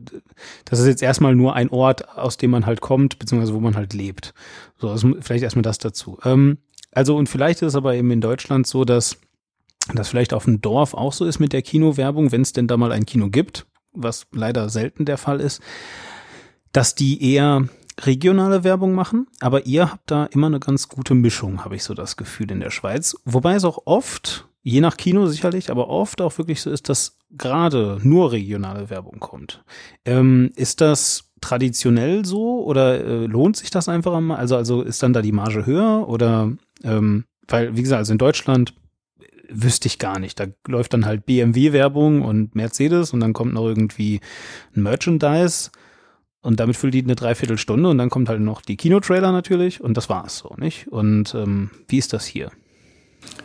das 0.65 0.79
ist 0.79 0.87
jetzt 0.87 1.03
erstmal 1.03 1.35
nur 1.35 1.55
ein 1.55 1.69
Ort, 1.69 2.09
aus 2.17 2.37
dem 2.37 2.51
man 2.51 2.65
halt 2.65 2.81
kommt, 2.81 3.19
beziehungsweise 3.19 3.53
wo 3.53 3.59
man 3.59 3.75
halt 3.75 3.93
lebt. 3.93 4.33
So, 4.77 4.89
also 4.89 5.15
vielleicht 5.19 5.43
erstmal 5.43 5.63
das 5.63 5.77
dazu. 5.77 6.17
Ähm, 6.23 6.57
also 6.91 7.17
und 7.17 7.27
vielleicht 7.27 7.61
ist 7.61 7.69
es 7.69 7.75
aber 7.75 7.95
eben 7.95 8.11
in 8.11 8.21
Deutschland 8.21 8.67
so, 8.67 8.85
dass 8.85 9.17
das 9.93 10.07
vielleicht 10.07 10.33
auf 10.33 10.45
dem 10.45 10.61
Dorf 10.61 10.93
auch 10.93 11.11
so 11.11 11.25
ist 11.25 11.39
mit 11.39 11.51
der 11.51 11.61
Kinowerbung, 11.61 12.31
wenn 12.31 12.41
es 12.41 12.53
denn 12.53 12.67
da 12.67 12.77
mal 12.77 12.93
ein 12.93 13.05
Kino 13.05 13.29
gibt 13.29 13.65
was 13.93 14.27
leider 14.31 14.69
selten 14.69 15.05
der 15.05 15.17
Fall 15.17 15.39
ist, 15.39 15.61
dass 16.71 16.95
die 16.95 17.33
eher 17.33 17.67
regionale 18.01 18.63
Werbung 18.63 18.93
machen, 18.93 19.27
aber 19.39 19.65
ihr 19.65 19.91
habt 19.91 20.09
da 20.09 20.25
immer 20.25 20.47
eine 20.47 20.59
ganz 20.59 20.89
gute 20.89 21.13
Mischung, 21.13 21.63
habe 21.63 21.75
ich 21.75 21.83
so 21.83 21.93
das 21.93 22.17
Gefühl 22.17 22.51
in 22.51 22.59
der 22.59 22.71
Schweiz. 22.71 23.15
Wobei 23.25 23.53
es 23.55 23.65
auch 23.65 23.79
oft, 23.85 24.47
je 24.63 24.81
nach 24.81 24.97
Kino 24.97 25.27
sicherlich, 25.27 25.69
aber 25.69 25.89
oft 25.89 26.21
auch 26.21 26.37
wirklich 26.37 26.61
so 26.61 26.71
ist, 26.71 26.89
dass 26.89 27.17
gerade 27.31 27.99
nur 28.01 28.31
regionale 28.31 28.89
Werbung 28.89 29.19
kommt. 29.19 29.63
Ähm, 30.05 30.51
ist 30.55 30.81
das 30.81 31.31
traditionell 31.41 32.25
so 32.25 32.63
oder 32.63 33.03
äh, 33.03 33.25
lohnt 33.25 33.57
sich 33.57 33.69
das 33.69 33.89
einfach 33.89 34.13
einmal? 34.13 34.37
Also, 34.37 34.55
also 34.55 34.81
ist 34.81 35.03
dann 35.03 35.13
da 35.13 35.21
die 35.21 35.31
Marge 35.31 35.65
höher 35.65 36.07
oder 36.07 36.51
ähm, 36.83 37.25
weil, 37.47 37.75
wie 37.75 37.81
gesagt, 37.81 37.99
also 37.99 38.13
in 38.13 38.17
Deutschland 38.17 38.73
wüsste 39.53 39.87
ich 39.87 39.99
gar 39.99 40.19
nicht. 40.19 40.39
Da 40.39 40.45
läuft 40.67 40.93
dann 40.93 41.05
halt 41.05 41.25
BMW-Werbung 41.25 42.21
und 42.21 42.55
Mercedes 42.55 43.13
und 43.13 43.19
dann 43.19 43.33
kommt 43.33 43.53
noch 43.53 43.67
irgendwie 43.67 44.19
ein 44.75 44.83
Merchandise 44.83 45.71
und 46.41 46.59
damit 46.59 46.75
füllt 46.75 46.93
die 46.93 47.03
eine 47.03 47.15
Dreiviertelstunde 47.15 47.89
und 47.89 47.97
dann 47.97 48.09
kommt 48.09 48.29
halt 48.29 48.41
noch 48.41 48.61
die 48.61 48.77
Kinotrailer 48.77 49.31
natürlich 49.31 49.81
und 49.81 49.95
das 49.95 50.09
war's 50.09 50.37
so, 50.39 50.55
nicht? 50.57 50.87
Und 50.89 51.33
ähm, 51.35 51.71
wie 51.87 51.97
ist 51.97 52.13
das 52.13 52.25
hier? 52.25 52.51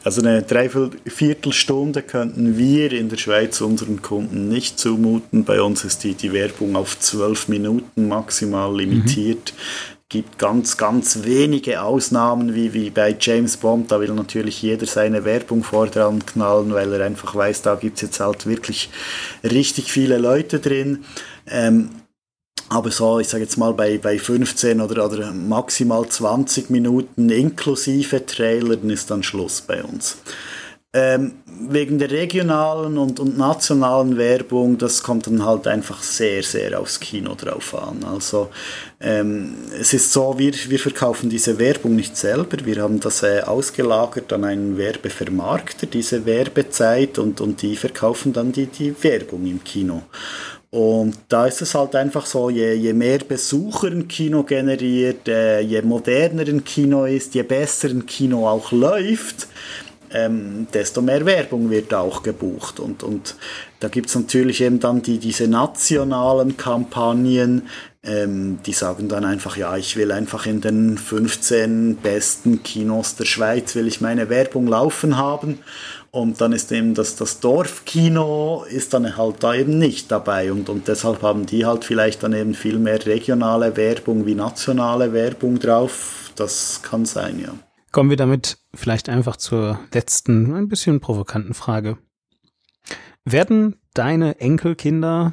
Also 0.03 0.23
eine 0.23 0.43
Dreiviertelstunde 0.43 2.03
könnten 2.03 2.59
wir 2.59 2.93
in 2.93 3.09
der 3.09 3.17
Schweiz 3.17 3.61
unseren 3.61 4.03
Kunden 4.03 4.49
nicht 4.49 4.79
zumuten. 4.79 5.45
Bei 5.45 5.63
uns 5.63 5.85
ist 5.85 6.03
die, 6.03 6.15
die 6.15 6.33
Werbung 6.33 6.75
auf 6.75 6.99
zwölf 6.99 7.47
Minuten 7.47 8.09
maximal 8.09 8.77
limitiert. 8.77 9.55
Mhm 9.57 9.98
gibt 10.09 10.39
ganz, 10.39 10.79
ganz 10.79 11.25
wenige 11.25 11.83
Ausnahmen, 11.83 12.55
wie, 12.55 12.73
wie 12.73 12.89
bei 12.89 13.15
James 13.19 13.59
Bond. 13.59 13.91
Da 13.91 14.01
will 14.01 14.13
natürlich 14.13 14.63
jeder 14.63 14.87
seine 14.87 15.25
Werbung 15.25 15.63
vordran 15.63 16.25
knallen, 16.25 16.73
weil 16.73 16.93
er 16.95 17.05
einfach 17.05 17.35
weiß, 17.35 17.63
da 17.63 17.75
gibt 17.75 17.97
es 17.97 18.03
jetzt 18.03 18.21
halt 18.21 18.47
wirklich 18.47 18.89
richtig 19.45 19.93
viele 19.93 20.17
Leute 20.17 20.61
drin. 20.61 21.05
Ähm, 21.47 21.91
aber 22.71 22.91
so, 22.91 23.19
ich 23.19 23.29
sage 23.29 23.45
jetzt 23.45 23.59
mal, 23.59 23.75
bei, 23.75 23.99
bei 23.99 24.19
15 24.19 24.81
oder, 24.81 25.07
oder 25.07 25.33
maximal 25.33 26.07
20 26.07 26.71
Minuten 26.71 27.29
inklusive 27.29 28.25
Trailern 28.25 28.89
ist 28.91 29.11
dann 29.11 29.23
Schluss 29.23 29.61
bei 29.61 29.83
uns. 29.83 30.19
Ähm, 30.95 31.35
wegen 31.69 31.99
der 31.99 32.11
regionalen 32.11 32.97
und, 32.97 33.21
und 33.21 33.37
nationalen 33.37 34.17
Werbung, 34.17 34.79
das 34.79 35.03
kommt 35.03 35.27
dann 35.27 35.45
halt 35.45 35.67
einfach 35.67 36.03
sehr, 36.03 36.43
sehr 36.43 36.81
aufs 36.81 36.99
Kino 36.99 37.35
drauf 37.35 37.75
an. 37.75 38.05
Also 38.05 38.49
ähm, 38.99 39.55
es 39.79 39.93
ist 39.93 40.11
so, 40.15 40.39
wir, 40.39 40.55
wir 40.55 40.79
verkaufen 40.79 41.29
diese 41.29 41.59
Werbung 41.59 41.95
nicht 41.95 42.17
selber, 42.17 42.65
wir 42.65 42.81
haben 42.81 43.01
das 43.01 43.23
äh, 43.23 43.43
ausgelagert 43.43 44.33
an 44.33 44.45
einen 44.45 44.79
Werbevermarkter, 44.79 45.87
diese 45.89 46.25
Werbezeit, 46.25 47.19
und, 47.19 47.43
und 47.43 47.61
die 47.61 47.77
verkaufen 47.77 48.33
dann 48.33 48.53
die, 48.53 48.67
die 48.67 48.95
Werbung 49.03 49.45
im 49.45 49.63
Kino. 49.63 50.05
Und 50.71 51.19
da 51.29 51.47
ist 51.47 51.61
es 51.61 51.75
halt 51.75 51.95
einfach 51.97 52.25
so, 52.25 52.49
je, 52.49 52.73
je 52.75 52.95
mehr 52.95 53.19
Besucher 53.19 53.89
ein 53.89 54.09
Kino 54.09 54.43
generiert, 54.43 55.29
äh, 55.29 55.61
je 55.61 55.83
moderner 55.83 56.47
ein 56.47 56.65
Kino 56.65 57.05
ist, 57.05 57.35
je 57.35 57.43
besser 57.43 57.89
ein 57.89 58.07
Kino 58.07 58.49
auch 58.49 58.73
läuft, 58.73 59.49
ähm, 60.13 60.67
desto 60.73 61.03
mehr 61.03 61.25
Werbung 61.27 61.71
wird 61.71 61.93
auch 61.95 62.23
gebucht. 62.23 62.81
Und, 62.81 63.03
und 63.03 63.37
da 63.81 63.89
gibt 63.89 64.09
es 64.09 64.15
natürlich 64.15 64.61
eben 64.61 64.81
dann 64.81 65.03
die, 65.03 65.19
diese 65.19 65.49
nationalen 65.49 66.57
Kampagnen, 66.57 67.69
ähm, 68.03 68.59
die 68.65 68.73
sagen 68.73 69.09
dann 69.09 69.25
einfach, 69.25 69.57
ja, 69.57 69.77
ich 69.77 69.97
will 69.97 70.13
einfach 70.13 70.47
in 70.47 70.61
den 70.61 70.99
15 70.99 71.97
besten 71.97 72.63
Kinos 72.63 73.17
der 73.17 73.25
Schweiz, 73.25 73.75
will 73.75 73.87
ich 73.87 74.01
meine 74.01 74.29
Werbung 74.29 74.67
laufen 74.67 75.17
haben. 75.17 75.59
Und 76.11 76.41
dann 76.41 76.53
ist 76.53 76.73
eben 76.73 76.95
das, 76.95 77.17
das 77.17 77.41
Dorfkino 77.41 78.65
ist 78.69 78.95
dann 78.95 79.17
halt 79.17 79.43
da 79.43 79.55
eben 79.55 79.79
nicht 79.79 80.11
dabei. 80.11 80.51
Und, 80.51 80.71
und 80.71 80.89
deshalb 80.89 81.23
haben 81.23 81.45
die 81.45 81.67
halt 81.67 81.85
vielleicht 81.85 82.23
dann 82.23 82.33
eben 82.33 82.55
viel 82.55 82.79
mehr 82.79 83.05
regionale 83.05 83.77
Werbung 83.77 84.25
wie 84.25 84.35
nationale 84.35 85.13
Werbung 85.13 85.59
drauf. 85.59 86.33
Das 86.35 86.81
kann 86.83 87.05
sein, 87.05 87.41
ja. 87.41 87.68
Kommen 87.99 88.11
wir 88.11 88.17
damit 88.17 88.59
vielleicht 88.75 89.09
einfach 89.09 89.35
zur 89.35 89.81
letzten, 89.93 90.55
ein 90.55 90.69
bisschen 90.69 91.01
provokanten 91.01 91.53
Frage. 91.53 91.99
Werden 93.25 93.75
deine 93.93 94.39
Enkelkinder 94.39 95.33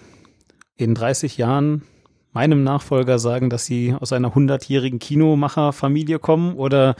in 0.75 0.95
30 0.95 1.37
Jahren 1.37 1.83
meinem 2.31 2.63
Nachfolger 2.63 3.19
sagen, 3.19 3.51
dass 3.51 3.67
sie 3.67 3.93
aus 3.93 4.13
einer 4.13 4.33
hundertjährigen 4.33 4.97
Kinomacherfamilie 4.97 6.17
kommen 6.17 6.55
oder, 6.55 6.95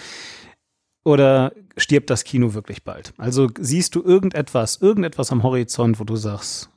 oder 1.04 1.52
stirbt 1.78 2.12
das 2.12 2.26
Kino 2.26 2.54
wirklich 2.54 2.84
bald? 2.84 3.16
Also 3.18 3.50
siehst 3.60 3.96
du 3.96 4.04
irgendetwas, 4.04 4.80
irgendetwas 4.80 5.32
am 5.32 5.42
Horizont, 5.42 6.00
wo 6.00 6.04
du 6.04 6.16
sagst, 6.16 6.70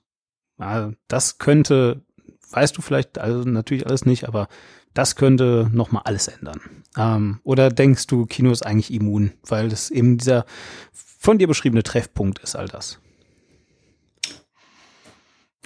das 1.08 1.36
könnte, 1.36 2.06
weißt 2.50 2.76
du 2.76 2.82
vielleicht, 2.82 3.18
also 3.18 3.40
natürlich 3.48 3.86
alles 3.86 4.06
nicht, 4.06 4.26
aber 4.26 4.48
das 4.94 5.16
könnte 5.16 5.68
nochmal 5.72 6.02
alles 6.04 6.28
ändern. 6.28 6.60
Ähm, 6.96 7.40
oder 7.44 7.70
denkst 7.70 8.06
du, 8.06 8.26
Kino 8.26 8.50
ist 8.50 8.64
eigentlich 8.64 8.92
immun, 8.92 9.32
weil 9.46 9.68
das 9.68 9.90
eben 9.90 10.18
dieser 10.18 10.44
von 10.92 11.38
dir 11.38 11.48
beschriebene 11.48 11.82
Treffpunkt 11.82 12.38
ist, 12.40 12.56
all 12.56 12.68
das? 12.68 12.98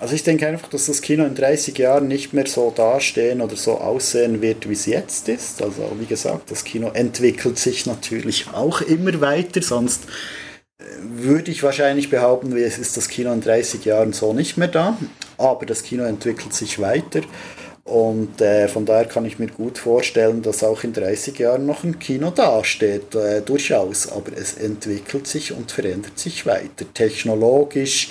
Also 0.00 0.16
ich 0.16 0.24
denke 0.24 0.48
einfach, 0.48 0.68
dass 0.68 0.86
das 0.86 1.00
Kino 1.00 1.24
in 1.24 1.36
30 1.36 1.78
Jahren 1.78 2.08
nicht 2.08 2.32
mehr 2.32 2.46
so 2.48 2.72
dastehen 2.74 3.40
oder 3.40 3.54
so 3.54 3.78
aussehen 3.78 4.42
wird, 4.42 4.68
wie 4.68 4.72
es 4.72 4.86
jetzt 4.86 5.28
ist. 5.28 5.62
Also 5.62 5.96
wie 6.00 6.06
gesagt, 6.06 6.50
das 6.50 6.64
Kino 6.64 6.88
entwickelt 6.88 7.56
sich 7.56 7.86
natürlich 7.86 8.48
auch 8.52 8.80
immer 8.80 9.20
weiter, 9.20 9.62
sonst 9.62 10.02
würde 11.02 11.50
ich 11.50 11.62
wahrscheinlich 11.62 12.10
behaupten, 12.10 12.56
es 12.56 12.78
ist 12.78 12.96
das 12.96 13.08
Kino 13.08 13.32
in 13.32 13.40
30 13.40 13.84
Jahren 13.84 14.12
so 14.12 14.32
nicht 14.32 14.56
mehr 14.56 14.68
da. 14.68 14.96
Aber 15.38 15.66
das 15.66 15.82
Kino 15.82 16.04
entwickelt 16.04 16.54
sich 16.54 16.80
weiter. 16.80 17.20
Und 17.84 18.40
äh, 18.40 18.68
von 18.68 18.86
daher 18.86 19.06
kann 19.06 19.24
ich 19.24 19.40
mir 19.40 19.48
gut 19.48 19.76
vorstellen, 19.76 20.40
dass 20.40 20.62
auch 20.62 20.84
in 20.84 20.92
30 20.92 21.38
Jahren 21.38 21.66
noch 21.66 21.82
ein 21.82 21.98
Kino 21.98 22.30
dasteht, 22.30 23.14
äh, 23.14 23.42
durchaus. 23.42 24.10
Aber 24.10 24.36
es 24.36 24.54
entwickelt 24.54 25.26
sich 25.26 25.52
und 25.52 25.72
verändert 25.72 26.18
sich 26.18 26.46
weiter. 26.46 26.84
Technologisch, 26.94 28.10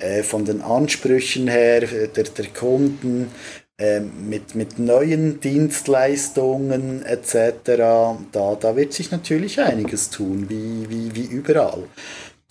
äh, 0.00 0.22
von 0.22 0.46
den 0.46 0.62
Ansprüchen 0.62 1.46
her 1.48 1.82
äh, 1.82 2.08
der, 2.08 2.24
der 2.24 2.46
Kunden, 2.46 3.30
mit, 4.00 4.54
mit 4.54 4.78
neuen 4.78 5.40
Dienstleistungen 5.40 7.02
etc. 7.02 7.54
Da, 8.32 8.56
da 8.60 8.76
wird 8.76 8.92
sich 8.92 9.10
natürlich 9.10 9.60
einiges 9.60 10.10
tun, 10.10 10.46
wie, 10.48 10.88
wie, 10.90 11.14
wie 11.14 11.24
überall. 11.24 11.84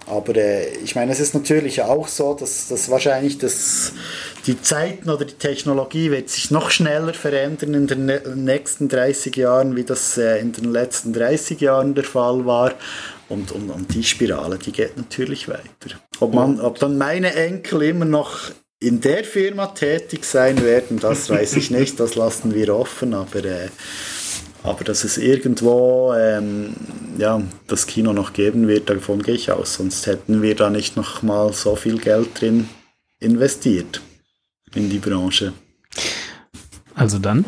Aber 0.10 0.36
äh, 0.36 0.70
ich 0.84 0.96
meine, 0.96 1.12
es 1.12 1.20
ist 1.20 1.34
natürlich 1.36 1.84
auch 1.84 2.08
so, 2.08 2.34
dass, 2.34 2.68
dass 2.68 2.90
wahrscheinlich 2.90 3.38
das, 3.38 3.94
die 4.48 4.60
Zeiten 4.60 5.10
oder 5.10 5.26
die 5.26 5.36
Technologie 5.36 6.10
wird 6.10 6.30
sich 6.30 6.50
noch 6.52 6.72
schneller 6.72 7.14
verändern 7.14 7.74
in 7.76 7.88
den 7.88 8.12
nächsten 8.44 8.90
30 8.90 9.36
Jahren, 9.36 9.76
wie 9.76 9.84
das 9.84 10.18
äh, 10.18 10.40
in 10.40 10.52
den 10.52 10.72
letzten 10.72 11.14
30 11.14 11.62
Jahren 11.62 11.94
der 11.94 12.06
Fall 12.06 12.46
war. 12.46 12.74
Und, 13.28 13.52
und, 13.52 13.70
und 13.70 13.94
die 13.94 14.04
Spirale, 14.04 14.58
die 14.58 14.72
geht 14.72 14.98
natürlich 14.98 15.48
weiter. 15.48 16.00
Ob, 16.20 16.34
man, 16.34 16.60
ob 16.60 16.80
dann 16.80 16.98
meine 16.98 17.36
Enkel 17.36 17.84
immer 17.84 18.06
noch 18.06 18.50
in 18.80 19.02
der 19.02 19.24
Firma 19.24 19.68
tätig 19.68 20.24
sein 20.24 20.64
werden, 20.64 21.00
das 21.00 21.30
weiß 21.30 21.56
ich 21.58 21.70
nicht, 21.72 22.00
das 22.00 22.16
lassen 22.16 22.54
wir 22.54 22.76
offen, 22.76 23.14
aber 23.14 23.44
äh, 23.44 23.70
aber 24.64 24.84
dass 24.84 25.04
es 25.04 25.18
irgendwo 25.18 26.14
ähm, 26.14 26.76
ja, 27.18 27.42
das 27.68 27.88
Kino 27.88 28.14
noch 28.14 28.34
geben 28.34 28.68
wird, 28.68 28.90
davon 28.90 29.22
gehe 29.22 29.36
ich 29.36 29.52
aus. 29.52 29.76
Sonst 29.76 30.06
hätten 30.06 30.42
wir 30.42 30.56
da 30.56 30.70
nicht 30.70 30.98
noch 30.98 31.22
mal 31.22 31.54
so 31.54 31.76
viel 31.76 31.98
Geld 31.98 32.40
drin 32.40 32.68
investiert 33.20 34.02
in 34.76 34.90
die 34.90 35.00
Branche. 35.00 35.54
Also 36.94 37.20
dann, 37.20 37.46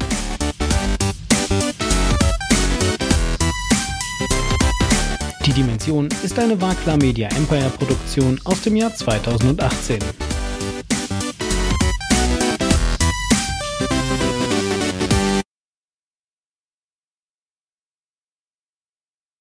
Die 5.46 5.54
Dimension 5.54 6.08
ist 6.24 6.40
eine 6.40 6.62
Warklar 6.62 6.96
Media 6.96 7.28
Empire 7.36 7.70
Produktion 7.70 8.40
aus 8.46 8.62
dem 8.62 8.78
Jahr 8.78 8.96
2018. 8.96 10.00